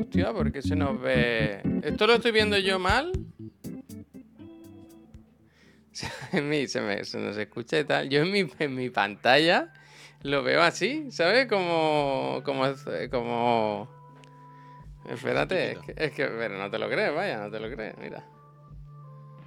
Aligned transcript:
Hostia, 0.00 0.32
¿por 0.32 0.50
qué 0.50 0.60
se 0.60 0.74
nos 0.74 1.00
ve? 1.00 1.62
¿Esto 1.82 2.06
lo 2.06 2.14
estoy 2.14 2.32
viendo 2.32 2.58
yo 2.58 2.78
mal? 2.78 3.12
En 6.32 6.48
mí 6.48 6.66
se, 6.66 6.80
me, 6.80 7.04
se 7.04 7.18
nos 7.18 7.36
escucha 7.36 7.78
y 7.78 7.84
tal. 7.84 8.08
Yo 8.08 8.22
en 8.22 8.30
mi, 8.32 8.50
en 8.58 8.74
mi 8.74 8.90
pantalla 8.90 9.72
lo 10.22 10.42
veo 10.42 10.62
así, 10.62 11.10
¿sabes? 11.10 11.46
Como. 11.46 12.42
Como. 12.44 12.64
como... 13.10 13.88
Espérate, 15.08 15.72
es 15.72 15.78
que, 15.78 15.94
es 15.96 16.12
que. 16.12 16.26
Pero 16.26 16.58
no 16.58 16.70
te 16.70 16.78
lo 16.78 16.88
crees, 16.88 17.14
vaya, 17.14 17.38
no 17.38 17.50
te 17.50 17.60
lo 17.60 17.70
crees, 17.70 17.96
mira. 17.98 18.24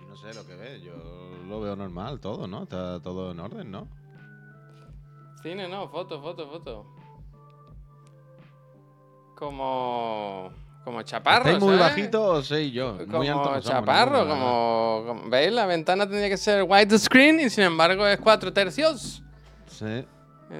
Y 0.01 0.05
no 0.05 0.15
sé 0.15 0.33
lo 0.33 0.45
que 0.45 0.55
ves, 0.55 0.81
yo 0.81 0.93
lo 1.47 1.61
veo 1.61 1.75
normal 1.75 2.19
todo, 2.19 2.47
¿no? 2.47 2.63
Está 2.63 3.01
todo 3.01 3.31
en 3.31 3.39
orden, 3.39 3.71
¿no? 3.71 3.87
Cine, 5.41 5.67
no, 5.67 5.89
foto, 5.89 6.21
foto, 6.21 6.49
foto. 6.49 7.02
Como. 9.43 10.51
Como 10.83 11.01
chaparro. 11.03 11.45
¿Estáis 11.45 11.59
muy 11.63 11.77
¿sabes? 11.77 11.95
bajito 11.95 12.23
o 12.25 12.41
soy 12.41 12.71
yo? 12.71 12.97
Como 13.05 13.19
muy 13.19 13.27
alto 13.29 13.43
no 13.43 13.61
somos 13.61 13.65
chaparro, 13.65 14.27
como, 14.27 15.03
como- 15.07 15.29
¿Veis? 15.29 15.51
La 15.53 15.65
ventana 15.65 16.05
tendría 16.05 16.27
que 16.27 16.35
ser 16.37 16.63
widescreen 16.63 17.39
y 17.39 17.49
sin 17.49 17.63
embargo 17.65 18.05
es 18.05 18.19
4 18.19 18.51
tercios. 18.51 19.23
Sí. 19.67 20.05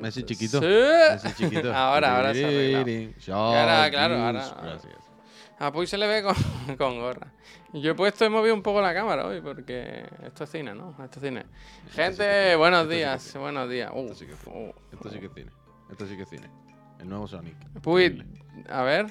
Messi 0.02 0.24
chiquito. 0.24 0.60
Sí. 0.62 0.66
Messi 0.66 1.34
chiquito. 1.36 1.74
ahora, 1.76 2.16
ahora 2.16 2.34
se 2.34 2.76
ahora, 3.32 3.90
claro, 3.92 4.16
ahora- 4.18 4.56
Gracias. 4.64 4.94
A 5.60 5.72
Puy 5.72 5.88
se 5.88 5.98
le 5.98 6.08
ve 6.08 6.24
con, 6.24 6.36
con 6.78 7.00
gorra. 7.00 7.28
Yo 7.74 7.92
he 7.92 7.96
puesto, 7.96 8.24
he 8.24 8.30
movido 8.30 8.54
un 8.54 8.62
poco 8.64 8.82
la 8.82 8.94
cámara 8.94 9.26
hoy 9.26 9.42
porque 9.42 10.06
esto 10.26 10.46
es 10.46 10.50
cine, 10.50 10.74
¿no? 10.74 10.92
Esto 11.04 11.20
es 11.20 11.26
cine. 11.26 11.46
Gente, 11.92 12.56
buenos 12.56 12.84
sí 12.88 12.96
días, 12.96 13.36
buenos 13.38 13.70
días. 13.70 13.92
Uh, 13.94 14.00
Esto 14.12 14.16
sí 14.16 14.26
que 14.26 14.34
es 14.34 14.40
cine. 14.40 14.56
uh. 14.56 14.74
Esto 14.94 15.10
sí 15.10 15.20
que 15.20 15.26
es 15.26 15.34
cine. 15.34 15.52
Esto 15.92 16.08
sí 16.08 16.16
que 16.16 16.24
es 16.24 16.30
cine. 16.30 16.50
El 17.00 17.10
nuevo 17.10 17.28
Sonic. 17.28 17.56
Puy. 17.82 18.24
A 18.70 18.82
ver. 18.84 19.08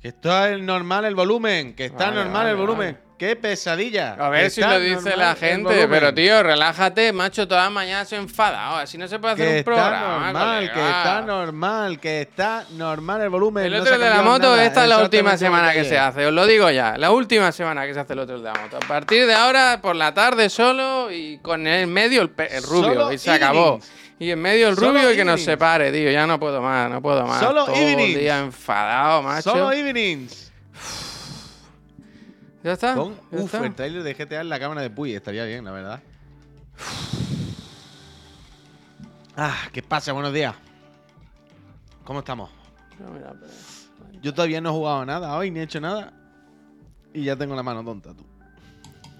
Que 0.00 0.08
está 0.08 0.50
el 0.50 0.64
normal 0.66 1.04
el 1.06 1.14
volumen. 1.14 1.74
Que 1.74 1.86
está 1.86 2.06
Vale, 2.06 2.16
normal 2.16 2.32
vale, 2.34 2.50
el 2.50 2.56
volumen. 2.56 2.92
vale. 2.94 3.04
¡Qué 3.16 3.36
pesadilla! 3.36 4.14
A 4.18 4.28
ver 4.28 4.50
si 4.50 4.60
lo 4.60 4.78
dice 4.80 5.16
la 5.16 5.30
el 5.30 5.36
gente, 5.36 5.86
pero 5.88 6.12
tío, 6.12 6.42
relájate, 6.42 7.12
macho, 7.12 7.46
todas 7.46 7.64
las 7.64 7.72
mañanas 7.72 8.08
se 8.08 8.16
enfadado. 8.16 8.76
Así 8.78 8.98
no 8.98 9.06
se 9.06 9.20
puede 9.20 9.34
hacer 9.34 9.46
Que 9.46 9.52
un 9.52 9.58
está 9.58 9.64
programa. 9.70 10.32
normal, 10.32 10.72
que 10.72 10.80
está 10.80 11.22
normal, 11.22 12.00
que 12.00 12.20
está 12.22 12.64
normal 12.72 13.20
el 13.22 13.28
volumen. 13.30 13.64
El 13.66 13.76
otro 13.76 13.96
de 13.98 14.10
la 14.10 14.20
moto, 14.22 14.50
nada, 14.50 14.64
esta 14.64 14.82
es 14.82 14.88
la 14.90 14.98
última 14.98 15.36
semana 15.38 15.72
que 15.72 15.84
se 15.84 15.96
hace, 15.96 16.26
os 16.26 16.32
lo 16.32 16.44
digo 16.44 16.68
ya. 16.70 16.98
La 16.98 17.12
última 17.12 17.52
semana 17.52 17.86
que 17.86 17.94
se 17.94 18.00
hace 18.00 18.12
el 18.14 18.18
otro 18.18 18.36
de 18.38 18.44
la 18.44 18.52
moto. 18.60 18.76
A 18.78 18.80
partir 18.88 19.26
de 19.26 19.34
ahora, 19.34 19.78
por 19.80 19.94
la 19.94 20.12
tarde 20.12 20.50
solo 20.50 21.10
y 21.12 21.38
con 21.38 21.66
en 21.68 21.90
medio 21.92 22.20
el, 22.20 22.32
el 22.50 22.62
rubio. 22.64 22.94
Solo 22.94 23.12
y 23.12 23.16
se 23.18 23.30
acabó. 23.30 23.78
Y 24.18 24.30
en 24.30 24.40
medio 24.40 24.68
el 24.68 24.76
Solo 24.76 24.92
rubio 24.92 25.12
y 25.12 25.16
que 25.16 25.24
nos 25.24 25.32
evenings. 25.40 25.44
separe, 25.44 25.92
tío. 25.92 26.10
Ya 26.10 26.26
no 26.26 26.38
puedo 26.38 26.62
más, 26.62 26.88
no 26.90 27.02
puedo 27.02 27.26
más. 27.26 27.40
Solo 27.40 27.64
Todo 27.66 27.74
evenings. 27.74 28.14
el 28.14 28.20
día 28.20 28.38
enfadado, 28.40 29.22
macho. 29.22 29.50
Solo 29.50 29.72
evenings. 29.72 30.52
¿Ya 32.62 32.72
está? 32.72 32.94
Con, 32.94 33.14
¿Ya 33.30 33.38
uf, 33.38 33.52
está? 33.54 33.66
el 33.66 33.74
trailer 33.74 34.02
de 34.02 34.14
GTA 34.14 34.40
en 34.40 34.48
la 34.48 34.58
cámara 34.60 34.80
de 34.82 34.90
Puy. 34.90 35.14
Estaría 35.14 35.44
bien, 35.44 35.64
la 35.64 35.72
verdad. 35.72 36.00
Ah, 39.36 39.68
¿qué 39.72 39.82
pasa? 39.82 40.12
Buenos 40.12 40.32
días. 40.32 40.54
¿Cómo 42.04 42.20
estamos? 42.20 42.50
No, 43.00 44.20
Yo 44.22 44.32
todavía 44.32 44.60
no 44.60 44.70
he 44.70 44.72
jugado 44.72 45.04
nada 45.04 45.36
hoy, 45.36 45.50
ni 45.50 45.60
he 45.60 45.62
hecho 45.64 45.80
nada. 45.80 46.12
Y 47.12 47.24
ya 47.24 47.36
tengo 47.36 47.54
la 47.56 47.62
mano 47.62 47.84
tonta, 47.84 48.14
tú. 48.14 48.24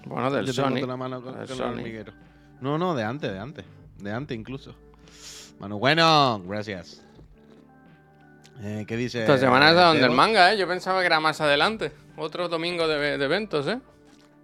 Bueno, 0.05 0.31
del 0.31 0.45
Yo 0.45 0.53
tengo 0.53 0.69
Sonic. 0.69 0.87
la 0.87 0.97
mano 0.97 1.21
con, 1.21 1.33
del 1.37 1.41
con 1.47 1.51
el 1.51 1.57
Sonic. 1.57 1.77
hormiguero. 1.79 2.13
No, 2.61 2.77
no, 2.77 2.95
de 2.95 3.03
antes, 3.03 3.31
de 3.31 3.39
antes. 3.39 3.65
De 3.97 4.11
antes 4.11 4.37
incluso. 4.37 4.75
Mano, 5.59 5.79
bueno, 5.79 6.41
gracias. 6.45 7.01
Eh, 8.61 8.85
¿Qué 8.87 8.95
dice? 8.97 9.21
Esta 9.21 9.37
semana 9.37 9.69
es 9.69 9.75
donde 9.75 10.05
el 10.05 10.11
manga, 10.11 10.53
¿eh? 10.53 10.57
Yo 10.57 10.67
pensaba 10.67 10.99
que 11.01 11.05
era 11.07 11.19
más 11.19 11.41
adelante. 11.41 11.91
Otro 12.17 12.47
domingo 12.47 12.87
de, 12.87 13.17
de 13.17 13.25
eventos, 13.25 13.67
¿eh? 13.67 13.79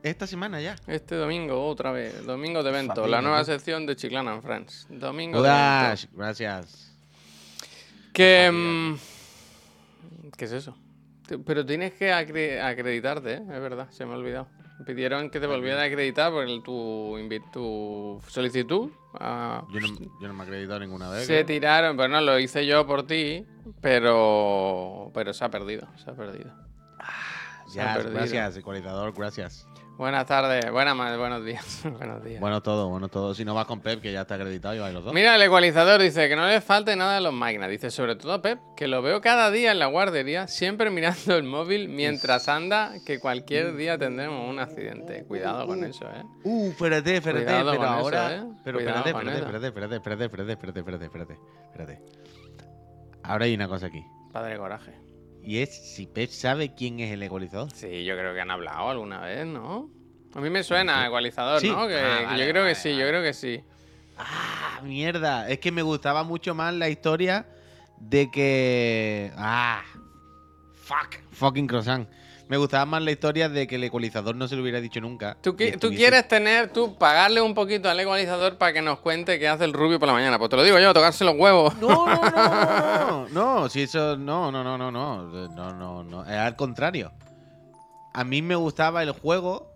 Esta 0.04 0.26
semana 0.28 0.60
ya. 0.60 0.76
Este 0.88 1.16
domingo, 1.16 1.66
otra 1.68 1.92
vez. 1.92 2.26
Domingo 2.26 2.64
de 2.64 2.70
eventos. 2.70 3.10
La 3.10 3.22
nueva 3.22 3.40
¿no? 3.40 3.46
sección 3.46 3.86
de 3.86 3.96
Chiclana 3.96 4.34
and 4.34 4.42
Friends. 4.44 4.88
Domingo 4.90 5.38
de 5.38 5.44
Udash, 5.44 6.04
eventos. 6.06 6.18
gracias. 6.18 6.92
Que. 8.14 8.50
Mm, 8.52 8.96
¿Qué 10.36 10.46
es 10.46 10.52
eso? 10.52 10.76
Pero 11.46 11.66
tienes 11.66 11.94
que 11.94 12.12
acre- 12.12 12.60
acreditarte, 12.62 13.36
¿eh? 13.36 13.42
Es 13.42 13.62
verdad, 13.62 13.88
se 13.92 14.06
me 14.06 14.14
ha 14.14 14.18
olvidado. 14.18 14.48
Pidieron 14.86 15.30
que 15.30 15.40
te 15.40 15.46
volviera 15.46 15.82
a 15.82 15.86
acreditar 15.86 16.32
por 16.32 16.44
el- 16.44 16.64
tu, 16.64 17.16
tu 17.54 18.20
solicitud. 18.28 18.90
ah, 19.20 19.64
Yo 19.72 19.80
no, 19.80 19.88
yo 20.20 20.28
no 20.28 20.34
me 20.34 20.40
he 20.44 20.48
acreditado 20.48 20.80
ninguna 20.80 21.10
vez. 21.10 21.28
se 21.28 21.34
creo. 21.34 21.46
tiraron, 21.46 21.96
pero 21.98 22.10
no, 22.10 22.20
lo 22.22 22.40
hice 22.40 22.66
yo 22.66 22.86
por 22.88 23.06
ti, 23.06 23.46
pero. 23.82 25.12
Pero 25.14 25.34
se 25.34 25.46
ha 25.46 25.50
perdido, 25.50 25.88
se 26.04 26.10
ha 26.10 26.14
perdido. 26.14 26.52
se 27.68 27.80
ha 27.80 27.86
Ya, 27.86 27.94
perdido. 27.94 28.14
gracias, 28.16 28.58
ecualizador, 28.58 29.14
gracias. 29.14 29.68
Buenas 30.02 30.26
tardes, 30.26 30.72
buenas 30.72 30.98
buenos 31.16 31.46
días. 31.46 31.84
buenos 32.00 32.24
días. 32.24 32.42
Bueno, 32.42 32.64
todo, 32.64 32.90
bueno, 32.90 33.08
todo. 33.08 33.36
Si 33.36 33.46
no 33.46 33.54
vas 33.54 33.68
con 33.68 33.82
Pep, 33.82 34.02
que 34.02 34.12
ya 34.12 34.22
está 34.22 34.34
acreditado, 34.34 34.74
y 34.74 34.80
vais 34.80 34.96
los 34.96 35.04
dos. 35.04 35.14
Mira, 35.14 35.36
el 35.36 35.42
ecualizador 35.44 36.02
dice 36.02 36.28
que 36.28 36.36
no 36.36 36.48
le 36.48 36.60
falte 36.60 36.96
nada 36.96 37.18
a 37.18 37.22
los 37.22 37.32
máquinas. 37.32 37.70
Dice, 37.70 37.92
sobre 37.92 38.16
todo 38.16 38.34
a 38.34 38.42
Pep, 38.42 38.58
que 38.76 38.88
lo 38.88 39.04
veo 39.04 39.22
cada 39.22 39.52
día 39.52 39.72
en 39.72 39.78
la 39.78 39.86
guardería, 39.86 40.48
siempre 40.48 40.90
mirando 40.90 41.36
el 41.36 41.44
móvil 41.44 41.88
mientras 41.88 42.50
anda, 42.50 42.94
que 43.06 43.20
cualquier 43.20 43.76
día 43.76 43.96
tendremos 44.00 44.50
un 44.50 44.58
accidente. 44.58 45.24
Cuidado 45.26 45.68
con 45.68 45.84
eso, 45.84 46.06
¿eh? 46.06 46.24
Uh, 46.46 46.70
espérate, 46.72 47.18
espérate, 47.18 47.46
Cuidado 47.46 47.72
pero 47.74 47.84
eso, 47.84 47.94
ahora. 47.94 48.36
¿eh? 48.38 48.44
Pero 48.64 48.80
espérate, 48.80 49.10
espérate, 49.12 49.38
espérate, 49.38 49.68
espérate, 49.68 49.96
espérate, 49.96 50.26
espérate, 50.26 50.52
espérate, 50.52 50.80
espérate, 50.80 51.06
espérate, 51.06 51.40
espérate. 51.70 52.02
Ahora 53.22 53.46
hay 53.46 53.54
una 53.54 53.68
cosa 53.68 53.86
aquí. 53.86 54.04
Padre 54.34 54.58
coraje. 54.58 55.11
Y 55.44 55.58
es 55.60 55.70
si 55.96 56.06
Pep 56.08 56.30
sabe 56.30 56.74
quién 56.76 57.00
es 57.00 57.12
el 57.12 57.24
ecualizador. 57.24 57.72
Sí, 57.74 58.04
yo 58.06 58.16
creo 58.16 58.34
que 58.34 58.42
han 58.42 58.52
hablado 58.52 58.90
alguna 58.90 59.22
vez, 59.22 59.46
¿no? 59.46 59.90
A 60.36 60.40
mí 60.40 60.50
me 60.50 60.64
suena 60.64 61.06
ecualizador, 61.08 61.60
Sí. 61.60 61.70
¿no? 61.70 61.88
Que, 61.88 61.96
Ah, 62.00 62.22
vale, 62.26 62.46
yo 62.46 62.52
creo 62.52 62.64
vale, 62.64 62.74
que 62.76 62.80
sí, 62.80 62.92
yo 62.96 63.08
creo 63.08 63.22
que 63.22 63.34
sí. 63.34 63.62
Ah, 64.18 64.80
mierda. 64.84 65.50
Es 65.50 65.60
que 65.60 65.72
me 65.72 65.82
gustaba 65.82 66.24
mucho 66.24 66.54
más 66.56 66.74
la 66.74 66.90
historia 66.90 67.48
de 68.00 68.30
que. 68.32 69.32
Ah. 69.36 69.82
Fuck. 70.74 71.20
Fucking 71.32 71.68
croissant. 71.68 72.08
Me 72.52 72.58
gustaba 72.58 72.86
más 72.86 73.02
la 73.02 73.12
historia 73.12 73.48
de 73.48 73.66
que 73.66 73.76
el 73.76 73.84
ecualizador 73.86 74.36
no 74.36 74.46
se 74.46 74.58
lo 74.58 74.62
hubiera 74.62 74.82
dicho 74.82 75.00
nunca. 75.00 75.38
¿Tú, 75.42 75.54
qui- 75.56 75.80
tú 75.80 75.88
quieres 75.88 76.28
tener, 76.28 76.68
tú 76.74 76.98
pagarle 76.98 77.40
un 77.40 77.54
poquito 77.54 77.90
al 77.90 77.98
ecualizador 77.98 78.58
para 78.58 78.74
que 78.74 78.82
nos 78.82 79.00
cuente 79.00 79.40
qué 79.40 79.48
hace 79.48 79.64
el 79.64 79.72
rubio 79.72 80.00
por 80.00 80.08
la 80.08 80.14
mañana? 80.16 80.38
Pues 80.38 80.50
te 80.50 80.58
lo 80.58 80.64
digo 80.64 80.78
yo, 80.78 80.94
tocarse 80.94 81.24
los 81.24 81.36
huevos. 81.38 81.74
No, 81.78 81.88
no, 82.06 82.22
no, 82.22 82.30
no, 82.30 83.30
no, 83.30 83.30
no, 83.62 83.70
si 83.70 83.84
eso, 83.84 84.18
no, 84.18 84.52
no, 84.52 84.66
no, 84.66 84.78
no, 84.78 84.92
no, 84.92 85.48
no, 85.48 85.74
no, 85.74 86.04
no, 86.04 86.24
es 86.26 86.36
al 86.36 86.58
contrario. 86.58 87.14
A 88.14 88.26
mí 88.26 88.42
me 88.42 88.56
gustaba 88.56 89.02
el 89.02 89.12
juego 89.14 89.72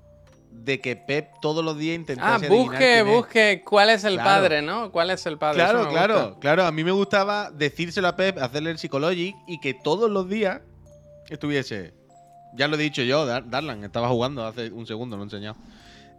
de 0.51 0.81
que 0.81 0.97
Pep 0.97 1.29
todos 1.41 1.63
los 1.63 1.77
días 1.77 1.95
intentase 1.95 2.47
Ah, 2.47 2.49
busque, 2.49 3.03
busque 3.03 3.63
cuál 3.65 3.89
es 3.91 4.03
el 4.03 4.15
Claro. 4.15 4.29
padre, 4.29 4.61
¿no? 4.61 4.91
¿Cuál 4.91 5.11
es 5.11 5.25
el 5.25 5.37
padre? 5.37 5.59
Claro, 5.63 5.87
claro, 5.87 6.21
gusta. 6.25 6.39
claro. 6.41 6.65
A 6.65 6.73
mí 6.73 6.83
me 6.83 6.91
gustaba 6.91 7.51
decírselo 7.51 8.09
a 8.09 8.17
Pep, 8.17 8.37
hacerle 8.37 8.71
el 8.71 8.77
Psychologic 8.79 9.33
y 9.47 9.61
que 9.61 9.73
todos 9.73 10.11
los 10.11 10.27
días 10.27 10.59
estuviese. 11.29 11.93
Ya 12.55 12.67
lo 12.67 12.75
he 12.75 12.79
dicho 12.79 13.01
yo, 13.03 13.25
Dar- 13.25 13.49
Darlan, 13.49 13.83
estaba 13.83 14.07
jugando 14.09 14.45
hace 14.45 14.71
un 14.71 14.85
segundo, 14.87 15.15
lo 15.17 15.23
he 15.23 15.25
enseñado. 15.25 15.55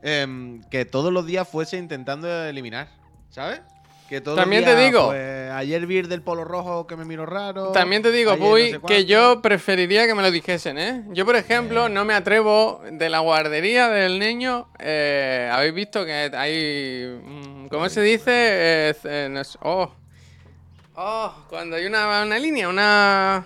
Em, 0.03 0.63
que 0.71 0.85
todos 0.85 1.13
los 1.13 1.27
días 1.27 1.49
fuese 1.49 1.79
intentando 1.79 2.29
eliminar, 2.45 2.89
¿sabes? 3.31 3.61
Que 4.09 4.21
todos 4.21 4.37
los 4.37 4.45
También 4.45 4.65
te 4.65 4.77
días, 4.77 4.93
digo- 4.93 5.07
pues, 5.09 5.51
ayer 5.51 5.85
vi 5.87 5.97
el 5.99 6.09
del 6.09 6.23
polo 6.23 6.45
rojo 6.45 6.87
que 6.87 6.95
me 6.95 7.05
miró 7.05 7.27
raro. 7.27 7.73
También 7.73 8.03
te 8.03 8.13
digo, 8.13 8.33
no 8.33 8.39
Puy, 8.39 8.71
sé 8.71 8.81
que 8.87 9.05
yo 9.05 9.43
preferiría 9.43 10.07
que 10.07 10.15
me 10.15 10.23
lo 10.23 10.31
dijesen, 10.31 10.79
¿eh? 10.79 11.03
Yo, 11.11 11.25
por 11.25 11.35
ejemplo, 11.35 11.89
no 11.89 12.05
me 12.05 12.15
atrevo 12.15 12.83
de 12.89 13.09
la 13.09 13.19
guardería 13.19 13.89
del 13.89 14.21
niño. 14.21 14.69
eh, 14.79 15.51
Habéis 15.53 15.75
visto 15.75 16.05
que 16.05 16.13
hay. 16.13 17.19
mm, 17.21 17.67
¿Cómo 17.69 17.89
se 17.89 18.01
dice? 18.03 18.31
Eh, 18.31 18.95
eh, 19.05 19.29
no 19.29 19.41
es- 19.41 19.59
oh. 19.63 19.91
Oh, 20.95 21.35
cuando 21.49 21.75
hay 21.77 21.87
una, 21.87 22.23
una 22.23 22.39
línea, 22.39 22.69
una. 22.69 23.45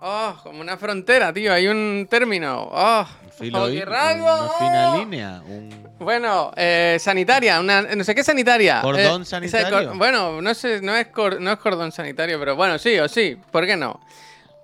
Oh, 0.00 0.36
como 0.42 0.60
una 0.60 0.76
frontera, 0.76 1.32
tío. 1.32 1.52
Hay 1.52 1.66
un 1.68 2.06
término. 2.10 2.68
Oh, 2.70 3.06
Filo 3.38 3.64
oh, 3.64 3.66
qué 3.68 3.84
rango. 3.84 4.24
Una 4.26 4.48
fina 4.58 4.96
línea. 4.98 5.42
Un... 5.46 5.86
Bueno, 5.98 6.52
eh, 6.56 6.98
sanitaria, 7.00 7.58
una, 7.60 7.82
no 7.82 8.04
sé 8.04 8.14
qué 8.14 8.22
sanitaria. 8.22 8.82
¿Cordón 8.82 9.22
Eh, 9.22 9.24
sanitario? 9.24 9.66
esa 9.78 9.88
cor- 9.88 9.96
bueno, 9.98 10.42
no 10.42 10.54
sé, 10.54 10.80
no 10.82 10.94
es, 10.94 11.06
cor- 11.08 11.40
no 11.40 11.50
es 11.52 11.58
cordón 11.58 11.90
sanitario, 11.92 12.38
pero 12.38 12.54
bueno, 12.56 12.78
sí 12.78 12.98
o 12.98 13.08
sí, 13.08 13.36
¿por 13.50 13.64
qué 13.66 13.76
no? 13.76 13.98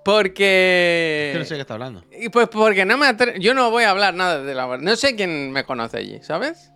Porque... 0.05 1.29
Es 1.29 1.33
que 1.33 1.39
no 1.39 1.45
sé 1.45 1.55
qué 1.55 1.61
está 1.61 1.73
hablando. 1.73 2.03
Y 2.19 2.29
pues 2.29 2.47
porque 2.49 2.85
no 2.85 2.97
me 2.97 3.07
atre- 3.07 3.39
Yo 3.39 3.53
no 3.55 3.71
voy 3.71 3.85
a 3.85 3.89
hablar 3.89 4.13
nada 4.13 4.43
de 4.43 4.53
la 4.53 4.77
No 4.77 4.95
sé 4.95 5.15
quién 5.15 5.51
me 5.51 5.63
conoce 5.63 5.97
allí, 5.97 6.19
¿sabes? 6.21 6.71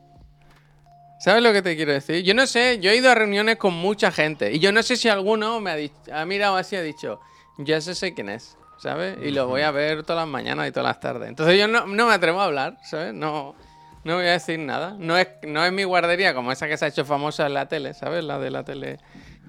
¿Sabes 1.19 1.43
lo 1.43 1.51
que 1.53 1.61
te 1.61 1.75
quiero 1.75 1.91
decir? 1.93 2.23
Yo 2.23 2.33
no 2.33 2.47
sé, 2.47 2.79
yo 2.79 2.89
he 2.89 2.95
ido 2.95 3.09
a 3.11 3.15
reuniones 3.15 3.57
con 3.57 3.73
mucha 3.73 4.11
gente 4.11 4.51
y 4.53 4.59
yo 4.59 4.71
no 4.71 4.81
sé 4.81 4.95
si 4.95 5.09
alguno 5.09 5.59
me 5.59 5.71
ha, 5.71 5.75
dicho, 5.75 5.95
ha 6.13 6.25
mirado 6.25 6.55
así 6.57 6.75
y 6.75 6.79
ha 6.79 6.83
dicho, 6.83 7.19
ya 7.57 7.81
sé, 7.81 7.95
sé 7.95 8.13
quién 8.13 8.29
es, 8.29 8.57
¿sabes? 8.77 9.17
Y 9.23 9.31
lo 9.31 9.47
voy 9.47 9.61
a 9.61 9.71
ver 9.71 10.03
todas 10.03 10.21
las 10.23 10.29
mañanas 10.31 10.67
y 10.67 10.71
todas 10.71 10.87
las 10.87 10.99
tardes. 10.99 11.29
Entonces 11.29 11.57
yo 11.59 11.67
no, 11.67 11.85
no 11.87 12.07
me 12.07 12.13
atrevo 12.13 12.41
a 12.41 12.45
hablar, 12.45 12.77
¿sabes? 12.83 13.13
No, 13.13 13.55
No 14.03 14.15
voy 14.15 14.25
a 14.27 14.31
decir 14.31 14.59
nada. 14.59 14.95
No 14.97 15.17
es, 15.17 15.27
no 15.43 15.65
es 15.65 15.71
mi 15.73 15.83
guardería 15.83 16.33
como 16.33 16.51
esa 16.51 16.67
que 16.67 16.77
se 16.77 16.85
ha 16.85 16.87
hecho 16.87 17.03
famosa 17.05 17.45
en 17.47 17.53
la 17.55 17.67
tele, 17.67 17.93
¿sabes? 17.93 18.23
La 18.23 18.39
de 18.39 18.51
la 18.51 18.63
tele 18.63 18.99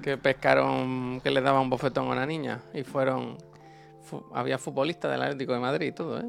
que 0.03 0.17
pescaron, 0.17 1.21
que 1.23 1.31
le 1.31 1.41
daban 1.41 1.63
un 1.63 1.71
bofetón 1.71 2.07
a 2.09 2.11
una 2.13 2.27
niña 2.27 2.61
y 2.75 2.83
fueron... 2.85 3.37
fu- 4.03 4.25
había 4.35 4.57
futbolistas 4.59 5.11
del 5.11 5.23
Atlético 5.23 5.53
de 5.53 5.59
Madrid 5.61 5.89
y 5.89 5.93
todo, 5.93 6.19
¿eh? 6.21 6.25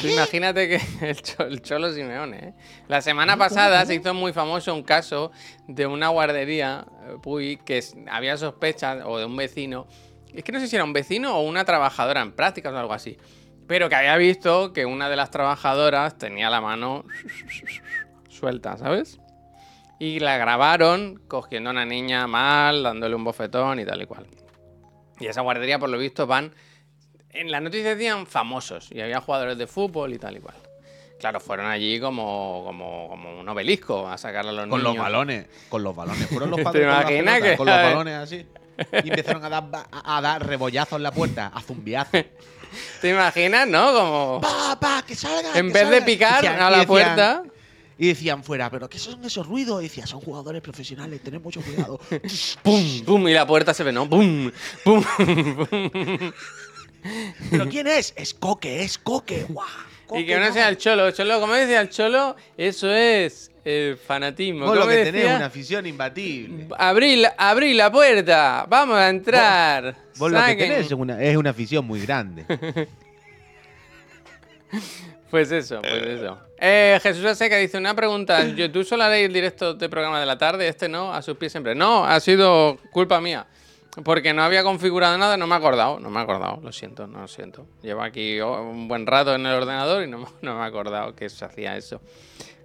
Tú 0.00 0.08
imagínate 0.08 0.68
que 0.68 0.80
el, 1.10 1.20
Cho- 1.22 1.42
el 1.44 1.60
Cholo 1.60 1.92
Simeone, 1.92 2.38
¿eh? 2.38 2.54
La 2.88 3.02
semana 3.02 3.36
pasada 3.36 3.84
se 3.84 3.94
hizo 3.94 4.14
muy 4.14 4.32
famoso 4.32 4.74
un 4.74 4.82
caso 4.82 5.30
de 5.68 5.86
una 5.86 6.08
guardería, 6.08 6.86
eh, 7.08 7.16
Puy, 7.22 7.58
que 7.58 7.78
es- 7.78 7.94
había 8.10 8.36
sospechas, 8.38 9.02
o 9.04 9.18
de 9.18 9.26
un 9.26 9.36
vecino, 9.36 9.86
es 10.34 10.44
que 10.44 10.52
no 10.52 10.60
sé 10.60 10.66
si 10.68 10.76
era 10.76 10.84
un 10.84 10.92
vecino 10.92 11.36
o 11.36 11.42
una 11.42 11.64
trabajadora 11.64 12.20
en 12.22 12.32
prácticas 12.32 12.72
o 12.72 12.78
algo 12.78 12.92
así, 12.92 13.18
pero 13.66 13.88
que 13.88 13.94
había 13.94 14.16
visto 14.16 14.72
que 14.72 14.86
una 14.86 15.08
de 15.08 15.16
las 15.16 15.30
trabajadoras 15.30 16.18
tenía 16.18 16.50
la 16.50 16.60
mano 16.60 17.04
suelta, 18.28 18.76
¿sabes? 18.76 19.18
Y 19.98 20.18
la 20.18 20.36
grabaron 20.36 21.20
cogiendo 21.28 21.70
a 21.70 21.72
una 21.72 21.84
niña 21.86 22.26
mal, 22.26 22.82
dándole 22.82 23.14
un 23.14 23.24
bofetón 23.24 23.78
y 23.78 23.84
tal 23.84 24.02
y 24.02 24.06
cual. 24.06 24.26
Y 25.20 25.26
esa 25.26 25.42
guardería, 25.42 25.78
por 25.78 25.88
lo 25.90 25.98
visto, 25.98 26.26
van. 26.26 26.52
En 27.30 27.50
las 27.50 27.62
noticias 27.62 27.96
decían 27.96 28.26
famosos 28.26 28.90
y 28.90 29.00
había 29.00 29.20
jugadores 29.20 29.56
de 29.56 29.66
fútbol 29.66 30.12
y 30.12 30.18
tal 30.18 30.36
y 30.36 30.40
cual. 30.40 30.56
Claro, 31.20 31.38
fueron 31.38 31.66
allí 31.66 32.00
como, 32.00 32.62
como, 32.66 33.08
como 33.08 33.38
un 33.40 33.48
obelisco 33.48 34.08
a 34.08 34.18
sacar 34.18 34.44
a 34.46 34.50
los 34.52 34.66
Con 34.66 34.80
niños. 34.80 34.96
los 34.96 34.96
balones. 35.04 35.46
Con 35.68 35.84
los 35.84 35.94
balones. 35.94 36.26
Fueron 36.26 36.50
los 36.50 36.56
¿Te 36.58 36.64
padres 36.64 36.86
con, 36.86 37.06
pelotas, 37.06 37.40
que- 37.42 37.56
con 37.56 37.66
los 37.66 37.76
balones 37.76 38.14
así. 38.16 38.46
Y 39.04 39.10
empezaron 39.10 39.44
a 39.44 39.48
dar, 39.48 39.64
a, 39.92 40.16
a 40.16 40.20
dar 40.20 40.46
rebollazos 40.46 40.96
en 40.96 41.02
la 41.02 41.12
puerta, 41.12 41.50
a 41.54 41.60
zumbiazos. 41.60 42.24
¿Te 43.00 43.10
imaginas, 43.10 43.68
no? 43.68 43.92
Como. 43.92 44.40
¡Pa, 44.40 44.78
pa, 44.80 45.02
que 45.06 45.14
salga! 45.14 45.50
En 45.58 45.66
que 45.68 45.72
vez 45.74 45.90
de 45.90 46.02
picar 46.02 46.42
Decían- 46.42 46.60
a 46.60 46.70
la 46.70 46.78
decían- 46.78 46.86
puerta. 46.86 47.42
Y 47.98 48.08
decían 48.08 48.42
fuera, 48.42 48.68
¿pero 48.70 48.88
qué 48.88 48.98
son 48.98 49.22
esos 49.24 49.46
ruidos? 49.46 49.80
Y 49.80 49.84
decía, 49.84 50.06
son 50.06 50.20
jugadores 50.20 50.60
profesionales, 50.62 51.22
tened 51.22 51.40
mucho 51.40 51.60
cuidado. 51.60 52.00
¡Pum! 52.62 53.04
¡Pum! 53.04 53.28
Y 53.28 53.32
la 53.34 53.46
puerta 53.46 53.72
se 53.74 53.84
ve, 53.84 53.92
¿no? 53.92 54.08
¡Pum! 54.08 54.50
¡Pum! 54.82 55.04
¡Pum! 55.04 56.32
¿Pero 57.50 57.68
quién 57.68 57.86
es? 57.86 58.12
Es 58.16 58.34
Coque, 58.34 58.82
es 58.82 58.98
Coque. 58.98 59.44
¡Guau! 59.48 59.66
Y 60.14 60.26
que 60.26 60.38
no 60.38 60.52
sea 60.52 60.68
el 60.68 60.76
cholo. 60.76 61.10
Cholo, 61.10 61.40
como 61.40 61.54
decía 61.54 61.80
el 61.80 61.88
cholo, 61.90 62.36
eso 62.56 62.92
es 62.92 63.50
fanatismo. 64.06 64.66
Vos 64.66 64.74
lo 64.74 64.80
¿Cómo 64.82 64.90
que 64.90 65.04
tenés 65.04 65.08
es 65.08 65.12
decía? 65.22 65.36
una 65.36 65.46
afición 65.46 65.86
imbatible. 65.86 66.66
Abrí 66.78 67.16
la, 67.16 67.34
abrí 67.36 67.74
la 67.74 67.90
puerta, 67.92 68.66
vamos 68.68 68.96
a 68.96 69.08
entrar. 69.08 69.94
Vos 70.16 70.30
lo 70.32 70.44
que 70.46 70.56
tenés 70.56 70.86
es 70.86 70.92
una, 70.92 71.22
es 71.22 71.36
una 71.36 71.50
afición 71.50 71.86
muy 71.86 72.00
grande. 72.00 72.44
Pues 75.30 75.50
eso, 75.50 75.80
pues 75.80 76.02
eso. 76.02 76.38
Eh, 76.58 77.00
Jesús 77.02 77.24
Aseca 77.24 77.56
dice 77.56 77.78
una 77.78 77.94
pregunta. 77.94 78.46
Yo, 78.48 78.70
¿Tú 78.70 78.84
solo 78.84 79.04
haréis 79.04 79.28
el 79.28 79.32
directo 79.32 79.72
de 79.72 79.88
programa 79.88 80.20
de 80.20 80.26
la 80.26 80.36
tarde? 80.36 80.68
Este 80.68 80.90
no, 80.90 81.10
a 81.10 81.22
sus 81.22 81.38
pies 81.38 81.52
siempre. 81.52 81.74
No, 81.74 82.04
ha 82.04 82.20
sido 82.20 82.78
culpa 82.90 83.18
mía. 83.18 83.46
Porque 84.04 84.32
no 84.32 84.42
había 84.42 84.62
configurado 84.62 85.18
nada, 85.18 85.36
no 85.36 85.46
me 85.46 85.54
he 85.54 85.58
acordado. 85.58 86.00
No 86.00 86.08
me 86.08 86.20
he 86.20 86.22
acordado, 86.22 86.60
lo 86.62 86.72
siento, 86.72 87.06
no 87.06 87.20
lo 87.20 87.28
siento. 87.28 87.66
Llevo 87.82 88.02
aquí 88.02 88.40
oh, 88.40 88.62
un 88.62 88.88
buen 88.88 89.06
rato 89.06 89.34
en 89.34 89.44
el 89.44 89.52
ordenador 89.54 90.02
y 90.02 90.06
no, 90.08 90.18
me- 90.40 90.50
he 90.50 90.64
acordado 90.64 91.14
que 91.14 91.28
se 91.28 91.44
hacía 91.44 91.76
eso. 91.76 92.00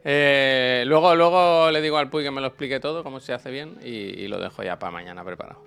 Eh, 0.05 0.83
luego, 0.87 1.15
luego 1.15 1.69
le 1.69 1.81
digo 1.81 1.97
al 1.97 2.09
Puy 2.09 2.23
que 2.23 2.31
me 2.31 2.39
lo 2.39 2.47
explique 2.47 2.79
todo, 2.79 3.03
cómo 3.03 3.19
se 3.19 3.33
hace 3.33 3.51
bien, 3.51 3.77
y, 3.83 4.27
lo 4.27 4.39
dejo 4.39 4.63
ya 4.63 4.79
para 4.79 4.91
mañana 4.91 5.23
preparado. 5.25 5.61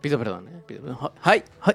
Pido 0.00 0.18
perdón, 0.20 0.48
¿eh? 0.48 0.62
Pido 0.64 0.82
perdón. 0.82 1.10
¡Ay! 1.22 1.42
¡Ay! 1.62 1.74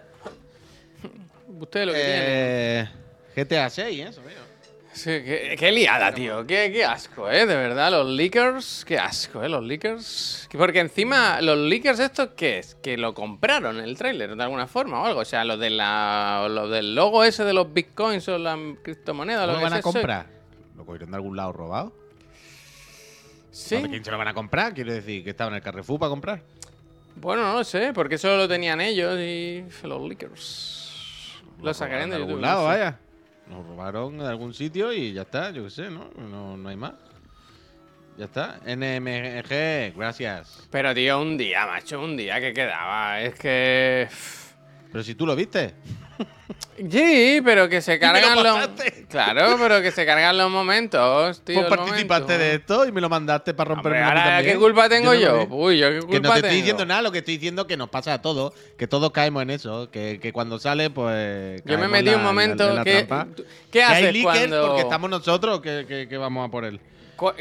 Usted 1.59 1.85
lo 1.85 1.91
que 1.91 1.99
tiene. 1.99 2.19
Eh, 2.19 2.89
GTA 3.35 3.69
6, 3.69 4.07
eso, 4.07 4.21
veo. 4.23 4.50
Sí, 4.93 5.09
qué, 5.23 5.55
qué 5.57 5.71
liada, 5.71 6.13
tío. 6.13 6.45
Qué, 6.45 6.69
qué 6.73 6.83
asco, 6.83 7.29
¿eh? 7.29 7.45
De 7.45 7.55
verdad, 7.55 7.91
los 7.91 8.07
leakers. 8.07 8.83
Qué 8.85 8.99
asco, 8.99 9.41
¿eh? 9.41 9.47
Los 9.49 9.63
leakers. 9.63 10.49
Porque 10.51 10.79
encima, 10.79 11.39
los 11.41 11.57
leakers 11.57 11.99
estos, 11.99 12.31
¿qué 12.35 12.59
es? 12.59 12.75
Que 12.75 12.97
lo 12.97 13.13
compraron 13.13 13.79
el 13.79 13.97
tráiler 13.97 14.35
de 14.35 14.43
alguna 14.43 14.67
forma 14.67 15.01
o 15.01 15.05
algo. 15.05 15.21
O 15.21 15.25
sea, 15.25 15.45
lo, 15.45 15.57
de 15.57 15.69
la, 15.69 16.45
lo 16.49 16.67
del 16.67 16.93
logo 16.93 17.23
ese 17.23 17.45
de 17.45 17.53
los 17.53 17.73
bitcoins 17.73 18.27
o 18.27 18.37
las 18.37 18.57
criptomonedas. 18.83 19.47
¿No 19.47 19.47
lo 19.47 19.53
lo 19.53 19.59
que 19.59 19.63
van 19.63 19.73
a 19.73 19.79
eso. 19.79 19.91
comprar? 19.91 20.27
¿Lo 20.75 20.85
cogieron 20.85 21.11
de 21.11 21.15
algún 21.15 21.37
lado 21.37 21.53
robado? 21.53 21.93
Sí. 23.51 23.75
¿A 23.75 23.81
quién 23.87 24.03
se 24.03 24.11
lo 24.11 24.17
van 24.17 24.27
a 24.27 24.33
comprar? 24.33 24.73
Quiero 24.73 24.93
decir, 24.93 25.23
que 25.23 25.29
estaba 25.31 25.49
en 25.51 25.55
el 25.55 25.61
Carrefour 25.61 25.99
para 25.99 26.09
comprar. 26.09 26.41
Bueno, 27.15 27.43
no 27.43 27.53
lo 27.59 27.63
sé, 27.63 27.91
porque 27.93 28.15
eso 28.15 28.35
lo 28.35 28.47
tenían 28.47 28.81
ellos 28.81 29.17
y 29.19 29.63
los 29.83 30.01
leakers. 30.01 31.41
Lo 31.61 31.73
sacarán 31.73 32.09
de 32.09 32.15
de 32.15 32.21
algún 32.23 32.31
YouTube. 32.35 32.41
lado, 32.41 32.67
no 32.67 32.73
sé. 32.73 32.79
vaya. 32.79 32.99
Nos 33.51 33.67
robaron 33.67 34.17
de 34.17 34.27
algún 34.27 34.53
sitio 34.53 34.93
y 34.93 35.11
ya 35.11 35.23
está, 35.23 35.51
yo 35.51 35.65
qué 35.65 35.69
sé, 35.69 35.89
¿no? 35.89 36.09
No, 36.15 36.55
no 36.55 36.69
hay 36.69 36.77
más. 36.77 36.93
Ya 38.17 38.25
está. 38.25 38.61
NMG, 38.65 39.93
gracias. 39.97 40.67
Pero, 40.71 40.93
tío, 40.93 41.19
un 41.19 41.37
día, 41.37 41.65
macho, 41.65 42.01
un 42.01 42.15
día 42.15 42.39
que 42.39 42.53
quedaba. 42.53 43.19
Es 43.19 43.35
que. 43.35 44.07
Pero 44.89 45.03
si 45.03 45.15
tú 45.15 45.25
lo 45.25 45.35
viste. 45.35 45.73
Sí, 46.89 47.41
pero 47.45 47.69
que 47.69 47.81
se 47.81 47.91
me 47.91 47.97
lo 47.97 48.01
cargan 48.13 48.43
los. 48.43 48.69
Claro, 49.09 49.55
pero 49.59 49.81
que 49.81 49.91
se 49.91 50.05
cargan 50.05 50.37
los 50.37 50.49
momentos, 50.49 51.41
tío. 51.43 51.55
Pues 51.61 51.67
participaste 51.67 52.23
momento. 52.33 52.43
de 52.43 52.53
esto 52.55 52.85
y 52.87 52.91
me 52.91 53.01
lo 53.01 53.09
mandaste 53.09 53.53
para 53.53 53.75
romperme 53.75 53.99
Hombre, 53.99 54.09
ahora, 54.19 54.23
también. 54.37 54.53
¿qué 54.55 54.59
culpa 54.59 54.89
tengo 54.89 55.13
no 55.13 55.19
yo? 55.19 55.47
Uy, 55.49 55.77
yo 55.77 55.89
qué 55.89 55.99
culpa 55.99 56.11
Que 56.13 56.19
no 56.21 56.31
te 56.31 56.39
estoy 56.39 56.55
diciendo 56.55 56.85
nada, 56.85 57.01
lo 57.01 57.11
que 57.11 57.19
estoy 57.19 57.35
diciendo 57.35 57.61
es 57.63 57.67
que 57.67 57.77
nos 57.77 57.89
pasa 57.89 58.13
a 58.13 58.21
todos, 58.21 58.53
que 58.77 58.87
todos 58.87 59.11
caemos 59.11 59.43
en 59.43 59.49
eso, 59.51 59.89
que, 59.91 60.19
que 60.21 60.33
cuando 60.33 60.59
sale, 60.59 60.89
pues. 60.89 61.61
Yo 61.65 61.77
me 61.77 61.87
metí 61.87 62.09
un 62.09 62.13
la- 62.13 62.13
en 62.13 62.17
la- 62.17 62.23
momento 62.23 62.69
en 62.69 62.75
la. 62.75 62.83
¿Qué 62.83 63.05
Que 63.71 63.83
hay 63.83 64.05
haces 64.07 64.23
cuando.? 64.23 64.67
porque 64.67 64.81
estamos 64.81 65.09
nosotros 65.09 65.61
que, 65.61 65.85
que- 65.87 66.07
que 66.07 66.17
vamos 66.17 66.47
a 66.47 66.51
por 66.51 66.65
él. 66.65 66.79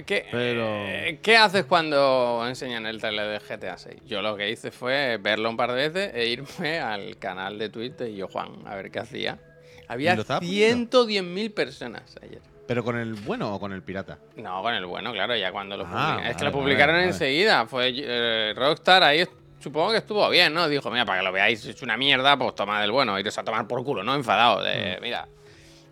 ¿Qué, 0.06 0.26
Pero- 0.30 0.66
eh, 0.86 1.18
¿Qué 1.22 1.36
haces 1.36 1.64
cuando 1.64 2.44
enseñan 2.46 2.86
el 2.86 3.00
trailer 3.00 3.40
de 3.40 3.56
GTA 3.56 3.78
6? 3.78 4.02
Yo 4.06 4.20
lo 4.22 4.36
que 4.36 4.50
hice 4.50 4.70
fue 4.70 5.18
verlo 5.20 5.48
un 5.50 5.56
par 5.56 5.72
de 5.72 5.88
veces 5.88 6.14
e 6.14 6.26
irme 6.26 6.78
al 6.80 7.16
canal 7.18 7.58
de 7.58 7.68
Twitter 7.70 8.08
y 8.08 8.16
yo, 8.16 8.28
Juan, 8.28 8.50
a 8.66 8.74
ver 8.74 8.90
qué 8.90 8.98
hacía. 9.00 9.38
Había 9.88 10.12
¿Y 10.12 10.16
lo 10.16 10.22
estabas 10.22 10.40
poniendo? 10.42 11.06
110.000 11.06 11.54
personas 11.54 12.16
ayer. 12.22 12.40
¿Pero 12.66 12.84
con 12.84 12.96
el 12.96 13.14
bueno 13.14 13.52
o 13.54 13.58
con 13.58 13.72
el 13.72 13.82
pirata? 13.82 14.18
No, 14.36 14.62
con 14.62 14.72
el 14.74 14.86
bueno, 14.86 15.12
claro, 15.12 15.34
ya 15.36 15.50
cuando 15.50 15.76
lo 15.76 15.84
Ah, 15.84 15.88
publicaron. 16.12 16.26
es 16.26 16.36
que 16.36 16.44
lo 16.44 16.52
publicaron 16.52 16.94
vale, 16.96 17.06
enseguida. 17.08 17.66
Fue 17.66 17.92
eh, 17.96 18.52
Rockstar 18.54 19.02
ahí. 19.02 19.24
Supongo 19.58 19.90
que 19.90 19.96
estuvo 19.98 20.28
bien, 20.30 20.54
¿no? 20.54 20.68
Dijo, 20.68 20.88
mira, 20.90 21.04
para 21.04 21.18
que 21.18 21.24
lo 21.24 21.32
veáis, 21.32 21.64
es 21.66 21.82
una 21.82 21.96
mierda, 21.96 22.38
pues 22.38 22.54
toma 22.54 22.80
del 22.80 22.92
bueno. 22.92 23.18
Iros 23.18 23.36
a 23.38 23.42
tomar 23.42 23.66
por 23.66 23.82
culo, 23.82 24.04
¿no? 24.04 24.14
Enfadado. 24.14 24.62
De, 24.62 24.98
Mm. 24.98 25.02
Mira. 25.02 25.26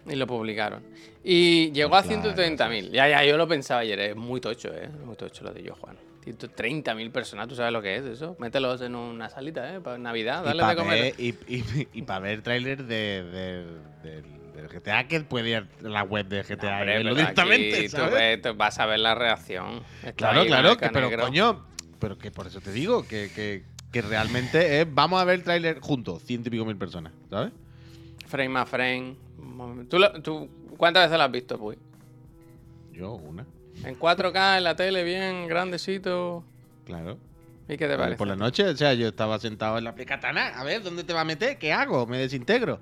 Y 0.09 0.15
lo 0.15 0.27
publicaron. 0.29 0.85
Y 1.31 1.73
llegó 1.73 1.95
a 1.95 2.03
Claro, 2.03 2.23
130.000. 2.35 2.91
Ya, 2.91 3.07
ya, 3.07 3.23
yo 3.23 3.37
lo 3.37 3.47
pensaba 3.47 3.83
ayer. 3.83 4.01
Es 4.01 4.17
muy 4.17 4.41
tocho, 4.41 4.73
¿eh? 4.75 4.89
Muy 5.05 5.15
tocho 5.15 5.45
lo 5.45 5.53
de 5.53 5.63
yo, 5.63 5.75
Juan. 5.75 5.95
130.000 6.25 7.11
personas, 7.11 7.49
¿tú 7.49 7.55
sabes 7.55 7.71
lo 7.71 7.83
que 7.83 7.97
es 7.97 8.05
eso? 8.07 8.35
Mételos 8.39 8.81
en 8.81 8.95
una 8.95 9.29
salita, 9.29 9.75
¿eh? 9.75 9.81
Para 9.81 9.99
Navidad, 9.99 10.43
dale 10.43 10.63
para 10.63 10.75
de 10.75 10.81
comer. 10.81 11.15
y, 11.19 11.29
y- 11.47 11.89
y 11.93 12.03
pa' 12.03 12.19
ver 12.19 12.41
tráiler 12.41 12.85
de, 12.85 13.23
de- 13.25 13.67
del, 14.03 14.25
del 14.55 14.69
GTA 14.71 15.07
que 15.07 15.21
puede 15.21 15.51
ir 15.51 15.57
a 15.57 15.69
la 15.87 16.03
web 16.03 16.27
de 16.29 16.43
GTA 16.45 16.79
Hombre, 16.81 16.97
pero 17.03 17.15
directamente, 17.15 17.77
aquí 17.77 17.85
tú 17.91 17.97
¿sabes? 17.99 18.15
ves- 18.15 18.43
tú 18.43 18.55
vas 18.57 18.79
a 18.79 18.87
ver 18.87 19.01
la 19.01 19.15
reacción. 19.15 19.83
Está 20.01 20.13
Claro, 20.15 20.47
claro, 20.47 20.77
que, 20.79 20.89
pero 20.89 21.09
negro. 21.11 21.25
coño, 21.27 21.65
pero 21.99 22.17
que 22.17 22.31
por 22.31 22.47
eso 22.47 22.63
te 22.63 22.73
digo, 22.73 23.07
que, 23.07 23.31
que, 23.35 23.65
que 23.93 24.01
realmente 24.03 24.81
es, 24.81 24.87
vamos 24.95 25.21
a 25.21 25.25
ver 25.27 25.35
el 25.37 25.45
tráiler 25.45 25.81
juntos, 25.81 26.23
ciento 26.23 26.49
y 26.49 26.53
pico 26.53 26.65
mil 26.65 26.77
personas, 26.79 27.13
¿sabes? 27.29 27.53
Frame 28.27 28.59
a 28.59 28.65
frame. 28.67 29.17
¿Tú, 29.89 29.99
lo- 29.99 30.13
tú- 30.21 30.51
¿Cuántas 30.77 31.05
veces 31.07 31.19
lo 31.19 31.25
has 31.25 31.31
visto, 31.33 31.59
Puy? 31.59 31.77
Yo, 32.93 33.13
una, 33.15 33.45
En 33.85 33.99
4K, 33.99 34.59
en 34.59 34.65
la 34.65 34.75
tele, 34.77 35.05
bien 35.05 35.47
grandecito. 35.47 36.45
claro. 36.85 37.17
¿Y 37.71 37.77
qué 37.77 37.87
te 37.87 37.89
Por- 37.95 37.99
parece? 37.99 38.17
Por 38.17 38.29
la 38.29 38.37
noche, 38.37 38.67
o 38.67 38.75
sea, 38.77 38.95
yo 38.95 39.09
estaba 39.09 39.39
sentado 39.39 39.77
en 39.77 39.85
la 39.85 39.95
plicatana, 39.95 40.49
a 40.59 40.65
ver, 40.65 40.83
¿dónde 40.83 41.05
te 41.05 41.13
va 41.13 41.21
a 41.21 41.25
meter? 41.25 41.59
¿Qué 41.59 41.71
hago? 41.73 42.07
¿Me 42.07 42.17
desintegro? 42.17 42.81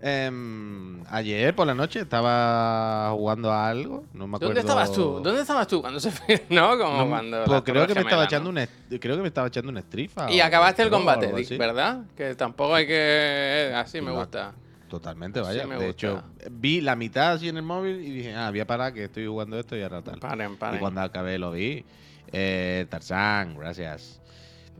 Em, 0.00 1.02
ayer 1.10 1.54
por 1.54 1.66
la 1.66 1.74
noche 1.74 2.00
estaba 2.00 3.10
jugando 3.12 3.50
a 3.52 3.68
algo, 3.68 4.04
no 4.12 4.26
me 4.26 4.36
acuerdo. 4.36 4.48
¿Dónde 4.48 4.60
estabas 4.60 4.92
tú? 4.92 5.20
¿Dónde 5.22 5.40
estabas 5.42 5.66
tú 5.66 5.80
cuando 5.80 6.00
se 6.00 6.10
fue? 6.10 6.44
¿No? 6.50 6.76
Como 6.78 7.04
No, 7.04 7.08
cuando. 7.08 7.44
pues 7.44 7.62
creo 7.64 7.86
que 7.86 7.94
me 7.94 8.00
estaba 8.00 8.24
echando 8.24 8.50
¿no? 8.52 8.60
un 8.60 8.98
creo 8.98 9.16
que 9.16 9.22
me 9.22 9.28
estaba 9.28 9.48
echando 9.48 9.70
un 9.70 9.78
estrifa. 9.78 10.30
Y 10.30 10.40
o- 10.40 10.44
acabaste 10.44 10.82
el 10.82 10.90
combate. 10.90 11.32
¿verdad? 11.58 12.02
Que 12.16 12.34
tampoco 12.34 12.74
hay 12.74 12.86
que. 12.86 13.72
Así 13.74 14.00
me 14.00 14.10
gusta. 14.10 14.52
Totalmente, 14.98 15.40
vaya. 15.40 15.66
de 15.66 15.74
gusta. 15.74 15.86
hecho, 15.88 16.22
vi 16.50 16.80
la 16.80 16.94
mitad 16.96 17.32
así 17.32 17.48
en 17.48 17.56
el 17.56 17.62
móvil 17.62 18.00
y 18.04 18.10
dije, 18.10 18.34
ah, 18.34 18.50
voy 18.50 18.60
a 18.60 18.66
parar 18.66 18.92
que 18.94 19.04
estoy 19.04 19.26
jugando 19.26 19.58
esto 19.58 19.76
y 19.76 19.82
ahora 19.82 20.02
tal. 20.02 20.18
Paren, 20.20 20.52
Y 20.52 20.56
paren. 20.56 20.80
cuando 20.80 21.00
acabé 21.00 21.38
lo 21.38 21.50
vi. 21.52 21.84
Eh, 22.32 22.86
Tarzán, 22.88 23.56
gracias. 23.58 24.20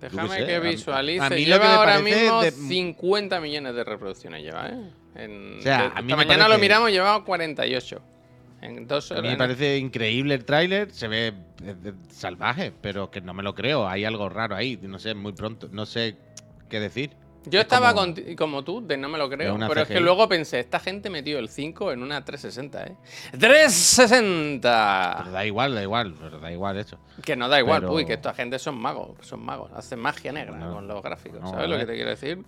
Déjame 0.00 0.44
que 0.44 0.60
visualice. 0.60 1.24
a 1.24 1.30
mí 1.30 1.44
lo 1.46 1.56
lleva 1.56 1.58
que 1.64 1.68
me 1.68 1.74
ahora 1.74 1.98
mismo 2.00 2.42
de- 2.42 2.50
50 2.50 3.40
millones 3.40 3.74
de 3.74 3.84
reproducciones. 3.84 4.42
Lleva, 4.42 4.68
¿eh? 4.68 4.90
En- 5.14 5.58
O 5.58 5.62
sea, 5.62 5.92
a 5.94 6.02
mí 6.02 6.08
me 6.08 6.16
mañana 6.16 6.44
lo 6.44 6.50
parece- 6.50 6.60
miramos, 6.60 6.90
llevaba 6.90 7.24
48. 7.24 8.00
En 8.60 8.86
dos 8.86 9.10
A 9.12 9.14
mí 9.14 9.18
horas. 9.20 9.32
me 9.32 9.36
parece 9.38 9.78
increíble 9.78 10.34
el 10.34 10.44
tráiler, 10.44 10.90
se 10.90 11.06
ve 11.06 11.34
eh, 11.62 11.92
salvaje, 12.10 12.72
pero 12.80 13.10
que 13.10 13.20
no 13.20 13.34
me 13.34 13.42
lo 13.42 13.54
creo, 13.54 13.86
hay 13.86 14.04
algo 14.04 14.28
raro 14.30 14.56
ahí, 14.56 14.78
no 14.82 14.98
sé, 14.98 15.14
muy 15.14 15.32
pronto, 15.32 15.68
no 15.70 15.84
sé 15.86 16.16
qué 16.70 16.80
decir. 16.80 17.10
Yo 17.46 17.60
Es 17.60 17.64
estaba 17.64 17.94
como- 18.36 18.64
tú, 18.64 18.86
de 18.86 18.96
no 18.96 19.08
me 19.08 19.18
lo 19.18 19.28
creo. 19.28 19.56
Pero 19.58 19.82
es 19.82 19.88
que 19.88 20.00
luego 20.00 20.28
pensé, 20.28 20.60
esta 20.60 20.80
gente 20.80 21.10
metió 21.10 21.38
el 21.38 21.48
5 21.48 21.92
en 21.92 22.02
una 22.02 22.24
360, 22.24 22.84
¿eh? 22.86 22.96
¡360! 23.38 25.14
Pero 25.18 25.30
da 25.30 25.46
igual, 25.46 25.74
da 25.74 25.82
igual, 25.82 26.14
pero 26.20 26.38
da 26.40 26.52
igual 26.52 26.76
eso. 26.78 26.98
Que 27.24 27.36
no 27.36 27.48
da 27.48 27.58
igual, 27.60 27.82
Pero- 27.82 27.92
uy, 27.94 28.06
que 28.06 28.14
esta 28.14 28.34
gente 28.34 28.58
son 28.58 28.76
magos, 28.78 29.10
son 29.20 29.44
magos, 29.44 29.70
hacen 29.72 29.98
magia 30.00 30.32
negra 30.32 30.56
No. 30.56 30.74
con 30.74 30.86
los 30.88 31.02
gráficos. 31.02 31.40
No, 31.40 31.50
¿Sabes 31.50 31.68
lo 31.68 31.78
que 31.78 31.86
te 31.86 31.94
quiero 31.94 32.10
decir? 32.10 32.42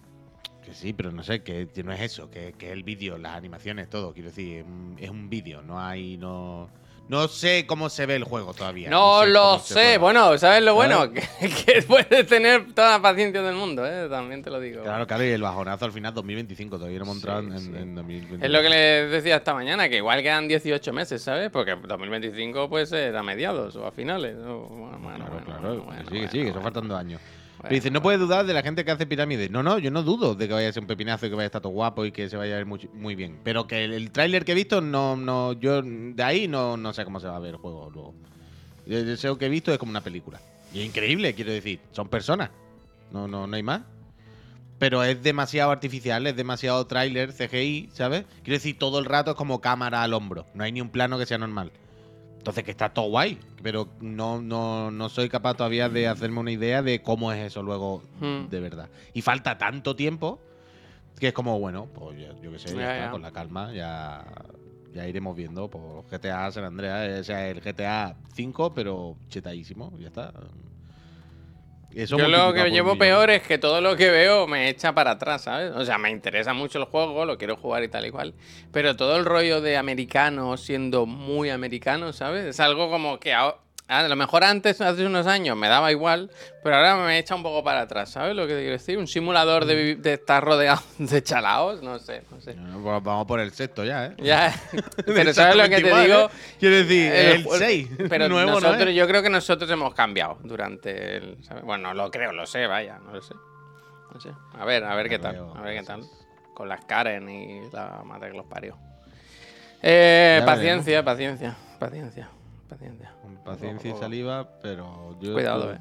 Que 0.65 0.75
sí, 0.75 0.93
pero 0.93 1.13
no 1.13 1.23
sé, 1.23 1.43
que, 1.43 1.69
no 1.85 1.93
es 1.93 2.01
eso, 2.01 2.29
que, 2.31 2.53
que 2.59 2.73
el 2.73 2.83
vídeo, 2.83 3.19
las 3.19 3.37
animaciones, 3.37 3.89
todo, 3.89 4.13
quiero 4.13 4.31
decir, 4.31 4.65
es 4.99 5.11
un 5.11 5.29
vídeo, 5.31 5.63
no 5.63 5.81
hay, 5.81 6.17
no... 6.17 6.69
No 7.09 7.29
sé 7.29 7.67
cómo 7.69 7.89
se 7.89 8.05
ve 8.05 8.17
el 8.17 8.25
juego 8.25 8.53
todavía. 8.53 8.91
No 8.91 9.25
lo 9.25 9.61
sé. 9.61 9.97
Bueno, 9.99 10.37
¿sabes 10.39 10.63
lo 10.65 10.75
bueno? 10.75 11.09
Que, 11.39 11.49
que 11.49 11.83
puedes 11.83 12.27
tener 12.27 12.75
toda 12.75 12.93
la 12.99 13.03
paciencia 13.03 13.43
del 13.43 13.55
mundo, 13.55 13.87
¿eh? 13.87 14.09
También 14.11 14.43
te 14.43 14.51
lo 14.51 14.59
digo. 14.59 14.83
Claro, 14.83 15.07
claro, 15.07 15.23
y 15.25 15.29
el 15.29 15.41
bajonazo 15.43 15.85
al 15.85 15.93
final 15.93 16.13
2025, 16.15 16.77
todavía 16.79 16.99
no 16.99 17.05
hemos 17.05 17.17
entrado 17.19 17.43
Sí, 17.43 17.47
en, 17.49 17.59
sí. 17.61 17.67
en 17.77 17.95
2025. 17.95 18.45
Es 18.45 18.51
lo 18.51 18.61
que 18.63 18.69
les 18.69 19.11
decía 19.13 19.37
esta 19.37 19.55
mañana, 19.55 19.89
que 19.89 19.99
igual 19.99 20.21
quedan 20.23 20.49
18 20.49 20.93
meses, 20.93 21.23
¿sabes? 21.23 21.49
Porque 21.51 21.77
2025 21.77 22.69
puede 22.69 22.87
ser 22.87 23.17
a 23.17 23.23
mediados 23.23 23.77
o 23.77 23.87
a 23.87 23.93
finales. 23.93 24.37
o- 24.45 24.67
bueno, 24.69 24.99
Claro, 24.99 25.31
bueno, 25.33 25.47
claro, 25.47 25.83
bueno, 25.83 26.03
sí, 26.11 26.21
sí, 26.33 26.45
que 26.45 26.53
son 26.53 26.63
faltan 26.63 26.89
dos 26.89 26.99
años. 26.99 27.21
Pero 27.69 27.75
dice, 27.75 27.91
no 27.91 28.03
puedes 28.03 28.21
dudar 28.21 28.47
de 28.47 28.55
la 28.55 28.63
gente 28.63 28.85
que 28.85 28.91
hace 28.91 29.07
pirámides. 29.07 29.51
No, 29.51 29.63
no, 29.63 29.79
yo 29.79 29.91
no 29.91 30.03
dudo 30.03 30.35
de 30.35 30.47
que 30.49 30.55
vaya 30.55 30.69
a 30.69 30.73
ser 30.73 30.83
un 30.83 30.87
pepinazo 30.87 31.27
y 31.27 31.31
que 31.31 31.35
vaya 31.35 31.47
a 31.47 31.47
estar 31.47 31.63
todo 31.63 31.73
guapo 31.73 32.05
y 32.05 32.13
que 32.13 32.29
se 32.29 32.37
vaya 32.37 32.55
a 32.55 32.57
ver 32.59 32.67
muy, 32.67 32.89
muy 32.95 33.15
bien. 33.15 33.41
Pero 33.43 33.67
que 33.67 33.85
el, 33.85 33.93
el 33.93 34.11
tráiler 34.11 34.45
que 34.45 34.53
he 34.53 34.55
visto, 34.55 34.81
no, 34.81 35.17
no, 35.17 35.53
yo 35.53 35.83
de 35.83 36.23
ahí 36.23 36.49
no, 36.49 36.77
no 36.77 36.93
sé 36.93 37.05
cómo 37.05 37.21
se 37.21 37.27
va 37.27 37.37
a 37.37 37.41
ver 37.41 37.55
el 37.55 37.61
juego 37.61 37.91
luego. 37.91 38.15
Sé 39.17 39.27
lo 39.27 39.37
que 39.37 39.47
he 39.47 39.49
visto 39.49 39.73
es 39.73 39.79
como 39.79 39.91
una 39.91 40.01
película. 40.01 40.41
Y 40.73 40.81
es 40.81 40.87
increíble, 40.87 41.35
quiero 41.35 41.53
decir, 41.53 41.81
son 41.93 42.09
personas. 42.09 42.51
No, 43.11 43.27
no, 43.27 43.47
no 43.47 43.57
hay 43.57 43.63
más. 43.63 43.83
Pero 44.79 45.03
es 45.03 45.23
demasiado 45.23 45.71
artificial, 45.71 46.27
es 46.27 46.37
demasiado 46.37 46.87
tráiler, 46.87 47.33
CGI, 47.33 47.91
¿sabes? 47.93 48.27
Quiero 48.43 48.57
decir, 48.57 48.79
todo 48.79 48.99
el 48.99 49.07
rato 49.07 49.31
es 49.31 49.37
como 49.37 49.61
cámara 49.61 50.03
al 50.03 50.13
hombro. 50.13 50.47
No 50.55 50.65
hay 50.65 50.73
ni 50.73 50.81
un 50.81 50.91
plano 50.91 51.19
que 51.19 51.27
sea 51.27 51.39
normal. 51.39 51.73
Entonces, 52.47 52.63
que 52.63 52.71
está 52.71 52.91
todo 52.91 53.07
guay, 53.09 53.41
pero 53.61 53.89
no, 53.99 54.41
no, 54.41 54.93
no 54.93 55.09
soy 55.09 55.29
capaz 55.29 55.55
todavía 55.57 55.89
de 55.89 56.07
hacerme 56.07 56.39
una 56.39 56.53
idea 56.53 56.81
de 56.81 57.03
cómo 57.03 57.33
es 57.33 57.45
eso 57.45 57.61
luego 57.61 58.03
Hmm. 58.21 58.47
de 58.49 58.61
verdad. 58.61 58.89
Y 59.15 59.23
falta 59.23 59.59
tanto 59.59 59.97
tiempo 59.97 60.39
que 61.19 61.27
es 61.29 61.35
como, 61.35 61.59
bueno, 61.59 61.89
pues 61.93 62.17
ya- 62.21 62.41
yo 62.41 62.53
qué 62.53 62.59
sé, 62.61 62.69
ya, 62.69 62.75
Ya, 62.77 62.89
está, 62.91 63.05
ya. 63.07 63.11
con 63.11 63.23
la 63.23 63.33
calma, 63.33 63.73
ya, 63.73 64.25
ya 64.95 65.09
iremos 65.09 65.35
viendo. 65.35 65.69
Pues 65.69 65.83
GTA 66.09 66.53
San 66.53 66.63
Andreas, 66.63 67.21
o 67.21 67.25
sea, 67.25 67.49
el 67.49 67.61
GTA 67.61 68.15
5, 68.33 68.73
pero 68.73 69.17
chetadísimo, 69.29 69.93
ya 69.99 70.07
está. 70.07 70.33
Eso 71.97 72.19
Yo 72.19 72.29
lo 72.29 72.53
que 72.53 72.71
llevo 72.71 72.99
peor 72.99 73.31
es 73.31 73.41
que 73.41 73.57
todo 73.57 73.81
lo 73.81 73.97
que 73.97 74.11
veo 74.11 74.47
me 74.47 74.69
echa 74.69 74.95
para 74.95 75.13
atrás, 75.13 75.45
¿sabes? 75.45 75.73
O 75.75 75.83
sea, 75.83 75.97
me 75.97 76.11
interesa 76.11 76.53
mucho 76.53 76.79
el 76.79 76.85
juego, 76.85 77.25
lo 77.25 77.39
quiero 77.39 77.57
jugar 77.57 77.83
y 77.85 77.89
tal 77.89 78.05
y 78.05 78.11
cual. 78.11 78.35
Pero 78.71 78.97
todo 78.97 79.17
el 79.17 79.25
rollo 79.25 79.63
de 79.63 79.79
americano 79.79 80.59
siendo 80.59 81.07
muy 81.07 81.49
americano, 81.49 82.13
¿sabes? 82.13 82.45
Es 82.45 82.61
algo 82.61 82.91
como 82.91 83.19
que 83.19 83.33
a, 83.89 84.01
a 84.01 84.09
lo 84.09 84.17
mejor 84.17 84.43
antes, 84.45 84.81
hace 84.81 85.07
unos 85.07 85.27
años, 85.27 85.57
me 85.57 85.69
daba 85.69 85.91
igual, 85.93 86.31
pero 86.63 86.77
ahora 86.77 86.97
me 86.97 87.19
echa 87.19 87.35
un 87.35 87.43
poco 87.43 87.63
para 87.63 87.83
atrás, 87.83 88.11
¿sabes 88.11 88.35
lo 88.35 88.47
que 88.47 88.55
te 88.55 88.59
quiero 88.61 88.73
decir? 88.73 88.99
Un 88.99 89.07
simulador 89.07 89.65
de, 89.65 89.97
de 89.97 90.13
estar 90.15 90.43
rodeado 90.45 90.83
de 90.99 91.23
chalaos, 91.23 91.83
no 91.83 91.99
sé, 91.99 92.23
no 92.31 92.41
sé. 92.41 92.55
Pues 92.55 93.03
vamos 93.03 93.27
por 93.27 93.41
el 93.41 93.53
sexto 93.53 93.85
ya, 93.85 94.07
¿eh? 94.07 94.15
Ya, 94.19 94.53
pero 95.07 95.33
¿sabes 95.33 95.57
lo 95.57 95.63
que 95.65 95.81
te 95.83 96.03
digo? 96.03 96.25
¿eh? 96.25 96.29
Quiero 96.59 96.77
decir, 96.77 97.13
El 97.13 97.33
el, 97.37 97.45
ju- 97.45 97.59
6. 97.59 97.89
Pero 98.09 98.29
nuevo, 98.29 98.51
¿no 98.53 98.61
nosotros, 98.61 98.89
es? 98.89 98.95
yo 98.97 99.07
creo 99.07 99.23
que 99.23 99.31
nosotros 99.31 99.71
hemos 99.71 99.95
cambiado 99.95 100.39
durante 100.43 101.17
el. 101.17 101.45
¿sabes? 101.45 101.63
Bueno, 101.65 101.89
no 101.89 101.95
lo 101.95 102.11
creo, 102.11 102.33
lo 102.33 102.47
sé, 102.47 102.67
vaya, 102.67 102.99
no 102.99 103.13
lo 103.13 103.23
sé. 103.23 103.35
No 104.13 104.21
sé. 104.21 104.31
A 104.59 104.65
ver, 104.65 104.83
a 104.85 104.95
ver 104.95 105.09
qué 105.09 105.19
tal. 105.19 105.51
A 105.55 105.61
ver 105.61 105.79
qué 105.79 105.85
tal. 105.85 106.03
Con 106.55 106.69
las 106.71 106.85
Karen 106.87 107.29
y 107.29 107.69
la 107.71 108.01
madre 108.05 108.31
que 108.31 108.37
los 108.39 108.47
parió. 108.47 108.79
Eh, 109.83 110.43
paciencia, 110.47 111.05
paciencia, 111.05 111.55
paciencia, 111.79 112.29
paciencia. 112.67 113.13
Con 113.23 113.37
paciencia 113.45 113.91
y 113.91 113.95
saliva, 113.99 114.49
pero 114.63 115.19
yo. 115.21 115.33
Cuidado, 115.33 115.73
eh. 115.73 115.79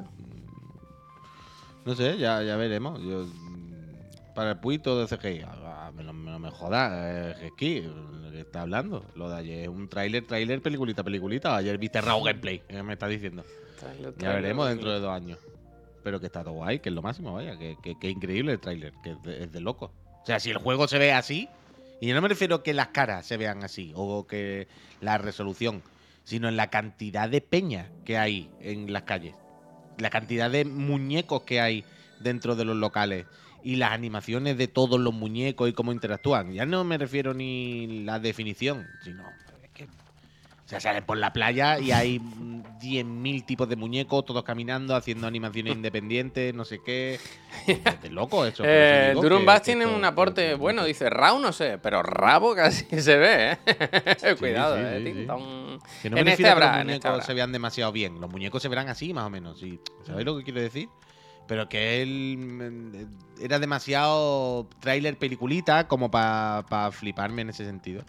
No 1.86 1.96
sé, 1.96 2.18
ya, 2.18 2.42
ya 2.42 2.56
veremos. 2.56 3.00
Yo, 3.02 3.26
para 4.34 4.52
el 4.52 4.58
puito 4.58 5.00
de 5.00 5.08
CGI, 5.08 5.42
ah, 5.46 5.92
me, 5.96 6.04
no, 6.04 6.14
me- 6.14 6.32
no 6.32 6.40
me 6.40 6.50
jodas, 6.52 6.92
eh, 7.40 7.52
que 7.58 7.90
está 8.36 8.62
hablando. 8.62 9.06
Lo 9.16 9.30
de 9.30 9.38
ayer, 9.38 9.70
un 9.70 9.88
tráiler, 9.88 10.26
tráiler, 10.26 10.62
peliculita, 10.62 11.04
peliculita. 11.04 11.56
Ayer 11.56 11.78
viste 11.78 12.02
Raw 12.02 12.22
Gameplay, 12.24 12.62
¿qué 12.68 12.82
me 12.84 12.94
está 12.94 13.08
diciendo? 13.08 13.44
Ya 14.18 14.30
veremos 14.34 14.68
dentro 14.68 14.92
de 14.92 15.00
dos 15.00 15.12
años. 15.12 15.38
Pero 16.04 16.20
que 16.20 16.28
está 16.28 16.44
todo 16.44 16.54
guay, 16.54 16.80
que 16.80 16.90
es 16.90 16.96
lo 16.96 17.02
máximo, 17.02 17.34
vaya, 17.34 17.58
que, 17.58 17.78
que, 17.82 17.98
que 17.98 18.10
increíble 18.10 18.52
el 18.54 18.60
tráiler, 18.60 18.94
que 19.04 19.12
es 19.12 19.24
de, 19.24 19.44
es 19.44 19.52
de 19.52 19.60
loco. 19.60 19.92
O 20.22 20.26
sea, 20.26 20.40
si 20.40 20.52
el 20.52 20.58
juego 20.58 20.88
se 20.88 21.00
ve 21.00 21.14
así, 21.14 21.50
y 22.00 22.08
yo 22.08 22.14
no 22.16 22.22
me 22.22 22.28
refiero 22.28 22.62
que 22.62 22.74
las 22.74 22.90
caras 22.90 23.26
se 23.26 23.38
vean 23.38 23.64
así, 23.64 23.92
o 23.96 24.28
que 24.28 24.68
la 25.02 25.18
resolución, 25.18 25.82
sino 26.26 26.50
en 26.50 26.58
la 26.58 26.70
cantidad 26.70 27.30
de 27.30 27.40
peña 27.40 27.90
que 28.04 28.18
hay 28.18 28.52
en 28.60 28.92
las 28.92 29.04
calles, 29.04 29.36
la 29.98 30.10
cantidad 30.10 30.52
de 30.52 30.66
muñecos 30.66 31.44
que 31.44 31.62
hay 31.62 31.86
dentro 32.20 32.56
de 32.56 32.66
los 32.66 32.76
locales 32.76 33.26
y 33.64 33.78
las 33.78 33.92
animaciones 33.92 34.58
de 34.58 34.68
todos 34.68 35.00
los 35.00 35.14
muñecos 35.14 35.70
y 35.70 35.74
cómo 35.74 35.92
interactúan. 35.92 36.54
Ya 36.54 36.66
no 36.66 36.84
me 36.84 36.98
refiero 36.98 37.34
ni 37.34 38.04
la 38.04 38.20
definición, 38.20 38.86
sino 39.04 39.24
o 40.66 40.68
sea, 40.68 40.80
salen 40.80 41.06
por 41.06 41.18
la 41.18 41.32
playa 41.32 41.78
y 41.80 41.92
hay 41.92 42.18
mm, 42.18 42.64
10.000 42.80 43.46
tipos 43.46 43.70
de 43.70 43.76
muñecos, 43.76 44.26
todos 44.26 44.44
caminando, 44.44 44.96
haciendo 44.96 45.28
animaciones 45.28 45.74
independientes, 45.76 46.56
no 46.56 46.66
sé 46.66 46.80
qué. 46.84 47.20
Es 47.68 47.84
de 48.02 48.10
loco 48.10 48.46
eso. 48.46 48.64
Eh, 48.66 49.14
Durum 49.14 49.46
Bass 49.46 49.62
tiene 49.62 49.86
un 49.86 50.04
aporte 50.04 50.56
bueno, 50.56 50.84
dice 50.84 51.08
Rao 51.12 51.38
no 51.38 51.54
sé, 51.54 51.78
pero 51.78 52.02
Rabo 52.02 52.56
casi 52.56 52.86
se 53.02 53.16
ve, 53.16 53.52
¿eh? 53.52 54.36
Cuidado, 54.40 54.76
sí, 54.76 54.82
eh. 54.84 54.98
sí, 54.98 55.04
Ting 55.04 55.16
sí. 55.16 55.80
Que 56.02 56.10
no 56.10 56.16
me 56.16 56.22
En 56.22 56.28
este 56.30 56.44
que 56.44 56.50
los 56.50 56.64
este 56.64 56.84
muñecos 56.84 57.26
se 57.26 57.34
vean 57.36 57.52
demasiado 57.52 57.92
bien. 57.92 58.20
Los 58.20 58.32
muñecos 58.32 58.62
se 58.64 58.68
verán 58.68 58.90
así, 58.90 59.14
más 59.14 59.26
o 59.26 59.30
menos. 59.30 59.64
¿Sabéis 60.04 60.26
lo 60.26 60.36
que 60.38 60.44
quiero 60.44 60.62
decir? 60.62 60.90
Pero 61.48 61.70
que 61.70 62.02
él 62.02 62.38
mm, 62.40 63.44
era 63.44 63.60
demasiado 63.60 64.68
tráiler 64.80 65.16
peliculita 65.20 65.88
como 65.88 66.10
para 66.10 66.92
fliparme 66.92 67.44
en 67.44 67.50
ese 67.52 67.66
sentido. 67.66 68.04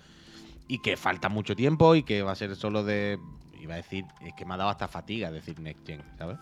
Y 0.68 0.78
que 0.80 0.96
falta 0.96 1.28
mucho 1.28 1.54
tiempo 1.54 1.94
y 1.94 2.02
que 2.02 2.23
va 2.23 2.32
a 2.32 2.37
ser 2.37 2.56
solo 2.56 2.82
de. 2.85 3.18
Iba 3.61 3.75
a 3.75 3.76
decir, 3.78 4.04
es 4.20 4.32
que 4.35 4.44
me 4.44 4.54
ha 4.54 4.56
dado 4.56 4.70
hasta 4.70 4.88
fatiga 4.88 5.30
decir 5.30 5.58
Next 5.61 5.87
Gen, 5.87 6.02
¿sabes? 6.18 6.38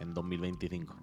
En 0.00 0.14
2025. 0.14 0.94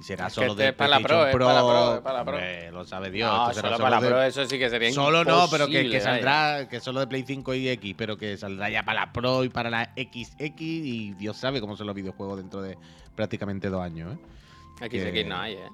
Y 0.00 0.04
será 0.04 0.26
Es 0.26 0.32
que 0.34 0.40
solo 0.40 0.52
este 0.52 0.62
de 0.64 0.68
es 0.70 0.74
para 0.74 0.90
la 0.90 1.00
Pro, 1.00 1.26
es 1.26 1.32
para 1.36 1.54
la 1.54 1.60
Pro, 1.60 1.94
es 1.94 2.00
para 2.00 2.18
la 2.18 2.24
Pro. 2.24 2.34
Hombre, 2.34 2.70
lo 2.72 2.84
sabe 2.84 3.10
Dios. 3.10 3.30
No, 3.30 3.42
esto 3.50 3.54
será 3.54 3.68
solo 3.68 3.76
solo 3.76 3.84
para 3.84 3.96
la 3.96 4.02
de- 4.02 4.08
Pro, 4.12 4.22
eso 4.22 4.44
sí 4.46 4.58
que 4.58 4.68
sería 4.70 4.92
Solo 4.92 5.24
no, 5.24 5.46
pero 5.50 5.66
que, 5.66 5.82
que 5.82 5.88
vaya. 5.88 6.00
saldrá, 6.00 6.68
que 6.68 6.80
solo 6.80 7.00
de 7.00 7.06
Play 7.06 7.24
5 7.26 7.54
y 7.54 7.68
X, 7.68 7.94
pero 7.96 8.16
que 8.16 8.36
saldrá 8.36 8.68
ya 8.70 8.82
para 8.84 9.06
la 9.06 9.12
Pro 9.12 9.44
y 9.44 9.48
para 9.48 9.70
la 9.70 9.92
XX 9.96 10.60
y 10.60 11.14
Dios 11.14 11.36
sabe 11.36 11.60
cómo 11.60 11.76
son 11.76 11.86
los 11.86 11.94
videojuegos 11.96 12.38
dentro 12.38 12.60
de 12.62 12.76
prácticamente 13.14 13.68
dos 13.70 13.80
años, 13.82 14.14
¿eh? 14.14 14.88
XX 14.88 15.12
que- 15.12 15.24
no 15.24 15.36
hay, 15.38 15.54
¿eh? 15.54 15.68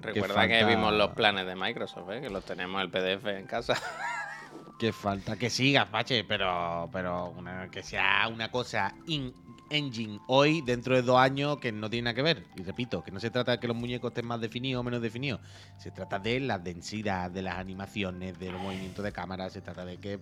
Recuerda 0.00 0.46
que, 0.46 0.60
falta- 0.60 0.66
vimos 0.68 0.92
los 0.92 1.10
planes 1.10 1.46
de 1.46 1.56
Microsoft, 1.56 2.10
¿eh? 2.10 2.20
Que 2.20 2.30
los 2.30 2.44
tenemos 2.44 2.80
el 2.82 2.90
PDF 2.90 3.26
en 3.38 3.46
casa. 3.46 3.74
Que 4.78 4.92
falta 4.92 5.36
que 5.36 5.50
sigas, 5.50 5.86
Pache, 5.86 6.24
pero, 6.24 6.88
pero 6.92 7.32
que 7.70 7.82
sea 7.82 8.28
una 8.28 8.50
cosa 8.50 8.92
in-engine 9.06 10.18
hoy, 10.26 10.62
dentro 10.62 10.96
de 10.96 11.02
dos 11.02 11.16
años, 11.16 11.58
que 11.58 11.70
no 11.70 11.88
tiene 11.88 12.06
nada 12.06 12.14
que 12.14 12.22
ver. 12.22 12.44
Y 12.56 12.62
repito, 12.64 13.02
que 13.04 13.12
no 13.12 13.20
se 13.20 13.30
trata 13.30 13.52
de 13.52 13.60
que 13.60 13.68
los 13.68 13.76
muñecos 13.76 14.10
estén 14.10 14.26
más 14.26 14.40
definidos 14.40 14.80
o 14.80 14.84
menos 14.84 15.00
definidos. 15.00 15.40
Se 15.78 15.90
trata 15.92 16.18
de 16.18 16.40
la 16.40 16.58
densidad, 16.58 17.30
de 17.30 17.42
las 17.42 17.56
animaciones, 17.56 18.38
de 18.38 18.50
los 18.50 18.60
movimientos 18.60 19.04
de 19.04 19.12
cámara. 19.12 19.48
Se 19.48 19.60
trata 19.60 19.84
de 19.84 19.98
que. 19.98 20.18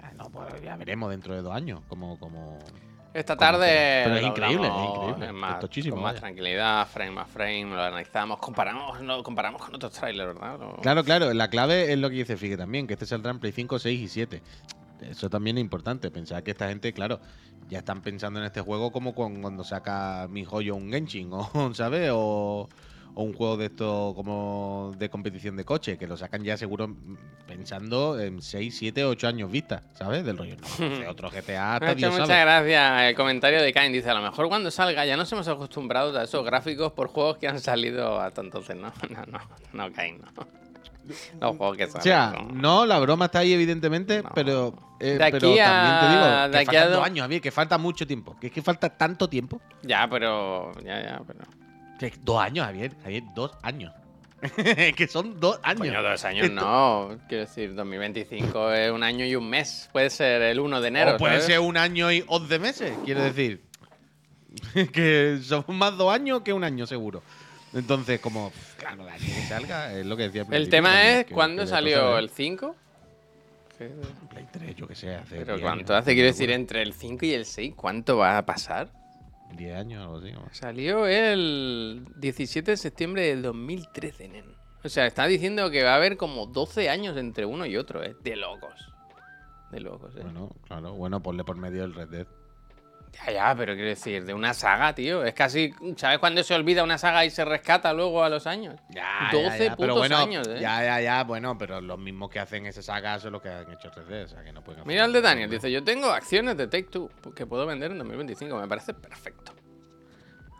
Ah, 0.00 0.12
No, 0.16 0.30
pues 0.30 0.62
ya 0.62 0.76
veremos 0.76 1.10
dentro 1.10 1.34
de 1.34 1.42
dos 1.42 1.52
años 1.54 1.80
cómo. 1.88 2.18
cómo... 2.18 2.58
Esta 3.14 3.36
¿Cómo 3.36 3.50
tarde. 3.52 4.02
Pero 4.04 4.16
es 4.16 4.22
lo 4.22 4.28
increíble, 4.28 4.66
es 4.68 4.88
increíble, 4.88 5.26
es 5.26 5.32
más, 5.32 5.64
con 5.90 6.02
más 6.02 6.14
tranquilidad, 6.14 6.88
frame 6.88 7.20
a 7.20 7.24
frame, 7.26 7.66
lo 7.66 7.82
analizamos, 7.82 8.38
comparamos, 8.38 9.00
no, 9.02 9.22
comparamos 9.22 9.62
con 9.62 9.74
otros 9.74 9.92
trailers, 9.92 10.34
¿verdad? 10.34 10.58
Lo- 10.58 10.76
Claro, 10.76 11.04
claro, 11.04 11.34
la 11.34 11.48
clave 11.48 11.92
es 11.92 11.98
lo 11.98 12.08
que 12.08 12.16
dice 12.16 12.36
Figue 12.36 12.56
también, 12.56 12.86
que 12.86 12.94
este 12.94 13.04
saldrá 13.06 13.30
en 13.30 13.38
Play 13.38 13.52
5, 13.52 13.78
6 13.78 14.00
y 14.00 14.08
7. 14.08 14.42
Eso 15.00 15.28
también 15.28 15.58
es 15.58 15.62
importante, 15.62 16.10
pensar 16.10 16.42
que 16.42 16.52
esta 16.52 16.68
gente, 16.68 16.92
claro, 16.92 17.20
ya 17.68 17.78
están 17.78 18.02
pensando 18.02 18.40
en 18.40 18.46
este 18.46 18.60
juego 18.60 18.92
como 18.92 19.14
cuando 19.14 19.64
saca 19.64 20.26
mi 20.30 20.44
joyo 20.44 20.74
un 20.74 20.90
Genshin, 20.90 21.30
o, 21.32 21.74
¿sabes? 21.74 22.10
O, 22.14 22.68
o 23.14 23.22
un 23.24 23.32
juego 23.34 23.56
de 23.58 23.66
esto 23.66 24.12
como 24.16 24.92
de 24.98 25.10
competición 25.10 25.56
de 25.56 25.64
coche, 25.64 25.98
que 25.98 26.06
lo 26.06 26.16
sacan 26.16 26.42
ya 26.44 26.56
seguro 26.56 26.94
pensando 27.46 28.18
en 28.20 28.40
6, 28.40 28.74
7, 28.78 29.04
8 29.04 29.28
años 29.28 29.50
vista, 29.50 29.82
¿sabes? 29.94 30.24
Del 30.24 30.38
rollo. 30.38 30.56
No, 30.78 31.10
otro 31.10 31.28
GTA 31.30 31.42
Me 31.46 31.56
ha 31.58 31.74
hasta 31.74 31.86
hecho 31.90 31.96
Dios 31.98 32.12
mucha 32.12 32.26
sabe. 32.26 32.40
gracia 32.40 33.08
el 33.08 33.14
comentario 33.14 33.60
de 33.62 33.72
Kain. 33.72 33.92
Dice, 33.92 34.08
a 34.10 34.14
lo 34.14 34.22
mejor 34.22 34.48
cuando 34.48 34.70
salga 34.70 35.04
ya 35.04 35.16
nos 35.16 35.30
hemos 35.32 35.46
acostumbrado 35.48 36.18
a 36.18 36.24
esos 36.24 36.44
gráficos 36.44 36.92
por 36.92 37.08
juegos 37.08 37.36
que 37.38 37.48
han 37.48 37.60
salido 37.60 38.18
hasta 38.20 38.40
entonces. 38.40 38.76
No, 38.76 38.92
no, 39.10 39.26
no, 39.26 39.38
no, 39.72 39.92
Kain, 39.92 40.18
no. 40.20 40.46
Los 41.40 41.56
juegos 41.56 41.76
que 41.76 41.84
O 41.84 41.88
salen. 41.88 42.02
sea, 42.02 42.32
no. 42.32 42.52
no, 42.54 42.86
la 42.86 42.98
broma 43.00 43.24
está 43.24 43.40
ahí, 43.40 43.52
evidentemente, 43.52 44.22
No. 44.22 44.30
pero, 44.34 44.72
eh, 45.00 45.18
De 45.18 45.24
aquí 45.24 45.32
pero 45.32 45.54
también 45.56 46.00
te 46.00 46.08
digo 46.08 46.24
a- 46.24 46.44
que 46.46 46.50
de 46.52 46.58
aquí 46.58 46.68
a 46.76 46.80
faltan 46.80 46.90
do- 46.92 46.96
dos 46.98 47.06
años, 47.06 47.22
Javier, 47.24 47.40
que 47.42 47.50
falta 47.50 47.76
mucho 47.78 48.06
tiempo. 48.06 48.36
Que 48.40 48.46
es 48.46 48.52
que 48.52 48.62
falta 48.62 48.88
tanto 48.88 49.28
tiempo. 49.28 49.60
Ya, 49.82 50.08
pero... 50.08 50.70
Ya, 50.84 51.02
ya, 51.02 51.20
pero... 51.26 51.40
Dos 52.22 52.40
años, 52.42 52.66
Javier. 52.66 52.92
Javier, 53.02 53.22
dos 53.34 53.52
años. 53.62 53.92
que 54.96 55.06
son 55.08 55.38
dos 55.38 55.60
años. 55.62 55.78
Coño, 55.86 56.02
dos 56.02 56.24
años 56.24 56.46
Esto- 56.48 56.60
no. 56.60 57.18
Quiero 57.28 57.44
decir, 57.44 57.74
2025 57.74 58.72
es 58.72 58.90
un 58.90 59.02
año 59.04 59.24
y 59.24 59.36
un 59.36 59.48
mes. 59.48 59.88
Puede 59.92 60.10
ser 60.10 60.42
el 60.42 60.58
1 60.58 60.80
de 60.80 60.88
enero. 60.88 61.14
o 61.14 61.16
puede 61.16 61.34
¿sabes? 61.34 61.46
ser 61.46 61.60
un 61.60 61.76
año 61.76 62.10
y 62.10 62.24
11 62.26 62.58
meses, 62.58 62.92
quiero 63.04 63.22
decir. 63.22 63.62
que 64.92 65.38
son 65.42 65.64
más 65.68 65.96
dos 65.96 66.12
años 66.12 66.42
que 66.42 66.52
un 66.52 66.64
año, 66.64 66.86
seguro. 66.86 67.22
Entonces, 67.72 68.20
como, 68.20 68.52
claro, 68.76 69.06
aquí 69.08 69.26
que 69.26 69.42
salga, 69.42 69.94
es 69.94 70.04
lo 70.04 70.16
que 70.16 70.24
decía 70.24 70.44
El 70.50 70.68
tema 70.68 71.02
es 71.10 71.24
que- 71.26 71.34
cuándo 71.34 71.62
que 71.62 71.68
salió 71.68 72.18
el 72.18 72.28
5. 72.28 72.76
sale 73.78 73.90
Play 74.28 74.46
3, 74.52 74.76
yo 74.76 74.86
que 74.86 74.94
sé, 74.94 75.14
hace 75.14 75.36
Pero 75.38 75.54
10 75.54 75.60
¿cuánto 75.62 75.94
hace? 75.94 76.12
Quiero 76.14 76.26
decir, 76.28 76.50
entre 76.50 76.82
el 76.82 76.92
5 76.92 77.24
y 77.26 77.32
el 77.32 77.46
6, 77.46 77.74
¿cuánto 77.76 78.18
va 78.18 78.38
a 78.38 78.44
pasar? 78.44 78.90
10 79.56 79.76
años, 79.76 80.02
algo 80.02 80.18
así. 80.18 80.32
¿no? 80.32 80.42
Salió 80.52 81.06
el 81.06 82.04
17 82.16 82.72
de 82.72 82.76
septiembre 82.76 83.26
del 83.26 83.42
2013, 83.42 84.28
nen. 84.28 84.44
O 84.84 84.88
sea, 84.88 85.06
está 85.06 85.26
diciendo 85.26 85.70
que 85.70 85.84
va 85.84 85.92
a 85.92 85.96
haber 85.96 86.16
como 86.16 86.46
12 86.46 86.88
años 86.90 87.16
entre 87.16 87.46
uno 87.46 87.66
y 87.66 87.76
otro, 87.76 88.02
¿eh? 88.02 88.16
De 88.22 88.36
locos. 88.36 88.92
De 89.70 89.80
locos, 89.80 90.14
¿eh? 90.16 90.20
Bueno, 90.22 90.50
claro, 90.66 90.94
bueno, 90.94 91.22
ponle 91.22 91.44
por 91.44 91.56
medio 91.56 91.84
el 91.84 91.94
Red 91.94 92.08
Dead. 92.08 92.26
Ya, 93.12 93.30
ya, 93.32 93.54
pero 93.54 93.74
quiero 93.74 93.88
decir, 93.90 94.24
de 94.24 94.32
una 94.32 94.54
saga, 94.54 94.94
tío. 94.94 95.22
Es 95.24 95.34
casi, 95.34 95.74
¿sabes 95.96 96.18
cuándo 96.18 96.42
se 96.42 96.54
olvida 96.54 96.82
una 96.82 96.96
saga 96.96 97.24
y 97.26 97.30
se 97.30 97.44
rescata 97.44 97.92
luego 97.92 98.24
a 98.24 98.28
los 98.30 98.46
años? 98.46 98.80
Ya, 98.88 99.28
12 99.30 99.44
ya, 99.66 99.76
pero 99.76 99.94
putos 99.94 99.98
bueno, 99.98 100.16
años, 100.16 100.48
¿eh? 100.48 100.58
Ya, 100.60 100.82
ya, 100.82 101.00
ya, 101.00 101.24
bueno, 101.24 101.56
pero 101.58 101.80
los 101.82 101.98
mismos 101.98 102.30
que 102.30 102.40
hacen 102.40 102.64
esa 102.66 102.80
saga 102.82 103.18
son 103.20 103.32
los 103.32 103.42
que 103.42 103.50
han 103.50 103.70
hecho 103.70 103.90
3D, 103.90 104.24
o 104.24 104.28
sea, 104.28 104.42
que 104.42 104.52
no 104.52 104.64
pueden 104.64 104.80
hacer 104.80 104.88
Mira 104.88 105.04
el 105.04 105.12
de. 105.12 105.20
Daniel, 105.20 105.50
dice, 105.50 105.70
yo 105.70 105.84
tengo 105.84 106.10
acciones 106.10 106.56
de 106.56 106.66
Take 106.68 106.84
Two 106.84 107.10
que 107.36 107.44
puedo 107.46 107.66
vender 107.66 107.90
en 107.92 107.98
2025, 107.98 108.56
me 108.58 108.66
parece 108.66 108.94
perfecto. 108.94 109.52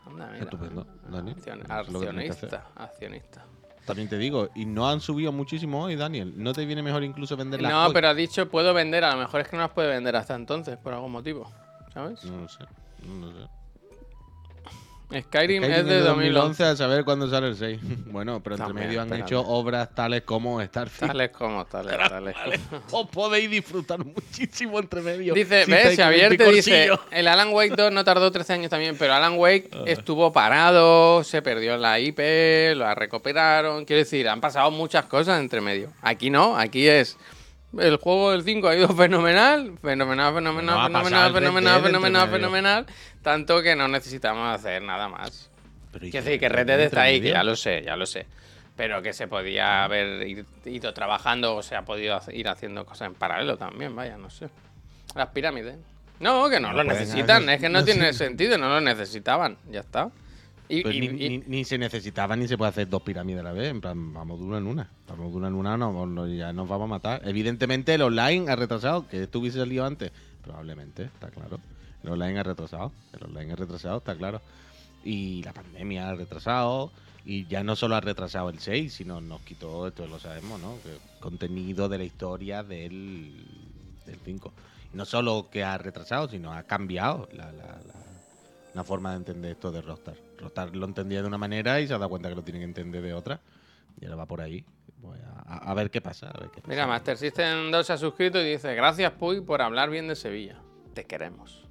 Anda, 0.06 0.26
mira. 0.26 0.44
Estupendo, 0.44 0.86
Daniel. 1.08 1.36
Accion- 1.36 1.70
accionista, 1.70 2.66
accionista. 2.76 3.44
También 3.86 4.08
te 4.08 4.16
digo, 4.18 4.50
y 4.54 4.66
no 4.66 4.88
han 4.88 5.00
subido 5.00 5.32
muchísimo 5.32 5.82
hoy, 5.84 5.96
Daniel. 5.96 6.34
¿No 6.36 6.52
te 6.52 6.64
viene 6.66 6.82
mejor 6.82 7.02
incluso 7.02 7.36
venderlas 7.36 7.72
No, 7.72 7.86
hoy? 7.86 7.92
pero 7.94 8.08
ha 8.08 8.14
dicho 8.14 8.48
puedo 8.48 8.72
vender, 8.74 9.02
a 9.04 9.12
lo 9.12 9.18
mejor 9.20 9.40
es 9.40 9.48
que 9.48 9.56
no 9.56 9.62
las 9.62 9.72
puede 9.72 9.88
vender 9.88 10.14
hasta 10.14 10.34
entonces, 10.34 10.76
por 10.76 10.92
algún 10.92 11.10
motivo. 11.10 11.50
¿Sabes? 11.92 12.24
No 12.24 12.42
lo 12.42 12.48
sé, 12.48 12.64
no 13.06 13.26
lo 13.26 13.32
sé. 13.32 13.48
Skyrim, 15.20 15.62
Skyrim 15.62 15.64
es 15.64 15.84
de 15.84 16.00
2011. 16.00 16.64
a 16.64 16.74
saber 16.76 17.04
cuándo 17.04 17.28
sale 17.28 17.48
el 17.48 17.56
6. 17.56 17.80
bueno, 18.06 18.42
pero 18.42 18.54
entre 18.54 18.66
También, 18.68 18.88
medio 18.88 19.02
han 19.02 19.08
espérate. 19.08 19.34
hecho 19.34 19.46
obras 19.46 19.94
tales 19.94 20.22
como 20.22 20.62
Starfield. 20.62 21.12
Tales 21.12 21.30
como, 21.30 21.66
tales, 21.66 21.98
tales. 22.08 22.34
Os 22.90 23.08
podéis 23.10 23.50
disfrutar 23.50 24.02
muchísimo 24.02 24.78
entre 24.78 25.02
medio. 25.02 25.34
Dice, 25.34 25.66
si 25.66 25.70
ves, 25.70 25.96
Xavier 25.96 26.36
te 26.38 26.50
dice, 26.50 26.88
el 27.10 27.28
Alan 27.28 27.52
Wake 27.52 27.76
2 27.76 27.92
no 27.92 28.04
tardó 28.04 28.30
13 28.32 28.54
años 28.54 28.70
también, 28.70 28.96
pero 28.98 29.12
Alan 29.12 29.34
Wake 29.36 29.68
estuvo 29.84 30.32
parado, 30.32 31.22
se 31.24 31.42
perdió 31.42 31.76
la 31.76 32.00
IP, 32.00 32.74
la 32.74 32.94
recuperaron. 32.94 33.84
Quiero 33.84 33.98
decir, 33.98 34.26
han 34.30 34.40
pasado 34.40 34.70
muchas 34.70 35.04
cosas 35.04 35.38
entre 35.40 35.60
medio. 35.60 35.92
Aquí 36.00 36.30
no, 36.30 36.56
aquí 36.56 36.88
es... 36.88 37.18
El 37.78 37.96
juego 37.96 38.32
del 38.32 38.42
5 38.42 38.68
ha 38.68 38.76
ido 38.76 38.88
fenomenal, 38.94 39.78
fenomenal, 39.80 40.34
fenomenal, 40.34 40.76
No 40.76 40.82
fenomenal, 40.84 41.32
Red 41.32 41.40
fenomenal, 41.40 41.82
fenomenal, 41.82 42.28
fenomenal, 42.30 42.86
tanto 43.22 43.62
que 43.62 43.74
no 43.74 43.88
necesitamos 43.88 44.54
hacer 44.54 44.82
nada 44.82 45.08
más. 45.08 45.50
Pero 45.92 46.06
¿y 46.06 46.10
Quiero 46.10 46.24
decir 46.24 46.40
que 46.40 46.48
Red 46.48 46.66
Dead 46.66 46.80
está 46.80 47.02
ahí, 47.02 47.20
que 47.20 47.30
ya 47.30 47.42
lo 47.44 47.56
sé, 47.56 47.82
ya 47.84 47.96
lo 47.96 48.06
sé. 48.06 48.26
Pero 48.76 49.02
que 49.02 49.12
se 49.12 49.26
podía 49.28 49.84
haber 49.84 50.26
ir- 50.26 50.46
ido 50.64 50.94
trabajando 50.94 51.56
o 51.56 51.62
se 51.62 51.76
ha 51.76 51.82
podido 51.82 52.20
ir 52.32 52.48
haciendo 52.48 52.84
cosas 52.86 53.08
en 53.08 53.14
paralelo 53.14 53.56
también, 53.58 53.94
vaya, 53.94 54.16
no 54.16 54.30
sé. 54.30 54.48
Las 55.14 55.28
pirámides. 55.28 55.76
No, 56.20 56.48
que 56.48 56.60
no, 56.60 56.68
No 56.68 56.74
lo 56.78 56.84
necesitan, 56.84 57.42
hacer- 57.44 57.54
es 57.56 57.60
que 57.60 57.68
no, 57.68 57.80
no 57.80 57.84
tiene 57.84 58.12
sentido, 58.14 58.56
no 58.58 58.68
lo 58.68 58.80
necesitaban, 58.80 59.56
ya 59.70 59.80
está. 59.80 60.10
Y, 60.74 60.82
Pues 60.82 60.94
y- 60.94 61.00
ni, 61.00 61.06
y- 61.06 61.28
ni- 61.28 61.44
ni 61.46 61.64
se 61.64 61.76
necesitaba 61.76 62.34
ni 62.34 62.48
se 62.48 62.56
puede 62.56 62.70
hacer 62.70 62.88
dos 62.88 63.02
pirámides 63.02 63.40
a 63.40 63.44
la 63.44 63.52
vez. 63.52 63.68
En 63.70 63.80
plan, 63.82 64.14
vamos 64.14 64.38
de 64.38 64.46
una 64.46 64.56
en 64.58 64.66
una. 64.66 64.88
Vamos 65.06 65.30
de 65.32 65.36
una 65.36 65.48
en 65.48 65.54
una, 65.54 65.76
no, 65.76 66.06
no, 66.06 66.26
ya 66.26 66.52
nos 66.52 66.66
vamos 66.68 66.86
a 66.86 66.88
matar. 66.88 67.22
Evidentemente, 67.28 67.92
el 67.94 68.00
online 68.02 68.50
ha 68.50 68.56
retrasado. 68.56 69.06
Que 69.06 69.22
esto 69.24 69.38
hubiese 69.40 69.58
salido 69.58 69.84
antes. 69.84 70.10
Probablemente, 70.42 71.04
está 71.04 71.28
claro. 71.28 71.58
El 72.02 72.10
online 72.10 72.38
ha 72.38 72.42
retrasado. 72.42 72.90
El 73.12 73.24
online 73.24 73.52
ha 73.52 73.56
retrasado, 73.56 73.98
está 73.98 74.14
claro. 74.16 74.40
Y 75.04 75.42
la 75.42 75.52
pandemia 75.52 76.08
ha 76.08 76.14
retrasado. 76.14 76.90
Y 77.24 77.46
ya 77.46 77.62
no 77.62 77.76
solo 77.76 77.94
ha 77.96 78.00
retrasado 78.00 78.48
el 78.48 78.58
6, 78.58 78.94
sino 78.94 79.20
nos 79.20 79.42
quitó, 79.42 79.86
esto 79.86 80.06
lo 80.06 80.18
sabemos, 80.18 80.58
¿no? 80.60 80.76
Que 80.82 80.96
contenido 81.20 81.88
de 81.88 81.98
la 81.98 82.04
historia 82.04 82.62
del, 82.64 83.44
del 84.06 84.18
5. 84.24 84.52
Y 84.92 84.96
no 84.96 85.04
solo 85.04 85.48
que 85.52 85.62
ha 85.62 85.76
retrasado, 85.78 86.28
sino 86.28 86.52
ha 86.52 86.62
cambiado 86.64 87.28
la, 87.32 87.52
la- 87.52 87.80
la- 87.86 88.01
la 88.74 88.84
forma 88.84 89.10
de 89.10 89.16
entender 89.16 89.52
esto 89.52 89.70
de 89.70 89.82
Rockstar. 89.82 90.16
Rockstar 90.38 90.74
lo 90.74 90.86
entendía 90.86 91.22
de 91.22 91.28
una 91.28 91.38
manera 91.38 91.80
y 91.80 91.86
se 91.86 91.94
ha 91.94 91.98
dado 91.98 92.10
cuenta 92.10 92.28
que 92.28 92.34
lo 92.34 92.42
tiene 92.42 92.60
que 92.60 92.64
entender 92.64 93.02
de 93.02 93.14
otra. 93.14 93.40
Y 94.00 94.04
ahora 94.04 94.16
va 94.16 94.26
por 94.26 94.40
ahí. 94.40 94.64
Voy 94.98 95.18
a, 95.46 95.74
ver 95.74 95.90
qué 95.90 96.00
pasa. 96.00 96.30
A 96.30 96.40
ver 96.40 96.50
qué 96.50 96.62
Mira. 96.66 96.86
Master 96.86 97.18
System 97.18 97.70
2 97.70 97.86
se 97.86 97.92
ha 97.92 97.96
suscrito 97.98 98.40
y 98.40 98.50
dice, 98.50 98.74
gracias 98.74 99.12
Puy 99.12 99.40
por 99.40 99.60
hablar 99.60 99.90
bien 99.90 100.08
de 100.08 100.16
Sevilla. 100.16 100.58
Te 100.94 101.04
queremos. 101.04 101.66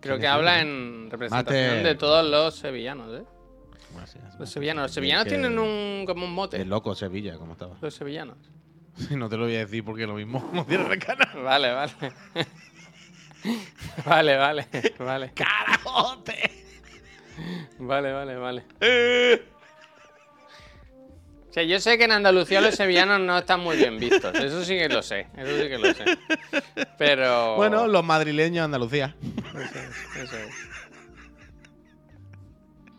Creo 0.00 0.14
¿Quién 0.14 0.20
que 0.22 0.28
habla 0.28 0.60
en 0.60 1.08
representación 1.10 1.66
Master. 1.66 1.84
de 1.84 1.94
todos 1.94 2.28
los 2.28 2.56
sevillanos, 2.56 3.20
¿eh? 3.20 3.24
Gracias. 3.94 4.38
Los 4.38 4.50
sevillanos. 4.50 4.82
Los 4.84 4.92
sevillanos 4.92 5.24
que- 5.24 5.30
tienen 5.30 5.58
un 5.58 6.04
como 6.06 6.24
un 6.24 6.32
mote. 6.32 6.60
Es 6.60 6.66
loco 6.66 6.94
Sevilla, 6.94 7.36
como 7.36 7.52
estaba. 7.52 7.76
Los 7.80 7.94
sevillanos. 7.94 8.38
no 9.10 9.28
te 9.28 9.36
lo 9.36 9.44
voy 9.44 9.56
a 9.56 9.60
decir 9.60 9.84
porque 9.84 10.06
lo 10.06 10.14
mismo 10.14 10.48
no 10.52 10.64
tiene. 10.64 10.84
Vale, 11.42 11.72
vale. 11.72 11.92
vale, 14.04 14.36
vale, 14.36 14.66
vale. 14.98 15.32
¡Carajote! 15.34 16.50
Vale, 17.78 18.12
vale, 18.12 18.36
vale. 18.36 18.64
O 21.48 21.52
sea, 21.52 21.64
yo 21.64 21.80
sé 21.80 21.98
que 21.98 22.04
en 22.04 22.12
Andalucía 22.12 22.60
los 22.60 22.76
sevillanos 22.76 23.20
no 23.20 23.38
están 23.38 23.60
muy 23.60 23.76
bien 23.76 23.98
vistos. 23.98 24.34
Eso 24.36 24.64
sí 24.64 24.78
que 24.78 24.88
lo 24.88 25.02
sé. 25.02 25.26
Eso 25.36 25.60
sí 25.60 25.68
que 25.68 25.78
lo 25.78 25.92
sé. 25.92 26.04
Pero. 26.96 27.56
Bueno, 27.56 27.88
los 27.88 28.04
madrileños 28.04 28.64
Andalucía. 28.64 29.16
Eso 30.14 30.36
es. 30.36 30.36
Hostia, 30.36 30.44
es 30.44 30.69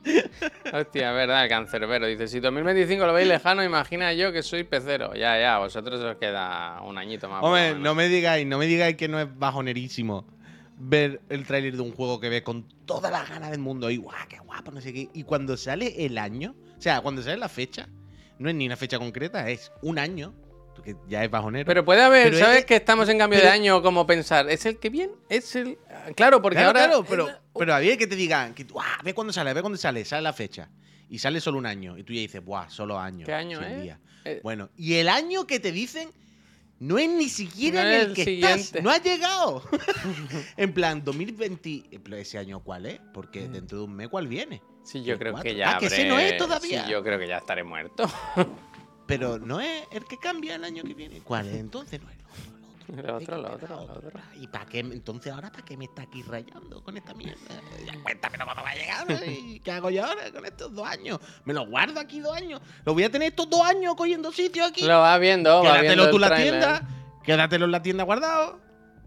verdad, 0.04 1.44
el 1.44 1.50
cancerbero. 1.50 2.08
Dice, 2.08 2.28
si 2.28 2.40
2025 2.40 3.06
lo 3.06 3.14
veis 3.14 3.28
lejano, 3.28 3.64
imagina 3.64 4.14
yo 4.14 4.32
que 4.32 4.44
soy 4.44 4.64
pecero. 4.64 5.14
Ya, 5.14 5.40
ya, 5.40 5.60
vosotros 5.60 6.02
os 6.02 6.16
queda 6.18 6.82
un 6.82 6.98
añito 6.98 7.30
más. 7.30 7.44
Hombre, 7.44 7.76
no 7.76 7.96
me 7.96 8.08
digáis, 8.08 8.46
no 8.46 8.58
me 8.58 8.66
digáis 8.66 8.96
que 8.96 9.08
no 9.08 9.20
es 9.20 9.28
bajonerísimo 9.38 10.26
ver 10.84 11.22
el 11.30 11.46
tráiler 11.46 11.76
de 11.76 11.82
un 11.82 11.92
juego 11.92 12.20
que 12.20 12.30
ves 12.30 12.42
con 12.42 12.68
todas 12.86 13.12
las 13.12 13.30
ganas 13.30 13.52
del 13.52 13.60
mundo 13.60 13.92
y 13.92 13.98
guau, 13.98 14.28
qué 14.28 14.40
guapo, 14.40 14.72
no 14.72 14.82
sé 14.82 14.92
qué. 14.92 15.10
Y 15.14 15.24
cuando 15.24 15.56
sale 15.56 16.06
el 16.06 16.18
año, 16.18 16.56
o 16.78 16.82
sea, 16.82 17.02
cuando 17.02 17.22
sale 17.22 17.38
la 17.38 17.50
fecha, 17.50 17.88
no 18.40 18.50
es 18.50 18.56
ni 18.56 18.66
una 18.66 18.76
fecha 18.76 18.98
concreta, 18.98 19.48
es 19.50 19.72
un 19.84 20.00
año, 20.00 20.34
que 20.82 20.96
ya 21.08 21.24
es 21.24 21.30
bajonero. 21.32 21.66
Pero 21.66 21.84
puede 21.86 22.02
haber, 22.02 22.26
Pero 22.32 22.40
¿sabes? 22.40 22.60
es- 22.60 22.66
que 22.66 22.76
estamos 22.76 23.08
en 23.10 23.18
cambio 23.18 23.38
de 23.40 23.44
pero- 23.44 23.54
año, 23.54 23.82
como 23.82 24.06
pensar, 24.08 24.50
¿es 24.50 24.66
el 24.66 24.78
que 24.80 24.90
viene? 24.90 25.14
¿Es 25.30 25.56
el...? 25.56 25.78
Claro, 26.16 26.42
porque 26.42 26.56
claro, 26.58 26.70
ahora... 26.70 26.86
claro, 26.88 27.06
pero, 27.08 27.28
pero 27.58 27.74
había 27.74 27.98
que 27.98 28.08
te 28.08 28.16
digan, 28.16 28.54
que, 28.54 28.64
"Guau, 28.66 28.86
ve 29.04 29.14
cuándo 29.14 29.32
sale, 29.34 29.54
ve 29.54 29.62
cuándo 29.62 29.78
sale, 29.78 30.04
sale 30.06 30.22
la 30.24 30.34
fecha. 30.34 30.70
Y 31.10 31.20
sale 31.20 31.42
solo 31.42 31.58
un 31.58 31.66
año. 31.66 31.98
Y 31.98 32.04
tú 32.04 32.14
ya 32.14 32.22
dices, 32.22 32.44
buah, 32.44 32.70
solo 32.70 32.98
año. 33.00 33.26
¿Qué 33.26 33.34
año 33.34 33.62
es? 33.62 33.82
día". 33.84 34.00
Eh, 34.26 34.40
Bueno, 34.44 34.70
y 34.78 34.94
el 34.96 35.10
año 35.10 35.46
que 35.48 35.60
te 35.60 35.72
dicen 35.72 36.10
no 36.80 36.98
es 36.98 37.10
ni 37.10 37.30
siquiera 37.30 37.84
No 37.84 37.90
en 37.90 37.96
el 37.96 38.02
el 38.08 38.14
que 38.14 38.24
siguiente. 38.26 38.60
estás. 38.62 38.84
No 38.84 38.90
ha 38.90 38.98
llegado. 38.98 39.62
en 40.58 40.74
plan, 40.74 41.04
2020. 41.04 42.00
pero 42.04 42.16
¿Ese 42.18 42.38
año 42.38 42.62
cuál 42.64 42.86
es? 42.88 43.00
Porque 43.14 43.42
Mm. 43.48 43.52
dentro 43.52 43.78
de 43.80 43.84
un 43.84 43.94
mes, 43.96 44.08
¿cuál 44.10 44.28
viene? 44.28 44.62
Sí, 44.84 45.04
yo 45.04 45.18
creo 45.20 45.34
cuatro. 45.34 45.50
que 45.52 45.56
ya 45.58 45.76
Ah, 45.76 45.80
que 45.80 45.86
ese 45.88 46.06
no 46.06 46.16
habré- 46.16 46.30
es 46.32 46.38
todavía. 46.38 46.86
Sí, 46.86 46.92
yo 46.92 47.04
creo 47.04 47.20
que 47.20 47.28
ya 47.28 47.38
estaré 47.38 47.64
muerto. 47.64 48.10
Pero 49.12 49.40
no 49.40 49.60
es 49.60 49.84
el 49.92 50.06
que 50.06 50.18
cambia 50.18 50.56
el 50.56 50.64
año 50.64 50.84
que 50.84 50.94
viene. 50.94 51.20
¿Cuál 51.22 51.50
es? 51.50 51.56
Entonces 51.56 52.02
no 52.02 52.10
es 52.10 52.18
lo 52.18 52.24
otro. 52.24 52.42
Lo 52.88 53.04
que 53.04 53.12
otro, 53.12 53.54
esperar 53.54 53.78
lo 53.78 53.84
otro. 53.84 54.12
¿Y 54.40 54.48
para 54.48 54.66
qué? 54.66 54.80
Entonces, 54.80 55.34
¿ahora 55.34 55.52
para 55.52 55.66
qué 55.66 55.76
me 55.76 55.86
está 55.86 56.04
aquí 56.04 56.22
rayando 56.24 56.82
con 56.82 56.96
esta 56.96 57.14
mierda? 57.14 57.62
Ya 57.86 58.02
cuéntame 58.02 58.38
cuándo 58.38 58.64
va 58.64 58.70
a 58.70 58.76
llegar. 58.76 59.10
¿no? 59.10 59.26
¿Y 59.26 59.60
¿Qué 59.60 59.72
hago 59.72 59.90
yo 59.90 60.06
ahora 60.06 60.32
con 60.32 60.46
estos 60.46 60.74
dos 60.74 60.88
años? 60.88 61.20
¿Me 61.44 61.54
lo 61.54 61.66
guardo 61.66 62.00
aquí 62.00 62.22
dos 62.22 62.36
años? 62.36 62.62
¿Lo 62.86 62.94
voy 62.94 63.04
a 63.04 63.12
tener 63.12 63.30
estos 63.30 63.50
dos 63.50 63.62
años 63.62 63.96
cogiendo 63.96 64.32
sitio 64.32 64.66
aquí? 64.66 64.86
Lo 64.86 65.02
vas 65.02 65.20
viendo, 65.20 65.64
va 65.64 65.82
Quédatelo 65.82 66.04
viendo 66.04 66.10
tú 66.10 66.18
en 66.18 66.24
el 66.24 66.30
la 66.30 66.36
tienda. 66.36 66.88
Quédatelo 67.24 67.66
en 67.66 67.72
la 67.72 67.82
tienda 67.82 68.04
guardado. 68.06 68.60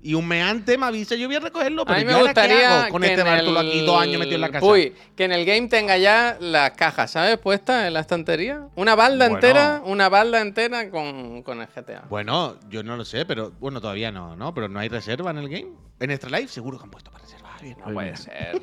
Y 0.07 0.14
antes 0.43 0.79
me 0.79 0.85
avisa, 0.85 1.14
yo 1.14 1.27
voy 1.29 1.37
a 1.37 1.40
recogerlo. 1.40 1.87
Pero 1.87 1.97
A 1.97 1.99
mí 2.01 2.05
yo 2.05 2.11
me 2.11 2.17
¿qué 2.19 2.23
gustaría 2.25 2.83
hago 2.83 2.93
con 2.93 3.01
que 3.01 3.09
este 3.09 3.23
bártulo 3.23 3.61
el- 3.61 3.69
aquí 3.69 3.87
dos 3.87 4.03
años 4.03 4.19
metido 4.19 4.35
en 4.35 4.40
la 4.43 4.51
casa. 4.51 4.67
Uy, 4.67 4.95
que 5.17 5.25
en 5.25 5.33
el 5.33 5.47
game 5.47 5.67
tenga 5.69 5.97
ya 5.97 6.37
las 6.40 6.73
cajas, 6.73 7.11
¿sabes? 7.12 7.38
Puestas 7.38 7.87
en 7.87 7.95
la 7.95 8.01
estantería. 8.01 8.69
Una 8.77 8.95
balda 8.95 9.29
Bueno. 9.31 9.37
entera, 9.37 9.81
una 9.85 10.11
balda 10.11 10.43
entera 10.43 10.90
con, 10.90 11.43
con 11.43 11.62
el 11.62 11.69
GTA. 11.69 12.03
Bueno, 12.11 12.57
yo 12.69 12.83
no 12.83 12.99
lo 12.99 13.07
sé, 13.07 13.25
pero 13.25 13.53
bueno, 13.59 13.81
todavía 13.81 14.12
no, 14.12 14.37
¿no? 14.37 14.53
Pero 14.53 14.69
no 14.69 14.79
hay 14.79 14.90
reserva 14.90 15.31
en 15.31 15.38
el 15.38 15.49
game. 15.49 15.69
En 15.99 16.11
Extra 16.11 16.29
Life 16.38 16.49
seguro 16.49 16.77
que 16.77 16.85
han 16.85 16.90
puesto 16.90 17.11
para 17.11 17.25
reservar. 17.25 17.62
Bien, 17.62 17.79
No 17.79 17.95
puede 17.95 18.09
bien. 18.09 18.17
ser. 18.19 18.62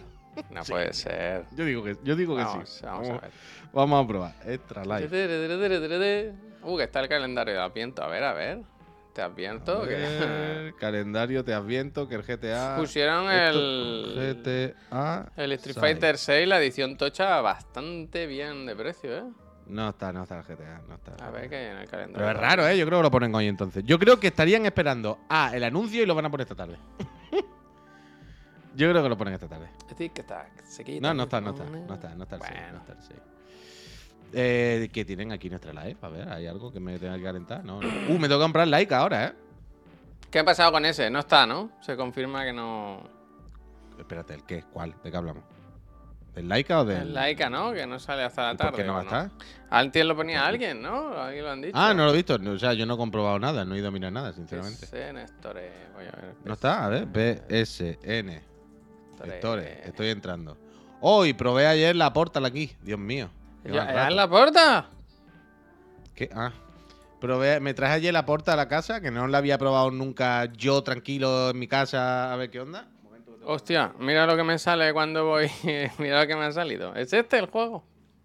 No 0.51 0.63
Sí. 0.63 0.71
puede 0.73 0.93
ser. 0.93 1.45
Yo 1.55 1.65
digo 1.65 1.83
que, 1.83 1.97
yo 2.03 2.15
digo 2.15 2.37
que 2.37 2.43
Vamos, 2.43 2.69
sí. 2.69 2.85
vamos 2.85 3.09
a 3.09 3.13
ver. 3.13 3.31
vamos 3.73 4.05
a 4.05 4.07
probar. 4.07 4.35
Extra 4.45 4.85
Life. 4.85 5.07
Uh, 6.63 6.77
que 6.77 6.83
está 6.83 6.99
el 6.99 7.09
calendario 7.09 7.55
de 7.55 7.59
Adviento. 7.61 8.03
A 8.03 8.07
ver, 8.07 8.23
a 8.23 8.33
ver. 8.33 8.59
¿Te 9.13 9.21
adviento? 9.21 9.81
A 9.81 9.87
que- 9.87 9.95
ver, 9.95 10.75
calendario, 10.79 11.43
te 11.43 11.53
adviento 11.53 12.07
que 12.07 12.15
el 12.15 12.23
GTA. 12.23 12.75
Pusieron 12.77 13.29
el, 13.29 14.35
GTA. 14.41 15.31
el 15.35 15.51
Street. 15.53 15.75
Fighter 15.77 16.17
6, 16.17 16.47
la 16.47 16.59
edición 16.61 16.95
tocha, 16.97 17.41
bastante 17.41 18.25
bien 18.25 18.65
de 18.65 18.75
precio, 18.75 19.17
¿eh? 19.17 19.23
No 19.67 19.89
está, 19.89 20.11
no 20.13 20.23
está 20.23 20.39
el 20.39 20.43
GTA, 20.43 20.81
no 20.87 20.95
está. 20.95 21.25
A 21.25 21.29
ver 21.29 21.49
qué 21.49 21.55
hay 21.57 21.65
en 21.67 21.77
el 21.77 21.89
calendario. 21.89 22.25
Pero 22.25 22.29
es 22.31 22.37
raro, 22.37 22.67
¿eh? 22.67 22.77
Yo 22.77 22.85
creo 22.85 22.99
que 22.99 23.03
lo 23.03 23.11
ponen 23.11 23.33
hoy 23.35 23.47
entonces. 23.47 23.83
Yo 23.85 23.99
creo 23.99 24.19
que 24.19 24.27
estarían 24.27 24.65
esperando 24.65 25.19
a 25.29 25.55
el 25.55 25.63
anuncio 25.63 26.01
y 26.01 26.05
lo 26.05 26.15
van 26.15 26.25
a 26.25 26.29
poner 26.31 26.45
esta 26.45 26.55
tarde. 26.55 26.77
Yo 28.75 28.89
creo 28.89 29.03
que 29.03 29.09
lo 29.09 29.17
ponen 29.17 29.33
esta 29.33 29.47
tarde. 29.49 29.67
Tic-tac, 29.97 30.63
se 30.63 30.83
quita, 30.85 31.05
No, 31.09 31.13
no 31.13 31.23
está, 31.23 31.41
no 31.41 31.49
está, 31.51 31.63
pone. 31.65 31.81
no 31.85 31.93
está, 31.93 32.15
no 32.15 32.23
está 32.23 32.35
el 32.37 32.41
seis, 32.41 32.53
Bueno. 32.53 32.71
no 32.73 32.79
está 32.79 32.93
el 32.93 33.01
seis. 33.01 33.19
Eh, 34.33 34.89
¿Qué 34.93 35.03
tienen 35.05 35.31
aquí 35.31 35.49
nuestra 35.49 35.73
live? 35.73 35.97
A 36.01 36.07
ver, 36.07 36.29
¿hay 36.29 36.47
algo 36.47 36.71
que 36.71 36.79
me 36.79 36.97
tenga 36.97 37.17
que 37.17 37.23
calentar? 37.23 37.63
No, 37.65 37.81
no. 37.81 37.87
Uh, 37.87 38.17
me 38.17 38.27
tengo 38.27 38.39
que 38.39 38.43
comprar 38.43 38.67
like 38.67 38.93
ahora, 38.93 39.27
¿eh? 39.27 39.33
¿Qué 40.29 40.39
ha 40.39 40.45
pasado 40.45 40.71
con 40.71 40.85
ese? 40.85 41.09
No 41.09 41.19
está, 41.19 41.45
¿no? 41.45 41.71
Se 41.81 41.97
confirma 41.97 42.43
que 42.45 42.53
no. 42.53 43.01
Espérate, 43.99 44.33
¿el 44.33 44.43
qué? 44.43 44.63
¿Cuál? 44.71 44.95
¿De 45.03 45.11
qué 45.11 45.17
hablamos? 45.17 45.43
¿Del 46.33 46.47
Laika 46.47 46.79
o 46.79 46.85
del.? 46.85 47.01
El 47.01 47.13
Laika, 47.13 47.49
¿no? 47.49 47.73
Que 47.73 47.85
no 47.85 47.99
sale 47.99 48.23
hasta 48.23 48.43
la 48.43 48.53
¿Y 48.53 48.57
tarde. 48.57 48.71
¿Por 48.71 48.79
qué 48.79 48.87
no 48.87 48.93
va 48.93 48.99
a 48.99 49.01
¿o 49.01 49.05
estar? 49.05 49.31
Antes 49.69 50.05
lo 50.05 50.15
ponía 50.15 50.45
alguien, 50.45 50.81
¿no? 50.81 51.13
Alguien 51.19 51.43
lo 51.43 51.51
han 51.51 51.61
dicho. 51.61 51.77
Ah, 51.77 51.93
no 51.93 52.05
lo 52.05 52.11
he 52.11 52.15
visto. 52.15 52.35
O 52.35 52.57
sea, 52.57 52.73
yo 52.73 52.85
no 52.85 52.93
he 52.93 52.97
comprobado 52.97 53.37
nada, 53.39 53.65
no 53.65 53.75
he 53.75 53.79
ido 53.79 53.89
a 53.89 53.91
mirar 53.91 54.13
nada, 54.13 54.31
sinceramente. 54.31 54.87
PC, 54.87 55.11
Nestore. 55.11 55.71
Voy 55.93 56.05
a 56.05 56.11
ver. 56.11 56.35
¿No 56.45 56.53
está? 56.53 56.85
A 56.85 56.89
ver, 56.89 57.05
BSN. 57.05 58.27
Nestore. 58.27 59.29
Vectores, 59.29 59.85
estoy 59.85 60.07
entrando. 60.09 60.57
Oh, 61.01 61.25
y 61.25 61.33
probé 61.33 61.67
ayer 61.67 61.95
la 61.95 62.13
Portal 62.13 62.45
aquí. 62.45 62.71
Dios 62.81 62.99
mío. 62.99 63.29
¿Ya, 63.63 63.85
rato. 63.85 64.09
en 64.09 64.15
la 64.15 64.29
puerta? 64.29 64.89
¿Qué? 66.15 66.29
Ah. 66.33 66.51
Probé, 67.19 67.59
me 67.59 67.75
traje 67.75 67.93
ayer 67.93 68.13
la 68.13 68.25
Portal 68.25 68.55
a 68.55 68.63
la 68.63 68.67
casa, 68.67 68.99
que 68.99 69.11
no 69.11 69.27
la 69.27 69.37
había 69.37 69.59
probado 69.59 69.91
nunca 69.91 70.45
yo 70.53 70.81
tranquilo 70.81 71.51
en 71.51 71.59
mi 71.59 71.67
casa 71.67 72.33
a 72.33 72.35
ver 72.35 72.49
qué 72.49 72.59
onda. 72.59 72.87
Hostia, 73.43 73.93
mira 73.99 74.25
lo 74.25 74.35
que 74.35 74.43
me 74.43 74.57
sale 74.57 74.91
cuando 74.93 75.25
voy. 75.25 75.49
mira 75.99 76.21
lo 76.21 76.27
que 76.27 76.35
me 76.35 76.45
ha 76.45 76.51
salido. 76.51 76.95
¿Es 76.95 77.13
este 77.13 77.37
el 77.37 77.47
juego? 77.47 77.83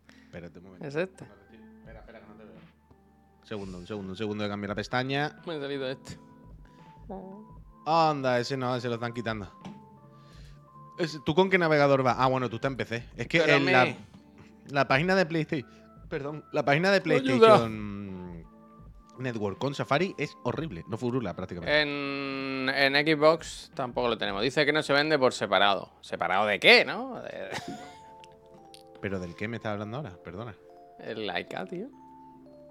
Espérate 0.09 0.59
un 0.59 0.64
momento. 0.64 0.87
Es 0.87 0.94
este. 0.94 1.25
Espera, 1.25 2.01
espera, 2.01 2.20
que 2.20 2.27
no 2.27 2.35
te 2.35 2.44
veo. 2.44 2.55
Un 2.55 3.46
segundo, 3.46 3.79
un 3.79 3.87
segundo, 3.87 4.11
un 4.12 4.16
segundo 4.16 4.44
de 4.44 4.51
cambiar 4.51 4.70
la 4.70 4.75
pestaña. 4.75 5.37
Me 5.46 5.55
ha 5.55 5.61
salido 5.61 5.88
este. 5.88 6.18
Anda, 7.87 8.40
ese 8.40 8.57
no, 8.57 8.75
ese 8.77 8.88
lo 8.88 8.94
están 8.94 9.12
quitando. 9.12 9.51
¿Tú 11.25 11.35
con 11.35 11.51
qué 11.51 11.59
navegador 11.59 12.03
vas? 12.03 12.16
Ah, 12.18 12.27
bueno, 12.27 12.49
tú 12.49 12.57
estás 12.57 12.70
en 12.70 12.77
PC. 12.77 13.05
Es 13.16 13.29
que 13.29 13.40
Pero 13.40 13.57
en 13.57 13.72
la, 13.72 13.96
la 14.70 14.87
página 14.88 15.14
de 15.14 15.26
PlayStation. 15.26 15.70
Perdón, 16.09 16.44
la 16.52 16.64
página 16.64 16.90
de. 16.90 17.00
PlayStation 17.00 18.44
Network 19.18 19.59
con 19.59 19.74
Safari 19.74 20.14
es 20.18 20.37
horrible. 20.44 20.85
No 20.88 20.98
furula 20.98 21.35
prácticamente. 21.35 21.81
En, 21.83 22.68
en 22.68 22.94
Xbox 23.07 23.70
tampoco 23.74 24.09
lo 24.09 24.18
tenemos. 24.18 24.42
Dice 24.42 24.66
que 24.66 24.72
no 24.72 24.83
se 24.83 24.92
vende 24.92 25.18
por 25.18 25.33
separado. 25.33 25.90
¿Separado 26.02 26.44
de 26.46 26.61
qué, 26.61 26.85
no? 26.85 27.20
De- 27.22 27.48
¿Pero 29.00 29.18
del 29.18 29.35
qué 29.35 29.48
me 29.48 29.57
estás 29.57 29.72
hablando 29.72 29.96
ahora? 29.98 30.16
Perdona. 30.22 30.55
el 31.00 31.26
Laika, 31.26 31.64
tío. 31.64 31.88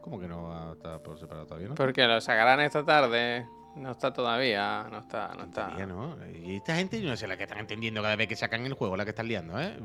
¿Cómo 0.01 0.19
que 0.19 0.27
no 0.27 0.43
va 0.43 0.69
a 0.69 0.73
estar 0.73 1.01
por 1.01 1.17
separado 1.19 1.47
todavía, 1.47 1.69
no? 1.69 1.75
Porque 1.75 2.05
lo 2.05 2.21
sacarán 2.21 2.59
esta 2.59 2.85
tarde. 2.85 3.47
No 3.75 3.91
está 3.91 4.13
todavía. 4.13 4.87
No 4.91 4.99
está, 4.99 5.33
no 5.35 5.45
está. 5.45 5.65
Todavía 5.65 5.87
no. 5.87 6.15
Y 6.43 6.57
esta 6.57 6.75
gente, 6.75 7.01
yo 7.01 7.09
no 7.09 7.17
sé 7.17 7.27
la 7.27 7.37
que 7.37 7.43
están 7.43 7.57
entendiendo 7.57 8.01
cada 8.03 8.15
vez 8.15 8.27
que 8.27 8.35
sacan 8.35 8.65
el 8.67 8.73
juego, 8.73 8.95
la 8.95 9.03
que 9.03 9.09
están 9.11 9.27
liando, 9.27 9.59
¿eh? 9.59 9.75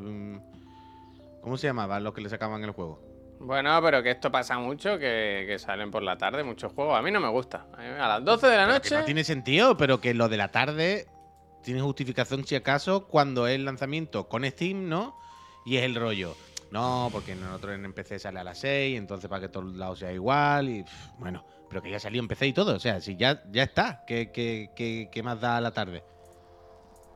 ¿Cómo 1.41 1.57
se 1.57 1.67
llamaban 1.69 2.05
los 2.05 2.13
que 2.15 2.21
le 2.21 2.29
sacaban 2.29 2.63
el 2.65 2.71
juego? 2.73 3.01
Bueno, 3.39 3.81
pero 3.83 4.03
que 4.03 4.11
esto 4.11 4.31
pasa 4.31 4.59
mucho, 4.59 4.99
que, 4.99 5.45
que 5.47 5.59
salen 5.59 5.91
por 5.91 6.03
la 6.03 6.19
tarde 6.19 6.45
muchos 6.45 6.73
juegos. 6.75 6.99
A 6.99 7.03
mí 7.03 7.11
no 7.11 7.21
me 7.21 7.29
gusta. 7.29 7.67
A, 7.77 8.09
las 8.09 8.25
12 8.25 8.47
de 8.49 8.57
la 8.57 8.65
Pero 8.65 8.75
noche. 8.75 8.95
no 8.99 9.05
tiene 9.05 9.25
sentido, 9.25 9.77
pero 9.79 10.01
que 10.01 10.13
lo 10.13 10.29
de 10.29 10.37
la 10.37 10.49
tarde 10.49 11.07
tiene 11.63 11.81
justificación 11.81 12.47
si 12.47 12.55
acaso 12.57 13.07
cuando 13.07 13.47
es 13.47 13.55
el 13.55 13.65
lanzamiento 13.65 14.29
con 14.29 14.45
Steam, 14.45 14.89
¿no? 14.91 15.17
Y 15.65 15.79
es 15.79 15.85
el 15.85 15.95
rollo. 15.95 16.37
No, 16.71 17.09
porque 17.11 17.35
nosotros 17.35 17.75
en 17.75 17.93
PC 17.95 18.19
sale 18.19 18.41
a 18.41 18.45
las 18.45 18.59
6, 18.59 18.97
entonces 18.99 19.29
para 19.29 19.41
que 19.41 19.49
todos 19.49 19.75
lados 19.75 19.99
sea 20.01 20.13
igual. 20.13 20.69
Y 20.69 20.85
bueno, 21.19 21.45
pero 21.69 21.81
que 21.83 21.91
ya 21.91 21.99
salió 21.99 22.21
en 22.21 22.29
PC 22.29 22.49
y 22.49 22.53
todo. 22.53 22.77
O 22.77 22.79
sea, 22.81 23.01
si 23.01 23.17
ya, 23.17 23.43
ya 23.51 23.63
está, 23.63 24.05
¿qué, 24.07 24.31
qué, 24.31 24.71
qué- 24.77 25.09
qué 25.11 25.23
más 25.23 25.41
da 25.41 25.57
a 25.57 25.61
la 25.63 25.71
tarde? 25.73 26.05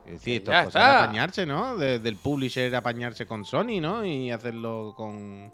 Es 0.05 0.11
decir, 0.13 0.37
esto 0.37 0.51
Ya 0.51 0.59
es 0.61 0.65
cosa 0.67 0.79
de 0.79 0.85
está. 0.85 1.03
apañarse, 1.03 1.45
¿no? 1.45 1.77
De- 1.77 1.99
del 1.99 2.15
publisher 2.17 2.75
apañarse 2.75 3.25
con 3.25 3.43
Sony, 3.45 3.79
¿no? 3.81 4.05
Y 4.05 4.29
hacerlo 4.31 4.93
con, 4.95 5.51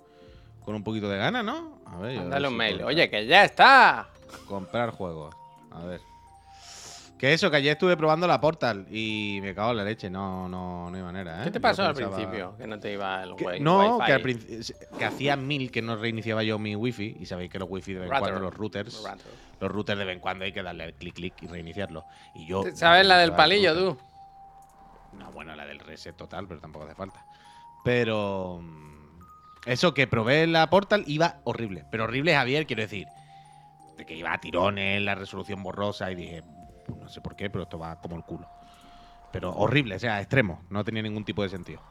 con 0.66 0.76
un 0.76 0.84
poquito 0.84 1.10
de 1.10 1.18
gana, 1.18 1.42
¿no? 1.42 1.80
A 1.86 1.98
ver, 2.00 2.16
yo 2.16 2.22
Mándale 2.22 2.48
sí 2.48 2.52
un 2.52 2.58
mail. 2.58 2.76
puedo 2.78 2.88
Oye, 2.90 3.10
que 3.10 3.26
ya 3.28 3.44
está. 3.46 4.10
Comprar 4.48 4.92
juegos. 4.92 5.34
A 5.72 5.86
ver. 5.86 6.02
Que 7.18 7.34
eso, 7.34 7.52
que 7.52 7.58
ayer 7.58 7.74
estuve 7.74 7.96
probando 7.96 8.26
la 8.26 8.42
Portal 8.42 8.88
y 8.90 9.38
me 9.44 9.54
cago 9.54 9.72
en 9.72 9.78
la 9.78 9.84
leche. 9.84 10.10
No, 10.10 10.50
no, 10.50 10.90
no 10.90 10.98
hay 10.98 11.04
manera, 11.04 11.42
¿eh? 11.42 11.44
¿Qué 11.46 11.52
te 11.52 11.60
Yo 11.60 11.62
pasó 11.62 11.84
al 11.84 11.94
pensaba- 11.94 12.16
principio? 12.16 12.56
Que 12.58 12.66
no 12.66 12.80
te 12.80 12.94
iba 12.94 13.22
el 13.22 13.36
Que- 13.36 13.46
wi- 13.46 13.60
no, 13.60 13.98
wifi. 13.98 14.06
que, 14.08 14.12
al 14.14 14.24
princi- 14.24 14.76
que 14.98 15.06
hacía 15.06 15.36
mil 15.36 15.70
que 15.70 15.84
no 15.84 15.96
reiniciaba 15.98 16.42
yo 16.42 16.58
mi 16.58 16.76
wifi. 16.76 17.18
Y 17.20 17.28
sabéis 17.28 17.52
que 17.52 17.60
los 17.60 17.70
wifi 17.70 17.94
de 17.94 18.00
vez 18.00 18.08
en 18.08 18.12
Router. 18.18 18.32
cuando, 18.34 18.50
los 18.50 18.58
routers, 18.58 19.04
Rato. 19.04 19.22
los 19.60 19.72
routers 19.72 20.00
de 20.00 20.06
vez 20.06 20.16
en 20.16 20.20
cuando 20.20 20.46
hay 20.46 20.52
que 20.52 20.64
darle 20.64 20.84
al 20.86 20.94
clic 20.96 21.14
clic 21.14 21.34
y 21.44 21.48
reiniciarlo. 21.48 22.06
Y 22.34 22.48
yo. 22.48 22.64
¿Sabes 22.74 23.06
la 23.06 23.20
del 23.20 23.30
reiniciaba 23.30 23.30
el 23.30 23.34
palillo, 23.36 23.74
router. 23.76 23.98
tú? 23.98 24.11
No, 25.14 25.32
bueno, 25.32 25.56
la 25.56 25.66
del 25.66 25.80
reset 25.80 26.16
total, 26.16 26.48
pero 26.48 26.60
tampoco 26.60 26.86
hace 26.86 26.96
falta. 26.96 27.26
Pero. 27.84 28.60
mm, 28.62 29.02
Eso 29.66 29.94
que 29.94 30.08
probé 30.08 30.44
en 30.44 30.54
la 30.54 30.70
Portal 30.70 31.04
iba 31.08 31.40
horrible. 31.44 31.86
Pero 31.92 32.06
horrible, 32.06 32.34
Javier, 32.34 32.66
quiero 32.66 32.82
decir. 32.82 33.08
De 33.98 34.06
que 34.06 34.16
iba 34.16 34.34
a 34.34 34.40
tirones, 34.40 35.02
la 35.02 35.14
resolución 35.16 35.62
borrosa 35.62 36.12
y 36.12 36.16
dije, 36.16 36.42
"Pues 36.88 37.00
no 37.00 37.10
sé 37.10 37.22
por 37.22 37.36
qué, 37.36 37.50
pero 37.50 37.64
esto 37.64 37.78
va 37.78 38.00
como 38.02 38.16
el 38.16 38.24
culo. 38.24 38.48
Pero 39.32 39.52
horrible, 39.52 39.96
o 39.96 40.00
sea, 40.00 40.20
extremo. 40.20 40.64
No 40.70 40.84
tenía 40.84 41.02
ningún 41.04 41.24
tipo 41.26 41.44
de 41.44 41.50
sentido. 41.50 41.82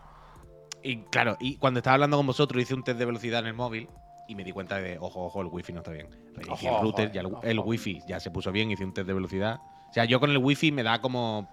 Y 0.82 1.02
claro, 1.04 1.36
y 1.38 1.56
cuando 1.58 1.78
estaba 1.78 1.94
hablando 1.94 2.16
con 2.16 2.26
vosotros 2.26 2.60
hice 2.62 2.74
un 2.74 2.82
test 2.82 2.98
de 2.98 3.04
velocidad 3.04 3.40
en 3.40 3.46
el 3.48 3.54
móvil 3.54 3.88
y 4.26 4.34
me 4.34 4.44
di 4.44 4.50
cuenta 4.52 4.78
de, 4.80 4.98
ojo, 4.98 5.24
ojo, 5.26 5.40
el 5.42 5.46
wifi 5.48 5.72
no 5.72 5.80
está 5.80 5.92
bien. 5.92 6.08
El 6.36 6.46
router, 6.80 7.06
ojo, 7.08 7.14
ya 7.14 7.20
el, 7.20 7.36
el 7.42 7.58
wifi 7.60 8.00
ya 8.08 8.18
se 8.18 8.30
puso 8.30 8.50
bien, 8.50 8.70
hice 8.70 8.84
un 8.84 8.92
test 8.94 9.06
de 9.06 9.12
velocidad. 9.14 9.60
O 9.90 9.92
sea, 9.92 10.04
yo 10.06 10.18
con 10.20 10.30
el 10.30 10.38
wifi 10.38 10.72
me 10.72 10.82
da 10.82 11.00
como 11.00 11.48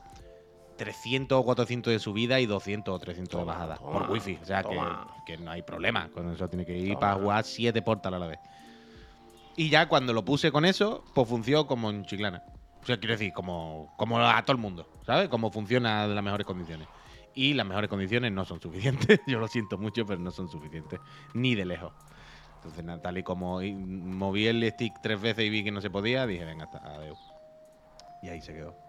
300 0.77 1.37
o 1.37 1.43
400 1.43 1.91
de 1.91 1.99
subida 1.99 2.39
y 2.39 2.45
200 2.45 2.93
o 2.93 2.99
300 2.99 3.29
Toma, 3.29 3.41
de 3.41 3.47
bajada 3.47 3.75
toma, 3.77 3.99
por 3.99 4.11
wifi. 4.11 4.37
O 4.41 4.45
sea, 4.45 4.63
que, 5.25 5.37
no 5.37 5.51
hay 5.51 5.61
problema. 5.63 6.09
Con 6.09 6.31
eso 6.31 6.47
tiene 6.47 6.65
que 6.65 6.77
ir 6.77 6.89
Toma. 6.93 6.99
para 6.99 7.15
jugar 7.15 7.43
7 7.43 7.81
portal 7.81 8.13
a 8.13 8.19
la 8.19 8.27
vez. 8.27 8.39
Y 9.55 9.69
ya 9.69 9.89
cuando 9.89 10.13
lo 10.13 10.23
puse 10.23 10.51
con 10.51 10.65
eso, 10.65 11.03
pues 11.15 11.27
funcionó 11.27 11.65
como 11.65 11.89
en 11.89 12.05
Chiclana. 12.05 12.43
O 12.81 12.85
sea, 12.85 12.97
quiero 12.97 13.13
decir, 13.13 13.33
como, 13.33 13.93
como 13.97 14.19
a 14.19 14.41
todo 14.43 14.55
el 14.55 14.61
mundo, 14.61 14.87
¿sabes? 15.05 15.27
Como 15.29 15.51
funciona 15.51 16.07
de 16.07 16.13
las 16.13 16.23
mejores 16.23 16.45
condiciones. 16.45 16.87
Y 17.33 17.53
las 17.53 17.65
mejores 17.65 17.89
condiciones 17.89 18.31
no 18.31 18.45
son 18.45 18.61
suficientes. 18.61 19.19
Yo 19.27 19.39
lo 19.39 19.47
siento 19.47 19.77
mucho, 19.77 20.05
pero 20.05 20.19
no 20.19 20.31
son 20.31 20.47
suficientes. 20.47 20.99
Ni 21.33 21.55
de 21.55 21.65
lejos. 21.65 21.91
Entonces, 22.57 22.83
nada, 22.83 23.01
tal 23.01 23.17
y 23.17 23.23
como 23.23 23.61
moví 23.61 24.47
el 24.47 24.67
stick 24.71 24.93
tres 25.01 25.19
veces 25.19 25.45
y 25.45 25.49
vi 25.49 25.63
que 25.63 25.71
no 25.71 25.81
se 25.81 25.89
podía, 25.89 26.25
dije, 26.25 26.45
venga, 26.45 26.65
hasta 26.65 26.77
adiós. 26.79 27.19
Y 28.21 28.29
ahí 28.29 28.41
se 28.41 28.53
quedó. 28.53 28.86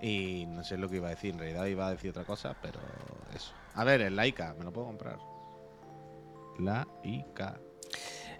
Y 0.00 0.46
no 0.46 0.62
sé 0.62 0.78
lo 0.78 0.88
que 0.88 0.96
iba 0.96 1.08
a 1.08 1.10
decir, 1.10 1.32
en 1.34 1.40
realidad 1.40 1.66
iba 1.66 1.86
a 1.88 1.90
decir 1.90 2.10
otra 2.10 2.24
cosa, 2.24 2.54
pero 2.62 2.78
eso. 3.34 3.52
A 3.74 3.84
ver, 3.84 4.00
el 4.02 4.14
Laika, 4.16 4.54
¿me 4.58 4.64
lo 4.64 4.72
puedo 4.72 4.86
comprar? 4.86 5.18
Laika. 6.58 7.58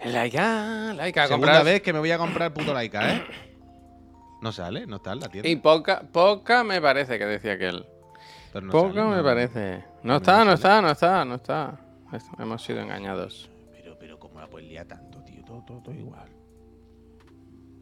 Laika, 0.05 0.93
Laika, 0.93 1.27
Segunda 1.27 1.47
comprar. 1.47 1.65
vez 1.65 1.81
que 1.81 1.91
me 1.93 1.99
voy 1.99 2.11
a 2.11 2.17
comprar 2.17 2.47
el 2.47 2.53
puto 2.53 2.73
Laika, 2.73 3.13
¿eh? 3.15 3.23
No 4.41 4.53
sale, 4.53 4.87
no 4.87 4.95
está 4.97 5.11
en 5.11 5.19
la 5.19 5.27
tienda. 5.27 5.49
Y 5.49 5.57
poca, 5.57 6.01
poca 6.13 6.63
me 6.63 6.79
parece 6.81 7.19
que 7.19 7.25
decía 7.25 7.53
aquel. 7.53 7.85
Pero 8.53 8.67
no 8.67 8.71
poca 8.71 8.93
sale, 8.93 9.09
me 9.09 9.17
no. 9.17 9.23
parece. 9.23 9.77
No 10.01 10.13
no 10.13 10.15
está, 10.15 10.45
no 10.45 10.53
está, 10.53 10.81
no 10.81 10.91
está, 10.91 11.25
no 11.25 11.35
está. 11.35 11.79
Es- 12.13 12.23
Hemos 12.39 12.63
sido 12.63 12.79
engañados. 12.79 13.49
Pero, 13.73 13.97
pero, 13.99 14.17
¿cómo 14.17 14.39
la 14.39 14.47
puedes 14.47 14.69
liar 14.69 14.85
tanto, 14.87 15.21
tío? 15.25 15.43
Todo, 15.43 15.61
todo, 15.65 15.81
todo 15.81 15.93
igual. 15.93 16.29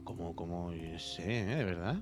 Como, 0.04 0.36
como, 0.36 0.74
yo 0.74 0.98
sé, 0.98 1.42
¿eh? 1.42 1.46
De 1.58 1.64
verdad. 1.64 1.98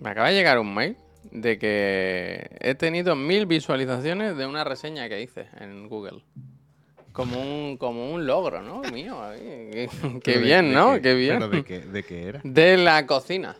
Me 0.00 0.10
acaba 0.10 0.28
de 0.28 0.34
llegar 0.34 0.58
un 0.58 0.74
mail 0.74 0.96
de 1.30 1.58
que 1.58 2.50
he 2.60 2.74
tenido 2.74 3.14
mil 3.14 3.46
visualizaciones 3.46 4.36
de 4.36 4.46
una 4.46 4.64
reseña 4.64 5.08
que 5.08 5.20
hice 5.20 5.46
en 5.60 5.88
Google. 5.88 6.22
Como 7.12 7.40
un, 7.40 7.76
como 7.76 8.10
un 8.12 8.26
logro, 8.26 8.62
¿no? 8.62 8.80
Mío. 8.92 9.16
Qué, 9.36 9.88
qué 10.22 10.38
bien, 10.38 10.72
¿no? 10.72 10.94
qué- 10.94 11.02
Qué 11.02 11.14
bien. 11.14 11.38
Pero 11.38 11.48
de 11.50 11.64
qué, 11.64 11.80
de 11.80 12.02
qué 12.02 12.22
era. 12.28 12.40
De 12.44 12.76
la 12.76 13.06
cocina. 13.06 13.56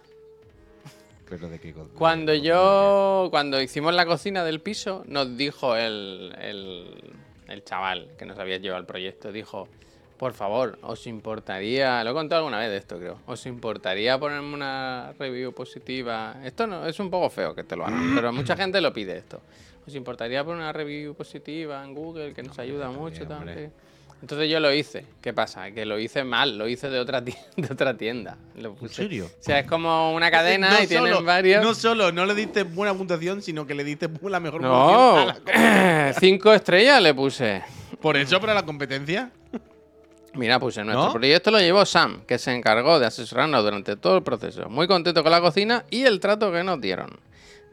Pero 1.28 1.48
de 1.48 1.58
qué 1.60 1.72
co- 1.72 1.84
de- 1.84 1.90
Cuando 1.94 2.34
yo, 2.34 3.28
cuando 3.30 3.60
hicimos 3.60 3.94
la 3.94 4.06
cocina 4.06 4.44
del 4.44 4.60
piso, 4.60 5.04
nos 5.06 5.36
dijo 5.36 5.76
el, 5.76 6.34
el, 6.40 7.12
el 7.48 7.64
chaval 7.64 8.08
que 8.18 8.24
nos 8.24 8.38
había 8.38 8.56
llevado 8.56 8.80
el 8.80 8.86
proyecto, 8.86 9.30
dijo, 9.30 9.68
por 10.20 10.34
favor, 10.34 10.78
os 10.82 11.06
importaría, 11.06 12.04
lo 12.04 12.10
he 12.10 12.12
contado 12.12 12.40
alguna 12.40 12.58
vez 12.58 12.68
de 12.68 12.76
esto 12.76 12.98
creo, 12.98 13.18
os 13.24 13.46
importaría 13.46 14.18
ponerme 14.20 14.52
una 14.52 15.14
review 15.18 15.54
positiva. 15.54 16.36
Esto 16.44 16.66
no, 16.66 16.84
es 16.84 17.00
un 17.00 17.08
poco 17.08 17.30
feo 17.30 17.54
que 17.54 17.64
te 17.64 17.74
lo 17.74 17.86
hagan, 17.86 18.12
pero 18.14 18.30
mucha 18.30 18.54
gente 18.54 18.82
lo 18.82 18.92
pide 18.92 19.16
esto. 19.16 19.40
¿Os 19.86 19.94
importaría 19.94 20.44
poner 20.44 20.60
una 20.60 20.74
review 20.74 21.14
positiva 21.14 21.82
en 21.82 21.94
Google 21.94 22.34
que 22.34 22.42
nos 22.42 22.58
ayuda 22.58 22.84
también, 22.84 23.00
mucho? 23.02 23.24
sí? 23.24 23.72
Entonces 24.20 24.50
yo 24.50 24.60
lo 24.60 24.70
hice. 24.74 25.06
¿Qué 25.22 25.32
pasa? 25.32 25.70
Que 25.70 25.86
lo 25.86 25.98
hice 25.98 26.22
mal, 26.22 26.58
lo 26.58 26.68
hice 26.68 26.90
de 26.90 27.00
otra 27.00 27.24
tienda. 27.24 27.42
De 27.56 27.72
otra 27.72 27.96
tienda. 27.96 28.36
Lo 28.56 28.68
¿En 28.68 28.76
puse- 28.76 28.96
serio? 28.96 29.24
O 29.24 29.42
sea, 29.42 29.60
es 29.60 29.66
como 29.66 30.12
una 30.14 30.30
cadena 30.30 30.68
No 30.68 30.82
y 30.82 30.86
tienen 30.86 31.14
solo- 31.14 31.24
varios. 31.24 31.64
No 31.64 31.72
solo 31.74 32.12
no 32.12 32.26
le 32.26 32.34
diste 32.34 32.64
buena 32.64 32.92
puntuación, 32.92 33.40
sino 33.40 33.66
que 33.66 33.74
le 33.74 33.84
diste 33.84 34.10
la 34.28 34.38
mejor 34.38 34.60
puntuación 34.60 35.42
No, 35.46 36.12
cinco 36.20 36.52
estrellas 36.52 37.00
le 37.02 37.14
puse. 37.14 37.62
Por 38.02 38.18
eso, 38.18 38.38
para 38.38 38.52
la 38.52 38.66
competencia. 38.66 39.30
Mira, 40.34 40.60
pues 40.60 40.76
en 40.76 40.86
nuestro 40.86 41.06
¿No? 41.06 41.12
proyecto 41.12 41.50
lo 41.50 41.58
llevó 41.58 41.84
Sam, 41.84 42.22
que 42.26 42.38
se 42.38 42.54
encargó 42.54 42.98
de 43.00 43.06
asesorarnos 43.06 43.64
durante 43.64 43.96
todo 43.96 44.16
el 44.18 44.22
proceso. 44.22 44.68
Muy 44.68 44.86
contento 44.86 45.22
con 45.22 45.32
la 45.32 45.40
cocina 45.40 45.84
y 45.90 46.02
el 46.02 46.20
trato 46.20 46.52
que 46.52 46.62
nos 46.62 46.80
dieron. 46.80 47.10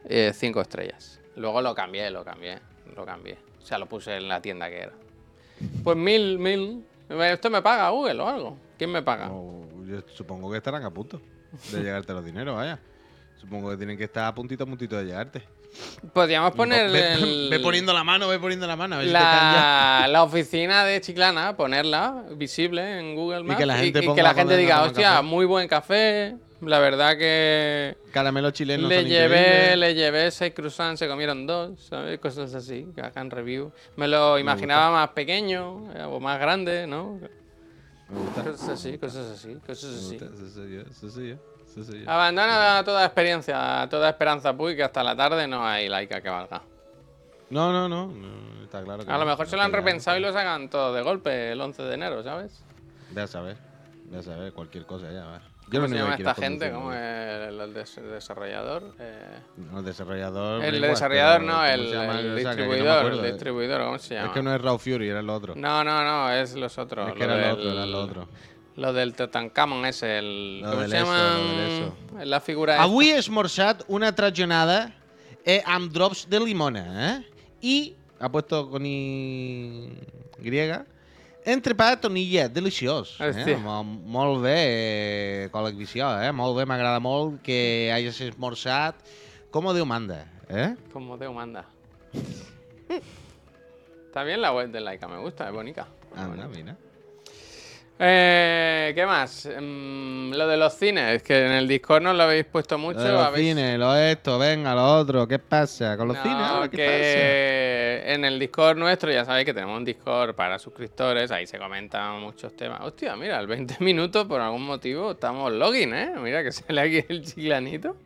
Eh, 0.08 0.32
cinco 0.34 0.60
estrellas. 0.60 1.20
Luego 1.36 1.62
lo 1.62 1.74
cambié, 1.74 2.10
lo 2.10 2.24
cambié, 2.24 2.58
lo 2.96 3.04
cambié. 3.04 3.38
O 3.62 3.66
sea, 3.66 3.78
lo 3.78 3.86
puse 3.86 4.16
en 4.16 4.28
la 4.28 4.40
tienda 4.42 4.68
que 4.68 4.78
era. 4.78 4.92
Pues 5.84 5.96
mil, 5.96 6.38
mil. 6.38 6.84
¿Esto 7.08 7.50
me 7.50 7.62
paga 7.62 7.90
Google 7.90 8.20
o 8.20 8.28
algo? 8.28 8.56
¿Quién 8.76 8.90
me 8.90 9.02
paga? 9.02 9.28
Yo 9.28 10.00
supongo 10.14 10.50
que 10.50 10.58
estarán 10.58 10.84
a 10.84 10.90
punto 10.90 11.20
de 11.72 11.82
llegarte 11.82 12.12
los 12.12 12.24
dineros, 12.24 12.56
vaya. 12.56 12.78
Supongo 13.36 13.70
que 13.70 13.76
tienen 13.76 13.96
que 13.96 14.04
estar 14.04 14.26
a 14.26 14.34
puntito 14.34 14.64
a 14.64 14.66
puntito 14.66 14.96
de 14.96 15.04
llegarte. 15.04 15.42
Podríamos 16.12 16.52
poner 16.52 16.90
ve, 16.90 17.12
el- 17.14 17.48
ve 17.50 17.60
poniendo 17.60 17.92
la 17.92 18.02
mano, 18.04 18.28
ve 18.28 18.38
poniendo 18.38 18.66
la 18.66 18.76
mano. 18.76 18.96
A 18.96 18.98
ver 18.98 19.08
si 19.08 19.12
caen 19.12 19.24
ya. 19.54 19.98
la, 20.02 20.08
la 20.10 20.22
oficina 20.22 20.84
de 20.84 21.00
Chiclana, 21.00 21.56
ponerla 21.56 22.24
visible 22.32 22.98
en 22.98 23.14
Google 23.14 23.42
Maps 23.44 23.58
que 23.58 23.66
la 23.66 23.76
gente 23.78 24.02
ponga 24.02 24.14
que 24.16 24.22
la 24.22 24.34
gente 24.34 24.56
diga, 24.56 24.82
hostia, 24.82 25.10
café". 25.10 25.22
muy 25.22 25.44
buen 25.46 25.68
café. 25.68 26.36
La 26.60 26.80
verdad 26.80 27.16
que 27.16 27.96
Caramelos 28.10 28.52
chilenos 28.52 28.88
le 28.88 29.04
llevé, 29.04 29.76
le 29.76 29.94
llevé 29.94 30.28
seis 30.32 30.52
croissants, 30.52 30.98
se 30.98 31.06
comieron 31.06 31.46
dos, 31.46 31.80
¿sabes? 31.88 32.18
Cosas 32.18 32.52
así, 32.52 32.88
que 32.96 33.00
hagan 33.00 33.30
review. 33.30 33.70
Me 33.94 34.08
lo 34.08 34.36
imaginaba 34.40 34.90
más 34.90 35.10
pequeño 35.10 35.88
eh, 35.94 36.02
o 36.02 36.18
más 36.18 36.40
grande, 36.40 36.88
¿no? 36.88 37.20
Me 38.08 38.18
gusta. 38.18 38.42
Cosas 38.42 38.68
así, 38.70 38.98
cosas 38.98 39.26
así, 39.30 39.54
cosas 39.64 39.90
Me 39.92 39.96
así. 39.98 40.18
gusta. 40.18 40.24
Eso 40.34 40.50
soy 40.52 40.74
yo, 40.74 40.80
eso 40.90 41.08
soy 41.10 41.28
yo. 41.28 41.36
Soy 41.84 42.04
yo. 42.04 42.10
Abandona 42.10 42.82
toda 42.84 43.04
experiencia, 43.04 43.86
toda 43.90 44.08
esperanza, 44.10 44.56
Puy, 44.56 44.76
que 44.76 44.82
hasta 44.84 45.02
la 45.02 45.16
tarde 45.16 45.46
no 45.46 45.66
hay 45.66 45.88
laica 45.88 46.20
que 46.20 46.28
valga. 46.28 46.62
No, 47.50 47.72
no, 47.72 47.88
no, 47.88 48.06
no, 48.08 48.62
Está 48.64 48.82
claro 48.84 49.04
que 49.04 49.10
A 49.10 49.14
lo 49.14 49.20
no, 49.24 49.30
mejor 49.30 49.46
no 49.46 49.50
se 49.50 49.56
lo 49.56 49.62
han 49.62 49.72
repensado 49.72 50.16
y 50.18 50.20
lo 50.20 50.32
sacan 50.32 50.68
todo 50.68 50.92
de 50.92 51.00
golpe 51.02 51.52
el 51.52 51.60
11 51.60 51.82
de 51.82 51.94
enero, 51.94 52.22
¿sabes? 52.22 52.62
Ve 53.10 53.22
a 53.22 53.26
saber. 53.26 53.56
Ve 54.04 54.18
a 54.18 54.22
saber 54.22 54.52
cualquier 54.52 54.84
cosa 54.84 55.10
ya. 55.10 55.26
a 55.28 55.32
ver. 55.32 55.40
¿Cómo 55.70 55.82
lo 55.82 55.88
se 55.88 55.94
llama 55.96 56.14
esta 56.14 56.34
gente? 56.34 56.70
conducir, 56.70 56.72
¿Cómo 56.74 56.90
¿no? 56.90 56.96
es 56.96 57.48
el, 57.48 57.60
el 57.60 57.74
des- 57.74 57.96
desarrollador? 58.02 58.94
Eh, 58.98 59.38
No, 59.58 59.78
el 59.80 59.84
desarrollador. 59.84 60.64
el 60.64 60.80
desarrollador 60.80 61.42
no, 61.42 61.52
¿cómo 61.52 61.64
el, 61.64 61.80
el 61.94 62.28
no 62.30 62.34
distribuidor. 62.36 62.98
acuerdo. 62.98 63.24
el 63.24 63.32
distribuidor, 63.32 63.82
¿cómo 63.84 63.98
se 63.98 64.14
llama? 64.14 64.26
Es 64.28 64.32
que 64.32 64.42
no 64.42 64.54
es 64.54 64.60
Raw 64.62 64.78
Fury, 64.78 65.08
era 65.10 65.20
el 65.20 65.28
otro. 65.30 65.54
No, 65.56 65.84
no, 65.84 66.02
no, 66.04 66.30
es 66.32 66.54
los 66.54 66.76
otros. 66.78 67.08
es 67.08 67.14
que 67.14 67.24
era 67.24 67.34
el 67.34 67.52
otro, 67.52 67.70
era 67.70 67.84
el 67.84 67.94
otro. 67.94 68.28
Lo 68.78 68.92
del 68.92 69.12
Tutankamon 69.14 69.84
ese, 69.86 70.18
el. 70.18 70.60
Lo 70.60 70.70
¿Cómo 70.70 70.82
del 70.82 70.90
se 70.90 70.98
llama? 70.98 71.94
La 72.24 72.40
figura 72.40 72.74
esta. 72.74 72.84
Avui 72.84 73.10
he 73.10 73.18
esmorzat 73.18 73.82
una 73.88 74.12
trajonada 74.14 74.94
eh, 75.42 75.58
amb 75.66 75.90
drops 75.90 76.28
de 76.30 76.38
limona, 76.38 76.84
eh? 77.08 77.16
I, 77.60 77.76
ha 78.20 78.30
puesto 78.30 78.68
con 78.70 78.86
i 78.86 79.90
griega, 80.38 80.84
entrepà 81.42 81.90
de 81.90 82.00
tonilla, 82.06 82.46
deliciós. 82.46 83.16
Eh? 83.18 83.32
Hòstia. 83.32 83.58
Molt 83.58 84.44
bé, 84.46 84.56
eh, 84.62 85.50
col·leg 85.50 85.74
vició, 85.74 86.14
eh? 86.22 86.30
Molt 86.30 86.54
bé, 86.60 86.66
m'agrada 86.70 87.02
molt 87.02 87.42
que 87.42 87.90
hagis 87.94 88.22
esmorzat 88.30 89.02
com 89.50 89.72
Déu 89.74 89.86
manda, 89.90 90.22
eh? 90.46 90.76
Como 90.92 91.18
Dios 91.18 91.34
manda. 91.34 91.66
Está 94.06 94.22
bien 94.22 94.40
la 94.40 94.52
web 94.52 94.70
de 94.70 94.80
Laika, 94.80 95.08
me 95.08 95.18
gusta, 95.18 95.48
es 95.48 95.52
bonita. 95.52 95.88
Anda, 96.14 96.46
bonita. 96.46 96.48
mira. 96.48 96.87
Eh, 98.00 98.92
¿Qué 98.94 99.04
más? 99.06 99.46
Mm, 99.60 100.30
lo 100.32 100.46
de 100.46 100.56
los 100.56 100.72
cines, 100.74 101.16
es 101.16 101.22
que 101.22 101.46
en 101.46 101.52
el 101.52 101.66
Discord 101.66 102.02
no 102.02 102.12
lo 102.12 102.22
habéis 102.22 102.44
puesto 102.44 102.78
mucho. 102.78 102.98
Lo 103.00 103.04
de 103.04 103.12
los 103.12 103.22
habéis- 103.26 103.48
cines, 103.48 103.78
lo 103.78 103.96
esto, 103.96 104.38
venga, 104.38 104.74
lo 104.74 104.84
otro, 104.98 105.26
¿qué 105.26 105.38
pasa? 105.40 105.96
Con 105.96 106.08
los 106.08 106.16
No, 106.18 106.22
cines, 106.22 106.36
ahora, 106.38 106.68
¿qué 106.68 106.76
que 106.76 108.02
en 108.14 108.24
el 108.24 108.38
Discord 108.38 108.78
nuestro, 108.78 109.10
ya 109.10 109.24
sabéis 109.24 109.46
que 109.46 109.54
tenemos 109.54 109.76
un 109.76 109.84
Discord 109.84 110.34
para 110.36 110.58
suscriptores, 110.60 111.30
ahí 111.32 111.46
se 111.46 111.58
comentan 111.58 112.20
muchos 112.20 112.54
temas. 112.56 112.80
Hostia, 112.82 113.16
mira, 113.16 113.40
el 113.40 113.48
20 113.48 113.76
minutos 113.80 114.26
por 114.26 114.40
algún 114.40 114.64
motivo 114.64 115.10
estamos 115.12 115.52
login, 115.52 115.92
¿eh? 115.94 116.12
Mira 116.22 116.44
que 116.44 116.52
sale 116.52 116.80
aquí 116.80 117.04
el 117.08 117.24
chiclanito. 117.24 117.96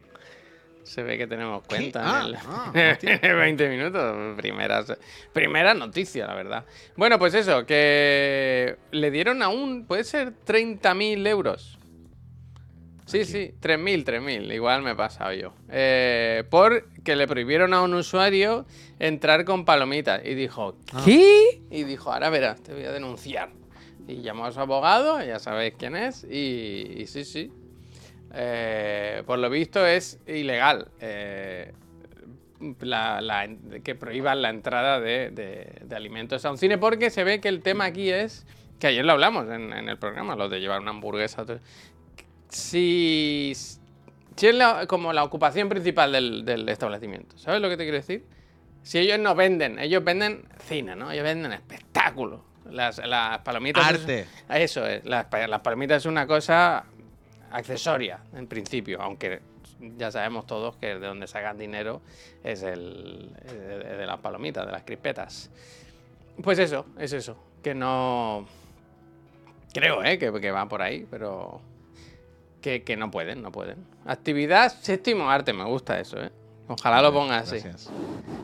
Se 0.84 1.02
ve 1.02 1.16
que 1.16 1.26
tenemos 1.26 1.62
cuenta 1.66 2.02
Ah, 2.04 2.22
en, 2.22 2.26
el, 2.28 2.36
ah, 2.46 2.72
en 3.02 3.24
el 3.30 3.36
20 3.36 3.68
minutos. 3.68 4.36
Primera 5.32 5.74
noticia, 5.74 6.26
la 6.26 6.34
verdad. 6.34 6.64
Bueno, 6.96 7.18
pues 7.18 7.34
eso, 7.34 7.64
que 7.66 8.76
le 8.90 9.10
dieron 9.10 9.42
aún, 9.42 9.86
puede 9.86 10.04
ser 10.04 10.32
30.000 10.44 11.26
euros. 11.28 11.78
Sí, 13.06 13.24
sí, 13.24 13.52
3.000, 13.60 14.04
3.000, 14.04 14.54
igual 14.54 14.82
me 14.82 14.92
he 14.92 14.94
pasado 14.94 15.32
yo. 15.34 15.52
Eh, 15.68 16.44
porque 16.50 17.14
le 17.14 17.26
prohibieron 17.26 17.74
a 17.74 17.82
un 17.82 17.92
usuario 17.94 18.64
entrar 18.98 19.44
con 19.44 19.64
palomitas. 19.64 20.22
Y 20.24 20.34
dijo, 20.34 20.78
Ah. 20.94 21.02
¿qué? 21.04 21.60
Y 21.70 21.84
dijo, 21.84 22.12
ahora 22.12 22.30
verás, 22.30 22.62
te 22.62 22.72
voy 22.72 22.84
a 22.84 22.92
denunciar. 22.92 23.50
Y 24.08 24.22
llamó 24.22 24.46
a 24.46 24.52
su 24.52 24.60
abogado, 24.60 25.22
ya 25.22 25.38
sabéis 25.38 25.74
quién 25.78 25.94
es, 25.94 26.24
y, 26.24 26.92
y 26.96 27.06
sí, 27.06 27.24
sí. 27.24 27.52
Eh, 28.34 29.22
por 29.26 29.38
lo 29.38 29.50
visto 29.50 29.86
es 29.86 30.18
ilegal 30.26 30.88
eh, 31.00 31.72
la- 32.80 33.20
la- 33.20 33.48
que 33.84 33.94
prohíban 33.94 34.40
la 34.40 34.48
entrada 34.50 35.00
de, 35.00 35.30
de- 35.30 35.80
de 35.84 35.96
alimentos 35.96 36.44
a 36.44 36.50
un 36.50 36.56
cine, 36.58 36.78
porque 36.78 37.10
se 37.10 37.24
ve 37.24 37.40
que 37.40 37.48
el 37.48 37.60
tema 37.62 37.84
aquí 37.86 38.10
es, 38.10 38.46
que 38.78 38.86
ayer 38.86 39.04
lo 39.04 39.12
hablamos 39.12 39.48
en, 39.50 39.72
en 39.72 39.88
el 39.88 39.98
programa, 39.98 40.34
lo 40.36 40.48
de 40.48 40.60
llevar 40.60 40.80
una 40.80 40.90
hamburguesa. 40.90 41.44
Si, 42.48 43.52
si 44.36 44.46
es 44.46 44.54
la- 44.54 44.86
como 44.86 45.12
la 45.12 45.24
ocupación 45.24 45.68
principal 45.68 46.12
del, 46.12 46.44
del 46.44 46.68
establecimiento, 46.68 47.36
¿sabes 47.38 47.60
lo 47.60 47.68
que 47.68 47.76
te 47.76 47.84
quiero 47.84 47.96
decir? 47.98 48.24
Si 48.82 48.98
ellos 48.98 49.18
no 49.18 49.34
venden, 49.34 49.78
ellos 49.78 50.02
venden 50.02 50.44
cine, 50.66 50.96
¿no? 50.96 51.10
Ellos 51.12 51.24
venden 51.24 51.52
espectáculo. 51.52 52.44
Las, 52.70 52.98
las 53.06 53.38
palomitas. 53.40 53.90
es- 53.90 54.00
Arte. 54.00 54.26
eso 54.50 54.86
es, 54.86 55.04
las 55.04 55.26
palomitas 55.26 55.98
es 56.02 56.06
una 56.06 56.26
cosa 56.26 56.84
accesoria, 57.52 58.20
en 58.34 58.46
principio, 58.46 59.00
aunque 59.00 59.40
ya 59.96 60.10
sabemos 60.10 60.46
todos 60.46 60.76
que 60.76 60.98
de 60.98 61.06
donde 61.06 61.26
sacan 61.26 61.58
dinero 61.58 62.00
es 62.44 62.62
el 62.62 63.32
de, 63.44 63.96
de 63.96 64.06
las 64.06 64.18
palomitas, 64.20 64.66
de 64.66 64.72
las 64.72 64.82
crispetas. 64.82 65.50
Pues 66.42 66.58
eso, 66.58 66.86
es 66.98 67.12
eso, 67.12 67.36
que 67.62 67.74
no... 67.74 68.46
Creo, 69.72 70.04
¿eh? 70.04 70.18
Que, 70.18 70.32
que 70.40 70.50
va 70.50 70.68
por 70.68 70.82
ahí, 70.82 71.06
pero... 71.10 71.60
Que, 72.60 72.84
que 72.84 72.96
no 72.96 73.10
pueden, 73.10 73.42
no 73.42 73.50
pueden. 73.50 73.84
Actividad 74.06 74.72
séptimo 74.72 75.30
arte, 75.30 75.52
me 75.52 75.64
gusta 75.64 75.98
eso, 75.98 76.22
¿eh? 76.22 76.30
Ojalá 76.68 77.02
lo 77.02 77.12
ponga 77.12 77.38
así. 77.38 77.58
Gracias. 77.58 77.90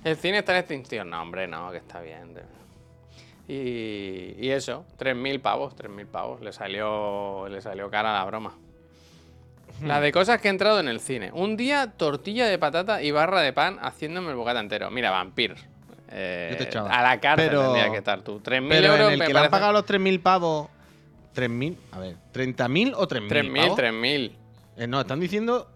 El 0.05 0.16
cine 0.16 0.38
está 0.38 0.53
en 0.53 0.59
extinción. 0.59 1.11
No, 1.11 1.23
hombre, 1.23 1.47
no, 1.47 1.71
que 1.71 1.79
está 1.79 2.01
bien. 2.01 2.35
Y, 3.47 4.35
y 4.38 4.51
eso, 4.51 4.85
3.000 4.99 5.40
pavos, 5.40 5.77
3.000 5.77 6.07
pavos. 6.07 6.40
Le 6.40 6.53
salió, 6.53 7.49
le 7.49 7.61
salió 7.61 7.90
cara 7.90 8.12
la 8.12 8.25
broma. 8.25 8.59
La 9.83 10.01
de 10.01 10.11
cosas 10.12 10.41
que 10.41 10.49
he 10.49 10.51
entrado 10.51 10.81
en 10.81 10.88
el 10.88 11.01
cine. 11.01 11.31
Un 11.33 11.57
día, 11.57 11.93
tortilla 11.97 12.47
de 12.47 12.59
patata 12.59 13.03
y 13.03 13.11
barra 13.11 13.41
de 13.41 13.53
pan 13.53 13.79
haciéndome 13.81 14.31
el 14.31 14.37
bocata 14.37 14.61
entero. 14.61 14.91
Mira, 14.91 15.11
vampir. 15.11 15.55
Eh, 16.11 16.49
Yo 16.53 16.57
te 16.57 16.64
echaba. 16.64 16.91
a 16.91 17.03
la 17.03 17.21
cárcel 17.21 17.49
Pero- 17.49 17.62
tendría 17.64 17.91
que 17.91 17.99
estar 17.99 18.23
tú. 18.23 18.41
3.000 18.41 18.69
Pero 18.69 18.93
euros 18.93 19.07
en 19.09 19.12
el 19.12 19.19
me 19.19 19.27
que 19.27 19.33
le 19.35 19.38
han 19.41 19.51
pagado 19.51 19.73
los 19.73 19.85
3.000 19.85 20.21
pavos. 20.21 20.69
3.000, 21.35 21.77
a 21.93 21.99
ver, 22.01 22.17
¿30.000 22.33 22.95
o 22.97 23.07
3.000? 23.07 23.29
3.000, 23.29 23.61
pavos? 23.62 23.79
3.000. 23.79 24.33
Eh, 24.79 24.87
no, 24.87 25.01
están 25.01 25.21
diciendo. 25.21 25.71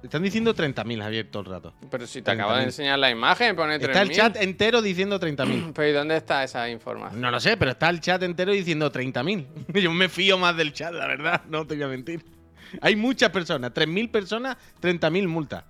Están 0.00 0.22
diciendo 0.22 0.54
30.000, 0.54 1.02
Javier, 1.02 1.28
todo 1.28 1.42
el 1.42 1.48
rato. 1.48 1.74
Pero 1.90 2.06
si 2.06 2.22
te 2.22 2.30
acabo 2.30 2.52
de 2.52 2.58
30.000. 2.58 2.64
enseñar 2.66 2.98
la 3.00 3.10
imagen, 3.10 3.56
pone 3.56 3.78
3.000. 3.80 3.86
Está 3.88 4.02
el 4.02 4.10
chat 4.12 4.36
entero 4.36 4.80
diciendo 4.80 5.18
30.000. 5.18 5.72
Pero 5.74 5.88
¿y 5.88 5.92
dónde 5.92 6.16
está 6.16 6.44
esa 6.44 6.68
información? 6.70 7.20
No 7.20 7.32
lo 7.32 7.40
sé, 7.40 7.56
pero 7.56 7.72
está 7.72 7.88
el 7.90 8.00
chat 8.00 8.22
entero 8.22 8.52
diciendo 8.52 8.92
30.000. 8.92 9.46
Yo 9.82 9.90
me 9.90 10.08
fío 10.08 10.38
más 10.38 10.56
del 10.56 10.72
chat, 10.72 10.92
la 10.92 11.08
verdad, 11.08 11.42
no 11.48 11.66
te 11.66 11.74
voy 11.74 11.82
a 11.84 11.88
mentir. 11.88 12.24
Hay 12.80 12.96
muchas 12.96 13.30
personas, 13.30 13.72
3.000 13.72 14.10
personas, 14.10 14.56
30.000 14.80 15.26
multas. 15.28 15.64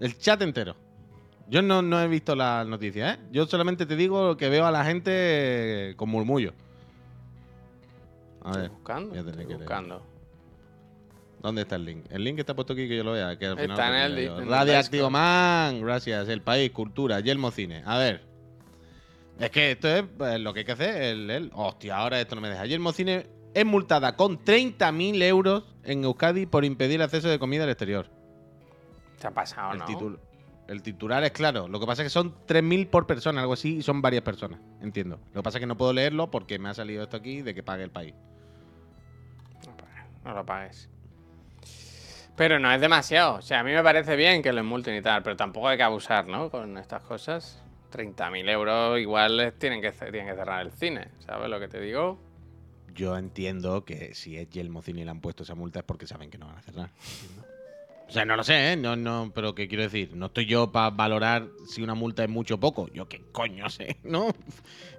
El 0.00 0.16
chat 0.18 0.40
entero. 0.42 0.76
Yo 1.48 1.62
no, 1.62 1.80
no 1.80 2.00
he 2.00 2.08
visto 2.08 2.34
las 2.34 2.66
noticias, 2.66 3.16
¿eh? 3.16 3.20
Yo 3.30 3.46
solamente 3.46 3.86
te 3.86 3.96
digo 3.96 4.36
que 4.36 4.48
veo 4.48 4.66
a 4.66 4.70
la 4.70 4.84
gente 4.84 5.94
con 5.96 6.08
murmullo. 6.08 6.52
A 8.42 8.48
Estoy 8.50 8.62
ver, 8.62 8.70
buscando, 8.70 9.14
estoy 9.14 9.32
que 9.32 9.44
leer. 9.44 9.58
buscando. 9.58 10.02
¿dónde 11.42 11.62
está 11.62 11.76
el 11.76 11.84
link? 11.84 12.06
El 12.10 12.24
link 12.24 12.40
está 12.40 12.54
puesto 12.56 12.72
aquí 12.72 12.88
que 12.88 12.96
yo 12.96 13.04
lo 13.04 13.12
vea. 13.12 13.38
Que 13.38 13.46
al 13.46 13.56
final 13.56 13.70
Está 13.70 14.06
en 14.06 14.12
el 14.12 14.18
el 14.18 14.48
Radioactivo. 14.48 15.10
Man, 15.10 15.80
gracias. 15.80 16.28
El 16.28 16.42
país, 16.42 16.72
cultura, 16.72 17.20
Yelmo 17.20 17.52
Cine. 17.52 17.82
A 17.86 17.98
ver. 17.98 18.22
Es 19.38 19.50
que 19.50 19.70
esto 19.72 19.86
es 19.88 20.02
pues, 20.18 20.40
lo 20.40 20.52
que 20.52 20.60
hay 20.60 20.64
que 20.66 20.72
hacer. 20.72 21.00
El, 21.02 21.30
el- 21.30 21.50
Hostia, 21.54 21.98
ahora 21.98 22.20
esto 22.20 22.34
no 22.34 22.40
me 22.40 22.48
deja. 22.48 22.66
Yelmo 22.66 22.92
Cine 22.92 23.26
es 23.56 23.64
multada 23.64 24.16
con 24.16 24.38
30.000 24.44 25.22
euros 25.22 25.64
en 25.82 26.04
Euskadi 26.04 26.44
por 26.46 26.64
impedir 26.64 26.96
el 26.96 27.02
acceso 27.02 27.28
de 27.28 27.38
comida 27.38 27.64
al 27.64 27.70
exterior. 27.70 28.10
¿Te 29.18 29.26
ha 29.28 29.30
pasado, 29.30 29.72
el, 29.72 29.78
no? 29.78 29.86
titul- 29.86 30.18
el 30.68 30.82
titular 30.82 31.24
es 31.24 31.30
claro. 31.32 31.66
Lo 31.66 31.80
que 31.80 31.86
pasa 31.86 32.02
es 32.02 32.06
que 32.06 32.10
son 32.10 32.34
3.000 32.46 32.88
por 32.90 33.06
persona, 33.06 33.40
algo 33.40 33.54
así, 33.54 33.76
y 33.78 33.82
son 33.82 34.02
varias 34.02 34.22
personas. 34.22 34.60
Entiendo. 34.82 35.18
Lo 35.32 35.40
que 35.40 35.42
pasa 35.44 35.56
es 35.58 35.60
que 35.60 35.66
no 35.66 35.76
puedo 35.76 35.92
leerlo 35.94 36.30
porque 36.30 36.58
me 36.58 36.68
ha 36.68 36.74
salido 36.74 37.02
esto 37.04 37.16
aquí 37.16 37.40
de 37.40 37.54
que 37.54 37.62
pague 37.62 37.82
el 37.84 37.90
país. 37.90 38.14
No, 40.24 40.34
lo 40.34 40.44
pagues. 40.44 40.88
Pero 42.36 42.58
no 42.58 42.70
es 42.70 42.80
demasiado. 42.80 43.36
O 43.36 43.42
sea, 43.42 43.60
a 43.60 43.64
mí 43.64 43.72
me 43.72 43.82
parece 43.82 44.16
bien 44.16 44.42
que 44.42 44.52
lo 44.52 44.62
multen 44.64 44.94
y 44.96 45.00
tal, 45.00 45.22
pero 45.22 45.36
tampoco 45.36 45.68
hay 45.68 45.78
que 45.78 45.82
abusar, 45.82 46.26
¿no? 46.26 46.50
Con 46.50 46.76
estas 46.76 47.02
cosas. 47.02 47.62
30.000 47.92 48.50
euros 48.50 48.98
igual 49.00 49.54
tienen 49.58 49.80
que, 49.80 49.92
tienen 49.92 50.26
que 50.26 50.34
cerrar 50.34 50.60
el 50.66 50.72
cine, 50.72 51.08
¿sabes 51.20 51.48
lo 51.48 51.58
que 51.58 51.68
te 51.68 51.80
digo? 51.80 52.18
Yo 52.96 53.16
entiendo 53.16 53.84
que 53.84 54.14
si 54.14 54.36
es 54.36 54.48
Yelmocini 54.50 55.04
le 55.04 55.10
han 55.10 55.20
puesto 55.20 55.42
esa 55.42 55.54
multa 55.54 55.80
es 55.80 55.84
porque 55.84 56.06
saben 56.06 56.30
que 56.30 56.38
no 56.38 56.46
van 56.46 56.56
a 56.56 56.62
cerrar. 56.62 56.90
O 58.08 58.10
sea, 58.10 58.24
no 58.24 58.36
lo 58.36 58.44
sé, 58.44 58.72
¿eh? 58.72 58.76
No, 58.76 58.96
no, 58.96 59.32
pero 59.34 59.54
¿qué 59.54 59.68
quiero 59.68 59.82
decir? 59.82 60.14
No 60.14 60.26
estoy 60.26 60.46
yo 60.46 60.70
para 60.70 60.90
valorar 60.90 61.48
si 61.68 61.82
una 61.82 61.94
multa 61.94 62.22
es 62.22 62.30
mucho 62.30 62.54
o 62.54 62.60
poco. 62.60 62.88
Yo 62.92 63.08
qué 63.08 63.20
coño 63.32 63.68
sé, 63.68 63.98
¿no? 64.04 64.28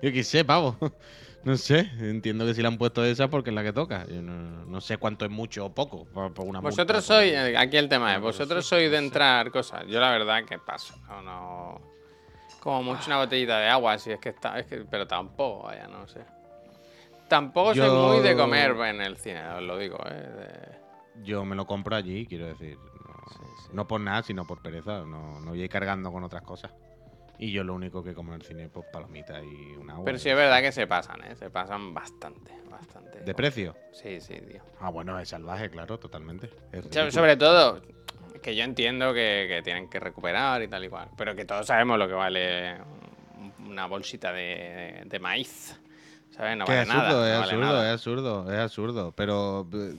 Yo 0.01 0.11
qué 0.11 0.23
sé, 0.23 0.45
pavo. 0.45 0.77
No 1.43 1.55
sé, 1.55 1.89
entiendo 1.99 2.45
que 2.45 2.53
si 2.53 2.61
le 2.61 2.67
han 2.67 2.77
puesto 2.77 3.05
esa 3.05 3.29
porque 3.29 3.51
es 3.51 3.55
la 3.55 3.63
que 3.63 3.71
toca. 3.71 4.05
Yo 4.07 4.21
no, 4.21 4.65
no 4.65 4.81
sé 4.81 4.97
cuánto 4.97 5.23
es 5.23 5.31
mucho 5.31 5.65
o 5.65 5.73
poco 5.73 6.05
por, 6.05 6.33
por 6.33 6.45
una 6.45 6.59
multa, 6.59 6.75
Vosotros 6.75 7.05
sois, 7.05 7.31
eh, 7.31 7.55
aquí 7.57 7.77
el 7.77 7.87
tema 7.87 8.15
es, 8.15 8.21
vosotros 8.21 8.65
sí, 8.65 8.69
sois 8.69 8.91
de 8.91 8.97
sí. 8.99 9.05
entrar 9.05 9.49
cosas. 9.51 9.85
Yo 9.87 9.99
la 10.01 10.11
verdad 10.11 10.43
que 10.43 10.59
paso, 10.59 10.93
no, 11.07 11.21
no. 11.21 11.81
Como 12.59 12.83
mucho 12.83 13.03
una 13.07 13.19
botellita 13.19 13.59
de 13.59 13.69
agua, 13.69 13.97
si 13.97 14.11
es 14.11 14.19
que 14.19 14.29
está, 14.29 14.59
es 14.59 14.65
que, 14.65 14.77
pero 14.79 15.07
tampoco, 15.07 15.63
vaya, 15.67 15.87
no 15.87 16.05
sé. 16.07 16.19
Tampoco 17.27 17.75
soy 17.75 17.89
muy 17.89 18.19
de 18.23 18.35
comer 18.35 18.71
en 18.71 19.01
el 19.01 19.17
cine, 19.17 19.45
os 19.49 19.61
lo 19.63 19.77
digo, 19.77 19.97
eh. 20.09 20.13
de- 20.13 21.23
Yo 21.23 21.43
me 21.45 21.55
lo 21.55 21.65
compro 21.65 21.95
allí, 21.95 22.25
quiero 22.25 22.45
decir. 22.47 22.77
No, 22.77 23.13
Sí, 23.29 23.43
sí. 23.63 23.69
no 23.73 23.87
por 23.87 23.99
nada, 23.99 24.23
sino 24.23 24.45
por 24.45 24.61
pereza. 24.61 24.99
No, 25.05 25.39
no 25.41 25.49
voy 25.51 25.61
a 25.61 25.65
ir 25.65 25.69
cargando 25.69 26.11
con 26.11 26.23
otras 26.23 26.43
cosas. 26.43 26.71
Y 27.39 27.51
yo 27.51 27.63
lo 27.63 27.73
único 27.75 28.03
que 28.03 28.13
como 28.15 28.33
en 28.33 28.41
el 28.41 28.47
cine, 28.47 28.69
pues 28.69 28.85
palomitas 28.91 29.43
y 29.43 29.75
un 29.75 29.89
agua. 29.91 30.05
Pero 30.05 30.17
sí 30.17 30.29
es 30.29 30.35
verdad 30.35 30.61
que 30.61 30.71
se 30.71 30.87
pasan, 30.87 31.23
eh. 31.23 31.35
Se 31.35 31.49
pasan 31.49 31.93
bastante, 31.93 32.51
bastante. 32.69 33.19
¿De 33.19 33.33
precio? 33.35 33.75
Sí, 33.91 34.19
sí, 34.21 34.35
tío. 34.41 34.61
Ah, 34.79 34.89
bueno, 34.89 35.19
es 35.19 35.29
salvaje, 35.29 35.69
claro, 35.69 35.99
totalmente. 35.99 36.49
So-. 36.91 37.11
Sobre 37.11 37.35
todo, 37.35 37.81
que 38.41 38.55
yo 38.55 38.63
entiendo 38.63 39.13
que, 39.13 39.45
que 39.49 39.61
tienen 39.63 39.89
que 39.89 39.99
recuperar 39.99 40.61
y 40.63 40.67
tal 40.67 40.83
y 40.85 40.89
cual. 40.89 41.09
Pero 41.17 41.35
que 41.35 41.45
todos 41.45 41.67
sabemos 41.67 41.99
lo 41.99 42.07
que 42.07 42.13
vale 42.13 42.77
una 43.67 43.85
bolsita 43.85 44.31
de, 44.31 45.03
de 45.05 45.19
maíz. 45.19 45.79
¿Sabes? 46.29 46.57
No 46.57 46.65
Que 46.65 46.71
vale 46.71 46.81
es 46.81 46.89
absurdo, 46.89 47.25
nada. 47.25 47.27
es 47.27 47.33
no 47.33 47.39
vale 47.39 47.53
absurdo, 47.53 47.65
nada. 47.73 47.87
es 47.87 47.93
absurdo, 47.93 48.51
es 48.53 48.59
absurdo. 48.59 49.11
Pero 49.13 49.69
eh, 49.73 49.95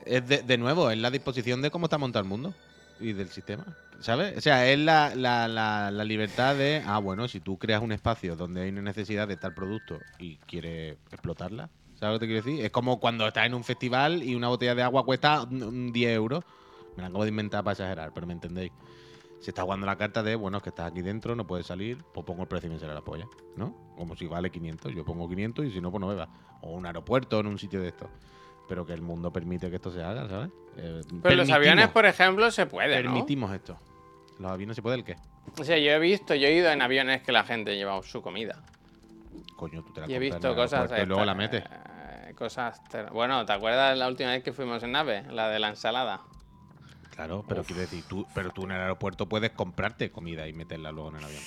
es 0.00 0.26
de, 0.26 0.42
de 0.42 0.58
nuevo, 0.58 0.90
es 0.90 0.98
la 0.98 1.10
disposición 1.10 1.62
de 1.62 1.70
cómo 1.70 1.86
está 1.86 1.98
montado 1.98 2.22
el 2.22 2.28
mundo 2.28 2.54
y 2.98 3.12
del 3.12 3.30
sistema. 3.30 3.76
¿Sabes? 4.00 4.36
O 4.36 4.40
sea, 4.40 4.68
es 4.70 4.78
la, 4.78 5.14
la- 5.14 5.48
la- 5.48 5.90
la 5.90 6.04
libertad 6.04 6.56
de, 6.56 6.82
ah, 6.86 6.98
bueno, 6.98 7.26
si 7.28 7.40
tú 7.40 7.58
creas 7.58 7.82
un 7.82 7.92
espacio 7.92 8.36
donde 8.36 8.62
hay 8.62 8.68
una 8.70 8.82
necesidad 8.82 9.26
de 9.26 9.36
tal 9.36 9.54
producto 9.54 10.04
y 10.18 10.36
quieres 10.38 10.98
explotarla, 11.10 11.70
¿sabes 11.94 12.14
lo 12.14 12.18
que 12.20 12.26
te 12.26 12.32
quiero 12.32 12.42
decir? 12.46 12.64
Es 12.64 12.70
como 12.70 13.00
cuando 13.00 13.26
estás 13.26 13.46
en 13.46 13.54
un 13.54 13.64
festival 13.64 14.22
y 14.22 14.34
una 14.36 14.48
botella 14.48 14.74
de 14.76 14.82
agua 14.82 15.04
cuesta 15.04 15.46
mm, 15.46 15.88
mm, 15.88 15.92
10 15.92 16.10
euros. 16.12 16.44
Me 16.94 17.02
la 17.02 17.08
acabo 17.08 17.24
de 17.24 17.30
inventar 17.30 17.64
para 17.64 17.72
exagerar, 17.72 18.12
pero 18.12 18.26
me 18.26 18.32
entendéis. 18.34 18.72
Se 19.40 19.50
está 19.52 19.62
jugando 19.62 19.86
la 19.86 19.96
carta 19.96 20.22
de, 20.22 20.34
bueno, 20.34 20.56
es 20.58 20.62
que 20.64 20.70
estás 20.70 20.90
aquí 20.90 21.00
dentro, 21.00 21.36
no 21.36 21.46
puedes 21.46 21.66
salir, 21.66 22.02
pues 22.12 22.26
pongo 22.26 22.42
el 22.42 22.48
precio 22.48 22.68
y 22.68 22.72
me 22.72 22.78
sale 22.78 22.92
la 22.94 23.02
polla, 23.02 23.26
¿no? 23.56 23.74
Como 23.96 24.16
si 24.16 24.26
vale 24.26 24.50
500, 24.50 24.92
yo 24.94 25.04
pongo 25.04 25.28
500 25.28 25.66
y 25.66 25.70
si 25.70 25.80
no, 25.80 25.90
pues 25.92 26.00
no 26.00 26.08
beba. 26.08 26.28
O 26.62 26.72
un 26.72 26.86
aeropuerto 26.86 27.38
en 27.40 27.46
un 27.46 27.58
sitio 27.58 27.80
de 27.80 27.88
esto. 27.88 28.08
Pero 28.68 28.84
que 28.84 28.92
el 28.92 29.00
mundo 29.00 29.32
permite 29.32 29.70
que 29.70 29.76
esto 29.76 29.90
se 29.92 30.02
haga, 30.02 30.28
¿sabes? 30.28 30.50
Eh, 30.76 31.00
Pero 31.22 31.36
los 31.36 31.50
aviones, 31.50 31.88
por 31.88 32.04
ejemplo, 32.04 32.50
se 32.50 32.66
puede, 32.66 33.02
¿no? 33.02 33.12
Permitimos 33.12 33.52
esto. 33.52 33.78
¿Los 34.38 34.50
aviones 34.50 34.76
se 34.76 34.82
puede 34.82 34.96
el 34.96 35.04
qué? 35.04 35.16
O 35.58 35.64
sea, 35.64 35.78
yo 35.78 35.90
he 35.92 35.98
visto, 35.98 36.34
yo 36.34 36.48
he 36.48 36.52
ido 36.54 36.70
en 36.70 36.82
aviones 36.82 37.22
que 37.22 37.32
la 37.32 37.44
gente 37.44 37.76
lleva 37.76 38.00
su 38.02 38.20
comida. 38.20 38.62
Coño, 39.56 39.82
tú 39.82 39.92
te 39.92 40.00
la 40.02 40.10
Y 40.10 40.14
he 40.14 40.18
visto 40.18 40.54
cosas. 40.54 40.90
Y 41.02 41.06
luego 41.06 41.24
la 41.24 41.34
metes. 41.34 41.64
eh, 41.64 42.34
Cosas. 42.36 42.80
Bueno, 43.12 43.44
¿te 43.46 43.52
acuerdas 43.52 43.96
la 43.98 44.06
última 44.06 44.30
vez 44.30 44.42
que 44.44 44.52
fuimos 44.52 44.82
en 44.82 44.92
nave? 44.92 45.22
La 45.32 45.48
de 45.48 45.58
la 45.58 45.68
ensalada. 45.70 46.20
Claro, 47.18 47.44
pero 47.48 47.64
quiero 47.64 47.80
decir, 47.80 48.04
tú, 48.06 48.24
pero 48.32 48.52
tú 48.52 48.62
en 48.62 48.70
el 48.70 48.80
aeropuerto 48.80 49.28
puedes 49.28 49.50
comprarte 49.50 50.12
comida 50.12 50.46
y 50.46 50.52
meterla 50.52 50.92
luego 50.92 51.08
en 51.08 51.16
el 51.16 51.24
avión. 51.24 51.42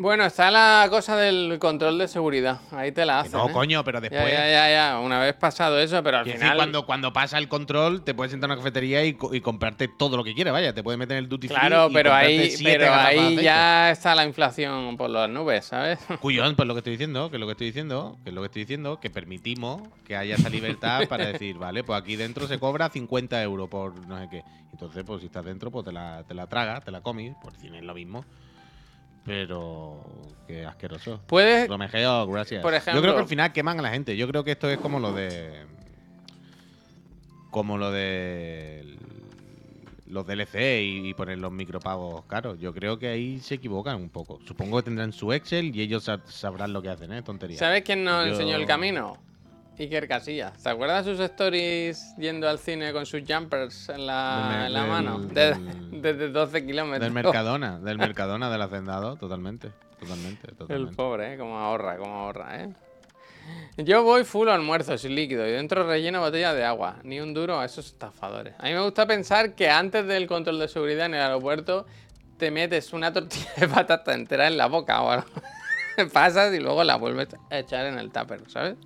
Bueno, 0.00 0.24
está 0.24 0.50
la 0.50 0.86
cosa 0.88 1.14
del 1.14 1.58
control 1.58 1.98
de 1.98 2.08
seguridad. 2.08 2.62
Ahí 2.72 2.90
te 2.90 3.04
la 3.04 3.20
hacen. 3.20 3.32
no, 3.32 3.50
¿eh? 3.50 3.52
coño, 3.52 3.84
pero 3.84 4.00
después. 4.00 4.32
ya, 4.32 4.48
ya, 4.48 4.70
ya. 4.70 4.98
Una 4.98 5.20
vez 5.20 5.34
pasado 5.34 5.78
eso, 5.78 6.02
pero 6.02 6.16
al 6.16 6.24
final. 6.24 6.40
decir, 6.40 6.56
cuando, 6.56 6.86
cuando 6.86 7.12
pasa 7.12 7.36
el 7.36 7.48
control, 7.48 8.02
te 8.02 8.14
puedes 8.14 8.30
sentar 8.30 8.48
en 8.48 8.52
una 8.52 8.62
cafetería 8.62 9.04
y, 9.04 9.18
y 9.32 9.40
comprarte 9.42 9.88
todo 9.88 10.16
lo 10.16 10.24
que 10.24 10.34
quieras, 10.34 10.54
vaya. 10.54 10.72
Te 10.72 10.82
puedes 10.82 10.98
meter 10.98 11.18
en 11.18 11.24
el 11.24 11.28
duty 11.28 11.48
free. 11.48 11.58
Claro, 11.58 11.90
pero 11.92 12.14
ahí, 12.14 12.50
pero 12.64 12.94
ahí 12.94 13.42
ya 13.42 13.90
está 13.90 14.14
la 14.14 14.24
inflación 14.24 14.96
por 14.96 15.10
las 15.10 15.28
nubes, 15.28 15.66
¿sabes? 15.66 15.98
Cuyón, 16.22 16.56
pues 16.56 16.66
lo 16.66 16.72
que 16.72 16.78
estoy 16.78 16.92
diciendo, 16.92 17.28
que 17.28 17.36
es 17.36 17.40
lo 17.40 17.44
que 17.44 17.52
estoy 17.52 17.66
diciendo, 17.66 18.16
que 18.24 18.30
es 18.30 18.34
lo 18.34 18.40
que 18.40 18.46
estoy 18.46 18.62
diciendo, 18.62 19.00
que 19.00 19.10
permitimos 19.10 19.82
que 20.06 20.16
haya 20.16 20.36
esa 20.36 20.48
libertad 20.48 21.02
para 21.10 21.26
decir, 21.26 21.58
vale, 21.58 21.84
pues 21.84 22.00
aquí 22.00 22.16
dentro 22.16 22.46
se 22.46 22.58
cobra 22.58 22.88
50 22.88 23.42
euros 23.42 23.68
por 23.68 23.94
no 24.06 24.18
sé 24.18 24.28
qué. 24.30 24.44
Entonces, 24.72 25.04
pues 25.04 25.20
si 25.20 25.26
estás 25.26 25.44
dentro, 25.44 25.70
pues 25.70 25.84
te 25.84 25.92
la, 25.92 26.24
te 26.26 26.32
la 26.32 26.46
tragas, 26.46 26.82
te 26.86 26.90
la 26.90 27.02
comes, 27.02 27.34
por 27.42 27.52
cine 27.56 27.80
es 27.80 27.84
lo 27.84 27.92
mismo. 27.92 28.24
Pero 29.24 30.02
qué 30.46 30.64
asqueroso. 30.64 31.20
Puedes. 31.26 31.68
Romejeo, 31.68 32.26
gracias. 32.26 32.62
por 32.62 32.72
Yo 32.72 32.80
creo 32.80 32.92
ejemplo- 32.94 33.14
que 33.14 33.20
al 33.20 33.28
final 33.28 33.52
queman 33.52 33.78
a 33.78 33.82
la 33.82 33.90
gente. 33.90 34.16
Yo 34.16 34.26
creo 34.28 34.44
que 34.44 34.52
esto 34.52 34.68
es 34.70 34.78
como 34.78 34.98
lo 35.00 35.12
de. 35.12 35.66
Como 37.50 37.78
lo 37.78 37.90
de. 37.90 38.96
Los 40.06 40.26
DLC 40.26 40.82
y, 40.82 41.08
y 41.10 41.14
poner 41.14 41.38
los 41.38 41.52
micropagos 41.52 42.24
caros. 42.24 42.58
Yo 42.58 42.74
creo 42.74 42.98
que 42.98 43.08
ahí 43.08 43.38
se 43.38 43.54
equivocan 43.56 43.96
un 43.96 44.08
poco. 44.08 44.40
Supongo 44.44 44.78
que 44.78 44.82
tendrán 44.84 45.12
su 45.12 45.32
Excel 45.32 45.74
y 45.76 45.82
ellos 45.82 46.08
sab- 46.08 46.26
sabrán 46.26 46.72
lo 46.72 46.82
que 46.82 46.88
hacen, 46.88 47.12
¿eh? 47.12 47.22
Tontería. 47.22 47.56
¿Sabes 47.58 47.82
quién 47.82 48.02
nos 48.02 48.26
Yo- 48.26 48.32
enseñó 48.32 48.56
el 48.56 48.66
camino? 48.66 49.18
Iker 49.78 50.06
Casillas. 50.08 50.62
¿Te 50.62 50.68
acuerdas 50.68 51.06
sus 51.06 51.18
stories 51.20 52.14
yendo 52.18 52.48
al 52.48 52.58
cine 52.58 52.92
con 52.92 53.06
sus 53.06 53.22
jumpers 53.26 53.88
en 53.88 54.06
la, 54.06 54.50
Del- 54.52 54.66
en 54.66 54.72
la 54.74 54.80
del- 54.82 54.88
mano? 54.90 55.18
del- 55.20 55.30
De- 56.02 56.10
Desde 56.12 56.28
12 56.28 56.66
kilómetros. 56.66 57.00
Del 57.02 57.12
Mercadona, 57.12 57.78
del 57.78 57.98
Mercadona, 57.98 58.50
del 58.50 58.62
Hacendado, 58.62 59.16
totalmente. 59.16 59.70
Totalmente, 59.98 60.48
El 60.50 60.56
totalmente. 60.56 60.96
pobre, 60.96 61.34
¿eh? 61.34 61.38
Como 61.38 61.58
ahorra, 61.58 61.96
como 61.98 62.14
ahorra, 62.14 62.62
¿eh? 62.62 62.74
Yo 63.78 64.02
voy 64.02 64.24
full 64.24 64.48
almuerzo, 64.48 64.96
sin 64.98 65.14
líquido, 65.14 65.46
y 65.46 65.50
dentro 65.52 65.86
relleno 65.86 66.20
botella 66.20 66.52
de 66.54 66.64
agua. 66.64 66.96
Ni 67.02 67.20
un 67.20 67.32
duro 67.34 67.58
a 67.58 67.64
esos 67.64 67.86
estafadores. 67.86 68.54
A 68.58 68.64
mí 68.64 68.72
me 68.74 68.80
gusta 68.80 69.06
pensar 69.06 69.54
que 69.54 69.68
antes 69.68 70.06
del 70.06 70.26
control 70.26 70.58
de 70.58 70.68
seguridad 70.68 71.06
en 71.06 71.14
el 71.14 71.20
aeropuerto 71.22 71.86
te 72.38 72.50
metes 72.50 72.92
una 72.92 73.12
tortilla 73.12 73.50
de 73.56 73.68
patata 73.68 74.12
entera 74.14 74.46
en 74.46 74.56
la 74.56 74.66
boca 74.66 75.00
o 75.02 75.10
algo. 75.10 75.26
Pasas 76.12 76.54
y 76.54 76.60
luego 76.60 76.84
la 76.84 76.96
vuelves 76.96 77.28
a 77.50 77.58
echar 77.58 77.84
en 77.86 77.98
el 77.98 78.10
tupper, 78.10 78.42
¿sabes? 78.48 78.76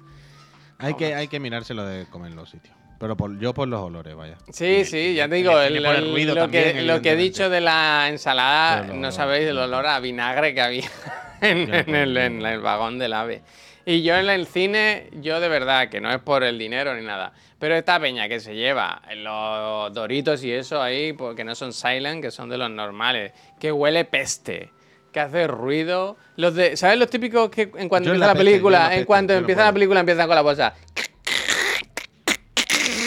Hay 0.78 0.94
que, 0.94 1.14
hay 1.14 1.28
que 1.28 1.40
mirárselo 1.40 1.84
de 1.86 2.06
comer 2.06 2.30
en 2.30 2.36
los 2.36 2.50
sitios. 2.50 2.74
Pero 2.98 3.16
por, 3.16 3.38
yo 3.38 3.52
por 3.52 3.66
los 3.68 3.80
olores, 3.80 4.14
vaya. 4.14 4.36
Sí, 4.52 4.84
sí, 4.84 5.14
ya 5.14 5.28
te 5.28 5.34
digo, 5.36 5.60
el- 5.60 5.82
pone 5.82 5.98
el- 5.98 6.10
ruido 6.12 6.34
lo, 6.34 6.40
también, 6.42 6.76
que, 6.76 6.82
lo 6.82 7.02
que 7.02 7.12
he 7.12 7.16
dicho 7.16 7.50
de 7.50 7.60
la 7.60 8.06
ensalada, 8.08 8.82
no 8.94 9.10
sabéis 9.12 9.48
el 9.48 9.58
olor 9.58 9.86
a 9.86 9.98
vinagre 10.00 10.54
que 10.54 10.60
había 10.60 10.88
en, 11.40 11.74
en 11.74 11.94
el, 11.94 12.12
pues, 12.14 12.26
en 12.26 12.46
el 12.46 12.60
vagón 12.60 12.98
del 12.98 13.12
ave. 13.12 13.42
Y 13.86 14.02
yo 14.02 14.16
en 14.16 14.30
el 14.30 14.46
cine, 14.46 15.10
yo 15.20 15.40
de 15.40 15.48
verdad, 15.48 15.88
que 15.90 16.00
no 16.00 16.10
es 16.10 16.18
por 16.20 16.42
el 16.44 16.58
dinero 16.58 16.94
ni 16.94 17.04
nada, 17.04 17.32
pero 17.58 17.74
esta 17.74 18.00
peña 18.00 18.28
que 18.28 18.40
se 18.40 18.54
lleva 18.54 19.02
los 19.16 19.92
doritos 19.92 20.42
y 20.42 20.52
eso 20.52 20.80
ahí, 20.80 21.12
porque 21.12 21.44
no 21.44 21.54
son 21.54 21.72
silent, 21.74 22.22
que 22.22 22.30
son 22.30 22.48
de 22.48 22.56
los 22.56 22.70
normales, 22.70 23.32
que 23.60 23.70
huele 23.72 24.06
peste, 24.06 24.70
que 25.14 25.20
hace 25.20 25.46
ruido. 25.46 26.16
Los 26.36 26.54
de, 26.56 26.76
¿Sabes 26.76 26.98
los 26.98 27.08
típicos 27.08 27.48
que 27.48 27.70
en 27.76 27.88
cuanto 27.88 28.08
Yo 28.08 28.14
empieza 28.14 28.18
la 28.18 28.26
la 28.26 28.32
peste, 28.32 28.44
película, 28.44 28.78
la 28.80 28.84
en 28.86 28.90
peste, 28.90 29.06
cuanto 29.06 29.32
no 29.32 29.38
empieza 29.38 29.64
la 29.64 29.72
película 29.72 30.00
empiezan 30.00 30.26
con 30.26 30.34
la 30.36 30.42
bolsa? 30.42 30.74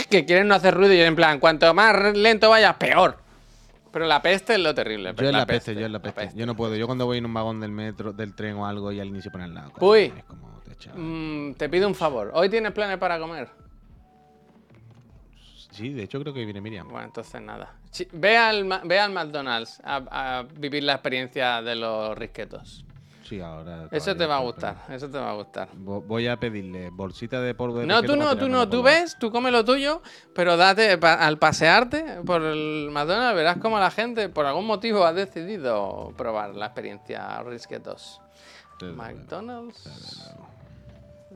que 0.10 0.24
quieren 0.24 0.48
no 0.48 0.56
hacer 0.56 0.74
ruido 0.74 0.94
y 0.94 1.02
en 1.02 1.18
plan, 1.18 1.38
cuanto 1.38 1.74
más 1.74 2.16
lento 2.18 2.50
vayas, 2.50 2.76
peor. 2.78 3.18
Pero 3.92 4.06
la 4.06 4.22
peste 4.22 4.54
es 4.54 4.60
lo 4.60 4.74
terrible. 4.74 5.14
Yo 5.18 5.28
en 5.28 5.34
la 5.34 5.46
peste, 5.46 5.76
yo 5.76 5.86
en 5.86 5.92
la 5.92 6.00
peste. 6.02 6.32
Yo 6.34 6.46
no 6.46 6.56
puedo. 6.56 6.76
Yo 6.76 6.86
cuando 6.86 7.06
voy 7.06 7.18
en 7.18 7.26
un 7.26 7.34
vagón 7.34 7.60
del 7.60 7.72
metro, 7.72 8.14
del 8.14 8.34
tren 8.34 8.56
o 8.56 8.66
algo 8.66 8.92
y 8.94 9.02
alguien 9.02 9.22
se 9.22 9.30
pone 9.30 9.44
al 9.44 9.54
lado. 9.54 9.72
coño, 9.72 9.92
Uy. 9.92 10.14
Es 10.18 10.24
como 10.24 10.62
te 10.62 10.90
Mm, 10.96 11.56
te 11.56 11.68
pido 11.68 11.88
un 11.88 11.96
favor. 11.96 12.32
¿Hoy 12.34 12.48
tienes 12.50 12.72
planes 12.72 12.98
para 12.98 13.20
comer? 13.20 13.50
Sí, 15.72 15.90
de 15.90 16.04
hecho 16.04 16.22
creo 16.22 16.34
que 16.34 16.46
viene 16.46 16.62
Miriam. 16.62 16.88
Bueno, 16.88 17.08
entonces 17.08 17.42
nada. 17.42 17.77
Ve 18.12 18.38
al, 18.38 18.82
ve 18.86 19.00
al 19.00 19.12
McDonald's 19.12 19.80
a, 19.84 20.40
a 20.40 20.44
vivir 20.44 20.84
la 20.84 20.94
experiencia 20.94 21.62
de 21.62 21.76
los 21.76 22.18
risquetos. 22.18 22.86
Sí, 23.28 23.42
ahora. 23.42 23.90
Eso 23.92 24.16
te 24.16 24.26
va 24.26 24.38
a 24.38 24.40
gustar, 24.40 24.86
eso 24.90 25.10
te 25.10 25.18
va 25.18 25.32
a 25.32 25.34
gustar. 25.34 25.68
Voy 25.76 26.28
a 26.28 26.38
pedirle 26.38 26.90
bolsita 26.92 27.42
de 27.42 27.54
polvo 27.54 27.80
de 27.80 27.86
No, 27.86 28.02
tú 28.02 28.16
no, 28.16 28.38
tú 28.38 28.48
no, 28.48 28.70
tú 28.70 28.82
ves, 28.82 29.18
tú 29.20 29.32
come 29.32 29.52
lo 29.52 29.66
tuyo, 29.66 30.02
pero 30.34 30.56
date, 30.56 30.98
al 31.02 31.38
pasearte 31.38 32.22
por 32.26 32.42
el 32.42 32.90
McDonald's 32.90 33.36
verás 33.36 33.58
como 33.58 33.80
la 33.80 33.92
gente 33.92 34.30
por 34.30 34.46
algún 34.46 34.66
motivo 34.66 35.04
ha 35.04 35.12
decidido 35.12 36.14
probar 36.16 36.56
la 36.56 36.68
experiencia 36.68 37.44
risquetos. 37.44 38.22
Desde 38.80 38.96
luego. 38.96 39.12
McDonald's. 39.12 40.34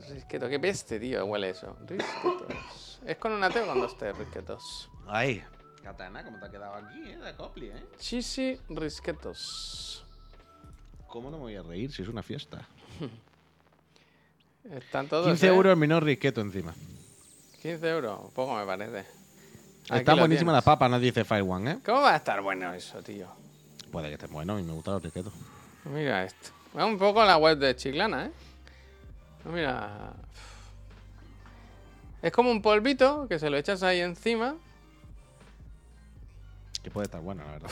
Risqueto, 0.10 0.47
qué 0.47 0.60
peste, 0.62 0.97
tío, 0.97 1.26
huele 1.26 1.49
eso. 1.49 1.76
Risquetos. 1.86 3.02
¿Es 3.06 3.18
con 3.18 3.34
una 3.34 3.49
T 3.49 3.60
o 3.60 3.68
con 3.68 3.82
dos 3.82 3.97
T, 3.97 4.14
risquetos? 4.14 4.89
Ay, 5.08 5.43
Katana, 5.84 6.23
¿cómo 6.23 6.39
te 6.39 6.45
ha 6.45 6.51
quedado 6.51 6.75
aquí, 6.75 7.01
eh? 7.09 7.17
De 7.17 7.34
copli, 7.36 7.67
eh. 7.67 7.86
Chisi 7.97 8.59
risquetos. 8.69 10.05
¿Cómo 11.07 11.29
no 11.29 11.38
me 11.38 11.43
voy 11.43 11.55
a 11.55 11.63
reír 11.63 11.91
si 11.91 12.03
es 12.03 12.07
una 12.07 12.23
fiesta? 12.23 12.67
Están 14.71 15.07
todos. 15.07 15.25
15 15.27 15.45
¿eh? 15.45 15.49
euros 15.49 15.71
el 15.71 15.77
menor 15.77 16.03
risqueto 16.03 16.41
encima. 16.41 16.73
15 17.61 17.89
euros, 17.89 18.32
poco 18.34 18.55
me 18.55 18.65
parece. 18.65 19.05
Aquí 19.89 20.05
buenísimas 20.05 20.53
las 20.53 20.63
tienes. 20.63 20.63
papas, 20.63 20.89
nos 20.89 21.01
dice 21.01 21.25
Fire 21.25 21.43
One, 21.47 21.71
¿eh? 21.71 21.79
¿Cómo 21.84 22.01
va 22.01 22.13
a 22.13 22.17
estar 22.17 22.41
bueno 22.41 22.71
eso, 22.73 23.01
tío? 23.01 23.27
Puede 23.91 24.07
que 24.07 24.13
esté 24.13 24.27
bueno, 24.27 24.55
mí 24.55 24.63
me 24.63 24.73
gustan 24.73 24.93
los 24.95 25.03
risquetos. 25.03 25.34
Mira 25.86 26.23
esto. 26.23 26.51
Va 26.77 26.86
un 26.86 26.97
poco 26.97 27.25
la 27.25 27.38
web 27.38 27.57
de 27.57 27.75
Chiclana, 27.75 28.27
¿eh? 28.27 28.32
Mira. 29.45 30.13
Es 32.21 32.32
como 32.32 32.51
un 32.51 32.61
polvito 32.61 33.27
que 33.27 33.39
se 33.39 33.49
lo 33.49 33.57
echas 33.57 33.84
ahí 33.84 33.99
encima. 33.99 34.55
Que 36.84 36.89
puede 36.91 37.05
estar 37.05 37.21
bueno, 37.21 37.43
la 37.45 37.51
verdad. 37.51 37.71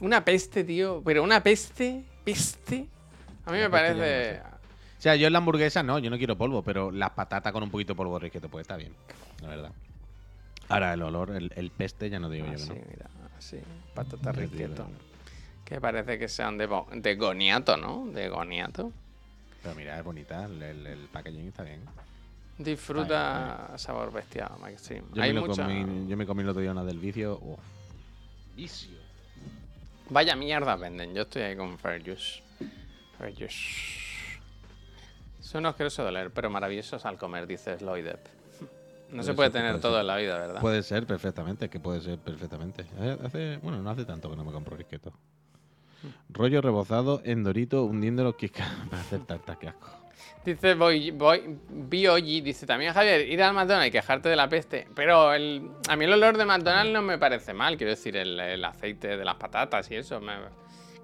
Una 0.00 0.24
peste, 0.24 0.64
tío. 0.64 1.02
Pero 1.04 1.22
una 1.22 1.42
peste, 1.42 2.04
peste. 2.24 2.86
A 3.46 3.52
mí 3.52 3.58
me 3.58 3.68
parece. 3.70 4.40
O 4.98 5.02
sea, 5.04 5.16
yo 5.16 5.26
en 5.26 5.32
la 5.32 5.38
hamburguesa 5.38 5.82
no, 5.82 5.98
yo 5.98 6.08
no 6.10 6.16
quiero 6.18 6.36
polvo, 6.36 6.62
pero 6.62 6.90
las 6.90 7.10
patatas 7.10 7.52
con 7.52 7.62
un 7.62 7.70
poquito 7.70 7.92
de 7.92 7.96
polvo 7.96 8.18
risqueto 8.18 8.48
puede 8.48 8.62
estar 8.62 8.78
bien, 8.78 8.94
la 9.42 9.48
verdad. 9.48 9.72
Ahora 10.68 10.94
el 10.94 11.02
olor, 11.02 11.30
el, 11.32 11.52
el 11.56 11.70
peste, 11.70 12.08
ya 12.08 12.18
no 12.18 12.30
digo 12.30 12.46
yo 12.46 12.52
que 12.52 12.56
Así, 12.56 12.68
no. 12.70 12.74
mira. 12.88 13.10
Patata 13.94 14.32
te 14.32 14.40
digo 14.40 14.52
risqueto. 14.52 14.82
yo 14.88 14.94
que 15.64 15.80
parece 15.80 16.18
que 16.18 16.28
sean 16.28 16.56
de, 16.56 16.68
de 16.92 17.16
goniato, 17.16 17.76
¿no? 17.76 18.06
De 18.06 18.28
goniato. 18.30 18.92
Pero 19.62 19.74
mira, 19.74 19.98
es 19.98 20.04
bonita, 20.04 20.44
el, 20.46 20.62
el, 20.62 20.86
el 20.86 20.98
packaging 21.12 21.48
está 21.48 21.62
bien. 21.64 21.80
Disfruta 22.56 23.72
sabor 23.76 24.12
bestial, 24.12 24.52
Maxim. 24.60 25.02
Yo, 25.12 25.22
Hay 25.22 25.32
me 25.34 25.40
mucha... 25.40 25.64
comí, 25.64 26.08
yo 26.08 26.16
me 26.16 26.24
comí 26.26 26.42
el 26.42 26.48
otro 26.48 26.62
día 26.62 26.72
una 26.72 26.84
del 26.84 26.98
vicio. 26.98 27.38
Uf. 27.42 27.58
Vicio. 28.56 28.96
Vaya 30.10 30.36
mierda 30.36 30.76
venden. 30.76 31.14
Yo 31.14 31.22
estoy 31.22 31.42
ahí 31.42 31.56
con 31.56 31.78
Fair 31.78 32.02
Juice. 32.04 32.42
Fair 33.18 33.34
Juice. 33.34 33.58
Son 35.40 35.66
asquerosos 35.66 36.04
de 36.04 36.08
oler, 36.08 36.30
pero 36.30 36.50
maravillosos 36.50 37.04
al 37.04 37.18
comer, 37.18 37.46
dice 37.46 37.78
Sloydep. 37.78 38.26
No 39.10 39.22
se 39.22 39.34
Puede 39.34 39.48
ser, 39.50 39.52
tener 39.60 39.72
puede 39.72 39.82
todo 39.82 39.92
ser. 39.92 40.00
en 40.00 40.06
la 40.06 40.16
vida, 40.16 40.38
¿verdad? 40.38 40.60
Puede 40.60 40.82
ser 40.82 41.06
perfectamente, 41.06 41.68
que 41.68 41.78
puede 41.78 42.00
ser 42.00 42.18
perfectamente. 42.18 42.86
Hace, 43.24 43.58
bueno, 43.62 43.80
no 43.82 43.90
hace 43.90 44.04
tanto 44.04 44.28
que 44.30 44.36
no 44.36 44.44
me 44.44 44.52
compro 44.52 44.76
risqueto. 44.76 45.12
Rollo 46.30 46.60
rebozado 46.60 47.20
en 47.24 47.44
dorito 47.44 47.84
hundiendo 47.84 48.24
los 48.24 48.34
quiscas 48.36 48.68
para 48.90 49.02
hacer 49.02 49.20
tartas, 49.24 49.56
que 49.58 49.68
asco. 49.68 49.88
Dice 50.44 50.74
Boy, 50.74 51.10
Boy, 51.10 51.58
Biogi, 51.68 52.40
dice 52.40 52.66
también 52.66 52.92
Javier, 52.92 53.28
ir 53.28 53.42
al 53.42 53.54
McDonald's 53.54 53.88
y 53.88 53.90
quejarte 53.90 54.28
de 54.28 54.36
la 54.36 54.48
peste. 54.48 54.86
Pero 54.94 55.32
el, 55.32 55.70
a 55.88 55.96
mí 55.96 56.04
el 56.04 56.12
olor 56.12 56.36
de 56.36 56.44
McDonald's 56.44 56.92
no 56.92 57.02
me 57.02 57.18
parece 57.18 57.54
mal, 57.54 57.76
quiero 57.76 57.90
decir, 57.90 58.16
el, 58.16 58.38
el 58.38 58.64
aceite 58.64 59.16
de 59.16 59.24
las 59.24 59.36
patatas 59.36 59.90
y 59.90 59.96
eso. 59.96 60.20
Me, 60.20 60.34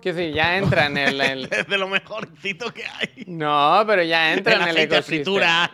quiero 0.01 0.19
decir, 0.19 0.35
ya 0.35 0.57
entra 0.57 0.87
en 0.87 0.97
el, 0.97 1.21
el- 1.21 1.49
Es 1.53 1.67
de 1.69 1.79
lo 1.79 1.89
mejorcito 1.89 2.73
que 2.73 2.85
hay. 2.85 3.25
No, 3.27 3.83
pero 3.87 4.03
ya 4.03 4.33
entra 4.33 4.55
en 4.55 4.63
el, 4.69 4.77
ecosistema. 4.79 5.03
fritura. 5.03 5.71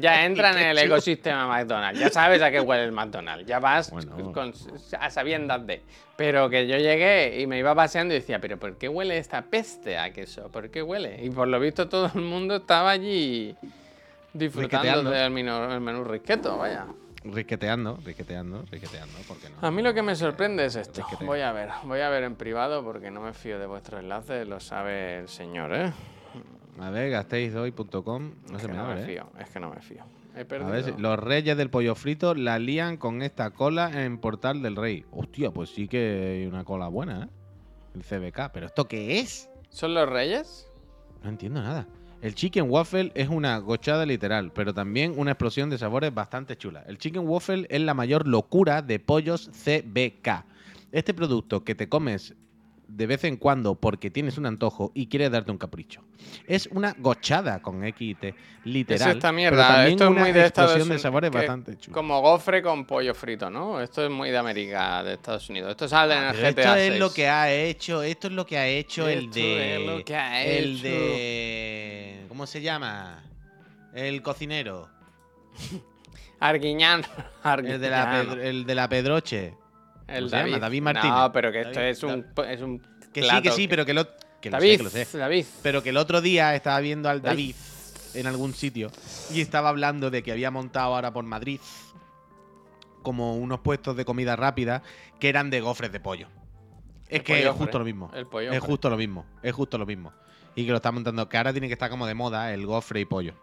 Ya 0.00 0.24
entra 0.24 0.50
en 0.60 0.66
el 0.68 0.78
ecosistema 0.78 1.46
McDonald's. 1.46 1.98
Ya 2.00 2.08
sabes 2.10 2.40
a 2.42 2.50
qué 2.50 2.60
huele 2.60 2.84
el 2.84 2.92
McDonald's. 2.92 3.46
Ya 3.46 3.58
vas 3.58 3.90
Bueno. 3.90 4.32
con, 4.32 4.52
a 4.98 5.10
sabiendas 5.10 5.66
de. 5.66 5.82
Pero 6.16 6.48
que 6.50 6.66
yo 6.68 6.76
llegué 6.76 7.40
y 7.40 7.46
me 7.46 7.58
iba 7.58 7.74
paseando 7.74 8.14
y 8.14 8.18
decía, 8.18 8.38
pero 8.38 8.58
¿por 8.58 8.76
qué 8.78 8.88
huele 8.88 9.16
esta 9.18 9.42
peste 9.42 9.98
a 9.98 10.12
queso? 10.12 10.50
¿Por 10.50 10.70
qué 10.70 10.82
huele? 10.82 11.18
Y 11.24 11.30
por 11.30 11.48
lo 11.48 11.58
visto 11.58 11.88
todo 11.88 12.10
el 12.14 12.20
mundo 12.20 12.56
estaba 12.56 12.90
allí 12.90 13.56
disfrutando 14.32 15.10
del 15.10 15.30
menú, 15.30 15.70
el 15.72 15.80
menú 15.80 16.04
risqueto, 16.04 16.58
vaya. 16.58 16.86
Risqueteando, 17.24 17.98
risqueteando, 18.04 18.64
risqueteando, 18.70 19.14
¿por 19.28 19.36
qué 19.38 19.48
no? 19.50 19.66
A 19.66 19.70
mí 19.70 19.80
lo 19.82 19.94
que 19.94 20.02
me 20.02 20.14
sorprende 20.16 20.64
es 20.66 20.76
esto. 20.76 21.00
Risquetea. 21.02 21.26
Voy 21.26 21.40
a 21.40 21.52
ver, 21.52 21.70
voy 21.84 22.00
a 22.00 22.08
ver 22.08 22.24
en 22.24 22.34
privado 22.34 22.82
porque 22.84 23.10
no 23.10 23.20
me 23.20 23.32
fío 23.32 23.58
de 23.58 23.66
vuestros 23.66 24.00
enlaces, 24.00 24.46
lo 24.48 24.58
sabe 24.60 25.18
el 25.20 25.28
señor, 25.28 25.74
¿eh? 25.74 25.92
A 26.80 26.90
ver, 26.90 27.10
gastéishoy.com. 27.10 28.32
No 28.50 28.56
es 28.56 28.62
se 28.62 28.68
me 28.68 28.74
no 28.74 28.82
abre, 28.84 28.94
me 28.96 29.02
¿eh? 29.02 29.06
fío, 29.06 29.28
es 29.38 29.50
que 29.50 29.60
no 29.60 29.70
me 29.70 29.80
fío. 29.80 30.02
He 30.34 30.40
A 30.40 30.44
perdido. 30.46 30.70
ver, 30.72 30.84
si- 30.84 30.92
los 31.00 31.18
reyes 31.18 31.56
del 31.56 31.68
pollo 31.70 31.94
frito 31.94 32.34
la 32.34 32.58
lían 32.58 32.96
con 32.96 33.20
esta 33.22 33.50
cola 33.50 34.02
en 34.04 34.18
Portal 34.18 34.62
del 34.62 34.76
Rey. 34.76 35.04
Hostia, 35.12 35.50
pues 35.50 35.70
sí 35.70 35.86
que 35.88 36.38
hay 36.40 36.46
una 36.46 36.64
cola 36.64 36.88
buena, 36.88 37.24
¿eh? 37.24 37.28
El 37.94 38.02
CBK. 38.02 38.50
¿Pero 38.52 38.66
esto 38.66 38.88
qué 38.88 39.20
es? 39.20 39.50
¿Son 39.68 39.92
los 39.94 40.08
reyes? 40.08 40.66
No 41.22 41.28
entiendo 41.28 41.60
nada. 41.62 41.86
El 42.22 42.36
chicken 42.36 42.70
waffle 42.70 43.10
es 43.16 43.28
una 43.28 43.58
gochada 43.58 44.06
literal, 44.06 44.52
pero 44.54 44.72
también 44.72 45.12
una 45.16 45.32
explosión 45.32 45.68
de 45.70 45.76
sabores 45.76 46.14
bastante 46.14 46.56
chula. 46.56 46.84
El 46.86 46.96
chicken 46.96 47.26
waffle 47.26 47.66
es 47.68 47.80
la 47.80 47.94
mayor 47.94 48.28
locura 48.28 48.80
de 48.80 49.00
pollos 49.00 49.50
CBK. 49.64 50.44
Este 50.92 51.14
producto 51.14 51.64
que 51.64 51.74
te 51.74 51.88
comes 51.88 52.34
de 52.86 53.06
vez 53.06 53.24
en 53.24 53.38
cuando 53.38 53.74
porque 53.74 54.10
tienes 54.10 54.36
un 54.38 54.44
antojo 54.44 54.92
y 54.94 55.06
quieres 55.06 55.30
darte 55.32 55.50
un 55.50 55.56
capricho. 55.56 56.02
Es 56.46 56.68
una 56.70 56.94
gochada 56.98 57.60
con 57.62 57.80
XT, 57.82 58.34
literal. 58.64 59.08
Es 59.10 59.14
esta 59.16 59.32
mierda. 59.32 59.88
Esto 59.88 60.04
es 60.04 60.10
una 60.10 60.20
muy 60.20 60.32
de 60.32 60.44
Estados 60.44 60.72
explosión 60.72 60.78
de 60.88 60.92
Unidos. 60.92 61.02
sabores 61.02 61.30
bastante 61.30 61.76
chula. 61.78 61.94
Como 61.94 62.20
gofre 62.20 62.62
con 62.62 62.84
pollo 62.84 63.14
frito, 63.14 63.48
¿no? 63.50 63.80
Esto 63.80 64.04
es 64.04 64.10
muy 64.10 64.30
de 64.30 64.36
América, 64.36 65.02
de 65.02 65.14
Estados 65.14 65.48
Unidos. 65.48 65.70
Esto 65.70 65.88
sale 65.88 66.14
en 66.14 66.22
el 66.24 66.28
Ah, 66.28 66.32
GTA 66.34 66.48
esto 66.50 66.74
6. 66.74 66.92
es 66.92 66.98
lo 67.00 67.12
que 67.14 67.28
ha 67.28 67.50
hecho, 67.52 68.02
esto 68.02 68.26
es 68.28 68.32
lo 68.34 68.44
que 68.46 68.58
ha 68.58 68.68
hecho 68.68 69.08
el 69.08 69.30
de 69.30 69.76
es 69.76 69.86
lo 69.86 70.04
que 70.04 70.14
ha 70.14 70.44
el 70.44 70.74
hecho. 70.76 70.82
de 70.84 71.91
¿cómo 72.32 72.46
se 72.46 72.62
llama? 72.62 73.22
El 73.92 74.22
cocinero, 74.22 74.88
Arguiñán. 76.40 77.02
el 77.44 77.78
de 77.78 77.90
la 77.90 78.02
Arguiñano. 78.04 78.30
Pedro- 78.30 78.42
el 78.42 78.64
de 78.64 78.74
la 78.74 78.88
Pedroche. 78.88 79.54
El 80.08 80.24
¿cómo 80.24 80.28
se 80.30 80.36
llama? 80.36 80.48
David. 80.48 80.60
David 80.62 80.82
Martínez. 80.82 81.14
No, 81.14 81.30
pero 81.32 81.52
que 81.52 81.60
esto 81.60 81.74
David- 81.78 81.90
es 81.90 82.02
un, 82.02 82.26
es 82.48 82.60
un 82.62 82.78
Que 83.12 83.22
sí, 83.22 83.42
que 83.42 83.50
sí, 83.50 83.68
pero 83.68 83.84
que 83.84 83.92
lo 83.92 84.06
que 84.40 84.50
lo 84.50 84.58
sé, 84.58 84.66
David, 84.66 84.76
que 84.78 84.82
lo 84.82 84.88
sé. 84.90 85.18
David. 85.18 85.44
Pero 85.62 85.82
que 85.82 85.90
el 85.90 85.98
otro 85.98 86.22
día 86.22 86.54
estaba 86.54 86.80
viendo 86.80 87.10
al 87.10 87.20
David. 87.20 87.54
David 87.54 88.18
en 88.18 88.26
algún 88.26 88.54
sitio 88.54 88.90
y 89.30 89.42
estaba 89.42 89.68
hablando 89.68 90.10
de 90.10 90.22
que 90.22 90.32
había 90.32 90.50
montado 90.50 90.94
ahora 90.94 91.12
por 91.12 91.24
Madrid 91.24 91.60
como 93.02 93.36
unos 93.36 93.60
puestos 93.60 93.94
de 93.94 94.06
comida 94.06 94.36
rápida 94.36 94.82
que 95.20 95.28
eran 95.28 95.50
de 95.50 95.60
gofres 95.60 95.92
de 95.92 96.00
pollo. 96.00 96.28
Es 97.08 97.18
El 97.18 97.24
que 97.24 97.46
es 97.46 97.50
justo 97.50 97.78
lo 97.78 97.84
mismo. 97.84 98.10
El 98.14 98.26
pollo. 98.26 98.52
Es 98.52 98.60
justo 98.60 98.88
lo 98.88 98.96
mismo. 98.96 99.26
Es 99.42 99.52
justo 99.52 99.76
lo 99.76 99.84
mismo. 99.84 100.14
Y 100.54 100.64
que 100.64 100.70
lo 100.70 100.76
está 100.76 100.92
montando. 100.92 101.28
Que 101.28 101.36
ahora 101.36 101.52
tiene 101.52 101.68
que 101.68 101.74
estar 101.74 101.90
como 101.90 102.06
de 102.06 102.14
moda 102.14 102.52
el 102.52 102.66
gofre 102.66 103.00
y 103.00 103.04
pollo. 103.04 103.34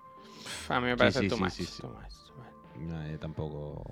A 0.70 0.80
mí 0.80 0.88
me 0.88 0.98
parece 0.98 1.20
sí, 1.20 1.28
too 1.28 1.38
sí, 1.38 1.44
much, 1.44 1.52
sí, 1.52 1.66
sí. 1.66 1.82
too 1.82 1.90
much, 1.90 2.14
too 2.28 2.36
much. 2.36 2.90
No, 2.90 3.10
yo 3.10 3.20
tampoco. 3.20 3.84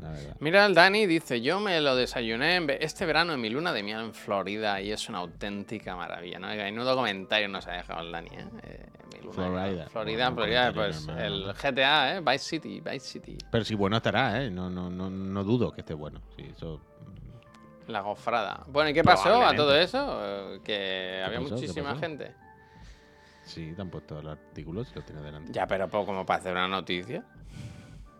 La 0.00 0.10
verdad. 0.10 0.36
Mira, 0.40 0.64
el 0.64 0.74
Dani 0.74 1.06
dice, 1.06 1.42
yo 1.42 1.60
me 1.60 1.78
lo 1.80 1.94
desayuné 1.94 2.66
este 2.80 3.04
verano 3.04 3.34
en 3.34 3.40
mi 3.40 3.50
luna 3.50 3.72
de 3.72 3.82
miel 3.82 4.00
en 4.00 4.14
Florida 4.14 4.80
y 4.80 4.92
es 4.92 5.08
una 5.10 5.18
auténtica 5.18 5.94
maravilla, 5.94 6.38
¿no? 6.38 6.48
Menudo 6.48 6.96
comentario 6.96 7.48
nos 7.48 7.66
ha 7.66 7.72
dejado 7.72 8.00
el 8.00 8.10
Dani, 8.10 8.30
¿eh? 8.30 8.46
Eh, 8.62 8.86
mi 9.14 9.20
luna. 9.20 9.32
Florida. 9.34 9.88
Florida, 9.90 10.32
Florida, 10.32 10.72
pues 10.72 11.06
normal, 11.06 11.24
el. 11.24 11.52
GTA, 11.52 12.16
¿eh? 12.16 12.20
Vice 12.20 12.38
City, 12.38 12.80
Vice 12.80 13.00
City. 13.00 13.38
Pero 13.50 13.64
si 13.64 13.74
bueno 13.74 13.98
estará, 13.98 14.42
¿eh? 14.42 14.50
No, 14.50 14.70
no, 14.70 14.88
no, 14.90 15.10
no 15.10 15.44
dudo 15.44 15.70
que 15.70 15.82
esté 15.82 15.92
bueno. 15.92 16.22
Sí, 16.34 16.46
eso. 16.50 16.80
La 17.90 18.00
gofrada. 18.00 18.64
Bueno, 18.68 18.90
¿y 18.90 18.94
qué 18.94 19.02
pasó 19.02 19.42
a 19.44 19.54
todo 19.54 19.76
eso? 19.76 20.20
Eh, 20.22 20.60
Que 20.64 21.22
había 21.24 21.40
muchísima 21.40 21.96
gente. 21.96 22.34
Sí, 23.44 23.72
te 23.74 23.82
han 23.82 23.90
puesto 23.90 24.20
el 24.20 24.28
artículo 24.28 24.84
si 24.84 24.94
lo 24.94 25.02
tienes 25.02 25.24
delante. 25.24 25.52
Ya, 25.52 25.66
pero 25.66 25.88
poco 25.88 26.06
como 26.06 26.24
para 26.24 26.38
hacer 26.38 26.52
una 26.52 26.68
noticia. 26.68 27.24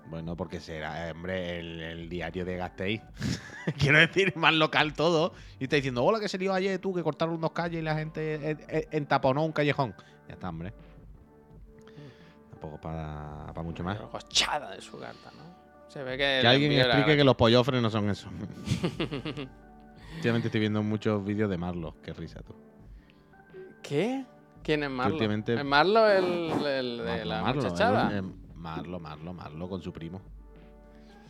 Bueno, 0.07 0.37
porque 0.37 0.59
será, 0.59 1.09
hombre, 1.13 1.61
el, 1.61 1.81
el 1.81 2.09
diario 2.09 2.45
de 2.45 2.57
Gasteiz. 2.57 3.01
Quiero 3.79 3.99
decir, 3.99 4.37
más 4.37 4.53
local 4.53 4.93
todo. 4.93 5.33
Y 5.61 5.65
está 5.65 5.77
diciendo, 5.77 6.03
hola, 6.03 6.19
que 6.19 6.29
se 6.29 6.37
lió 6.37 6.53
ayer 6.53 6.81
tú, 6.81 6.93
que 6.93 7.05
cortaron 7.05 7.41
dos 7.41 7.53
calles 7.53 7.81
y 7.81 7.85
la 7.85 7.95
gente 7.95 8.57
entaponó 8.91 9.45
un 9.45 9.53
callejón. 9.53 9.95
Ya 10.27 10.35
está, 10.35 10.49
hombre. 10.49 10.73
Tampoco 12.51 12.81
para, 12.81 13.47
para 13.47 13.63
mucho 13.63 13.85
más. 13.85 13.99
Pero 13.99 14.69
de 14.71 14.81
su 14.81 14.99
carta, 14.99 15.31
¿no? 15.37 15.70
Se 15.91 16.03
ve 16.03 16.13
que. 16.13 16.39
Que 16.41 16.47
alguien 16.47 16.77
la- 16.77 16.85
explique 16.87 17.17
que 17.17 17.25
los 17.25 17.37
pollofres 17.37 17.83
no 17.83 17.91
son 17.91 18.09
eso. 18.11 18.29
Últimamente 20.17 20.49
estoy 20.49 20.61
viendo 20.61 20.83
muchos 20.83 21.25
vídeos 21.25 21.51
de 21.51 21.57
Marlos. 21.59 21.95
Qué 22.03 22.13
risa 22.13 22.41
tú. 22.43 22.55
¿Qué? 23.83 24.25
¿Quién 24.63 24.83
es 24.85 24.91
Marlo? 24.91 25.15
últimamente- 25.15 25.55
¿Es 25.55 25.65
Marlo 25.65 26.09
el, 26.09 26.25
el 26.25 26.99
de 26.99 27.05
Marlo, 27.05 27.25
la 27.25 27.43
Marlo, 27.43 27.63
muchachada? 27.63 28.11
el- 28.11 28.17
el- 28.25 28.35
Marlo, 28.55 29.01
Marlo, 29.01 29.33
Marlo 29.33 29.69
con 29.69 29.83
su 29.83 29.93
primo. 29.93 30.21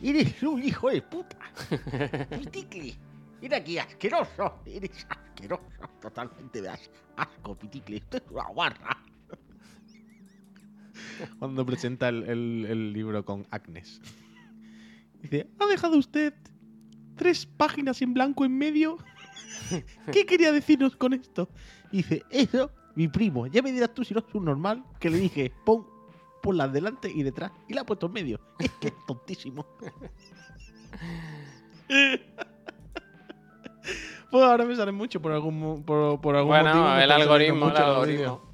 Eres 0.03 0.43
un 0.43 0.63
hijo 0.63 0.91
de 0.91 1.03
puta. 1.03 1.37
Piticle. 2.31 2.95
Mira 3.41 3.59
aquí, 3.59 3.79
asqueroso. 3.79 4.61
Eres 4.67 5.07
asqueroso. 5.09 5.63
Totalmente 6.03 6.61
de 6.61 6.69
as- 6.71 6.91
asco, 7.17 7.55
Piticle. 7.57 7.99
Esto 7.99 8.17
es 8.19 8.23
una 8.31 8.45
guarra. 8.49 8.97
Cuando 11.39 11.65
presenta 11.65 12.09
el- 12.09 12.67
el 12.69 12.93
libro 12.93 13.25
con 13.25 13.47
Agnes. 13.51 14.01
Dice, 15.23 15.49
¿ha 15.59 15.67
dejado 15.67 15.97
usted 15.99 16.35
tres 17.17 17.47
páginas 17.47 18.01
en 18.03 18.15
blanco 18.15 18.45
en 18.45 18.57
medio? 18.57 18.99
¿Qué 20.13 20.27
quería 20.27 20.53
decirnos 20.53 20.97
con 20.97 21.13
esto? 21.13 21.49
Y 21.93 21.99
dice, 21.99 22.23
eso, 22.31 22.71
mi 22.95 23.09
primo. 23.09 23.47
Ya 23.47 23.63
me 23.63 23.73
dirás 23.73 23.93
tú 23.95 24.05
si 24.05 24.15
no 24.15 24.21
es 24.21 24.35
un 24.35 24.45
normal. 24.45 24.85
Que 24.99 25.11
le 25.11 25.19
dije, 25.19 25.53
pon, 25.65 25.87
ponla 26.43 26.69
delante 26.69 27.11
y 27.11 27.23
detrás. 27.23 27.53
Y 27.69 27.75
la 27.75 27.83
ha 27.83 27.87
puesto 27.87 28.07
en 28.07 28.13
medio. 28.13 28.41
Es 28.59 28.71
que 28.81 28.89
es 28.89 28.95
tontísimo. 29.07 29.67
pues 34.31 34.45
ahora 34.45 34.65
me 34.65 34.77
salen 34.77 34.95
mucho 34.95 35.21
por 35.21 35.33
algún, 35.33 35.83
por, 35.85 36.21
por 36.21 36.37
algún 36.37 36.51
Bueno, 36.51 36.75
motivo. 36.75 36.95
me 36.95 37.05
el 37.05 37.11
algoritmo, 37.11 37.71
el 37.71 37.77
algoritmo. 37.77 38.51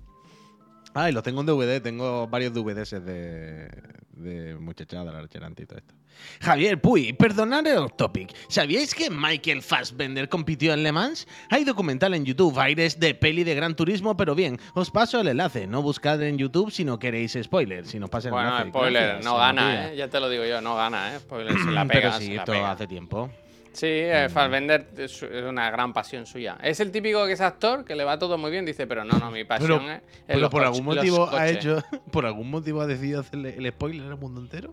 Ah, 0.94 1.10
y 1.10 1.12
los 1.12 1.22
tengo 1.22 1.40
en 1.40 1.46
DVD, 1.46 1.82
tengo 1.82 2.26
varios 2.28 2.54
DVDs 2.54 2.90
de, 3.04 3.68
de 4.12 4.56
muchachada, 4.58 5.12
la 5.12 5.18
archerante 5.18 5.64
y 5.64 5.66
todo 5.66 5.78
esto. 5.78 5.94
Javier 6.40 6.80
Puy, 6.80 7.12
perdonad 7.12 7.66
el 7.66 7.92
topic. 7.92 8.34
¿Sabíais 8.48 8.94
que 8.94 9.10
Michael 9.10 9.62
Fassbender 9.62 10.28
compitió 10.28 10.72
en 10.74 10.82
Le 10.82 10.92
Mans? 10.92 11.26
Hay 11.50 11.64
documental 11.64 12.14
en 12.14 12.24
YouTube, 12.24 12.58
aires 12.58 12.98
de 13.00 13.14
peli 13.14 13.44
de 13.44 13.54
gran 13.54 13.74
turismo, 13.76 14.16
pero 14.16 14.34
bien, 14.34 14.58
os 14.74 14.90
paso 14.90 15.20
el 15.20 15.28
enlace. 15.28 15.66
No 15.66 15.82
buscad 15.82 16.22
en 16.22 16.38
YouTube 16.38 16.70
si 16.70 16.84
no 16.84 16.98
queréis 16.98 17.36
spoilers. 17.42 17.88
Si 17.90 17.98
no 17.98 18.08
pasa 18.08 18.28
el 18.28 18.32
Bueno, 18.34 18.48
enlace. 18.50 18.68
spoiler, 18.70 19.02
Gracias, 19.02 19.24
no 19.24 19.36
gana. 19.38 19.92
¿eh? 19.92 19.96
Ya 19.96 20.08
te 20.08 20.20
lo 20.20 20.28
digo 20.28 20.44
yo, 20.44 20.60
no 20.60 20.76
gana, 20.76 21.14
¿eh? 21.14 21.18
Spoiler, 21.20 21.52
se 21.58 21.70
la 21.70 21.84
pega, 21.86 22.00
Pero 22.00 22.12
se 22.18 22.24
sí, 22.24 22.34
la 22.34 22.44
pega. 22.44 22.70
hace 22.72 22.86
tiempo. 22.86 23.30
Sí, 23.72 23.86
eh, 23.88 24.28
Fassbender 24.30 24.88
es 24.96 25.20
una 25.22 25.70
gran 25.70 25.92
pasión 25.92 26.24
suya. 26.24 26.56
Es 26.62 26.80
el 26.80 26.90
típico 26.90 27.26
que 27.26 27.32
es 27.32 27.42
actor, 27.42 27.84
que 27.84 27.94
le 27.94 28.04
va 28.04 28.18
todo 28.18 28.38
muy 28.38 28.50
bien, 28.50 28.64
dice, 28.64 28.86
pero 28.86 29.04
no, 29.04 29.18
no, 29.18 29.30
mi 29.30 29.44
pasión 29.44 29.80
Pero, 29.84 29.92
es, 29.92 30.00
pero 30.26 30.48
por 30.48 30.64
algún 30.64 30.86
motivo 30.86 31.28
ha 31.30 31.46
hecho. 31.48 31.82
Por 32.10 32.24
algún 32.24 32.48
motivo 32.50 32.80
ha 32.80 32.86
decidido 32.86 33.20
hacerle 33.20 33.54
el 33.58 33.68
spoiler 33.70 34.06
al 34.06 34.16
mundo 34.16 34.40
entero. 34.40 34.72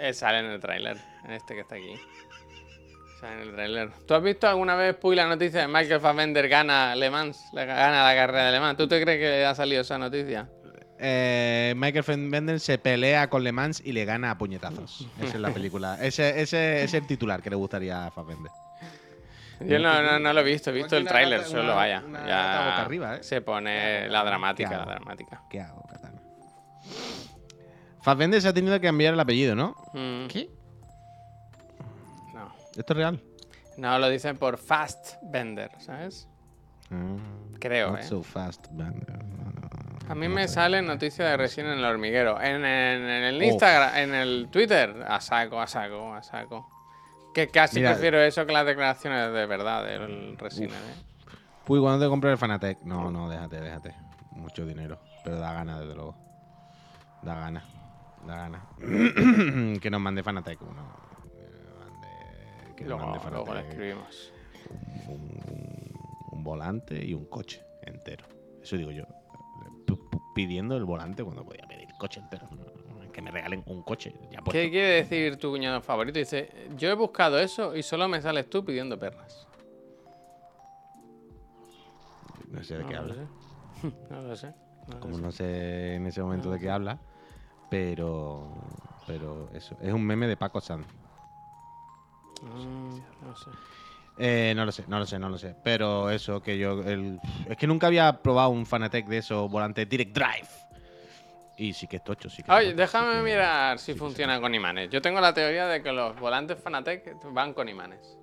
Eh, 0.00 0.12
sale 0.14 0.38
en 0.40 0.46
el 0.46 0.60
tráiler, 0.60 0.96
en 1.24 1.32
este 1.32 1.54
que 1.54 1.60
está 1.60 1.74
aquí. 1.74 1.94
Sale 3.20 3.34
en 3.42 3.48
el 3.48 3.52
tráiler. 3.54 3.90
¿Tú 4.06 4.14
has 4.14 4.22
visto 4.22 4.48
alguna 4.48 4.76
vez, 4.76 4.94
Puy, 4.96 5.16
la 5.16 5.26
noticia 5.26 5.60
de 5.62 5.68
Michael 5.68 6.00
Fassbender 6.00 6.48
gana 6.48 6.94
Le 6.94 7.10
Mans? 7.10 7.42
Le 7.52 7.66
gana 7.66 8.04
la 8.04 8.14
carrera 8.14 8.46
de 8.46 8.52
Le 8.52 8.60
Mans. 8.60 8.76
¿Tú 8.76 8.86
te 8.86 9.00
crees 9.02 9.18
que 9.18 9.44
ha 9.44 9.54
salido 9.54 9.82
esa 9.82 9.98
noticia? 9.98 10.48
Eh, 11.00 11.74
Michael 11.76 12.04
Fassbender 12.04 12.60
se 12.60 12.78
pelea 12.78 13.28
con 13.28 13.42
Le 13.42 13.50
Mans 13.52 13.80
y 13.84 13.92
le 13.92 14.04
gana 14.04 14.30
a 14.30 14.38
puñetazos. 14.38 15.08
Esa 15.20 15.34
es 15.34 15.40
la 15.40 15.50
película. 15.50 15.98
Ese, 16.00 16.40
ese 16.40 16.84
es 16.84 16.94
el 16.94 17.06
titular 17.06 17.42
que 17.42 17.50
le 17.50 17.56
gustaría 17.56 18.06
a 18.06 18.10
Fassbender. 18.10 18.52
Yo 19.60 19.80
no, 19.80 20.00
no, 20.02 20.20
no 20.20 20.32
lo 20.32 20.40
he 20.40 20.44
visto, 20.44 20.70
he 20.70 20.72
visto 20.72 20.96
el 20.96 21.04
tráiler 21.04 21.42
solo, 21.42 21.74
vaya. 21.74 22.04
una 22.06 22.20
Ya 22.24 22.58
boca 22.64 22.82
arriba, 22.82 23.16
¿eh? 23.16 23.22
se 23.24 23.40
pone 23.40 24.02
¿Qué 24.04 24.08
la 24.08 24.22
dramática, 24.22 24.68
¿Qué 24.68 24.74
la 24.76 24.82
hago? 24.82 24.90
dramática. 24.92 25.42
¿Qué 25.50 25.60
hago, 25.60 25.82
Katana? 25.90 26.20
Fassbender 28.08 28.40
se 28.42 28.48
ha 28.48 28.52
tenido 28.54 28.74
que 28.80 28.86
cambiar 28.86 29.14
el 29.14 29.20
apellido, 29.20 29.54
¿no? 29.54 29.74
Mm, 29.92 30.26
¿Qué? 30.28 30.48
no. 32.34 32.52
¿Esto 32.76 32.92
es 32.92 32.96
real? 32.96 33.22
No, 33.76 33.98
lo 33.98 34.08
dicen 34.08 34.36
por 34.36 34.58
Fast 34.58 35.14
Bender, 35.22 35.70
¿sabes? 35.78 36.28
Creo, 37.60 37.90
Not 37.90 38.00
¿eh? 38.00 38.02
so 38.04 38.22
fast, 38.22 38.66
Bender. 38.70 39.18
A 40.08 40.14
mí 40.14 40.26
me 40.28 40.48
sale 40.48 40.80
noticia 40.80 41.26
de 41.26 41.36
Resident 41.36 41.72
en 41.74 41.78
el 41.80 41.84
hormiguero. 41.84 42.40
En, 42.40 42.64
en- 42.64 43.02
en 43.02 43.24
el. 43.24 43.42
Instagram, 43.42 43.94
en 43.96 44.14
el 44.14 44.48
Twitter, 44.50 45.04
a 45.06 45.20
saco, 45.20 45.60
a 45.60 45.66
saco, 45.66 46.14
a 46.14 46.22
saco. 46.22 46.66
Que 47.34 47.48
casi 47.48 47.76
Mira. 47.76 47.90
prefiero 47.92 48.18
eso 48.22 48.46
que 48.46 48.52
las 48.52 48.64
declaraciones 48.64 49.32
de 49.34 49.44
verdad 49.46 49.84
del 49.84 50.38
Resident, 50.38 50.72
¿eh? 50.72 51.34
Puy, 51.66 51.78
¿cuándo 51.78 52.02
te 52.02 52.08
compras 52.08 52.32
el 52.32 52.38
Fanatec? 52.38 52.80
No, 52.84 53.10
no, 53.10 53.28
déjate, 53.28 53.60
déjate. 53.60 53.94
Mucho 54.32 54.64
dinero. 54.64 54.98
Pero 55.24 55.38
da 55.38 55.52
gana, 55.52 55.78
desde 55.78 55.94
luego. 55.94 56.14
Da 57.22 57.34
gana. 57.34 57.64
Da 58.26 58.36
gana. 58.36 58.66
que 59.80 59.90
nos 59.90 60.00
mande 60.00 60.22
Fanatec 60.22 60.60
uno. 60.62 60.82
Que 62.76 62.84
nos 62.84 63.00
mande, 63.00 63.18
que 63.18 63.30
nos 63.30 63.32
Luego, 63.32 63.46
Fanatec. 63.46 63.68
escribimos. 63.70 64.32
un, 65.08 65.92
un 66.32 66.44
volante 66.44 67.04
y 67.04 67.14
un 67.14 67.24
coche 67.26 67.62
entero. 67.82 68.24
Eso 68.62 68.76
digo 68.76 68.90
yo. 68.90 69.04
P- 69.86 69.94
p- 69.94 70.18
Pidiendo 70.34 70.76
el 70.76 70.84
volante 70.84 71.24
cuando 71.24 71.44
podía 71.44 71.66
pedir 71.66 71.88
coche 71.98 72.20
entero. 72.20 72.48
Que 73.12 73.22
me 73.22 73.30
regalen 73.32 73.64
un 73.66 73.82
coche 73.82 74.14
ya. 74.30 74.40
¿Qué 74.42 74.70
quiere 74.70 74.88
decir 75.02 75.36
tu 75.38 75.50
cuñado 75.50 75.80
favorito? 75.80 76.18
Dice, 76.20 76.68
yo 76.76 76.88
he 76.90 76.94
buscado 76.94 77.40
eso 77.40 77.74
y 77.74 77.82
solo 77.82 78.06
me 78.06 78.20
sales 78.22 78.48
tú 78.48 78.64
pidiendo 78.64 78.96
perras. 78.98 79.48
No 82.48 82.62
sé 82.62 82.78
de 82.78 82.84
qué 82.86 82.92
no 82.94 83.00
habla. 83.00 83.14
Lo 83.82 83.90
sé. 83.90 83.96
no 84.10 84.22
lo 84.22 84.36
sé. 84.36 84.54
Como 85.00 85.18
no 85.18 85.30
sé 85.32 85.94
en 85.96 86.06
ese 86.06 86.22
momento 86.22 86.50
de 86.50 86.58
qué 86.58 86.70
habla. 86.70 86.98
Pero. 87.70 88.54
Pero 89.06 89.48
eso. 89.54 89.76
Es 89.80 89.92
un 89.92 90.04
meme 90.04 90.26
de 90.26 90.36
Paco 90.36 90.60
Sanz. 90.60 90.86
Mm, 92.42 92.96
no 93.26 93.36
sé. 93.36 93.50
Eh, 94.20 94.52
no 94.56 94.64
lo 94.64 94.72
sé, 94.72 94.84
no 94.88 94.98
lo 94.98 95.06
sé, 95.06 95.18
no 95.18 95.28
lo 95.28 95.38
sé. 95.38 95.54
Pero 95.62 96.10
eso, 96.10 96.42
que 96.42 96.58
yo. 96.58 96.82
el- 96.82 97.20
es 97.48 97.56
que 97.56 97.66
nunca 97.66 97.86
había 97.86 98.20
probado 98.22 98.50
un 98.50 98.66
Fanatec 98.66 99.06
de 99.06 99.18
esos 99.18 99.50
volantes 99.50 99.88
Direct 99.88 100.12
Drive. 100.14 100.48
Y 101.56 101.72
sí 101.72 101.86
que 101.88 101.96
es 101.96 102.04
tocho, 102.04 102.28
sí 102.30 102.42
que 102.42 102.52
Oye, 102.52 102.66
tocho, 102.66 102.76
déjame 102.76 103.12
sí 103.12 103.16
que- 103.18 103.22
mirar 103.24 103.78
si 103.78 103.92
sí 103.92 103.98
funciona 103.98 104.40
con 104.40 104.54
imanes. 104.54 104.90
Yo 104.90 105.02
tengo 105.02 105.20
la 105.20 105.34
teoría 105.34 105.66
de 105.66 105.82
que 105.82 105.90
los 105.92 106.18
volantes 106.20 106.58
Fanatec 106.60 107.16
van 107.32 107.52
con 107.52 107.68
imanes. 107.68 108.16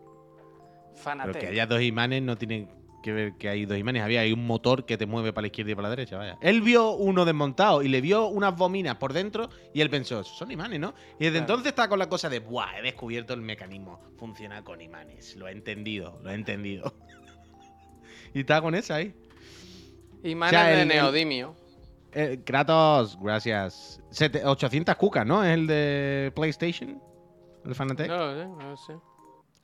Pero 0.93 0.98
Fanatec. 1.04 1.39
que 1.41 1.48
haya 1.48 1.66
dos 1.68 1.82
imanes 1.82 2.22
no 2.22 2.38
tiene 2.38 2.68
que 3.06 3.14
ver 3.14 3.34
que 3.38 3.47
hay 3.47 3.66
dos 3.66 3.78
imanes. 3.78 4.01
Había 4.03 4.22
hay 4.22 4.34
un 4.34 4.45
motor 4.47 4.86
que 4.86 4.97
te 4.97 5.06
mueve 5.06 5.32
para 5.32 5.43
la 5.43 5.47
izquierda 5.47 5.72
y 5.72 5.76
para 5.76 5.89
la 5.89 5.95
derecha, 5.95 6.18
vaya. 6.18 6.38
Él 6.41 6.62
vio 6.62 6.91
uno 6.91 7.24
desmontado 7.24 7.82
y 7.84 7.88
le 7.88 8.01
vio 8.01 8.26
unas 8.28 8.56
bominas 8.58 8.95
por 8.97 9.14
dentro 9.14 9.49
y 9.74 9.82
él 9.82 9.89
pensó, 9.89 10.20
"Esos 10.22 10.36
son 10.38 10.51
imanes, 10.51 10.80
¿no? 10.80 10.93
Y 11.20 11.26
desde 11.26 11.32
Claro. 11.32 11.43
entonces 11.43 11.68
está 11.68 11.88
con 11.88 11.99
la 11.99 12.10
cosa 12.10 12.28
de, 12.30 12.39
¡buah! 12.39 12.80
He 12.80 12.82
descubierto 12.82 13.34
el 13.34 13.41
mecanismo. 13.41 13.99
Funciona 14.18 14.64
con 14.64 14.82
imanes. 14.82 15.36
Lo 15.36 15.47
he 15.47 15.51
entendido, 15.51 16.20
lo 16.24 16.32
he 16.32 16.34
entendido. 16.34 16.93
y 18.34 18.39
está 18.41 18.62
con 18.62 18.76
esa 18.76 18.95
ahí. 18.95 19.14
Imanes 20.24 20.60
O 20.60 20.62
sea, 20.64 20.68
de 20.68 20.74
el- 20.74 20.80
el- 20.82 20.88
neodimio. 20.97 21.56
Eh, 22.12 22.39
Kratos, 22.45 23.18
gracias. 23.22 24.01
Sete- 24.10 24.43
800 24.45 24.95
cucas, 24.95 25.26
¿no? 25.26 25.43
Es 25.43 25.53
el 25.53 25.68
de 25.68 26.32
PlayStation. 26.36 26.99
El 27.66 27.76
Fanatec. 27.76 28.08
No 28.08 28.18
lo 28.18 28.34
sé, 28.36 28.45
no 28.47 28.70
lo 28.72 28.78
sé. 28.78 28.93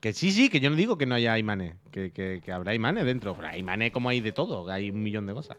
Que 0.02 0.14
sí, 0.14 0.32
sí, 0.32 0.50
que 0.50 0.60
yo 0.60 0.70
no 0.70 0.76
digo 0.76 0.98
que 0.98 1.06
no 1.06 1.16
haya 1.16 1.38
imanes, 1.38 1.76
que, 1.92 2.12
que- 2.12 2.42
que 2.44 2.52
habrá 2.52 2.74
imanes 2.74 3.06
dentro. 3.06 3.36
Pero 3.36 3.48
hay 3.50 3.60
imanes 3.60 3.92
como 3.92 4.10
hay 4.10 4.20
de 4.20 4.32
todo, 4.32 4.66
que 4.66 4.72
hay 4.72 4.90
un 4.90 5.02
millón 5.04 5.26
de 5.28 5.34
cosas. 5.34 5.58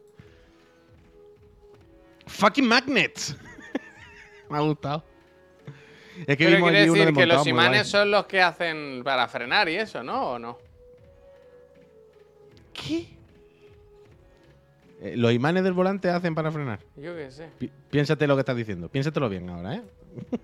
Fucking 2.27 2.67
magnets. 2.67 3.37
Me 4.51 4.59
ha 4.59 4.61
gustado. 4.61 5.05
Es 6.27 6.37
que 6.37 6.45
Pero 6.45 6.57
vimos 6.57 6.71
quiere 6.71 6.87
decir 6.91 7.15
que 7.15 7.27
los 7.27 7.47
imanes 7.47 7.89
son 7.89 8.11
los 8.11 8.27
que 8.27 8.43
hacen 8.43 9.03
para 9.05 9.27
frenar 9.29 9.69
y 9.69 9.77
eso, 9.77 10.03
¿no? 10.03 10.33
¿O 10.33 10.39
no? 10.39 10.59
¿Qué? 12.75 13.07
Eh, 15.01 15.15
¿Los 15.17 15.33
imanes 15.33 15.65
del 15.65 15.73
volante 15.73 16.11
hacen 16.11 16.35
para 16.35 16.51
frenar? 16.53 16.81
Yo 16.97 17.15
qué 17.17 17.31
sé. 17.31 17.49
Pi- 17.59 17.71
piénsate 17.91 18.27
lo 18.27 18.35
que 18.37 18.41
estás 18.41 18.57
diciendo. 18.57 18.89
Piénsatelo 18.89 19.29
bien 19.29 19.49
ahora, 19.49 19.77
¿eh? 19.77 19.83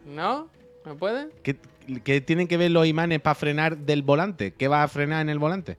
¿No? 0.06 0.48
¿Me 0.88 0.94
pueden? 0.94 1.30
¿Qué, 1.42 1.58
qué 2.02 2.22
tienen 2.22 2.48
que 2.48 2.56
ver 2.56 2.70
los 2.70 2.86
imanes 2.86 3.20
para 3.20 3.34
frenar 3.34 3.76
del 3.76 4.02
volante? 4.02 4.52
¿Qué 4.54 4.68
va 4.68 4.82
a 4.82 4.88
frenar 4.88 5.20
en 5.20 5.28
el 5.28 5.38
volante? 5.38 5.76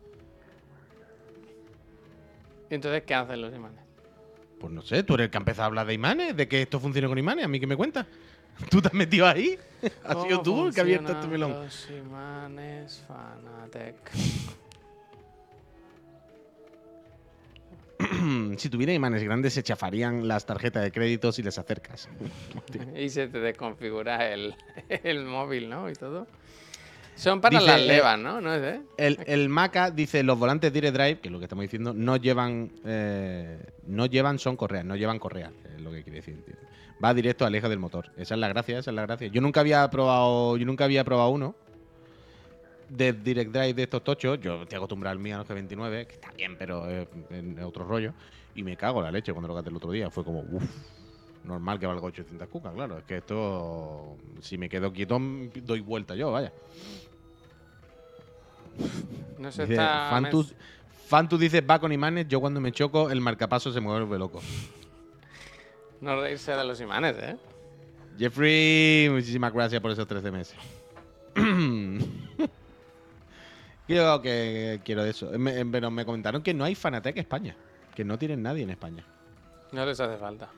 ¿Y 2.70 2.76
entonces 2.76 3.01
qué 3.07 3.16
hacen 3.16 3.41
los 3.41 3.53
imanes? 3.53 3.80
Pues 4.60 4.72
no 4.72 4.84
sé, 4.84 5.01
tú 5.01 5.16
eres 5.16 5.26
el 5.26 5.32
que 5.32 5.38
ha 5.38 5.39
empezado 5.39 5.64
a 5.64 5.66
hablar 5.66 5.88
de 5.88 5.95
imanes, 5.95 6.38
de 6.38 6.47
que 6.47 6.62
esto 6.62 6.80
funcione 6.80 7.07
con 7.07 7.18
imanes. 7.18 7.45
¿A 7.45 7.47
mí 7.47 7.60
qué 7.60 7.66
me 7.66 7.76
cuentas? 7.76 8.05
¿Tú 8.70 8.82
te 8.82 8.89
has 8.89 8.93
metido 8.93 9.26
ahí? 9.26 9.57
¿Has 10.03 10.22
sido 10.22 10.41
tú 10.43 10.68
el 10.68 10.74
que 10.76 10.80
ha 10.80 10.84
abierto 10.84 11.12
este 11.12 11.28
melón? 11.28 11.51
Los 11.53 11.89
imanes 11.89 13.03
Fanatec. 13.07 13.95
si 18.57 18.70
tuviera 18.70 18.93
imanes 18.93 19.24
grandes, 19.24 19.53
se 19.53 19.64
chafarían 19.64 20.28
las 20.28 20.45
tarjetas 20.45 20.84
de 20.84 20.91
crédito 20.91 21.32
si 21.32 21.43
les 21.43 21.57
acercas. 21.57 22.10
y 22.95 23.10
se 23.10 23.28
te 23.28 23.39
desconfigura 23.39 24.32
el, 24.32 24.55
el 24.89 25.26
móvil, 25.26 25.70
¿no? 25.70 25.89
Y 25.89 25.93
todo. 25.93 26.28
Son 27.16 27.41
para 27.41 27.60
Dice, 27.60 27.72
las 27.72 27.82
eh, 27.82 27.86
levas, 27.86 28.18
¿no? 28.18 28.39
¿No 28.39 28.53
es, 28.53 28.64
eh? 28.64 28.82
El, 28.97 29.20
el 29.28 29.49
Maca 29.49 29.91
dice, 29.91 30.24
los 30.24 30.39
volantes 30.39 30.72
Direct 30.72 30.95
Drive, 30.95 31.20
que 31.20 31.28
es 31.28 31.32
lo 31.34 31.39
que 31.39 31.45
estamos 31.45 31.64
diciendo, 31.64 31.93
no 31.93 32.16
llevan, 32.16 32.72
eh, 32.86 33.60
no 33.88 34.05
llevan 34.05 34.39
son 34.39 34.55
correas, 34.55 34.86
no 34.86 34.95
llevan 34.95 35.20
correas, 35.20 35.51
es 35.76 35.82
lo 35.82 35.91
que 35.91 36.01
quiere 36.03 36.20
decir. 36.20 36.36
entiendo. 36.36 36.64
Va 37.03 37.14
directo 37.14 37.45
al 37.45 37.55
eje 37.55 37.68
del 37.68 37.80
motor. 37.80 38.12
Esa 38.18 38.36
es 38.36 38.39
la 38.39 38.47
gracia, 38.47 38.80
esa 38.80 38.91
es 38.91 38.95
la 38.95 39.01
gracia. 39.01 39.28
Yo 39.28 39.41
nunca 39.41 39.60
había 39.60 39.89
probado, 39.89 40.55
yo 40.57 40.66
nunca 40.66 40.86
había 40.86 41.03
probado 41.03 41.30
uno 41.30 41.55
de 42.90 43.14
Direct 43.14 43.52
Drive 43.52 43.74
de 43.74 43.84
estos 43.84 44.04
tochos. 44.04 44.40
Yo 44.42 44.64
estoy 44.64 44.78
acostumbrado 44.78 45.14
al 45.14 45.20
mío 45.20 45.36
a 45.36 45.40
los 45.40 45.48
G29, 45.48 46.08
que 46.08 46.14
está 46.14 46.32
bien, 46.32 46.56
pero 46.58 46.90
es, 46.90 47.08
es 47.30 47.64
otro 47.64 47.86
rollo. 47.86 48.14
Y 48.56 48.64
me 48.64 48.76
cago 48.76 49.00
en 49.00 49.06
la 49.06 49.12
leche 49.12 49.32
cuando 49.32 49.48
lo 49.48 49.56
gasté 49.56 49.70
el 49.70 49.76
otro 49.76 49.92
día. 49.92 50.10
Fue 50.10 50.24
como, 50.24 50.40
uff, 50.42 50.64
normal 51.44 51.80
que 51.80 51.86
valga 51.86 52.06
800 52.06 52.48
cucas, 52.48 52.74
claro. 52.74 52.98
Es 52.98 53.04
que 53.04 53.18
esto, 53.18 54.18
si 54.42 54.58
me 54.58 54.70
quedo 54.70 54.92
quieto, 54.92 55.20
doy 55.64 55.82
vuelta 55.82 56.16
yo, 56.16 56.32
vaya. 56.32 56.52
No 59.38 59.52
se 59.52 59.64
Dice, 59.64 59.74
está. 59.74 60.10
Fantus, 60.10 60.56
Fantus 61.08 61.40
dice, 61.40 61.62
va 61.62 61.80
con 61.80 61.92
imanes, 61.92 62.28
yo 62.28 62.40
cuando 62.40 62.60
me 62.60 62.72
choco, 62.72 63.10
el 63.10 63.22
marcapaso 63.22 63.72
se 63.72 63.82
me 63.82 63.88
vuelve 63.88 64.18
loco. 64.18 64.42
No 66.02 66.20
reírse 66.22 66.52
de 66.52 66.64
los 66.64 66.80
imanes, 66.80 67.16
¿eh? 67.20 67.38
Jeffrey, 68.18 69.10
muchísimas 69.10 69.54
gracias 69.54 69.82
por 69.82 69.92
esos 69.92 70.08
13 70.08 70.32
meses. 70.32 70.58
Yo 73.90 74.22
que 74.22 74.80
quiero 74.86 75.04
eso. 75.04 75.30
Me- 75.38 75.66
pero 75.66 75.92
me 75.92 76.06
comentaron 76.06 76.42
que 76.42 76.54
no 76.54 76.64
hay 76.64 76.76
Fanatec 76.76 77.18
España. 77.18 77.56
Que 77.96 78.06
no 78.06 78.18
tienen 78.18 78.42
nadie 78.42 78.64
en 78.64 78.70
España. 78.70 79.04
No 79.74 79.86
les 79.86 80.00
hace 80.00 80.18
falta. 80.18 80.50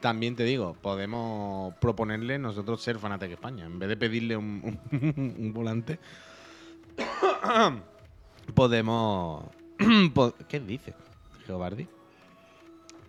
También 0.00 0.34
te 0.36 0.44
digo, 0.44 0.74
podemos 0.80 1.74
proponerle 1.76 2.38
nosotros 2.38 2.82
ser 2.82 2.98
Fanatec 2.98 3.32
España. 3.32 3.64
En 3.66 3.78
vez 3.78 3.88
de 3.88 3.96
pedirle 3.96 4.36
un, 4.36 4.78
un- 4.92 5.34
un 5.38 5.52
volante, 5.52 5.98
podemos. 8.54 9.44
po- 10.14 10.34
¿Qué 10.48 10.60
dice, 10.60 10.94
Geobardi? 11.46 11.86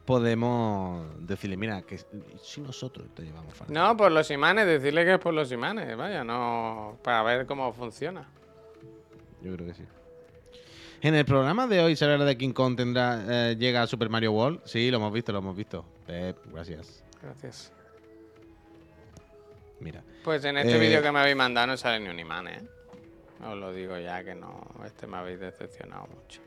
podemos 0.06 1.06
decirle, 1.26 1.56
mira, 1.56 1.84
que 1.84 1.98
si 2.44 2.60
nosotros 2.60 3.08
te 3.16 3.24
llevamos 3.24 3.54
fan. 3.54 3.68
No, 3.72 3.96
por 3.96 4.12
los 4.12 4.30
imanes, 4.30 4.66
decirle 4.66 5.06
que 5.06 5.14
es 5.14 5.20
por 5.20 5.34
los 5.34 5.50
imanes, 5.54 5.96
vaya, 5.96 6.24
no. 6.24 6.98
Para 7.04 7.24
ver 7.24 7.46
cómo 7.46 7.72
funciona. 7.72 8.28
Yo 9.42 9.54
creo 9.56 9.68
que 9.68 9.74
sí. 9.74 9.84
En 11.02 11.16
el 11.16 11.26
programa 11.26 11.66
de 11.66 11.82
hoy, 11.82 11.96
¿será 11.96 12.18
de 12.24 12.38
King 12.38 12.54
Kong 12.54 12.76
tendrá, 12.78 13.24
eh, 13.28 13.56
llega 13.58 13.82
a 13.82 13.88
Super 13.88 14.10
Mario 14.10 14.34
World? 14.34 14.62
Sí, 14.66 14.92
lo 14.92 14.98
hemos 14.98 15.12
visto, 15.12 15.32
lo 15.32 15.39
hemos 15.39 15.56
visto. 15.56 15.84
Pep, 16.06 16.38
gracias. 16.54 17.04
Gracias. 17.24 17.72
Mira. 19.80 20.04
Pues 20.24 20.46
en 20.46 20.58
este 20.58 20.76
Eh, 20.76 20.80
vídeo 20.80 21.02
que 21.02 21.12
me 21.12 21.20
habéis 21.20 21.36
mandado 21.36 21.68
no 21.68 21.78
sale 21.78 22.00
ni 22.00 22.08
un 22.10 22.20
imán, 22.20 22.48
¿eh? 22.48 22.62
Os 23.44 23.58
lo 23.58 23.74
digo 23.74 23.98
ya 23.98 24.24
que 24.24 24.36
no. 24.36 24.62
Este 24.86 25.08
me 25.08 25.18
habéis 25.18 25.39
decepcionado 25.39 26.08
mucho. 26.08 26.39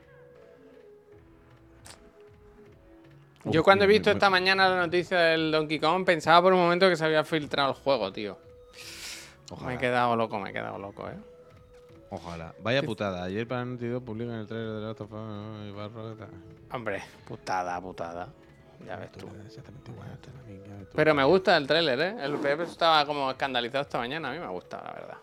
Yo 3.46 3.62
cuando 3.64 3.84
he 3.84 3.88
visto 3.88 4.10
esta 4.10 4.30
mañana 4.30 4.68
la 4.68 4.76
noticia 4.76 5.18
del 5.18 5.50
Donkey 5.50 5.78
Kong 5.80 6.04
pensaba 6.06 6.40
por 6.42 6.52
un 6.52 6.60
momento 6.60 6.88
que 6.88 6.96
se 6.96 7.04
había 7.04 7.24
filtrado 7.24 7.70
el 7.70 7.74
juego, 7.74 8.12
tío. 8.12 8.38
Me 9.66 9.74
he 9.74 9.78
quedado 9.78 10.14
loco, 10.16 10.38
me 10.38 10.50
he 10.50 10.52
quedado 10.52 10.78
loco, 10.78 11.08
¿eh? 11.08 11.16
Ojalá. 12.14 12.54
Vaya 12.62 12.82
putada. 12.82 13.24
Ayer 13.24 13.46
para 13.46 13.64
Dog 13.64 14.04
publican 14.04 14.36
el 14.36 14.46
trailer 14.46 14.74
de 14.74 14.80
Last 14.80 15.00
of 15.00 15.10
¿no? 15.10 15.66
y 15.66 15.72
barro. 15.72 16.16
Hombre, 16.72 17.02
putada, 17.26 17.80
putada. 17.80 18.28
Ya 18.86 18.96
ves 18.96 19.12
tú. 19.12 19.28
Pero 20.94 21.14
me 21.14 21.24
gusta 21.24 21.56
el 21.56 21.66
tráiler, 21.66 22.00
¿eh? 22.00 22.16
El 22.20 22.36
PP 22.36 22.64
estaba 22.64 23.04
como 23.06 23.30
escandalizado 23.30 23.82
esta 23.82 23.98
mañana. 23.98 24.30
A 24.30 24.32
mí 24.32 24.38
me 24.38 24.48
gusta, 24.48 24.82
la 24.82 24.92
verdad. 24.92 25.18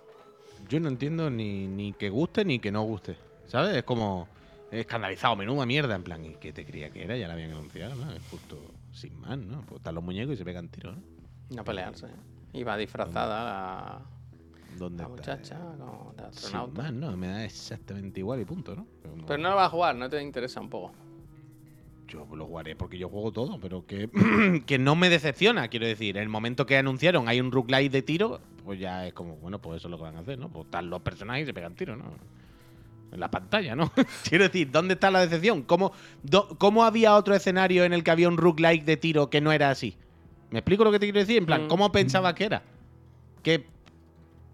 Yo 0.68 0.80
no 0.80 0.90
entiendo 0.90 1.30
ni, 1.30 1.68
ni 1.68 1.94
que 1.94 2.10
guste 2.10 2.44
ni 2.44 2.60
que 2.60 2.72
no 2.72 2.84
guste. 2.84 3.16
¿Sabes? 3.48 3.76
Es 3.76 3.84
como 3.84 4.28
escandalizado, 4.72 5.36
menuda 5.36 5.66
mierda. 5.66 5.96
En 5.96 6.04
plan, 6.04 6.26
¿y 6.26 6.36
qué 6.36 6.52
te 6.54 6.66
creía 6.66 6.90
que 6.90 7.04
era? 7.04 7.16
Ya 7.18 7.28
la 7.28 7.34
habían 7.34 7.52
anunciado, 7.52 7.96
¿no? 7.96 8.12
Es 8.12 8.22
justo 8.30 8.58
sin 8.92 9.20
más, 9.20 9.38
¿no? 9.38 9.62
Pues 9.62 9.80
están 9.80 9.96
los 9.96 10.04
muñecos 10.04 10.34
y 10.36 10.38
se 10.38 10.46
pegan 10.46 10.70
tiros, 10.70 10.96
¿no? 10.96 11.04
No 11.56 11.64
pelearse. 11.64 12.08
Iba 12.54 12.78
disfrazada 12.78 13.44
la, 13.44 14.02
¿Dónde 14.78 15.04
la 15.04 15.10
está? 15.10 15.32
muchacha 15.36 15.60
como 15.78 16.14
de 16.16 16.18
Sin 16.18 16.26
astronauta. 16.26 16.82
más, 16.84 16.94
no, 16.94 17.18
me 17.18 17.28
da 17.28 17.44
exactamente 17.46 18.20
igual 18.20 18.40
y 18.42 18.46
punto, 18.46 18.76
¿no? 18.76 18.88
Como- 19.04 19.26
Pero 19.26 19.42
no 19.42 19.50
lo 19.50 19.56
vas 19.56 19.68
a 19.68 19.70
jugar, 19.70 19.96
no 19.96 20.10
te 20.10 20.22
interesa 20.22 20.60
un 20.62 20.70
poco. 20.70 20.92
Yo 22.08 22.28
lo 22.36 22.46
jugaré 22.46 22.76
porque 22.76 22.98
yo 22.98 23.08
juego 23.08 23.32
todo, 23.32 23.58
pero 23.60 23.86
que, 23.86 24.10
que 24.66 24.78
no 24.78 24.96
me 24.96 25.10
decepciona, 25.10 25.68
quiero 25.70 25.86
decir. 25.88 26.18
En 26.18 26.24
el 26.24 26.30
momento 26.30 26.66
que 26.66 26.78
anunciaron 26.78 27.28
hay 27.30 27.40
un 27.40 27.52
roguelite 27.52 27.90
de 27.98 28.02
tiro, 28.02 28.42
pues 28.66 28.80
ya 28.80 29.08
es 29.08 29.14
como, 29.14 29.38
bueno, 29.38 29.60
pues 29.60 29.78
eso 29.78 29.88
es 29.88 29.92
lo 29.92 29.98
que 29.98 30.04
van 30.04 30.18
a 30.18 30.20
hacer, 30.20 30.38
¿no? 30.38 30.50
Pues 30.50 30.66
están 30.66 30.90
los 30.90 31.02
personajes 31.02 31.44
y 31.44 31.46
se 31.46 31.54
pegan 31.54 31.74
tiros, 31.76 31.98
¿no? 31.98 32.12
En 33.14 33.20
la 33.20 33.30
pantalla, 33.32 33.76
¿no? 33.76 33.92
quiero 34.30 34.44
decir, 34.46 34.72
¿dónde 34.72 34.94
está 34.96 35.10
la 35.12 35.20
decepción? 35.22 35.64
¿Cómo, 35.64 35.94
do- 36.22 36.48
¿Cómo 36.58 36.84
había 36.84 37.16
otro 37.16 37.34
escenario 37.36 37.84
en 37.86 37.94
el 37.94 38.04
que 38.04 38.12
había 38.12 38.28
un 38.28 38.38
roguelite 38.38 38.86
de 38.86 38.98
tiro 38.98 39.30
que 39.30 39.40
no 39.42 39.52
era 39.54 39.70
así? 39.70 39.98
¿Me 40.50 40.60
explico 40.60 40.84
lo 40.84 40.92
que 40.92 41.00
te 41.00 41.06
quiero 41.06 41.20
decir? 41.20 41.38
En 41.38 41.46
plan, 41.46 41.66
Mm. 41.66 41.68
¿cómo 41.70 41.92
pensabas 41.94 42.34
que 42.34 42.44
era? 42.46 42.62
¿Qué, 43.42 43.66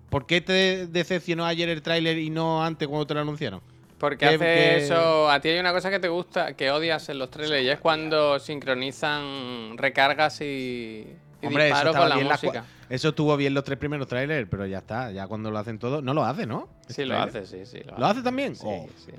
¿Por 0.10 0.26
qué 0.26 0.42
te 0.42 0.88
decepcionó 0.88 1.46
ayer 1.46 1.70
el 1.70 1.82
tráiler 1.82 2.18
y 2.18 2.30
no 2.30 2.64
antes 2.64 2.88
cuando 2.88 3.06
te 3.08 3.14
lo 3.14 3.20
anunciaron? 3.22 3.62
Porque 3.98 4.18
Que- 4.18 4.26
hace 4.28 4.38
que- 4.38 4.78
eso. 4.78 5.30
A 5.30 5.40
ti 5.40 5.50
hay 5.50 5.60
una 5.60 5.74
cosa 5.74 5.90
que 5.90 6.00
te 6.00 6.08
gusta, 6.08 6.54
que 6.54 6.70
odias 6.72 7.10
en 7.10 7.18
los 7.20 7.30
trailers, 7.32 7.64
y 7.64 7.70
es 7.70 7.80
cuando 7.80 8.38
sincronizan 8.40 9.76
recargas 9.78 10.40
y, 10.42 11.08
y 11.42 11.46
Hombre, 11.46 11.68
eso, 11.68 11.76
disparos 11.76 11.96
con 11.98 12.10
la 12.10 12.18
música. 12.18 12.66
eso 12.90 13.10
estuvo 13.10 13.36
bien 13.38 13.54
los 13.54 13.64
tres 13.64 13.78
primeros 13.80 14.08
trailers, 14.08 14.48
pero 14.50 14.66
ya 14.66 14.78
está. 14.80 15.12
Ya 15.12 15.28
cuando 15.28 15.50
lo 15.52 15.58
hacen 15.58 15.80
todo. 15.80 16.02
No 16.02 16.14
lo 16.14 16.24
hace, 16.24 16.46
¿no? 16.46 16.70
Sí, 16.82 16.88
Este 16.90 17.06
lo 17.08 17.18
hace, 17.20 17.46
sí, 17.46 17.66
sí. 17.66 17.80
Lo, 17.86 17.98
¿Lo 17.98 18.06
hace 18.06 18.22
también? 18.22 18.56
Sí, 18.56 18.66
Oh, 18.68 18.88
sí. 19.04 19.12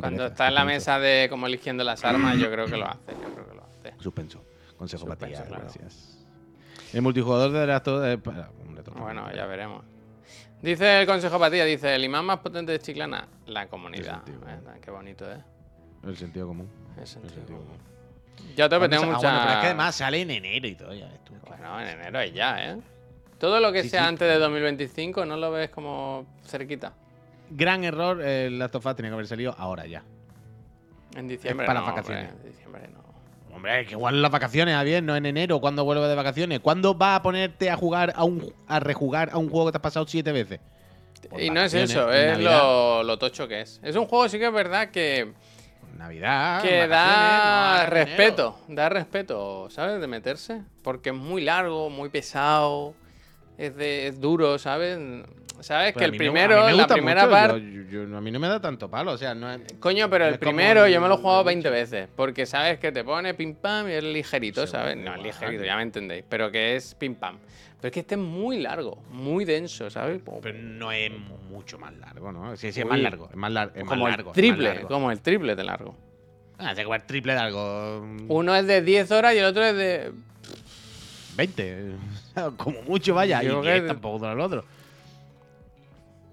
Cuando 0.00 0.26
está 0.26 0.48
en 0.48 0.54
la 0.54 0.64
mesa 0.64 0.98
de 0.98 1.28
como 1.30 1.46
eligiendo 1.46 1.82
las 1.84 2.04
armas, 2.04 2.36
yo 2.38 2.50
creo 2.50 2.66
que 2.66 2.76
lo 2.76 2.86
hace. 2.86 3.12
Yo 3.12 3.34
creo 3.34 3.48
que 3.48 3.54
lo 3.54 3.62
hace. 3.64 3.94
Suspenso. 4.02 4.44
Consejo 4.76 5.06
para 5.06 5.26
ti, 5.26 5.32
claro. 5.32 5.46
gracias. 5.62 6.18
El 6.92 7.02
multijugador 7.02 7.50
de 7.52 7.66
las 7.66 7.82
eh, 7.86 8.18
Bueno, 8.96 9.32
ya 9.34 9.46
veremos. 9.46 9.84
Dice 10.62 11.00
el 11.02 11.06
consejo 11.06 11.38
para 11.38 11.50
ti, 11.52 11.60
dice 11.60 11.94
el 11.94 12.04
imán 12.04 12.24
más 12.24 12.38
potente 12.40 12.72
de 12.72 12.78
Chiclana, 12.80 13.28
la 13.46 13.68
comunidad. 13.68 14.22
Eh, 14.28 14.80
Qué 14.82 14.90
bonito, 14.90 15.30
¿eh? 15.30 15.38
El 16.04 16.16
sentido 16.16 16.48
común. 16.48 16.68
El 16.98 17.06
sentido 17.06 17.34
sentido 17.34 17.58
común. 17.58 17.76
tope 18.56 18.68
¿Cuándo 18.68 18.88
tengo 18.88 19.02
ah, 19.04 19.06
mucha. 19.14 19.28
bueno, 19.30 19.38
pero 19.40 19.52
es 19.52 19.60
que 19.60 19.66
además 19.66 19.94
sale 19.94 20.20
en 20.22 20.30
enero 20.30 20.66
y 20.66 20.74
todo, 20.74 20.94
ya 20.94 21.06
ves 21.06 21.24
tú. 21.24 21.34
Bueno, 21.46 21.80
en 21.80 21.88
enero 21.88 22.24
y 22.24 22.32
ya, 22.32 22.72
¿eh? 22.72 22.78
Todo 23.38 23.60
lo 23.60 23.70
que 23.72 23.84
Sí, 23.84 23.90
sea 23.90 24.02
sí. 24.02 24.08
antes 24.08 24.28
de 24.28 24.38
2025, 24.38 25.24
¿no 25.24 25.36
lo 25.36 25.52
ves 25.52 25.70
como 25.70 26.26
cerquita? 26.44 26.92
Gran 27.50 27.84
error, 27.84 28.20
el 28.20 28.58
Last 28.58 28.74
of 28.74 28.84
Us 28.84 28.96
tenía 28.96 29.10
que 29.10 29.14
haber 29.14 29.26
salido 29.28 29.54
ahora 29.56 29.86
ya. 29.86 30.02
En 31.14 31.28
diciembre. 31.28 31.66
para 31.66 31.80
no, 31.80 31.86
las 31.86 31.94
vacaciones. 31.94 32.32
hombre, 32.32 32.46
en 32.46 32.52
diciembre 32.52 32.88
no. 32.92 33.07
Hombre, 33.58 33.86
que 33.86 33.92
igual 33.92 34.22
las 34.22 34.30
vacaciones, 34.30 34.72
Javier, 34.76 35.02
no 35.02 35.16
en 35.16 35.26
enero, 35.26 35.60
cuando 35.60 35.84
vuelves 35.84 36.08
de 36.08 36.14
vacaciones. 36.14 36.60
¿Cuándo 36.60 36.94
vas 36.94 37.18
a 37.18 37.22
ponerte 37.22 37.70
a 37.70 37.76
jugar 37.76 38.12
a 38.14 38.22
un 38.22 38.54
a 38.68 38.78
rejugar 38.78 39.30
a 39.32 39.38
un 39.38 39.50
juego 39.50 39.66
que 39.66 39.72
te 39.72 39.78
has 39.78 39.82
pasado 39.82 40.06
siete 40.06 40.30
veces? 40.30 40.60
Por 41.28 41.40
y 41.40 41.50
no 41.50 41.60
es 41.62 41.74
eso, 41.74 42.12
es 42.12 42.38
lo, 42.38 43.02
lo 43.02 43.18
tocho 43.18 43.48
que 43.48 43.62
es. 43.62 43.80
Es 43.82 43.96
un 43.96 44.06
juego, 44.06 44.28
sí 44.28 44.38
que 44.38 44.46
es 44.46 44.52
verdad 44.52 44.90
que, 44.92 45.32
Navidad. 45.96 46.62
que 46.62 46.86
da 46.86 47.82
no, 47.82 47.90
respeto. 47.90 48.60
Da 48.68 48.88
respeto, 48.88 49.68
¿sabes? 49.70 50.00
De 50.00 50.06
meterse. 50.06 50.62
Porque 50.82 51.08
es 51.08 51.16
muy 51.16 51.42
largo, 51.42 51.90
muy 51.90 52.10
pesado. 52.10 52.94
Es, 53.58 53.74
de, 53.74 54.06
es 54.06 54.20
duro, 54.20 54.56
¿sabes? 54.60 54.96
Sabes 55.60 55.92
Pero 55.92 55.98
que 55.98 56.04
el 56.04 56.10
no- 56.12 56.16
primero, 56.18 56.70
la 56.70 56.86
primera 56.86 57.22
mucho, 57.26 57.30
parte. 57.32 57.60
yo- 57.60 57.82
yo- 57.82 58.04
yo- 58.08 58.16
a 58.16 58.20
mí 58.20 58.30
no 58.30 58.38
me 58.38 58.48
da 58.48 58.60
tanto 58.60 58.88
palo, 58.88 59.12
o 59.12 59.18
sea, 59.18 59.34
no 59.34 59.50
es. 59.52 59.60
Coño, 59.80 60.08
pero 60.08 60.24
no 60.26 60.30
el 60.30 60.38
como 60.38 60.50
primero 60.50 60.86
yo 60.88 61.00
me 61.00 61.08
lo 61.08 61.14
he 61.14 61.18
jugado 61.18 61.40
el 61.40 61.46
20 61.46 61.68
bicho. 61.68 61.72
veces. 61.80 62.08
Porque 62.14 62.46
sabes 62.46 62.78
que 62.78 62.92
te 62.92 63.02
pone 63.04 63.34
pim 63.34 63.54
pam 63.54 63.88
y 63.88 63.92
es 63.92 64.04
ligerito, 64.04 64.66
¿sabes? 64.66 64.96
No, 64.96 65.14
es 65.14 65.22
ligerito, 65.22 65.64
ya 65.64 65.76
me 65.76 65.82
entendéis. 65.82 66.24
Pero 66.28 66.50
que 66.50 66.76
es 66.76 66.94
pim 66.94 67.14
pam. 67.16 67.38
Pero 67.80 67.88
es 67.88 67.92
que 67.92 68.00
este 68.00 68.14
es 68.16 68.20
muy 68.20 68.58
largo, 68.60 69.02
muy 69.10 69.44
denso, 69.44 69.88
¿sabes? 69.88 70.20
Pero 70.42 70.58
no 70.58 70.90
es 70.92 71.12
mucho 71.50 71.78
más 71.78 71.96
largo, 71.96 72.32
¿no? 72.32 72.56
Sí, 72.56 72.72
sí, 72.72 72.80
es 72.80 72.84
Uy. 72.84 72.90
más 72.90 73.00
largo. 73.00 73.28
Es 73.30 73.36
más, 73.36 73.52
lar- 73.52 73.72
es 73.74 73.84
más 73.84 73.98
largo. 73.98 74.30
el 74.30 74.34
triple, 74.34 74.74
largo. 74.74 74.88
como 74.88 75.10
el 75.12 75.20
triple 75.20 75.54
de 75.56 75.64
largo. 75.64 75.96
Ah, 76.58 76.74
se 76.74 76.82
jugar 76.84 77.02
triple 77.06 77.34
largo. 77.36 78.04
Uno 78.28 78.54
es 78.56 78.66
de 78.66 78.82
10 78.82 79.10
horas 79.12 79.32
y 79.34 79.38
el 79.38 79.44
otro 79.44 79.64
es 79.64 79.76
de. 79.76 80.12
20. 81.36 81.92
Como 82.56 82.82
mucho, 82.82 83.14
vaya. 83.14 83.42
Yo 83.42 83.58
y 83.58 83.62
creo 83.62 83.62
10 83.62 83.82
que- 83.82 83.88
tampoco 83.88 84.18
dura 84.18 84.32
el 84.32 84.40
otro. 84.40 84.64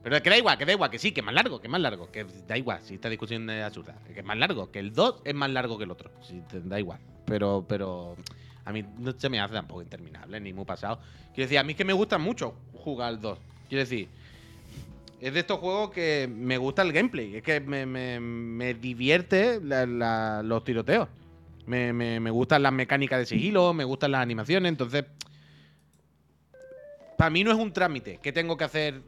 Pero 0.06 0.22
que 0.22 0.30
da 0.30 0.38
igual, 0.38 0.56
que 0.56 0.66
da 0.66 0.72
igual, 0.74 0.92
que 0.92 1.00
sí, 1.00 1.12
que 1.12 1.22
es 1.22 1.26
más 1.26 1.34
largo, 1.34 1.60
que 1.60 1.66
es 1.66 1.72
más 1.72 1.82
largo. 1.82 2.12
Que 2.12 2.28
da 2.48 2.56
igual, 2.56 2.80
si 2.84 2.94
esta 2.94 3.10
discusión 3.10 3.50
es 3.50 3.64
absurda. 3.64 3.96
Que 4.14 4.20
es 4.20 4.26
más 4.26 4.38
largo, 4.38 4.70
que 4.72 4.78
el 4.78 4.94
2 4.94 5.24
es 5.26 5.34
más 5.34 5.50
largo 5.50 5.80
que 5.80 5.86
el 5.86 5.90
otro. 5.90 6.12
Da 6.64 6.80
igual. 6.80 7.00
Pero, 7.26 7.66
pero 7.68 8.16
a 8.66 8.72
mí 8.72 8.86
no 9.00 9.14
se 9.18 9.30
me 9.30 9.40
hace 9.40 9.56
tampoco 9.56 9.82
interminable, 9.82 10.40
ni 10.40 10.54
muy 10.54 10.64
pasado. 10.64 11.00
Quiero 11.34 11.46
decir, 11.48 11.58
a 11.58 11.64
mí 11.64 11.72
es 11.72 11.78
que 11.78 11.86
me 11.86 11.94
gusta 11.94 12.20
mucho 12.20 12.54
jugar 12.76 13.08
al 13.10 13.20
2. 13.20 13.40
Quiero 13.68 13.80
decir, 13.80 14.08
es 15.20 15.34
de 15.34 15.40
estos 15.40 15.58
juegos 15.60 15.90
que 15.90 16.30
me 16.32 16.60
gusta 16.60 16.84
el 16.84 16.94
gameplay. 16.94 17.38
Es 17.38 17.42
que 17.42 17.60
me, 17.60 17.88
me- 17.88 18.20
me 18.20 18.76
divierte 18.76 19.60
los 19.60 20.64
tiroteos. 20.64 21.08
Me, 21.66 21.94
me- 21.94 22.20
me 22.20 22.30
gustan 22.30 22.62
las 22.62 22.74
mecánicas 22.74 23.18
de 23.18 23.26
sigilo, 23.26 23.74
me 23.74 23.84
gustan 23.86 24.12
las 24.12 24.22
animaciones. 24.22 24.70
Entonces, 24.70 25.04
para 27.18 27.32
mí 27.32 27.44
no 27.44 27.52
es 27.52 27.58
un 27.58 27.74
trámite 27.74 28.20
que 28.22 28.32
tengo 28.32 28.56
que 28.56 28.66
hacer. 28.66 29.02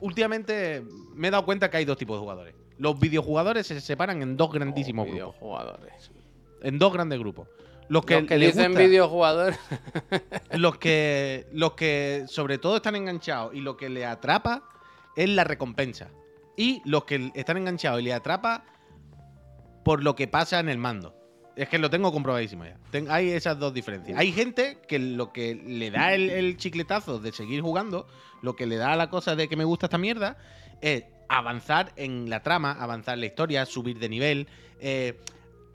Últimamente 0.00 0.84
me 1.14 1.28
he 1.28 1.30
dado 1.30 1.44
cuenta 1.44 1.70
que 1.70 1.76
hay 1.78 1.84
dos 1.84 1.96
tipos 1.96 2.16
de 2.16 2.20
jugadores. 2.20 2.54
Los 2.78 2.98
videojugadores 2.98 3.66
se 3.66 3.80
separan 3.80 4.20
en 4.22 4.36
dos 4.36 4.52
grandísimos 4.52 5.04
Oh, 5.04 5.10
grupos. 5.12 5.34
videojugadores. 5.34 6.10
En 6.62 6.78
dos 6.78 6.92
grandes 6.92 7.18
grupos. 7.18 7.48
Los 7.88 8.04
que, 8.04 8.20
Los 8.20 8.28
que 8.28 8.38
les 8.38 8.54
dicen 8.54 8.72
gusta- 8.72 8.84
videojugadores. 8.86 9.58
los 10.52 10.76
que 10.78 11.46
los 11.52 11.72
que 11.74 12.24
sobre 12.26 12.58
todo 12.58 12.76
están 12.76 12.96
enganchados 12.96 13.54
y 13.54 13.60
lo 13.60 13.76
que 13.76 13.88
le 13.88 14.04
atrapa 14.04 14.64
es 15.14 15.28
la 15.30 15.44
recompensa. 15.44 16.08
Y 16.56 16.82
los 16.84 17.04
que 17.04 17.30
están 17.34 17.58
enganchados 17.58 18.00
y 18.00 18.04
le 18.04 18.12
atrapa 18.12 18.64
por 19.84 20.02
lo 20.02 20.16
que 20.16 20.26
pasa 20.26 20.58
en 20.58 20.68
el 20.68 20.78
mando. 20.78 21.15
Es 21.56 21.68
que 21.70 21.78
lo 21.78 21.88
tengo 21.90 22.12
comprobadísimo 22.12 22.64
ya. 22.64 22.76
Ten- 22.90 23.10
hay 23.10 23.30
esas 23.30 23.58
dos 23.58 23.72
diferencias. 23.72 24.18
Hay 24.18 24.30
gente 24.30 24.78
que 24.86 24.98
lo 24.98 25.32
que 25.32 25.54
le 25.54 25.90
da 25.90 26.12
el, 26.14 26.28
el 26.30 26.56
chicletazo 26.58 27.18
de 27.18 27.32
seguir 27.32 27.62
jugando, 27.62 28.06
lo 28.42 28.54
que 28.54 28.66
le 28.66 28.76
da 28.76 28.94
la 28.94 29.08
cosa 29.10 29.34
de 29.36 29.48
que 29.48 29.56
me 29.56 29.64
gusta 29.64 29.86
esta 29.86 29.96
mierda, 29.98 30.36
es 30.82 31.04
avanzar 31.28 31.92
en 31.96 32.28
la 32.30 32.42
trama, 32.42 32.72
avanzar 32.72 33.14
en 33.14 33.20
la 33.20 33.26
historia, 33.26 33.64
subir 33.66 33.98
de 33.98 34.08
nivel. 34.08 34.46
eh, 34.80 35.18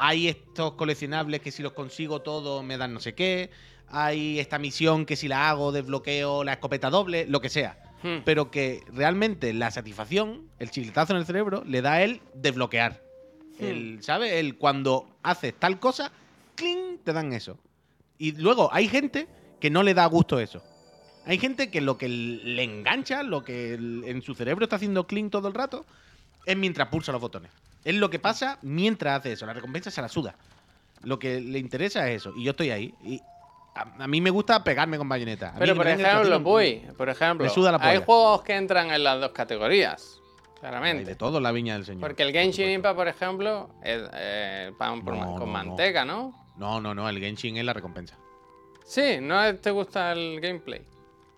hay 0.03 0.29
estos 0.29 0.73
coleccionables 0.73 1.41
que 1.41 1.51
si 1.51 1.61
los 1.61 1.73
consigo 1.73 2.21
todos 2.21 2.63
me 2.63 2.77
dan 2.77 2.91
no 2.93 2.99
sé 2.99 3.13
qué. 3.13 3.51
Hay 3.87 4.39
esta 4.39 4.57
misión 4.57 5.05
que 5.05 5.15
si 5.15 5.27
la 5.27 5.49
hago 5.49 5.71
desbloqueo 5.71 6.43
la 6.43 6.53
escopeta 6.53 6.89
doble, 6.89 7.25
lo 7.27 7.39
que 7.41 7.49
sea. 7.49 7.77
Hmm. 8.01 8.19
Pero 8.25 8.49
que 8.49 8.81
realmente 8.93 9.53
la 9.53 9.69
satisfacción, 9.69 10.49
el 10.57 10.71
chiletazo 10.71 11.13
en 11.13 11.19
el 11.19 11.25
cerebro, 11.27 11.63
le 11.67 11.81
da 11.83 12.01
el 12.01 12.21
desbloquear. 12.33 13.03
El, 13.59 14.01
¿Sabes? 14.01 14.33
El 14.33 14.57
cuando 14.57 15.07
haces 15.23 15.53
tal 15.53 15.79
cosa, 15.79 16.11
¡cling! 16.55 16.99
te 17.03 17.13
dan 17.13 17.33
eso. 17.33 17.57
Y 18.17 18.33
luego 18.33 18.69
hay 18.71 18.87
gente 18.87 19.27
que 19.59 19.69
no 19.69 19.83
le 19.83 19.93
da 19.93 20.05
gusto 20.05 20.39
eso. 20.39 20.63
Hay 21.25 21.37
gente 21.37 21.69
que 21.69 21.81
lo 21.81 21.97
que 21.97 22.09
le 22.09 22.63
engancha, 22.63 23.23
lo 23.23 23.43
que 23.43 23.73
en 23.73 24.21
su 24.21 24.33
cerebro 24.33 24.65
está 24.65 24.77
haciendo 24.77 25.05
clean 25.05 25.29
todo 25.29 25.47
el 25.47 25.53
rato, 25.53 25.85
es 26.45 26.57
mientras 26.57 26.87
pulsa 26.87 27.11
los 27.11 27.21
botones. 27.21 27.51
Es 27.83 27.95
lo 27.95 28.09
que 28.09 28.19
pasa 28.19 28.57
mientras 28.61 29.19
hace 29.19 29.33
eso. 29.33 29.45
La 29.45 29.53
recompensa 29.53 29.91
se 29.91 30.01
la 30.01 30.09
suda. 30.09 30.35
Lo 31.03 31.19
que 31.19 31.39
le 31.39 31.59
interesa 31.59 32.09
es 32.09 32.17
eso. 32.17 32.33
Y 32.35 32.43
yo 32.43 32.51
estoy 32.51 32.71
ahí. 32.71 32.93
Y 33.03 33.21
a, 33.75 34.03
a 34.03 34.07
mí 34.07 34.21
me 34.21 34.29
gusta 34.29 34.63
pegarme 34.63 34.97
con 34.97 35.09
bayoneta. 35.09 35.49
A 35.49 35.59
Pero 35.59 35.75
por 35.75 35.87
ejemplo, 35.87 36.43
Puy, 36.43 36.83
por 36.97 37.09
ejemplo, 37.09 37.47
hay 37.79 37.97
juegos 37.99 38.41
que 38.43 38.55
entran 38.55 38.91
en 38.91 39.03
las 39.03 39.19
dos 39.19 39.31
categorías. 39.31 40.20
Hay 40.63 40.69
Claramente. 40.69 41.05
de 41.05 41.15
todo 41.15 41.39
la 41.39 41.51
viña 41.51 41.73
del 41.73 41.85
señor. 41.85 42.01
Porque 42.01 42.23
el 42.23 42.31
Genshin. 42.31 42.69
Impact, 42.69 42.95
por 42.95 43.07
ejemplo, 43.07 43.69
es 43.83 44.01
eh, 44.13 44.71
pan 44.77 45.03
por 45.03 45.15
No, 45.15 45.19
ma- 45.19 45.25
con 45.25 45.39
no, 45.39 45.45
no. 45.45 45.51
manteca, 45.51 46.05
¿no? 46.05 46.33
No, 46.57 46.79
no, 46.79 46.93
no. 46.93 47.09
El 47.09 47.19
Genshin 47.19 47.57
es 47.57 47.65
la 47.65 47.73
recompensa. 47.73 48.15
Sí, 48.85 49.17
¿no 49.21 49.55
te 49.55 49.71
gusta 49.71 50.11
el 50.11 50.39
gameplay? 50.39 50.81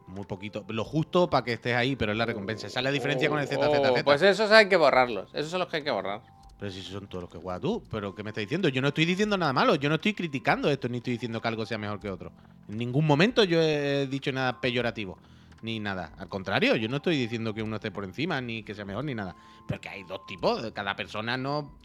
Muy 0.07 0.25
poquito. 0.25 0.65
Lo 0.67 0.83
justo 0.83 1.29
para 1.29 1.45
que 1.45 1.53
estés 1.53 1.75
ahí, 1.75 1.95
pero 1.95 2.11
es 2.11 2.17
la 2.17 2.25
recompensa. 2.25 2.67
Esa 2.67 2.79
es 2.79 2.83
la 2.83 2.91
diferencia 2.91 3.29
con 3.29 3.39
el 3.39 3.47
ZZZ. 3.47 3.57
Oh, 3.59 4.03
pues 4.03 4.21
esos 4.21 4.51
hay 4.51 4.67
que 4.67 4.75
borrarlos. 4.75 5.29
Esos 5.33 5.51
son 5.51 5.59
los 5.59 5.69
que 5.69 5.77
hay 5.77 5.83
que 5.83 5.91
borrar. 5.91 6.21
Pero 6.59 6.71
si 6.71 6.81
son 6.81 7.07
todos 7.07 7.23
los 7.23 7.31
que 7.31 7.37
juegas 7.37 7.61
tú. 7.61 7.81
¿Pero 7.89 8.13
qué 8.13 8.23
me 8.23 8.31
estás 8.31 8.41
diciendo? 8.41 8.67
Yo 8.67 8.81
no 8.81 8.89
estoy 8.89 9.05
diciendo 9.05 9.37
nada 9.37 9.53
malo. 9.53 9.75
Yo 9.75 9.87
no 9.87 9.95
estoy 9.95 10.13
criticando 10.13 10.69
esto, 10.69 10.89
ni 10.89 10.97
estoy 10.97 11.13
diciendo 11.13 11.39
que 11.41 11.47
algo 11.47 11.65
sea 11.65 11.77
mejor 11.77 11.99
que 12.01 12.09
otro. 12.09 12.31
En 12.67 12.77
ningún 12.77 13.05
momento 13.05 13.43
yo 13.45 13.61
he 13.61 14.07
dicho 14.07 14.31
nada 14.33 14.59
peyorativo. 14.59 15.17
Ni 15.63 15.79
nada. 15.79 16.11
Al 16.17 16.27
contrario, 16.27 16.75
yo 16.75 16.89
no 16.89 16.97
estoy 16.97 17.15
diciendo 17.15 17.53
que 17.53 17.63
uno 17.63 17.77
esté 17.77 17.89
por 17.89 18.03
encima, 18.03 18.41
ni 18.41 18.63
que 18.63 18.75
sea 18.75 18.83
mejor, 18.83 19.05
ni 19.05 19.15
nada. 19.15 19.33
Pero 19.65 19.79
que 19.79 19.87
hay 19.87 20.03
dos 20.03 20.25
tipos. 20.25 20.69
Cada 20.73 20.93
persona 20.93 21.37
no, 21.37 21.79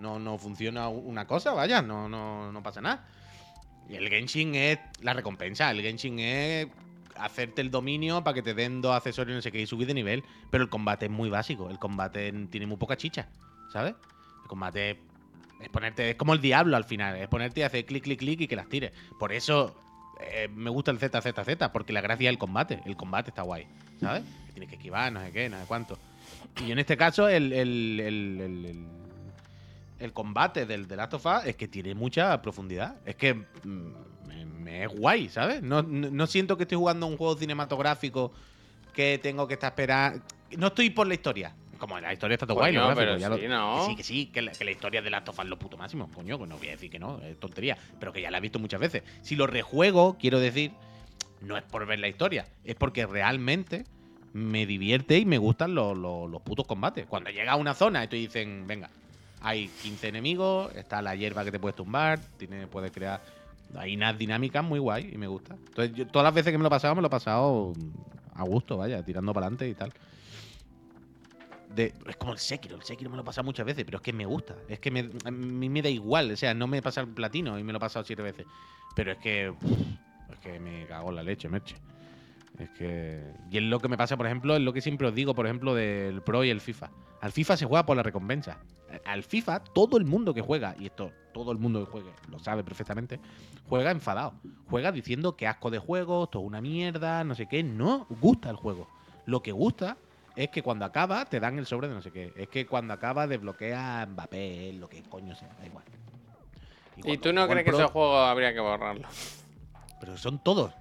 no, 0.00 0.18
no 0.18 0.38
funciona 0.38 0.88
una 0.88 1.24
cosa, 1.24 1.52
vaya. 1.52 1.80
No, 1.82 2.08
no, 2.08 2.50
no 2.50 2.62
pasa 2.64 2.80
nada. 2.80 3.06
Y 3.88 3.94
el 3.94 4.08
Genshin 4.08 4.56
es 4.56 4.80
la 5.02 5.12
recompensa. 5.12 5.70
El 5.70 5.82
Genshin 5.82 6.18
es 6.18 6.66
hacerte 7.14 7.60
el 7.60 7.70
dominio 7.70 8.24
para 8.24 8.34
que 8.34 8.42
te 8.42 8.54
den 8.54 8.82
dos 8.82 8.96
accesorios, 8.96 9.36
no 9.36 9.42
sé 9.42 9.52
qué, 9.52 9.60
y 9.60 9.66
subir 9.68 9.86
de 9.86 9.94
nivel. 9.94 10.24
Pero 10.50 10.64
el 10.64 10.68
combate 10.68 11.06
es 11.06 11.12
muy 11.12 11.30
básico. 11.30 11.70
El 11.70 11.78
combate 11.78 12.32
tiene 12.50 12.66
muy 12.66 12.76
poca 12.76 12.96
chicha, 12.96 13.28
¿sabes? 13.72 13.94
El 14.42 14.48
combate 14.48 14.98
es 15.60 15.68
ponerte. 15.68 16.10
Es 16.10 16.16
como 16.16 16.34
el 16.34 16.40
diablo 16.40 16.76
al 16.76 16.84
final. 16.84 17.16
Es 17.18 17.28
ponerte 17.28 17.60
y 17.60 17.62
hacer 17.62 17.86
clic, 17.86 18.02
clic, 18.02 18.18
clic 18.18 18.40
y 18.40 18.48
que 18.48 18.56
las 18.56 18.68
tires. 18.68 18.90
Por 19.16 19.32
eso 19.32 19.76
eh, 20.24 20.48
me 20.48 20.70
gusta 20.70 20.90
el 20.90 20.98
ZZZ, 20.98 21.68
porque 21.72 21.92
la 21.92 22.00
gracia 22.00 22.28
es 22.28 22.32
el 22.32 22.38
combate. 22.38 22.80
El 22.84 22.96
combate 22.96 23.30
está 23.30 23.42
guay, 23.42 23.66
¿sabes? 24.00 24.22
Tienes 24.52 24.68
que 24.68 24.76
esquivar, 24.76 25.12
no 25.12 25.20
sé 25.22 25.32
qué, 25.32 25.48
no 25.48 25.58
sé 25.60 25.64
cuánto. 25.66 25.98
Y 26.66 26.72
en 26.72 26.78
este 26.78 26.96
caso, 26.96 27.28
el, 27.28 27.52
el, 27.52 28.00
el, 28.00 28.40
el- 30.00 30.12
combate 30.12 30.66
del 30.66 30.86
The 30.88 30.96
Last 30.96 31.14
of 31.14 31.26
Us 31.26 31.44
es 31.46 31.56
que 31.56 31.68
tiene 31.68 31.94
mucha 31.94 32.42
profundidad. 32.42 32.96
Es 33.06 33.14
que 33.16 33.34
mm, 33.34 33.46
me, 34.26 34.44
me 34.44 34.84
es 34.84 34.90
guay, 34.90 35.28
¿sabes? 35.28 35.62
No, 35.62 35.82
no, 35.82 36.10
no 36.10 36.26
siento 36.26 36.56
que 36.56 36.64
estoy 36.64 36.76
jugando 36.78 37.06
un 37.06 37.16
juego 37.16 37.36
cinematográfico 37.36 38.32
que 38.92 39.18
tengo 39.22 39.46
que 39.48 39.54
estar 39.54 39.70
esperando. 39.70 40.20
No 40.58 40.66
estoy 40.66 40.90
por 40.90 41.06
la 41.06 41.14
historia. 41.14 41.54
Como 41.82 41.98
la 41.98 42.12
historia 42.12 42.34
está 42.36 42.46
todo 42.46 42.54
guay, 42.58 42.72
lo 42.72 42.82
gráfico, 42.86 43.00
pero 43.00 43.18
ya 43.18 43.28
lo- 43.28 43.36
sí, 43.38 43.48
¿no? 43.48 43.74
que 43.74 43.82
sí, 43.90 43.96
que 43.96 44.02
sí, 44.04 44.26
que 44.26 44.40
la, 44.42 44.52
que 44.52 44.64
la 44.64 44.70
historia 44.70 45.02
de 45.02 45.10
Last 45.10 45.28
of 45.30 45.38
Us 45.40 45.46
lo 45.46 45.58
puto 45.58 45.76
máximo. 45.76 46.08
Coño, 46.14 46.38
que 46.38 46.46
no 46.46 46.56
voy 46.56 46.68
a 46.68 46.70
decir 46.70 46.88
que 46.88 47.00
no, 47.00 47.18
es 47.22 47.40
tontería. 47.40 47.76
Pero 47.98 48.12
que 48.12 48.20
ya 48.22 48.30
la 48.30 48.38
he 48.38 48.40
visto 48.40 48.60
muchas 48.60 48.78
veces. 48.78 49.02
Si 49.20 49.34
lo 49.34 49.48
rejuego, 49.48 50.16
quiero 50.16 50.38
decir, 50.38 50.70
no 51.40 51.56
es 51.56 51.64
por 51.64 51.84
ver 51.84 51.98
la 51.98 52.06
historia, 52.06 52.46
es 52.62 52.76
porque 52.76 53.04
realmente 53.04 53.84
me 54.32 54.64
divierte 54.64 55.18
y 55.18 55.24
me 55.24 55.38
gustan 55.38 55.74
los, 55.74 55.98
los- 55.98 56.30
los 56.30 56.40
putos 56.42 56.68
combates. 56.68 57.04
Cuando 57.06 57.30
llega 57.30 57.50
a 57.50 57.56
una 57.56 57.74
zona 57.74 58.04
y 58.04 58.06
te 58.06 58.14
dicen, 58.14 58.64
venga, 58.68 58.88
hay 59.40 59.66
15 59.82 60.06
enemigos, 60.06 60.72
está 60.76 61.02
la 61.02 61.16
hierba 61.16 61.44
que 61.44 61.50
te 61.50 61.58
puedes 61.58 61.74
tumbar, 61.74 62.20
tiene, 62.38 62.68
puedes 62.68 62.92
crear. 62.92 63.20
Hay 63.76 63.96
unas 63.96 64.16
dinámicas 64.16 64.62
muy 64.62 64.78
guay 64.78 65.10
y 65.12 65.18
me 65.18 65.26
gusta. 65.26 65.56
Entonces, 65.66 65.96
yo, 65.96 66.06
todas 66.06 66.22
las 66.26 66.34
veces 66.34 66.52
que 66.52 66.58
me 66.58 66.62
lo 66.62 66.68
he 66.68 66.70
pasado, 66.70 66.94
me 66.94 67.00
lo 67.02 67.08
he 67.08 67.10
pasado 67.10 67.72
a 68.34 68.44
gusto, 68.44 68.76
vaya, 68.76 69.02
tirando 69.02 69.34
para 69.34 69.46
adelante 69.46 69.68
y 69.68 69.74
tal. 69.74 69.92
Es 71.76 72.16
como 72.16 72.32
el 72.32 72.38
Sekiro, 72.38 72.76
el 72.76 72.82
Sekiro 72.82 73.10
me 73.10 73.16
lo 73.16 73.22
he 73.22 73.24
pasado 73.24 73.44
muchas 73.44 73.66
veces, 73.66 73.84
pero 73.84 73.98
es 73.98 74.02
que 74.02 74.12
me 74.12 74.26
gusta. 74.26 74.56
Es 74.68 74.78
que 74.78 74.90
me, 74.90 75.10
a 75.24 75.30
mí 75.30 75.68
me 75.68 75.82
da 75.82 75.88
igual, 75.88 76.30
o 76.30 76.36
sea, 76.36 76.54
no 76.54 76.66
me 76.66 76.82
pasa 76.82 77.00
el 77.00 77.08
platino 77.08 77.58
y 77.58 77.64
me 77.64 77.72
lo 77.72 77.78
he 77.78 77.80
pasado 77.80 78.04
siete 78.04 78.22
veces. 78.22 78.46
Pero 78.94 79.12
es 79.12 79.18
que. 79.18 79.48
es 79.48 80.38
que 80.40 80.60
me 80.60 80.86
cago 80.86 81.10
en 81.10 81.16
la 81.16 81.22
leche, 81.22 81.48
Merche. 81.48 81.76
Es 82.58 82.70
que. 82.70 83.22
Y 83.50 83.58
es 83.58 83.62
lo 83.62 83.80
que 83.80 83.88
me 83.88 83.96
pasa, 83.96 84.16
por 84.16 84.26
ejemplo, 84.26 84.56
es 84.56 84.62
lo 84.62 84.72
que 84.72 84.80
siempre 84.80 85.08
os 85.08 85.14
digo, 85.14 85.34
por 85.34 85.46
ejemplo, 85.46 85.74
del 85.74 86.22
Pro 86.22 86.44
y 86.44 86.50
el 86.50 86.60
FIFA. 86.60 86.90
Al 87.20 87.32
FIFA 87.32 87.56
se 87.56 87.66
juega 87.66 87.86
por 87.86 87.96
la 87.96 88.02
recompensa. 88.02 88.58
Al 89.06 89.22
FIFA, 89.22 89.60
todo 89.60 89.96
el 89.96 90.04
mundo 90.04 90.34
que 90.34 90.42
juega, 90.42 90.74
y 90.78 90.86
esto 90.86 91.12
todo 91.32 91.52
el 91.52 91.58
mundo 91.58 91.84
que 91.84 91.90
juegue 91.90 92.10
lo 92.30 92.38
sabe 92.38 92.62
perfectamente, 92.62 93.18
juega 93.68 93.90
enfadado. 93.90 94.34
Juega 94.68 94.92
diciendo 94.92 95.36
que 95.36 95.46
asco 95.46 95.70
de 95.70 95.78
juego, 95.78 96.24
esto 96.24 96.40
es 96.40 96.44
una 96.44 96.60
mierda, 96.60 97.24
no 97.24 97.34
sé 97.34 97.46
qué. 97.46 97.62
No 97.62 98.06
gusta 98.20 98.50
el 98.50 98.56
juego. 98.56 98.88
Lo 99.24 99.42
que 99.42 99.52
gusta 99.52 99.96
es 100.36 100.48
que 100.48 100.62
cuando 100.62 100.84
acaba 100.84 101.24
te 101.24 101.40
dan 101.40 101.58
el 101.58 101.66
sobre 101.66 101.88
de 101.88 101.94
no 101.94 102.02
sé 102.02 102.10
qué. 102.10 102.32
Es 102.36 102.48
que 102.48 102.66
cuando 102.66 102.94
acaba 102.94 103.26
desbloquea 103.26 104.06
Mbappé, 104.10 104.72
lo 104.74 104.88
que 104.88 105.02
coño 105.02 105.34
sea, 105.34 105.48
da 105.58 105.66
igual. 105.66 105.84
¿Y 106.96 107.02
cuando 107.02 107.20
tú 107.20 107.32
no 107.32 107.48
crees 107.48 107.64
que 107.64 107.70
ese 107.70 107.84
juego 107.84 108.18
habría 108.18 108.52
que 108.52 108.60
borrarlo? 108.60 109.08
pero 110.02 110.18
son 110.18 110.42
todos. 110.42 110.72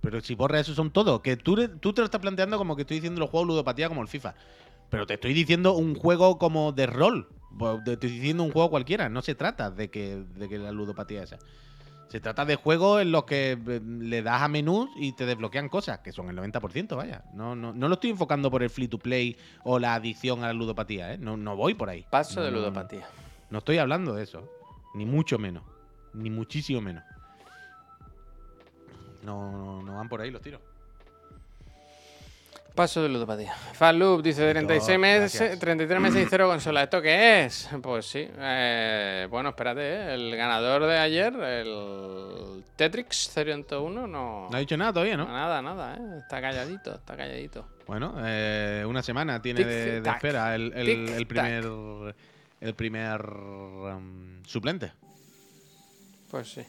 Pero 0.00 0.22
si 0.22 0.34
borra 0.34 0.58
eso, 0.58 0.74
son 0.74 0.90
todos. 0.90 1.20
Que 1.20 1.36
tú, 1.36 1.54
tú 1.80 1.92
te 1.92 2.00
lo 2.00 2.06
estás 2.06 2.22
planteando 2.22 2.56
como 2.56 2.74
que 2.74 2.82
estoy 2.82 2.96
diciendo 2.96 3.20
los 3.20 3.28
juegos 3.28 3.46
ludopatía 3.46 3.88
como 3.88 4.00
el 4.00 4.08
FIFA. 4.08 4.34
Pero 4.88 5.06
te 5.06 5.14
estoy 5.14 5.34
diciendo 5.34 5.74
un 5.74 5.94
juego 5.94 6.38
como 6.38 6.72
de 6.72 6.86
rol. 6.86 7.28
Te 7.84 7.92
estoy 7.92 8.08
diciendo 8.08 8.42
un 8.42 8.52
juego 8.52 8.70
cualquiera. 8.70 9.10
No 9.10 9.20
se 9.20 9.34
trata 9.34 9.70
de 9.70 9.90
que, 9.90 10.24
de 10.34 10.48
que 10.48 10.56
la 10.56 10.72
ludopatía 10.72 11.24
esa. 11.24 11.38
Se 12.08 12.20
trata 12.20 12.44
de 12.44 12.54
juegos 12.54 13.02
en 13.02 13.10
los 13.10 13.24
que 13.24 13.52
eh, 13.52 13.80
le 13.84 14.22
das 14.22 14.42
a 14.42 14.48
menús 14.48 14.88
y 14.96 15.12
te 15.12 15.26
desbloquean 15.26 15.68
cosas, 15.68 15.98
que 16.00 16.12
son 16.12 16.30
el 16.30 16.36
90%, 16.38 16.96
vaya. 16.96 17.24
No, 17.34 17.56
no, 17.56 17.72
no 17.72 17.88
lo 17.88 17.94
estoy 17.94 18.10
enfocando 18.10 18.50
por 18.50 18.62
el 18.62 18.70
free 18.70 18.88
to 18.88 18.98
play 18.98 19.36
o 19.64 19.78
la 19.78 19.94
adicción 19.94 20.44
a 20.44 20.48
la 20.48 20.52
ludopatía, 20.52 21.14
¿eh? 21.14 21.18
No, 21.18 21.36
no 21.36 21.56
voy 21.56 21.74
por 21.74 21.88
ahí. 21.88 22.06
Paso 22.08 22.42
de 22.42 22.50
No, 22.50 22.58
ludopatía. 22.58 23.06
No 23.50 23.58
estoy 23.58 23.78
hablando 23.78 24.14
de 24.14 24.22
eso. 24.22 24.48
Ni 24.94 25.04
mucho 25.04 25.38
menos. 25.38 25.64
Ni 26.14 26.30
muchísimo 26.30 26.80
menos. 26.80 27.02
No, 29.22 29.50
no, 29.50 29.82
no 29.82 29.96
van 29.96 30.08
por 30.08 30.20
ahí 30.20 30.30
los 30.30 30.40
tiros. 30.40 30.60
Paso 32.76 33.02
de 33.02 33.08
ludopatía. 33.08 33.54
Fanloop 33.72 34.22
dice 34.22 34.48
36 34.50 34.98
meses, 34.98 35.40
gracias. 35.40 35.58
33 35.58 35.98
meses 36.00 36.26
y 36.26 36.28
cero 36.30 36.46
consola. 36.46 36.82
¿Esto 36.82 37.00
qué 37.02 37.44
es? 37.46 37.68
Pues 37.82 38.04
sí. 38.06 38.28
eh, 38.38 39.26
bueno, 39.30 39.48
espérate, 39.48 39.80
¿eh? 39.80 40.14
el 40.14 40.36
ganador 40.36 40.84
de 40.84 40.98
ayer, 40.98 41.32
el 41.34 42.62
Tetrix 42.76 43.30
101, 43.32 44.06
no. 44.06 44.48
No 44.50 44.56
ha 44.56 44.60
dicho 44.60 44.76
nada 44.76 44.92
todavía, 44.92 45.16
¿no? 45.16 45.24
Nada, 45.26 45.62
nada, 45.62 45.94
¿eh? 45.96 46.18
Está 46.20 46.40
calladito, 46.42 46.94
está 46.94 47.16
calladito. 47.16 47.66
Bueno, 47.86 48.14
eh, 48.22 48.84
una 48.86 49.02
semana 49.02 49.40
tiene 49.40 49.64
de, 49.64 49.98
espera 49.98 50.54
el, 50.54 50.72
el- 50.74 50.88
el 50.88 51.26
Tic-tac. 51.26 51.26
primer 51.26 52.14
el 52.60 52.74
primer 52.74 53.22
um, 53.22 54.42
suplente. 54.44 54.92
Pues 56.30 56.48
sí. 56.48 56.62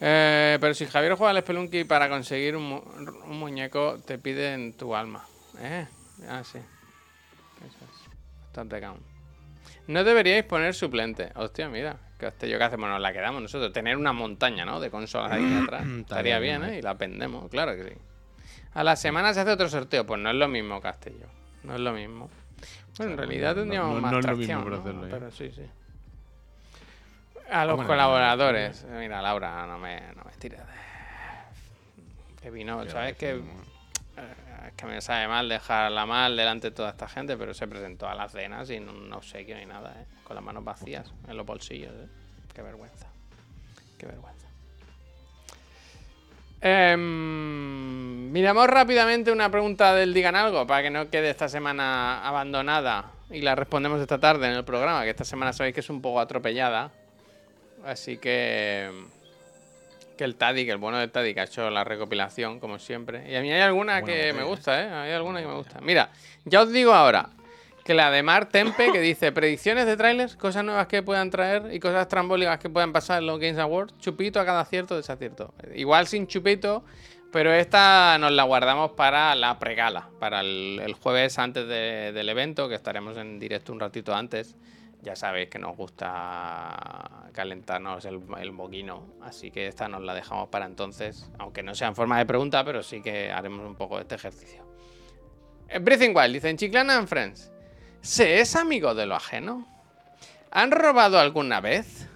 Eh, 0.00 0.56
pero 0.60 0.72
si 0.74 0.86
Javier 0.86 1.14
juega 1.14 1.30
al 1.30 1.40
Spelunky 1.42 1.84
para 1.84 2.08
conseguir 2.08 2.56
un, 2.56 2.62
mu- 2.68 2.82
un 3.26 3.38
muñeco, 3.38 3.98
te 4.04 4.18
piden 4.18 4.72
tu 4.74 4.94
alma. 4.96 5.24
¿Eh? 5.58 5.86
Ah, 6.28 6.42
sí. 6.42 6.58
Eso 6.58 7.84
es. 7.84 8.10
Bastante 8.44 8.80
count. 8.80 9.02
No 9.86 10.02
deberíais 10.04 10.44
poner 10.44 10.74
suplente. 10.74 11.30
Hostia, 11.34 11.68
mira. 11.68 11.98
Yo 12.20 12.28
qué 12.38 12.62
hacemos, 12.64 12.88
nos 12.90 13.00
la 13.00 13.12
quedamos 13.12 13.40
nosotros. 13.42 13.72
Tener 13.72 13.96
una 13.96 14.12
montaña, 14.12 14.64
¿no? 14.64 14.78
De 14.80 14.90
consolas 14.90 15.32
ahí 15.32 15.60
atrás. 15.62 15.82
Estaría 15.82 16.00
Estaría 16.00 16.38
bien, 16.38 16.64
¿eh? 16.64 16.74
¿eh? 16.74 16.78
Y 16.78 16.82
la 16.82 16.94
vendemos, 16.94 17.50
claro 17.50 17.74
que 17.76 17.84
sí. 17.90 17.94
A 18.74 18.84
la 18.84 18.94
semana 18.96 19.32
se 19.34 19.40
hace 19.40 19.50
otro 19.50 19.68
sorteo. 19.68 20.04
Pues 20.06 20.20
no 20.20 20.28
es 20.30 20.36
lo 20.36 20.46
mismo, 20.48 20.80
Castillo. 20.80 21.26
No 21.62 21.74
es 21.74 21.80
lo 21.80 21.92
mismo. 21.92 22.28
Bueno, 22.98 23.12
en 23.12 23.18
realidad 23.18 23.54
no- 23.54 23.62
tendríamos 23.62 23.94
no- 23.94 24.00
más 24.02 24.12
no 24.12 24.18
es 24.18 24.26
lo 24.26 24.36
mismo 24.36 24.62
tracción, 24.64 24.70
¿no? 24.70 24.80
hacerlo, 24.80 25.06
¿eh? 25.06 25.10
Pero 25.10 25.30
sí, 25.30 25.50
sí. 25.50 25.62
A 27.50 27.64
los 27.64 27.74
Hombre, 27.74 27.88
colaboradores. 27.88 28.84
Mira, 28.84 29.20
Laura, 29.20 29.66
no 29.66 29.78
me, 29.78 30.00
no 30.14 30.22
me 30.24 30.32
tires 30.38 30.60
de. 30.60 32.40
Que 32.40 32.50
vino, 32.50 32.88
¿sabes? 32.88 33.12
es 33.12 33.18
Que, 33.18 33.30
eh, 33.30 33.40
es 34.68 34.74
que 34.74 34.86
me 34.86 35.00
sabe 35.00 35.28
mal 35.28 35.48
dejarla 35.48 36.06
mal 36.06 36.36
delante 36.36 36.70
de 36.70 36.76
toda 36.76 36.90
esta 36.90 37.08
gente, 37.08 37.36
pero 37.36 37.52
se 37.52 37.66
presentó 37.66 38.08
a 38.08 38.14
la 38.14 38.28
cena 38.28 38.64
sin 38.64 38.88
un 38.88 39.12
obsequio 39.12 39.56
ni 39.56 39.66
nada, 39.66 39.94
¿eh? 39.98 40.06
Con 40.24 40.36
las 40.36 40.44
manos 40.44 40.64
vacías 40.64 41.12
en 41.28 41.36
los 41.36 41.44
bolsillos, 41.44 41.92
¿eh? 41.92 42.08
Qué 42.54 42.62
vergüenza. 42.62 43.08
Qué 43.98 44.06
vergüenza. 44.06 44.46
Em, 46.62 48.30
miramos 48.30 48.66
rápidamente 48.68 49.32
una 49.32 49.50
pregunta 49.50 49.94
del 49.94 50.12
Digan 50.12 50.36
Algo 50.36 50.66
para 50.66 50.82
que 50.82 50.90
no 50.90 51.08
quede 51.10 51.30
esta 51.30 51.48
semana 51.48 52.26
abandonada 52.26 53.12
y 53.30 53.40
la 53.40 53.54
respondemos 53.54 54.00
esta 54.00 54.18
tarde 54.18 54.46
en 54.46 54.54
el 54.54 54.64
programa, 54.64 55.02
que 55.04 55.10
esta 55.10 55.24
semana 55.24 55.52
sabéis 55.52 55.74
que 55.74 55.80
es 55.80 55.90
un 55.90 56.02
poco 56.02 56.20
atropellada. 56.20 56.90
Así 57.84 58.18
que 58.18 58.90
que 60.16 60.24
el 60.24 60.36
Tadic, 60.36 60.68
el 60.68 60.76
bueno 60.76 60.98
del 60.98 61.10
Tadic 61.10 61.38
ha 61.38 61.44
hecho 61.44 61.70
la 61.70 61.82
recopilación 61.82 62.60
como 62.60 62.78
siempre. 62.78 63.30
Y 63.30 63.36
a 63.36 63.40
mí 63.40 63.50
hay 63.50 63.62
alguna 63.62 64.02
que 64.02 64.32
me 64.34 64.42
gusta, 64.44 64.82
¿eh? 64.82 64.88
Hay 64.92 65.12
alguna 65.12 65.40
que 65.40 65.46
me 65.46 65.54
gusta. 65.54 65.80
Mira, 65.80 66.10
ya 66.44 66.60
os 66.60 66.70
digo 66.70 66.92
ahora 66.92 67.30
que 67.84 67.94
la 67.94 68.10
de 68.10 68.22
Mar 68.22 68.50
Tempe 68.50 68.92
que 68.92 69.00
dice 69.00 69.32
predicciones 69.32 69.86
de 69.86 69.96
trailers, 69.96 70.36
cosas 70.36 70.62
nuevas 70.62 70.86
que 70.88 71.02
puedan 71.02 71.30
traer 71.30 71.72
y 71.72 71.80
cosas 71.80 72.06
trambólicas 72.06 72.58
que 72.58 72.68
puedan 72.68 72.92
pasar 72.92 73.20
en 73.22 73.26
los 73.28 73.40
Games 73.40 73.58
Awards, 73.58 73.94
chupito 73.98 74.38
a 74.38 74.44
cada 74.44 74.60
acierto 74.60 74.94
desacierto. 74.94 75.54
Igual 75.74 76.06
sin 76.06 76.26
chupito, 76.26 76.84
pero 77.32 77.50
esta 77.54 78.18
nos 78.20 78.32
la 78.32 78.42
guardamos 78.42 78.90
para 78.90 79.34
la 79.34 79.58
pregala, 79.58 80.10
para 80.18 80.40
el, 80.40 80.82
el 80.84 80.92
jueves 80.92 81.38
antes 81.38 81.66
de- 81.66 82.12
del 82.12 82.28
evento, 82.28 82.68
que 82.68 82.74
estaremos 82.74 83.16
en 83.16 83.38
directo 83.40 83.72
un 83.72 83.80
ratito 83.80 84.14
antes. 84.14 84.54
Ya 85.02 85.16
sabéis 85.16 85.48
que 85.48 85.58
nos 85.58 85.76
gusta 85.76 87.30
calentarnos 87.32 88.04
el, 88.04 88.20
el 88.38 88.50
boquino, 88.50 89.14
así 89.22 89.50
que 89.50 89.66
esta 89.66 89.88
nos 89.88 90.02
la 90.02 90.14
dejamos 90.14 90.48
para 90.48 90.66
entonces, 90.66 91.30
aunque 91.38 91.62
no 91.62 91.74
sea 91.74 91.88
en 91.88 91.94
forma 91.94 92.18
de 92.18 92.26
pregunta, 92.26 92.64
pero 92.64 92.82
sí 92.82 93.00
que 93.00 93.32
haremos 93.32 93.66
un 93.66 93.76
poco 93.76 93.98
este 93.98 94.16
ejercicio. 94.16 94.70
Breathing 95.80 96.16
Wild 96.16 96.34
dice, 96.34 96.50
en 96.50 96.56
Chiclana 96.56 96.98
and 96.98 97.08
Friends, 97.08 97.50
¿se 98.00 98.40
es 98.40 98.56
amigo 98.56 98.94
de 98.94 99.06
lo 99.06 99.14
ajeno? 99.14 99.66
¿Han 100.50 100.72
robado 100.72 101.18
alguna 101.18 101.60
vez? 101.60 102.08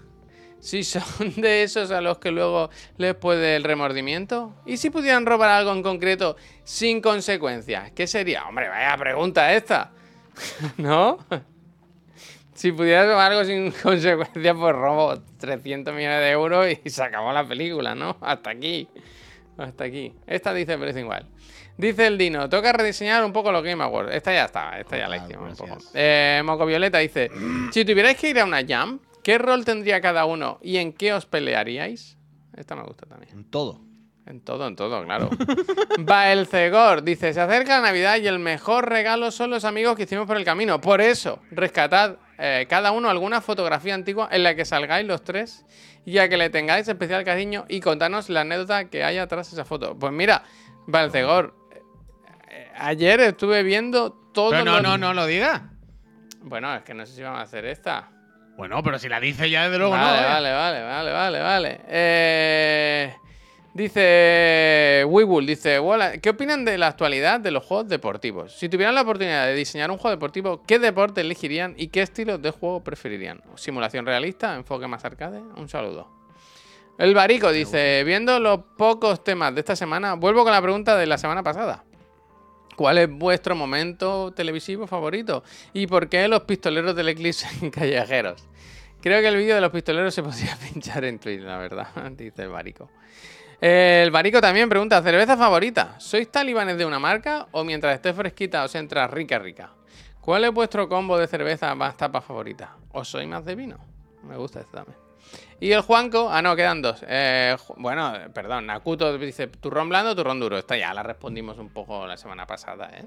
Si 0.59 0.83
son 0.83 1.05
de 1.37 1.63
esos 1.63 1.91
a 1.91 2.01
los 2.01 2.19
que 2.19 2.31
luego 2.31 2.71
les 2.97 3.15
puede 3.15 3.57
el 3.57 3.65
remordimiento. 3.65 4.55
¿Y 4.67 4.79
si 4.79 4.91
pudieran 4.91 5.27
robar 5.27 5.51
algo 5.51 5.73
en 5.73 5.83
concreto 5.83 6.37
sin 6.65 7.01
consecuencias? 7.01 7.93
¿Qué 7.93 8.07
sería? 8.07 8.47
Hombre, 8.49 8.69
vaya 8.69 8.97
pregunta 8.97 9.53
esta. 9.53 9.93
¿No? 10.79 11.19
Si 12.55 12.73
pudiera 12.73 13.05
robar 13.05 13.33
algo 13.33 13.45
sin 13.45 13.71
consecuencias, 13.83 14.57
pues 14.57 14.75
robo 14.75 15.15
300 15.39 15.95
millones 15.95 16.21
de 16.21 16.31
euros 16.31 16.67
y 16.85 16.91
se 16.91 17.03
acabó 17.03 17.33
la 17.33 17.47
película, 17.47 17.95
¿no? 17.95 18.17
Hasta 18.21 18.51
aquí. 18.51 18.89
Hasta 19.59 19.85
aquí. 19.85 20.13
Esta 20.27 20.55
dice 20.55 20.77
Breathing 20.77 21.07
Wild. 21.07 21.27
Dice 21.77 22.07
el 22.07 22.17
Dino, 22.17 22.49
toca 22.49 22.73
rediseñar 22.73 23.25
un 23.25 23.33
poco 23.33 23.51
los 23.51 23.63
Game 23.65 23.83
Awards. 23.83 24.15
Esta 24.15 24.33
ya 24.33 24.45
está, 24.45 24.79
esta 24.79 24.97
ya 24.97 25.09
la 25.09 25.17
Ah, 25.17 25.25
hicimos 25.25 25.61
un 25.61 25.69
poco. 25.69 25.79
Eh, 25.93 26.41
Moco 26.45 26.67
Violeta 26.67 26.99
dice, 26.99 27.31
si 27.73 27.85
tuvierais 27.85 28.17
que 28.17 28.31
ir 28.31 28.39
a 28.39 28.45
una 28.45 28.65
jam, 28.65 29.01
¿qué 29.25 29.39
rol 29.39 29.65
tendría 29.65 30.01
cada 30.01 30.25
uno 30.25 30.59
y 30.63 30.77
en 30.77 30.93
qué 30.93 31.13
os 31.13 31.27
pelearíais? 31.27 32.17
Esta 32.57 32.77
me 32.77 32.85
gusta 32.85 33.07
también. 33.07 33.33
En 33.33 33.45
todo. 33.51 33.81
En 34.27 34.41
todo, 34.41 34.69
en 34.69 34.77
todo, 34.77 35.05
claro. 35.05 35.29
Baelcegor 35.99 37.03
dice, 37.03 37.35
se 37.35 37.41
acerca 37.41 37.81
la 37.81 37.89
Navidad 37.89 38.19
y 38.19 38.27
el 38.29 38.39
mejor 38.39 38.89
regalo 38.89 39.31
son 39.33 39.51
los 39.51 39.65
amigos 39.65 39.97
que 39.97 40.05
hicimos 40.05 40.27
por 40.27 40.37
el 40.37 40.45
camino. 40.45 40.81
Por 40.81 41.01
eso, 41.01 41.41
rescatad 41.51 42.17
eh, 42.39 42.67
cada 42.69 42.93
uno 42.93 43.09
alguna 43.09 43.41
fotografía 43.41 43.95
antigua 43.95 44.29
en 44.31 44.43
la 44.43 44.55
que 44.55 44.65
salgáis 44.65 45.07
los 45.07 45.23
tres 45.23 45.65
y 46.05 46.19
a 46.19 46.29
que 46.29 46.37
le 46.37 46.51
tengáis 46.51 46.89
especial 46.89 47.25
cariño 47.25 47.65
y 47.69 47.81
contanos 47.81 48.29
la 48.29 48.43
anécdota 48.43 48.91
que 48.91 49.05
hay 49.05 49.19
atrás 49.19 49.51
de 49.51 49.57
esa 49.57 49.65
foto. 49.65 49.97
Pues 49.99 50.13
mira, 50.13 50.43
Baelcegor, 50.87 51.55
eh, 52.51 52.71
ayer 52.77 53.21
estuve 53.21 53.63
viendo 53.63 54.13
todo 54.33 54.51
Pero 54.51 54.65
no, 54.65 54.81
no, 54.81 54.99
no 54.99 55.15
lo 55.15 55.27
digas. 55.27 55.63
Bueno, 56.43 56.75
es 56.75 56.83
que 56.83 56.93
no 56.93 57.07
sé 57.07 57.15
si 57.15 57.23
vamos 57.23 57.41
a 57.41 57.43
hacer 57.43 57.65
esta. 57.65 58.11
Bueno, 58.57 58.83
pero 58.83 58.99
si 58.99 59.09
la 59.09 59.19
dice 59.19 59.51
ya 59.51 59.65
desde 59.65 59.79
luego 59.79 59.93
vale, 59.93 60.21
no. 60.21 60.27
¿eh? 60.27 60.31
vale, 60.31 60.53
vale, 60.53 60.83
vale, 60.83 61.13
vale, 61.13 61.41
vale. 61.41 61.81
Eh, 61.89 63.17
dice 63.75 65.05
Weebull, 65.07 65.47
dice, 65.47 65.79
"Hola, 65.79 66.19
¿qué 66.19 66.31
opinan 66.31 66.65
de 66.65 66.79
la 66.79 66.87
actualidad 66.87 67.41
de 67.41 67.51
los 67.51 67.65
juegos 67.65 67.89
deportivos? 67.89 68.57
Si 68.57 68.69
tuvieran 68.69 68.95
la 68.95 69.03
oportunidad 69.03 69.47
de 69.47 69.55
diseñar 69.55 69.91
un 69.91 69.99
juego 69.99 70.17
deportivo, 70.17 70.63
¿qué 70.67 70.79
deporte 70.79 71.21
elegirían 71.21 71.75
y 71.77 71.89
qué 71.89 72.03
estilo 72.03 72.39
de 72.39 72.51
juego 72.51 72.83
preferirían? 72.83 73.43
¿Simulación 73.57 74.07
realista? 74.07 74.55
¿Enfoque 74.55 74.87
más 74.87 75.05
arcade? 75.05 75.41
Un 75.57 75.69
saludo. 75.69 76.09
El 76.97 77.13
Barico 77.13 77.51
dice, 77.51 78.05
viendo 78.05 78.39
los 78.39 78.61
pocos 78.79 79.25
temas 79.25 79.53
de 79.53 79.61
esta 79.61 79.75
semana, 79.75 80.15
vuelvo 80.15 80.45
con 80.45 80.53
la 80.53 80.63
pregunta 80.63 80.97
de 80.97 81.07
la 81.07 81.19
semana 81.19 81.43
pasada. 81.43 81.85
¿Cuál 82.77 82.99
es 82.99 83.11
vuestro 83.11 83.57
momento 83.57 84.33
televisivo 84.33 84.87
favorito? 84.87 85.43
¿Y 85.73 85.87
por 85.89 86.09
qué 86.09 86.27
los 86.29 86.43
pistoleros 86.43 86.95
del 86.95 87.09
eclipse 87.09 87.47
en 87.61 87.71
callejeros? 87.73 88.47
Creo 89.01 89.21
que 89.21 89.29
el 89.29 89.37
vídeo 89.37 89.55
de 89.55 89.61
los 89.61 89.71
pistoleros 89.71 90.15
se 90.15 90.23
podría 90.23 90.57
pinchar 90.73 91.05
en 91.05 91.19
Twitch, 91.19 91.43
la 91.43 91.59
verdad, 91.59 91.89
dice 92.17 92.43
el 92.43 92.49
Barico. 92.49 92.91
El 93.67 94.11
Barico 94.11 94.43
también 94.43 94.69
pregunta, 94.69 95.03
¿cerveza 95.03 95.39
favorita? 95.39 95.99
¿Sois 95.99 96.31
talibanes 96.31 96.77
de 96.77 96.85
una 96.85 96.99
marca 96.99 97.47
o 97.53 97.65
mientras 97.65 97.95
esté 97.95 98.13
fresquita 98.13 98.63
os 98.63 98.75
entra 98.75 99.07
rica 99.07 99.39
rica? 99.39 99.71
¿Cuál 100.21 100.45
es 100.45 100.53
vuestro 100.53 100.87
combo 100.87 101.17
de 101.17 101.27
cerveza 101.27 101.75
más 101.75 101.97
tapa 101.97 102.21
favorita? 102.21 102.77
¿O 102.93 103.07
soy 103.07 103.27
más 103.27 103.43
de 103.47 103.55
vino? 103.55 103.79
Me 104.23 104.37
gusta 104.37 104.61
este 104.61 104.77
también. 104.77 104.99
Y 105.61 105.73
el 105.73 105.81
Juanco, 105.81 106.29
ah 106.31 106.43
no, 106.43 106.55
quedan 106.55 106.83
dos. 106.83 107.03
Eh, 107.09 107.57
bueno, 107.79 108.13
perdón, 108.35 108.67
Nakuto 108.67 109.17
dice 109.17 109.47
turrón 109.47 109.89
blando 109.89 110.15
turrón 110.15 110.41
duro. 110.41 110.59
Esta 110.59 110.77
ya 110.77 110.93
la 110.93 111.03
respondimos 111.03 111.57
un 111.57 111.71
poco 111.71 112.07
la 112.07 112.19
semana 112.19 112.47
pasada, 112.47 112.91
¿eh? 112.93 113.07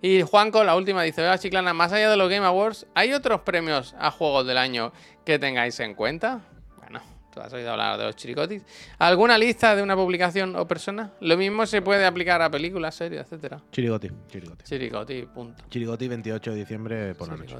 Y 0.00 0.22
Juanco, 0.22 0.64
la 0.64 0.74
última, 0.74 1.02
dice, 1.02 1.20
Vea 1.20 1.36
Chiclana, 1.36 1.74
más 1.74 1.92
allá 1.92 2.08
de 2.08 2.16
los 2.16 2.30
Game 2.30 2.46
Awards, 2.46 2.86
¿hay 2.94 3.12
otros 3.12 3.42
premios 3.42 3.94
a 3.98 4.10
juegos 4.10 4.46
del 4.46 4.56
año 4.56 4.90
que 5.26 5.38
tengáis 5.38 5.78
en 5.80 5.94
cuenta? 5.94 6.40
Tú 7.32 7.40
has 7.40 7.50
oído 7.54 7.70
hablar 7.70 7.98
de 7.98 8.04
los 8.04 8.14
chiricotis. 8.14 8.62
¿Alguna 8.98 9.38
lista 9.38 9.74
de 9.74 9.82
una 9.82 9.96
publicación 9.96 10.54
o 10.54 10.68
persona? 10.68 11.12
Lo 11.20 11.36
mismo 11.38 11.64
se 11.64 11.80
puede 11.80 12.04
aplicar 12.04 12.42
a 12.42 12.50
películas, 12.50 12.94
series, 12.94 13.22
etcétera. 13.22 13.58
Chirigoti, 13.70 14.10
chirigoti. 14.28 14.64
Chiricoti, 14.64 15.22
punto. 15.22 15.64
Chirigoti 15.70 16.08
28 16.08 16.50
de 16.50 16.56
diciembre 16.56 17.14
por 17.14 17.28
la 17.28 17.36
noche. 17.36 17.56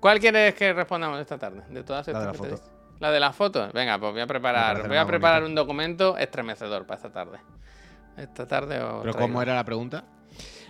¿Cuál 0.00 0.18
quieres 0.18 0.54
que 0.54 0.72
respondamos 0.72 1.20
esta 1.20 1.38
tarde? 1.38 1.62
De 1.70 1.84
todas 1.84 2.06
La 2.08 2.12
de 2.12 2.18
estas 2.18 2.26
la 2.26 2.32
que 2.32 2.48
te 2.50 2.56
foto. 2.56 2.70
La 2.98 3.10
de 3.12 3.20
las 3.20 3.36
fotos. 3.36 3.72
Venga, 3.72 3.98
pues 3.98 4.12
voy 4.12 4.22
a 4.22 4.26
preparar, 4.26 4.88
voy 4.88 4.96
a 4.96 5.06
preparar 5.06 5.42
bonito. 5.42 5.50
un 5.60 5.66
documento 5.66 6.16
estremecedor 6.18 6.84
para 6.84 6.96
esta 6.96 7.12
tarde. 7.12 7.38
Esta 8.16 8.46
tarde 8.46 8.80
os 8.82 9.02
Pero 9.02 9.12
traigo. 9.12 9.18
¿cómo 9.20 9.40
era 9.42 9.54
la 9.54 9.64
pregunta? 9.64 10.04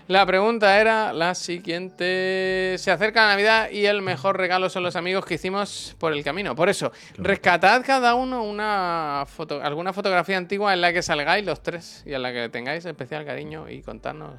La 0.08 0.24
pregunta 0.24 0.80
era 0.80 1.12
la 1.12 1.34
siguiente. 1.34 2.76
Se 2.78 2.92
acerca 2.92 3.22
la 3.22 3.30
Navidad 3.30 3.70
y 3.70 3.86
el 3.86 4.02
mejor 4.02 4.36
regalo 4.36 4.70
son 4.70 4.84
los 4.84 4.94
amigos 4.94 5.26
que 5.26 5.34
hicimos 5.34 5.96
por 5.98 6.12
el 6.12 6.22
camino. 6.22 6.54
Por 6.54 6.68
eso, 6.68 6.92
rescatad 7.18 7.82
cada 7.84 8.14
uno 8.14 8.44
una 8.44 9.24
foto, 9.26 9.60
alguna 9.60 9.92
fotografía 9.92 10.36
antigua 10.36 10.72
en 10.72 10.80
la 10.80 10.92
que 10.92 11.02
salgáis 11.02 11.44
los 11.44 11.60
tres 11.60 12.04
y 12.06 12.14
en 12.14 12.22
la 12.22 12.32
que 12.32 12.48
tengáis 12.48 12.84
especial 12.84 13.24
cariño 13.24 13.68
y 13.68 13.82
contarnos. 13.82 14.34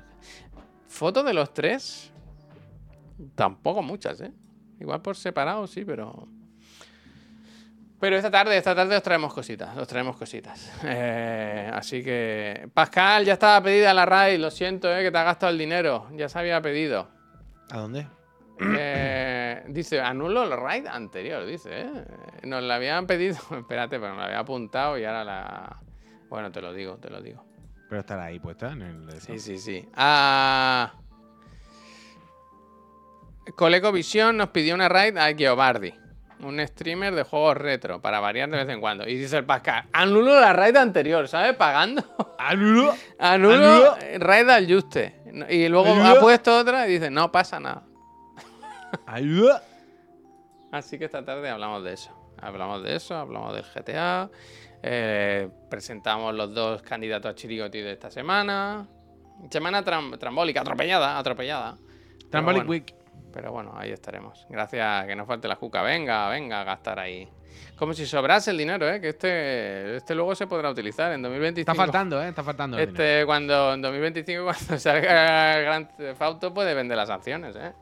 ¿Fotos 0.88 1.26
de 1.26 1.34
los 1.34 1.54
tres? 1.54 2.14
Tampoco 3.36 3.82
muchas, 3.82 4.22
¿eh? 4.22 4.32
Igual 4.80 5.02
por 5.02 5.18
separado, 5.18 5.68
sí, 5.68 5.84
pero. 5.84 6.30
Pero 8.00 8.16
esta 8.16 8.30
tarde, 8.30 8.56
esta 8.58 8.76
tarde 8.76 8.96
os 8.96 9.02
traemos 9.02 9.34
cositas, 9.34 9.76
os 9.76 9.88
traemos 9.88 10.16
cositas. 10.16 10.72
Eh, 10.84 11.72
así 11.74 12.04
que. 12.04 12.70
Pascal, 12.74 13.26
ya 13.26 13.34
estaba 13.34 13.62
pedida 13.62 13.94
la 13.94 14.06
raid, 14.06 14.40
lo 14.40 14.52
siento, 14.52 14.96
eh, 14.96 15.04
que 15.04 15.12
te 15.12 15.18
ha 15.18 15.24
gastado 15.24 15.52
el 15.52 15.58
dinero. 15.58 16.08
Ya 16.14 16.30
se 16.30 16.38
había 16.40 16.62
pedido. 16.62 17.08
¿A 17.72 17.80
dónde? 17.80 18.08
Eh, 18.60 19.64
dice, 19.68 20.02
anulo 20.02 20.44
el 20.44 20.52
raid 20.52 20.88
anterior, 20.88 21.46
dice, 21.46 21.82
eh. 21.82 22.06
Nos 22.44 22.64
la 22.64 22.76
habían 22.76 23.08
pedido. 23.08 23.38
Espérate, 23.58 24.00
pero 24.00 24.14
me 24.14 24.20
la 24.20 24.26
había 24.26 24.40
apuntado 24.40 24.98
y 24.98 25.06
ahora 25.06 25.24
la. 25.24 25.78
Bueno, 26.30 26.52
te 26.52 26.62
lo 26.62 26.74
digo, 26.74 26.98
te 26.98 27.10
lo 27.10 27.22
digo. 27.22 27.44
Pero 27.90 28.02
estará 28.02 28.26
ahí 28.26 28.40
puesta 28.40 28.72
en 28.72 28.82
el. 28.82 29.22
Sí, 29.22 29.40
sí, 29.40 29.58
sí. 29.58 29.88
Ah. 29.96 30.94
Coleco 33.56 33.92
Visión 33.92 34.38
nos 34.38 34.50
pidió 34.50 34.76
una 34.76 34.90
raid 34.90 35.18
a 35.18 35.34
Geobardi, 35.34 35.94
un 36.42 36.60
streamer 36.68 37.16
de 37.16 37.24
juegos 37.24 37.58
retro, 37.58 38.02
para 38.02 38.20
variar 38.20 38.50
de 38.50 38.58
vez 38.58 38.70
en 38.70 38.80
cuando. 38.80 39.08
Y 39.08 39.16
dice 39.16 39.38
el 39.38 39.46
Pascal, 39.46 39.86
anulo 39.94 40.40
la 40.40 40.54
raid 40.54 40.76
anterior, 40.78 41.28
¿sabes? 41.28 41.56
Pagando. 41.56 42.04
¡Anulo! 42.38 42.94
Anulo 43.20 43.56
Anulo. 43.56 43.98
raid 44.20 44.50
al 44.50 44.68
Juste. 44.72 45.16
Y 45.50 45.68
luego 45.68 45.92
Anulo. 45.94 46.10
ha 46.10 46.20
puesto 46.20 46.58
otra 46.58 46.88
y 46.88 46.92
dice, 46.94 47.10
no 47.10 47.32
pasa 47.32 47.60
nada. 47.60 47.84
¡Ayuda! 49.06 49.64
Así 50.72 50.98
que 51.00 51.06
esta 51.06 51.24
tarde 51.24 51.50
hablamos 51.50 51.84
de 51.84 51.94
eso. 51.94 52.12
Hablamos 52.40 52.84
de 52.84 52.96
eso, 52.96 53.16
hablamos 53.16 53.54
del 53.56 53.64
GTA. 53.64 54.30
eh, 54.84 55.50
presentamos 55.70 56.36
los 56.36 56.54
dos 56.54 56.82
candidatos 56.84 57.32
a 57.32 57.36
Chirigoti 57.36 57.82
de 57.82 57.94
esta 57.94 58.12
semana. 58.12 58.88
Semana 59.50 59.84
tram- 59.84 60.18
trambólica, 60.20 60.62
atropellada, 60.62 61.18
atropellada. 61.18 61.78
Trambolic 62.30 62.66
bueno, 62.66 62.70
Week. 62.70 62.96
Pero 63.32 63.52
bueno, 63.52 63.74
ahí 63.76 63.92
estaremos. 63.92 64.46
Gracias, 64.50 65.06
que 65.06 65.16
no 65.16 65.26
falte 65.26 65.48
la 65.48 65.56
juca. 65.56 65.82
Venga, 65.82 66.30
venga, 66.30 66.62
a 66.62 66.64
gastar 66.64 67.00
ahí. 67.00 67.28
Como 67.76 67.94
si 67.94 68.06
sobrase 68.06 68.52
el 68.52 68.58
dinero, 68.58 68.90
¿eh? 68.90 69.00
Que 69.00 69.10
este, 69.10 69.98
este 69.98 70.16
luego 70.16 70.34
se 70.36 70.48
podrá 70.48 70.70
utilizar 70.70 71.12
en 71.12 71.22
2025. 71.22 71.72
Está 71.72 71.84
faltando, 71.84 72.22
¿eh? 72.22 72.30
Está 72.30 72.44
faltando. 72.44 72.78
el 72.78 72.88
dinero. 72.88 73.04
Este, 73.04 73.26
cuando 73.26 73.74
en 73.74 73.82
2025, 73.82 74.44
cuando 74.54 74.80
salga 74.80 75.60
Grand 75.60 75.96
Theft 75.96 76.22
Auto, 76.22 76.54
puede 76.54 76.74
vender 76.74 76.98
las 76.98 77.10
acciones, 77.10 77.56
¿eh? 77.56 77.74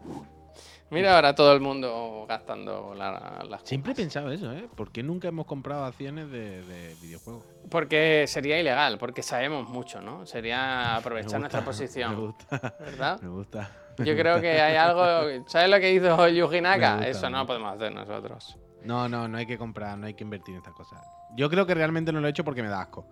Mira 0.92 1.16
ahora 1.16 1.34
todo 1.34 1.52
el 1.54 1.60
mundo 1.62 2.26
gastando 2.30 2.94
la- 2.96 3.44
las 3.50 3.62
Siempre 3.64 3.94
he 3.94 3.96
pensado 3.96 4.32
eso, 4.32 4.52
¿eh? 4.54 4.68
¿Por 4.76 4.92
qué 4.92 5.02
nunca 5.04 5.28
hemos 5.28 5.46
comprado 5.48 5.84
acciones 5.86 6.30
de, 6.30 6.62
de 6.64 6.96
videojuegos? 7.02 7.44
Porque 7.70 8.26
sería 8.28 8.60
ilegal, 8.60 8.98
porque 9.00 9.24
sabemos 9.24 9.68
mucho, 9.68 10.00
¿no? 10.02 10.26
Sería 10.28 10.96
aprovechar 10.96 11.40
nuestra 11.40 11.66
posición, 11.66 12.12
Me 12.12 12.22
gusta. 12.28 12.76
¿verdad? 12.80 13.20
Me 13.22 13.30
gusta. 13.30 13.72
Yo 13.98 14.16
creo 14.16 14.40
que 14.42 14.62
hay 14.62 14.76
algo... 14.76 15.46
¿Sabes 15.48 15.70
lo 15.70 15.80
que 15.80 15.92
hizo 15.94 16.28
Yuji 16.28 16.62
Naka? 16.62 17.08
Eso 17.08 17.30
no 17.30 17.40
lo 17.40 17.48
podemos 17.48 17.74
hacer 17.76 17.94
nosotros. 17.94 18.58
No, 18.84 19.10
no, 19.10 19.28
no 19.28 19.38
hay 19.40 19.48
que 19.48 19.58
comprar, 19.58 19.98
no 19.98 20.06
hay 20.06 20.14
que 20.14 20.24
invertir 20.24 20.54
en 20.54 20.60
estas 20.60 20.74
cosas. 20.76 21.00
Yo 21.36 21.50
creo 21.50 21.66
que 21.66 21.74
realmente 21.74 22.12
no 22.12 22.20
lo 22.20 22.28
he 22.28 22.30
hecho 22.30 22.44
porque 22.44 22.62
me 22.62 22.70
da 22.70 22.82
asco. 22.82 23.08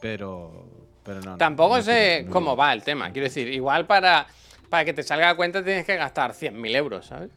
Pero. 0.00 0.66
Pero 1.04 1.20
no. 1.20 1.36
Tampoco 1.36 1.76
no 1.76 1.82
sé 1.82 2.26
cómo 2.30 2.56
va 2.56 2.72
el 2.72 2.82
tema. 2.82 3.10
Quiero 3.12 3.26
decir, 3.26 3.48
igual 3.48 3.86
para, 3.86 4.26
para 4.70 4.84
que 4.84 4.92
te 4.92 5.02
salga 5.02 5.30
a 5.30 5.34
cuenta 5.36 5.62
tienes 5.64 5.84
que 5.84 5.96
gastar 5.96 6.32
100.000 6.32 6.74
euros, 6.76 7.06
¿sabes? 7.06 7.30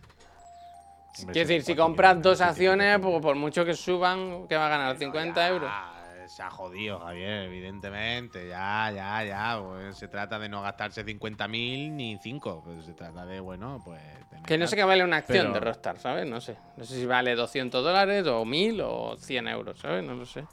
Sí, 1.13 1.25
decir, 1.25 1.63
si 1.63 1.75
compras 1.75 2.21
dos 2.21 2.39
acciones, 2.39 2.99
por, 2.99 3.21
por 3.21 3.36
mucho 3.36 3.65
que 3.65 3.73
suban, 3.73 4.47
que 4.47 4.55
va 4.55 4.67
a 4.67 4.69
ganar 4.69 4.97
50 4.97 5.47
euros. 5.49 5.69
Ah, 5.71 5.95
se 6.27 6.43
ha 6.43 6.49
jodido, 6.49 6.99
Javier, 6.99 7.43
evidentemente. 7.45 8.47
Ya, 8.47 8.91
ya, 8.95 9.23
ya. 9.23 9.59
Pues 9.61 9.97
se 9.97 10.07
trata 10.07 10.38
de 10.39 10.47
no 10.47 10.61
gastarse 10.61 11.03
50.000 11.05 11.91
ni 11.91 12.17
5. 12.21 12.61
Pues 12.63 12.86
se 12.86 12.93
trata 12.93 13.25
de, 13.25 13.39
bueno, 13.39 13.82
pues. 13.84 13.99
Que 14.45 14.57
no 14.57 14.67
sé 14.67 14.75
qué 14.75 14.84
vale 14.84 15.03
una 15.03 15.17
acción 15.17 15.47
Pero- 15.47 15.53
de 15.55 15.59
Rockstar, 15.59 15.97
¿sabes? 15.99 16.25
No 16.27 16.39
sé. 16.39 16.55
No 16.77 16.86
sé 16.86 16.95
si 16.95 17.05
vale 17.05 17.36
200 17.36 17.84
dólares 17.84 18.25
o 18.27 18.45
1000 18.45 18.80
o 18.82 19.17
100 19.17 19.47
euros, 19.47 19.80
¿sabes? 19.80 20.03
No 20.03 20.13
lo 20.13 20.25
sé. 20.25 20.45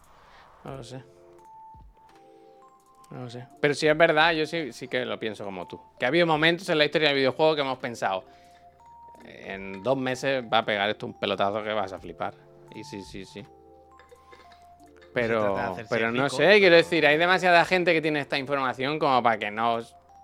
No 0.64 0.76
lo 0.76 0.82
sé. 0.82 1.04
No 3.16 3.30
sé. 3.30 3.46
Pero 3.60 3.74
si 3.74 3.86
es 3.88 3.96
verdad, 3.96 4.32
yo 4.32 4.46
sí, 4.46 4.72
sí 4.72 4.88
que 4.88 5.04
lo 5.04 5.18
pienso 5.18 5.44
como 5.44 5.66
tú. 5.66 5.80
Que 5.98 6.04
ha 6.04 6.08
habido 6.08 6.26
momentos 6.26 6.68
en 6.68 6.78
la 6.78 6.84
historia 6.84 7.08
del 7.08 7.16
videojuego 7.16 7.54
que 7.54 7.60
hemos 7.62 7.78
pensado. 7.78 8.24
En 9.24 9.82
dos 9.82 9.96
meses 9.96 10.44
va 10.52 10.58
a 10.58 10.64
pegar 10.64 10.88
esto 10.90 11.06
un 11.06 11.14
pelotazo 11.14 11.62
que 11.64 11.72
vas 11.72 11.92
a 11.92 11.98
flipar. 11.98 12.34
Y 12.74 12.84
sí, 12.84 13.02
sí, 13.02 13.24
sí. 13.24 13.44
Pero, 15.14 15.54
pero 15.88 16.12
no 16.12 16.28
sé, 16.28 16.58
quiero 16.58 16.76
decir, 16.76 17.06
hay 17.06 17.16
demasiada 17.16 17.64
gente 17.64 17.92
que 17.94 18.02
tiene 18.02 18.20
esta 18.20 18.38
información 18.38 18.98
como 18.98 19.22
para 19.22 19.38
que 19.38 19.50
no, 19.50 19.78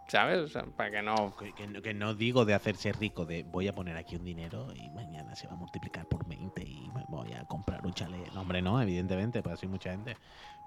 ¿sabes? 0.07 0.39
O 0.39 0.49
sea, 0.49 0.65
para 0.77 0.91
que 0.91 1.01
no 1.03 1.35
Que, 1.39 1.53
que 1.55 1.67
no- 1.67 1.81
que 1.81 1.95
no 1.95 2.15
digo 2.15 2.45
de 2.45 2.53
hacerse 2.53 2.93
rico, 2.93 3.25
de 3.25 3.43
voy 3.45 3.69
a 3.69 3.73
poner 3.75 3.97
aquí 3.97 4.17
un 4.17 4.25
dinero 4.25 4.69
y 4.75 4.91
mañana 4.91 5.35
se 5.35 5.47
va 5.47 5.55
a 5.55 5.57
multiplicar 5.57 6.05
por 6.07 6.27
20 6.29 6.63
y 6.63 6.91
me 6.95 7.05
voy 7.09 7.33
a 7.33 7.45
comprar 7.47 7.85
un 7.87 7.95
chalet. 7.95 8.31
No, 8.35 8.43
hombre, 8.43 8.61
no, 8.61 8.83
evidentemente, 8.83 9.43
pues 9.43 9.55
así 9.55 9.67
mucha 9.67 9.93
gente. 9.93 10.17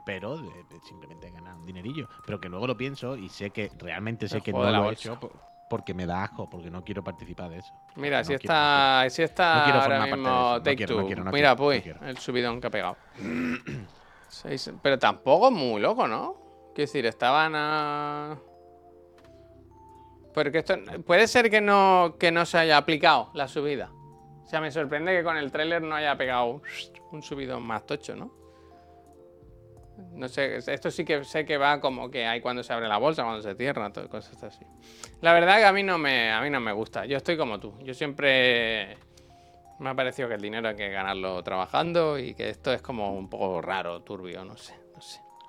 Pero 0.05 0.37
de- 0.37 0.63
de 0.69 0.79
simplemente 0.87 1.31
ganar 1.31 1.55
un 1.55 1.65
dinerillo. 1.65 2.07
Pero 2.25 2.39
que 2.39 2.47
luego 2.49 2.67
lo 2.67 2.77
pienso 2.77 3.15
y 3.17 3.27
sé 3.29 3.49
que 3.49 3.71
realmente 3.79 4.27
sé 4.27 4.37
El 4.37 4.43
que 4.43 4.53
no 4.53 4.69
lo 4.69 4.89
he 4.89 4.93
hecho 4.93 5.19
po- 5.19 5.31
porque 5.67 5.95
me 5.95 6.05
da 6.05 6.23
asco, 6.23 6.47
porque 6.49 6.69
no 6.69 6.83
quiero 6.83 7.03
participar 7.03 7.49
de 7.49 7.57
eso. 7.57 7.73
Mira, 7.95 8.19
No 8.19 8.23
si 8.23 8.27
quiero, 8.37 8.41
está, 8.43 9.05
si 9.09 9.23
está 9.23 9.55
No 9.57 9.63
quiero 9.63 9.81
ahora 9.81 10.05
mismo 10.05 10.61
Take 10.63 10.75
quiero, 10.75 10.95
Two. 10.97 11.05
quiero, 11.07 11.23
Mira, 11.25 11.31
quiero, 11.31 11.55
pues, 11.57 11.77
no 11.79 11.83
quiero. 11.83 12.05
el 12.05 12.17
subidón 12.19 12.61
que 12.61 12.67
ha 12.67 12.69
pegado. 12.69 12.97
Seis- 14.29 14.71
pero 14.81 14.99
tampoco 14.99 15.47
es 15.47 15.53
muy 15.53 15.81
loco, 15.81 16.07
¿no? 16.07 16.35
Quiero 16.75 16.87
decir, 16.87 17.05
estaban 17.05 17.53
a... 17.55 18.37
Porque 20.33 20.57
esto 20.59 20.75
puede 21.05 21.27
ser 21.27 21.49
que 21.49 21.61
no, 21.61 22.15
que 22.19 22.31
no 22.31 22.45
se 22.45 22.57
haya 22.57 22.77
aplicado 22.77 23.31
la 23.33 23.47
subida. 23.47 23.89
O 24.43 24.47
sea, 24.47 24.59
me 24.61 24.69
sorprende 24.69 25.15
que 25.17 25.23
con 25.23 25.37
el 25.37 25.51
tráiler 25.51 25.81
no 25.81 25.95
haya 25.95 26.15
pegado 26.17 26.61
un 27.11 27.23
subidón 27.23 27.63
más 27.63 27.85
tocho, 27.85 28.15
¿no? 28.15 28.31
No 30.13 30.27
sé, 30.27 30.57
esto 30.57 30.91
sí 30.91 31.05
que 31.05 31.23
sé 31.23 31.45
que 31.45 31.57
va 31.57 31.79
como 31.79 32.09
que 32.09 32.25
hay 32.25 32.41
cuando 32.41 32.63
se 32.63 32.73
abre 32.73 32.87
la 32.87 32.97
bolsa, 32.97 33.23
cuando 33.23 33.41
se 33.41 33.55
cierra, 33.55 33.91
todo, 33.91 34.09
cosas 34.09 34.41
así. 34.43 34.65
La 35.21 35.33
verdad 35.33 35.57
que 35.57 35.65
a 35.65 35.73
mí 35.73 35.83
no 35.83 35.97
me, 35.97 36.31
a 36.31 36.41
mí 36.41 36.49
no 36.49 36.59
me 36.59 36.71
gusta. 36.71 37.05
Yo 37.05 37.17
estoy 37.17 37.37
como 37.37 37.59
tú. 37.59 37.73
Yo 37.83 37.93
siempre 37.93 38.97
me 39.79 39.89
ha 39.89 39.93
parecido 39.93 40.27
que 40.27 40.35
el 40.35 40.41
dinero 40.41 40.69
hay 40.69 40.75
que 40.75 40.89
ganarlo 40.89 41.43
trabajando 41.43 42.17
y 42.17 42.33
que 42.33 42.49
esto 42.49 42.71
es 42.73 42.81
como 42.81 43.13
un 43.13 43.29
poco 43.29 43.61
raro, 43.61 44.01
turbio, 44.01 44.45
no 44.45 44.57
sé. 44.57 44.84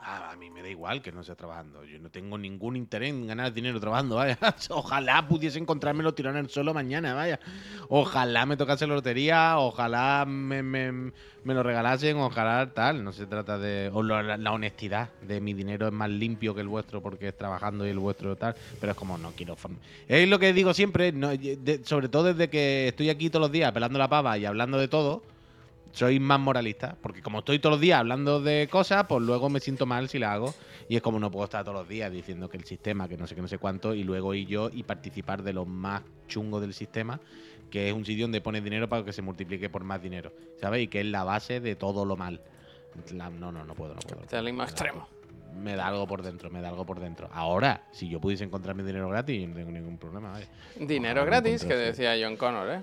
Ah, 0.09 0.31
a 0.31 0.37
mí 0.37 0.51
me 0.51 0.63
da 0.63 0.69
igual 0.69 1.03
que 1.03 1.11
no 1.11 1.25
sea 1.25 1.35
trabajando. 1.35 1.85
Yo 1.85 1.99
no 1.99 2.11
tengo 2.11 2.39
ningún 2.39 2.77
interés 2.77 3.11
en 3.11 3.27
ganar 3.27 3.53
dinero 3.53 3.81
trabajando, 3.81 4.15
vaya. 4.15 4.39
Ojalá 4.71 5.27
pudiese 5.27 5.59
encontrármelo 5.59 6.15
tirado 6.15 6.39
en 6.39 6.45
el 6.45 6.49
suelo 6.51 6.73
mañana, 6.73 7.13
vaya. 7.15 7.41
Ojalá 7.89 8.47
me 8.47 8.57
tocase 8.57 8.87
la 8.87 8.95
lotería, 8.95 9.59
ojalá 9.59 10.25
me, 10.25 10.63
me- 10.63 11.13
me 11.43 11.55
lo 11.55 11.65
regalasen, 11.65 12.19
ojalá 12.19 12.73
tal. 12.73 13.03
No 13.03 13.13
se 13.13 13.27
trata 13.27 13.59
de... 13.59 13.91
O 13.93 14.05
la, 14.05 14.53
honestidad 14.53 15.11
de 15.23 15.41
mi 15.41 15.55
dinero 15.55 15.89
es 15.89 15.93
más 15.93 16.09
limpio 16.09 16.55
que 16.55 16.61
el 16.61 16.69
vuestro 16.69 17.03
porque 17.03 17.27
es 17.29 17.37
trabajando 17.37 17.85
y 17.85 17.91
el 17.91 17.99
vuestro 17.99 18.37
tal. 18.37 18.55
Pero 18.79 18.93
es 18.93 18.97
como 18.97 19.19
no 19.19 19.35
quiero... 19.35 19.57
Es 20.07 20.29
lo 20.29 20.39
que 20.39 20.53
digo 20.53 20.73
siempre, 20.73 21.11
no, 21.11 21.31
de- 21.31 21.81
sobre 21.85 22.09
todo 22.09 22.23
desde 22.33 22.49
que 22.49 22.87
estoy 22.89 23.11
aquí 23.11 23.29
todos 23.29 23.43
los 23.43 23.51
días 23.51 23.73
pelando 23.73 23.99
la 23.99 24.09
pava 24.09 24.39
y 24.39 24.45
hablando 24.45 24.79
de 24.79 24.87
todo 24.87 25.36
soy 25.97 26.21
más 26.21 26.39
moralista. 26.39 26.97
Porque 27.01 27.23
como 27.23 27.39
estoy 27.39 27.59
todos 27.59 27.75
los 27.75 27.81
días 27.81 27.99
hablando 28.01 28.41
de 28.41 28.69
cosas, 28.71 29.07
pues 29.09 29.23
luego 29.23 29.49
me 29.49 29.61
siento 29.61 29.87
mal 29.87 30.09
si 30.09 30.19
la 30.19 30.33
hago. 30.35 30.55
Y 30.89 30.97
es 30.97 31.03
como 31.03 31.19
no 31.19 31.31
puedo 31.31 31.45
estar 31.45 31.65
todos 31.65 31.79
los 31.79 31.89
días 31.89 32.13
diciendo 32.13 32.49
que 32.49 32.59
el 32.59 32.65
sistema, 32.65 33.09
que 33.09 33.17
no 33.17 33.27
sé 33.27 33.35
qué, 33.35 33.41
no 33.43 33.49
sé 33.49 33.59
cuánto, 33.59 33.95
y 33.95 34.05
luego 34.05 34.35
ir 34.35 34.47
yo 34.47 34.71
y 34.73 34.83
participar 34.83 35.43
de 35.43 35.53
lo 35.53 35.65
más 35.65 36.03
chungo 36.29 36.61
del 36.61 36.75
sistema, 36.75 37.19
que 37.71 37.89
es 37.89 37.95
un 37.95 38.05
sitio 38.05 38.25
donde 38.25 38.41
pones 38.41 38.63
dinero 38.63 38.89
para 38.89 39.05
que 39.05 39.13
se 39.13 39.23
multiplique 39.23 39.69
por 39.71 39.83
más 39.85 40.03
dinero. 40.03 40.33
¿Sabes? 40.61 40.83
Y 40.83 40.89
que 40.89 41.01
es 41.01 41.07
la 41.07 41.25
base 41.25 41.61
de 41.61 41.75
todo 41.77 42.05
lo 42.05 42.17
mal. 42.17 42.41
La- 43.13 43.31
no, 43.31 43.51
no, 43.51 43.65
no 43.65 43.75
puedo, 43.75 43.95
no 43.95 44.01
puedo. 44.01 44.17
Capitalismo 44.21 44.63
extremo. 44.63 45.09
Me 45.57 45.75
da 45.75 45.87
algo 45.89 46.07
por 46.07 46.23
dentro, 46.23 46.51
me 46.51 46.61
da 46.61 46.69
algo 46.69 46.85
por 46.85 47.01
dentro. 47.01 47.29
Ahora, 47.33 47.83
si 47.91 48.09
yo 48.09 48.21
pudiese 48.21 48.45
encontrarme 48.45 48.83
dinero 48.83 49.09
gratis, 49.09 49.41
yo 49.41 49.49
no 49.49 49.55
tengo 49.55 49.71
ningún 49.71 49.99
problema. 49.99 50.31
vaya. 50.33 50.47
Dinero 50.79 51.23
Ojalá 51.23 51.25
me 51.25 51.27
gratis, 51.31 51.65
que 51.65 51.75
decía 51.75 52.15
John 52.21 52.37
Connor, 52.37 52.71
¿eh? 52.71 52.83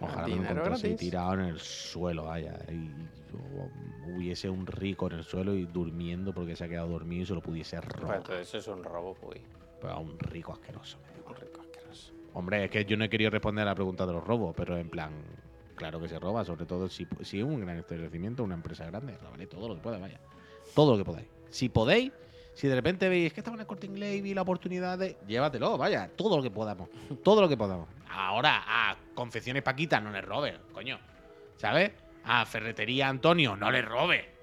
Ojalá 0.00 0.22
me 0.26 0.34
Dinero 0.34 0.50
encontrase 0.50 0.86
ahí 0.86 0.92
gratis. 0.92 1.08
tirado 1.08 1.34
en 1.34 1.40
el 1.40 1.60
suelo, 1.60 2.24
vaya. 2.24 2.58
Y 2.70 2.88
yo 3.30 4.14
hubiese 4.16 4.48
un 4.48 4.66
rico 4.66 5.06
en 5.06 5.18
el 5.18 5.24
suelo 5.24 5.54
y 5.54 5.64
durmiendo 5.66 6.32
porque 6.32 6.56
se 6.56 6.64
ha 6.64 6.68
quedado 6.68 6.88
dormido 6.88 7.22
y 7.22 7.26
se 7.26 7.34
lo 7.34 7.40
pudiese 7.40 7.80
robar. 7.80 8.22
eso 8.40 8.58
es 8.58 8.66
un 8.66 8.82
robo, 8.82 9.14
pues. 9.14 9.40
Pero 9.80 9.92
a 9.92 9.98
un 9.98 10.18
rico 10.18 10.52
asqueroso. 10.52 10.98
me 11.06 11.14
digo. 11.14 11.28
Un 11.30 11.36
rico 11.36 11.60
asqueroso. 11.60 12.12
Hombre, 12.34 12.64
es 12.64 12.70
que 12.70 12.84
yo 12.84 12.96
no 12.96 13.04
he 13.04 13.08
querido 13.08 13.30
responder 13.30 13.62
a 13.62 13.66
la 13.70 13.74
pregunta 13.74 14.06
de 14.06 14.12
los 14.12 14.24
robos, 14.24 14.54
pero 14.56 14.76
en 14.76 14.88
plan, 14.88 15.12
claro 15.76 16.00
que 16.00 16.08
se 16.08 16.18
roba, 16.18 16.44
sobre 16.44 16.66
todo 16.66 16.88
si, 16.88 17.06
si 17.22 17.38
es 17.38 17.44
un 17.44 17.60
gran 17.60 17.76
establecimiento, 17.78 18.42
una 18.42 18.54
empresa 18.54 18.86
grande, 18.86 19.16
robaré 19.18 19.46
todo 19.46 19.68
lo 19.68 19.74
que 19.76 19.80
pueda, 19.82 19.98
vaya. 19.98 20.18
Todo 20.74 20.92
lo 20.92 20.98
que 20.98 21.04
podáis. 21.04 21.28
Si 21.50 21.68
podéis, 21.68 22.12
si 22.54 22.68
de 22.68 22.74
repente 22.74 23.08
veis 23.08 23.32
que 23.32 23.40
estaba 23.40 23.54
en 23.56 23.60
el 23.60 23.66
corte 23.66 23.86
inglés 23.86 24.16
y 24.16 24.20
vi 24.20 24.34
la 24.34 24.42
oportunidad 24.42 24.98
de. 24.98 25.16
Llévatelo, 25.26 25.78
vaya, 25.78 26.10
todo 26.16 26.36
lo 26.36 26.42
que 26.42 26.50
podamos. 26.50 26.88
Todo 27.22 27.40
lo 27.40 27.48
que 27.48 27.56
podamos. 27.56 27.88
Ahora, 28.10 28.62
a 28.66 28.96
Confecciones 29.14 29.62
Paquita, 29.62 30.00
no 30.00 30.10
le 30.10 30.20
robes, 30.20 30.54
coño. 30.72 30.98
¿Sabes? 31.56 31.92
A 32.24 32.44
Ferretería 32.46 33.08
Antonio, 33.08 33.56
no 33.56 33.70
le 33.70 33.82
robe. 33.82 34.37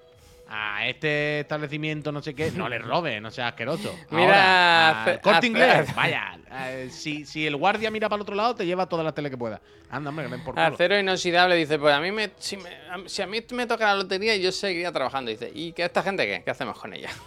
A 0.48 0.86
este 0.86 1.40
establecimiento, 1.40 2.12
no 2.12 2.22
sé 2.22 2.32
qué, 2.34 2.52
no 2.52 2.68
le 2.68 2.78
robe, 2.78 3.20
no 3.20 3.32
sea 3.32 3.48
asqueroso. 3.48 3.92
Mira, 4.10 5.00
Ahora, 5.02 5.20
corte 5.20 5.48
inglés, 5.48 5.92
vaya. 5.96 6.38
eh, 6.52 6.88
si, 6.90 7.24
si 7.24 7.44
el 7.46 7.56
guardia 7.56 7.90
mira 7.90 8.08
para 8.08 8.16
el 8.18 8.22
otro 8.22 8.36
lado, 8.36 8.54
te 8.54 8.64
lleva 8.64 8.86
todas 8.88 9.04
las 9.04 9.12
tele 9.12 9.28
que 9.28 9.36
pueda. 9.36 9.60
Anda, 9.90 10.10
hombre, 10.10 10.26
que 10.26 10.30
ven 10.30 10.44
por 10.44 10.54
culo. 10.54 10.64
Acero 10.66 10.96
inoxidable 10.98 11.56
dice, 11.56 11.78
pues 11.80 11.92
a 11.94 12.00
mí 12.00 12.12
me, 12.12 12.30
si, 12.38 12.56
me- 12.58 12.68
a- 12.70 13.08
si 13.08 13.22
a 13.22 13.26
mí 13.26 13.40
me 13.52 13.66
toca 13.66 13.86
la 13.86 13.96
lotería 13.96 14.36
yo 14.36 14.52
seguiría 14.52 14.92
trabajando. 14.92 15.32
Dice, 15.32 15.50
¿y 15.52 15.72
qué 15.72 15.84
esta 15.84 16.02
gente 16.04 16.24
qué? 16.26 16.42
¿Qué 16.44 16.50
hacemos 16.52 16.78
con 16.78 16.92
ella? 16.92 17.10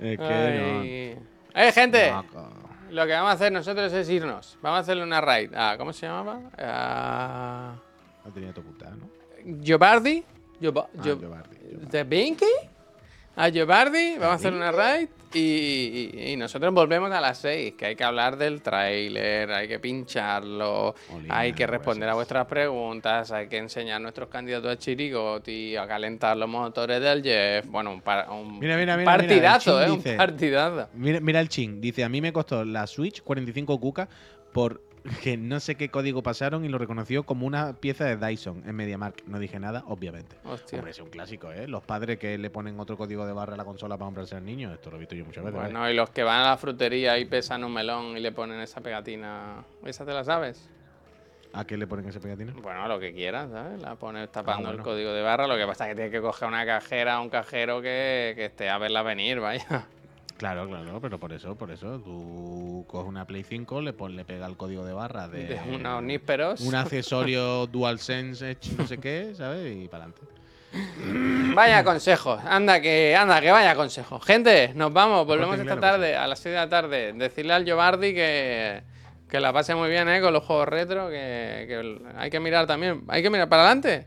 Es 0.00 0.18
que 0.18 0.24
Ay. 0.24 1.18
¡Eh, 1.54 1.72
gente! 1.72 2.10
no. 2.10 2.22
no, 2.22 2.50
Lo 2.90 3.06
que 3.06 3.12
vamos 3.12 3.30
a 3.30 3.34
hacer 3.34 3.50
nosotros 3.52 3.92
es 3.92 4.08
irnos. 4.10 4.58
Vamos 4.62 4.78
a 4.78 4.80
hacerle 4.80 5.02
una 5.02 5.20
raid. 5.20 5.52
Ah, 5.56 5.74
¿Cómo 5.78 5.92
se 5.92 6.06
llamaba? 6.06 6.40
Ah, 6.58 7.74
no 8.24 8.30
tenía 8.32 8.52
que 8.52 8.60
ocultar, 8.60 8.92
¿no? 8.96 9.08
Giobardi. 9.62 10.22
Gioba- 10.60 10.88
Ah, 10.96 11.02
Gio- 11.02 11.18
Giobardi, 11.18 11.56
Giobardi. 11.56 11.90
¿De 11.90 12.04
Binky? 12.04 12.46
A 13.36 13.48
Giobardi. 13.50 14.12
Vamos 14.14 14.24
a 14.32 14.34
hacer 14.34 14.52
una 14.52 14.72
raid. 14.72 15.08
Y, 15.34 15.38
y- 16.14 16.30
y 16.32 16.36
nosotros 16.36 16.72
volvemos 16.72 17.12
a 17.12 17.20
las 17.20 17.38
6. 17.38 17.74
Que 17.74 17.86
hay 17.86 17.96
que 17.96 18.02
hablar 18.02 18.36
del 18.38 18.62
tráiler. 18.62 19.52
Hay 19.52 19.68
que 19.68 19.78
pincharlo. 19.78 20.94
Olina, 21.12 21.38
hay 21.38 21.52
que 21.52 21.66
responder 21.66 22.08
a 22.08 22.14
vuestras 22.14 22.46
preguntas. 22.46 23.30
Hay 23.30 23.46
que 23.48 23.58
enseñar 23.58 24.00
nuestros 24.00 24.28
candidatos 24.28 24.72
a 24.72 24.78
Chirigoti. 24.78 25.76
A 25.76 25.86
calentar 25.86 26.36
los 26.36 26.48
motores 26.48 27.00
del 27.00 27.22
Jeff. 27.22 27.66
Bueno, 27.66 27.92
un, 27.92 28.00
par- 28.00 28.28
un 28.30 28.58
Mira, 28.58 28.76
mira, 28.76 28.96
mira, 28.96 28.96
mira, 28.96 29.14
el 29.14 29.18
partidazo, 29.28 29.82
¿eh? 29.82 29.90
dice- 29.90 30.10
Un 30.12 30.16
partidazo. 30.16 30.88
Mira, 30.94 31.20
mira 31.20 31.40
el 31.40 31.48
ching. 31.48 31.80
Dice, 31.80 32.02
a 32.04 32.08
mí 32.08 32.20
me 32.20 32.32
costó 32.32 32.64
la 32.64 32.86
Switch 32.86 33.22
45 33.22 33.78
cuca 33.78 34.08
por 34.52 34.82
que 35.22 35.36
no 35.36 35.60
sé 35.60 35.74
qué 35.76 35.88
código 35.88 36.22
pasaron 36.22 36.64
y 36.64 36.68
lo 36.68 36.78
reconoció 36.78 37.24
como 37.24 37.46
una 37.46 37.74
pieza 37.74 38.04
de 38.04 38.16
Dyson 38.16 38.62
en 38.66 38.74
MediaMark. 38.76 39.24
No 39.26 39.38
dije 39.38 39.58
nada, 39.58 39.84
obviamente. 39.86 40.36
Hostia. 40.44 40.78
Hombre, 40.78 40.92
es 40.92 41.00
un 41.00 41.10
clásico, 41.10 41.52
¿eh? 41.52 41.66
Los 41.68 41.82
padres 41.82 42.18
que 42.18 42.38
le 42.38 42.50
ponen 42.50 42.78
otro 42.80 42.96
código 42.96 43.26
de 43.26 43.32
barra 43.32 43.54
a 43.54 43.56
la 43.56 43.64
consola 43.64 43.96
para 43.96 44.06
comprarse 44.06 44.36
al 44.36 44.44
niño. 44.44 44.72
Esto 44.72 44.90
lo 44.90 44.96
he 44.96 45.00
visto 45.00 45.14
yo 45.14 45.24
muchas 45.24 45.44
veces. 45.44 45.56
¿vale? 45.58 45.72
Bueno, 45.72 45.90
y 45.90 45.94
los 45.94 46.10
que 46.10 46.22
van 46.22 46.40
a 46.40 46.50
la 46.50 46.56
frutería 46.56 47.18
y 47.18 47.24
pesan 47.24 47.64
un 47.64 47.72
melón 47.72 48.16
y 48.16 48.20
le 48.20 48.32
ponen 48.32 48.60
esa 48.60 48.80
pegatina. 48.80 49.64
¿Esa 49.84 50.04
te 50.04 50.12
la 50.12 50.24
sabes? 50.24 50.68
¿A 51.52 51.64
qué 51.64 51.76
le 51.76 51.86
ponen 51.86 52.06
ese 52.08 52.20
pegatina? 52.20 52.52
Bueno, 52.60 52.86
lo 52.88 53.00
que 53.00 53.12
quieras, 53.14 53.50
¿sabes? 53.50 53.80
La 53.80 53.94
pones 53.96 54.30
tapando 54.30 54.68
el 54.70 54.76
bueno. 54.76 54.84
código 54.84 55.12
de 55.12 55.22
barra. 55.22 55.46
Lo 55.46 55.56
que 55.56 55.66
pasa 55.66 55.84
es 55.84 55.90
que 55.90 55.94
tienes 55.94 56.12
que 56.12 56.20
coger 56.20 56.46
una 56.46 56.66
cajera 56.66 57.20
o 57.20 57.22
un 57.22 57.30
cajero 57.30 57.80
que, 57.80 58.34
que 58.36 58.46
esté 58.46 58.68
a 58.68 58.78
verla 58.78 59.02
venir, 59.02 59.40
vaya. 59.40 59.86
Claro, 60.38 60.68
claro, 60.68 61.00
pero 61.00 61.18
por 61.18 61.32
eso, 61.32 61.56
por 61.56 61.70
eso. 61.72 61.98
Tú 61.98 62.84
coges 62.86 63.08
una 63.08 63.26
Play 63.26 63.42
5, 63.42 63.80
le, 63.82 63.92
pon, 63.92 64.14
le 64.16 64.24
pega 64.24 64.46
el 64.46 64.56
código 64.56 64.84
de 64.84 64.92
barra 64.92 65.26
de, 65.26 65.46
De 65.46 66.00
nísperos. 66.02 66.60
un 66.60 66.76
accesorio 66.76 67.66
DualSense, 67.66 68.52
hecho 68.52 68.70
no 68.78 68.86
sé 68.86 68.98
qué, 68.98 69.32
¿sabes? 69.34 69.76
Y 69.76 69.88
para 69.88 70.04
adelante. 70.04 70.22
Vaya 71.54 71.82
consejos. 71.82 72.40
Anda, 72.44 72.80
que 72.80 73.16
anda, 73.16 73.40
que 73.40 73.50
vaya 73.50 73.74
consejos. 73.74 74.24
Gente, 74.24 74.72
nos 74.74 74.92
vamos. 74.92 75.26
Volvemos 75.26 75.58
esta 75.58 75.80
tarde 75.80 76.14
a 76.16 76.26
las 76.26 76.38
6 76.38 76.52
de 76.52 76.58
la 76.60 76.68
tarde. 76.68 77.12
Decirle 77.14 77.54
al 77.54 77.64
Giobardi 77.64 78.14
que, 78.14 78.82
que 79.28 79.40
la 79.40 79.52
pase 79.52 79.74
muy 79.74 79.88
bien, 79.88 80.08
¿eh? 80.08 80.20
Con 80.20 80.32
los 80.32 80.44
juegos 80.44 80.68
retro. 80.68 81.08
Que, 81.08 81.64
que 81.66 81.98
hay 82.16 82.30
que 82.30 82.38
mirar 82.38 82.66
también. 82.66 83.02
Hay 83.08 83.22
que 83.22 83.30
mirar 83.30 83.48
para 83.48 83.62
adelante. 83.62 84.06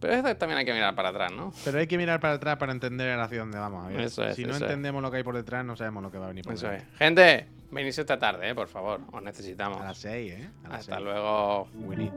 Pero 0.00 0.36
también 0.36 0.58
hay 0.58 0.64
que 0.64 0.72
mirar 0.72 0.94
para 0.94 1.08
atrás, 1.10 1.32
¿no? 1.32 1.52
Pero 1.64 1.78
hay 1.78 1.86
que 1.86 1.96
mirar 1.96 2.20
para 2.20 2.34
atrás 2.34 2.56
para 2.56 2.72
entender 2.72 3.18
hacia 3.18 3.40
dónde 3.40 3.58
vamos. 3.58 3.90
Eso 3.92 4.24
es, 4.24 4.36
si 4.36 4.42
no 4.44 4.50
eso 4.50 4.56
es. 4.58 4.62
entendemos 4.62 5.02
lo 5.02 5.10
que 5.10 5.18
hay 5.18 5.22
por 5.22 5.34
detrás, 5.34 5.64
no 5.64 5.76
sabemos 5.76 6.02
lo 6.02 6.10
que 6.10 6.18
va 6.18 6.26
a 6.26 6.28
venir 6.28 6.44
por 6.44 6.54
Eso 6.54 6.70
es. 6.70 6.82
Gente, 6.98 7.46
venís 7.70 7.98
esta 7.98 8.18
tarde, 8.18 8.50
¿eh? 8.50 8.54
por 8.54 8.68
favor. 8.68 9.00
Os 9.12 9.22
necesitamos. 9.22 9.80
A 9.80 9.84
las 9.86 9.98
6, 9.98 10.32
¿eh? 10.32 10.48
A 10.64 10.68
las 10.68 10.80
Hasta 10.80 10.94
seis. 10.96 11.04
luego. 11.04 11.68
Need 11.74 12.12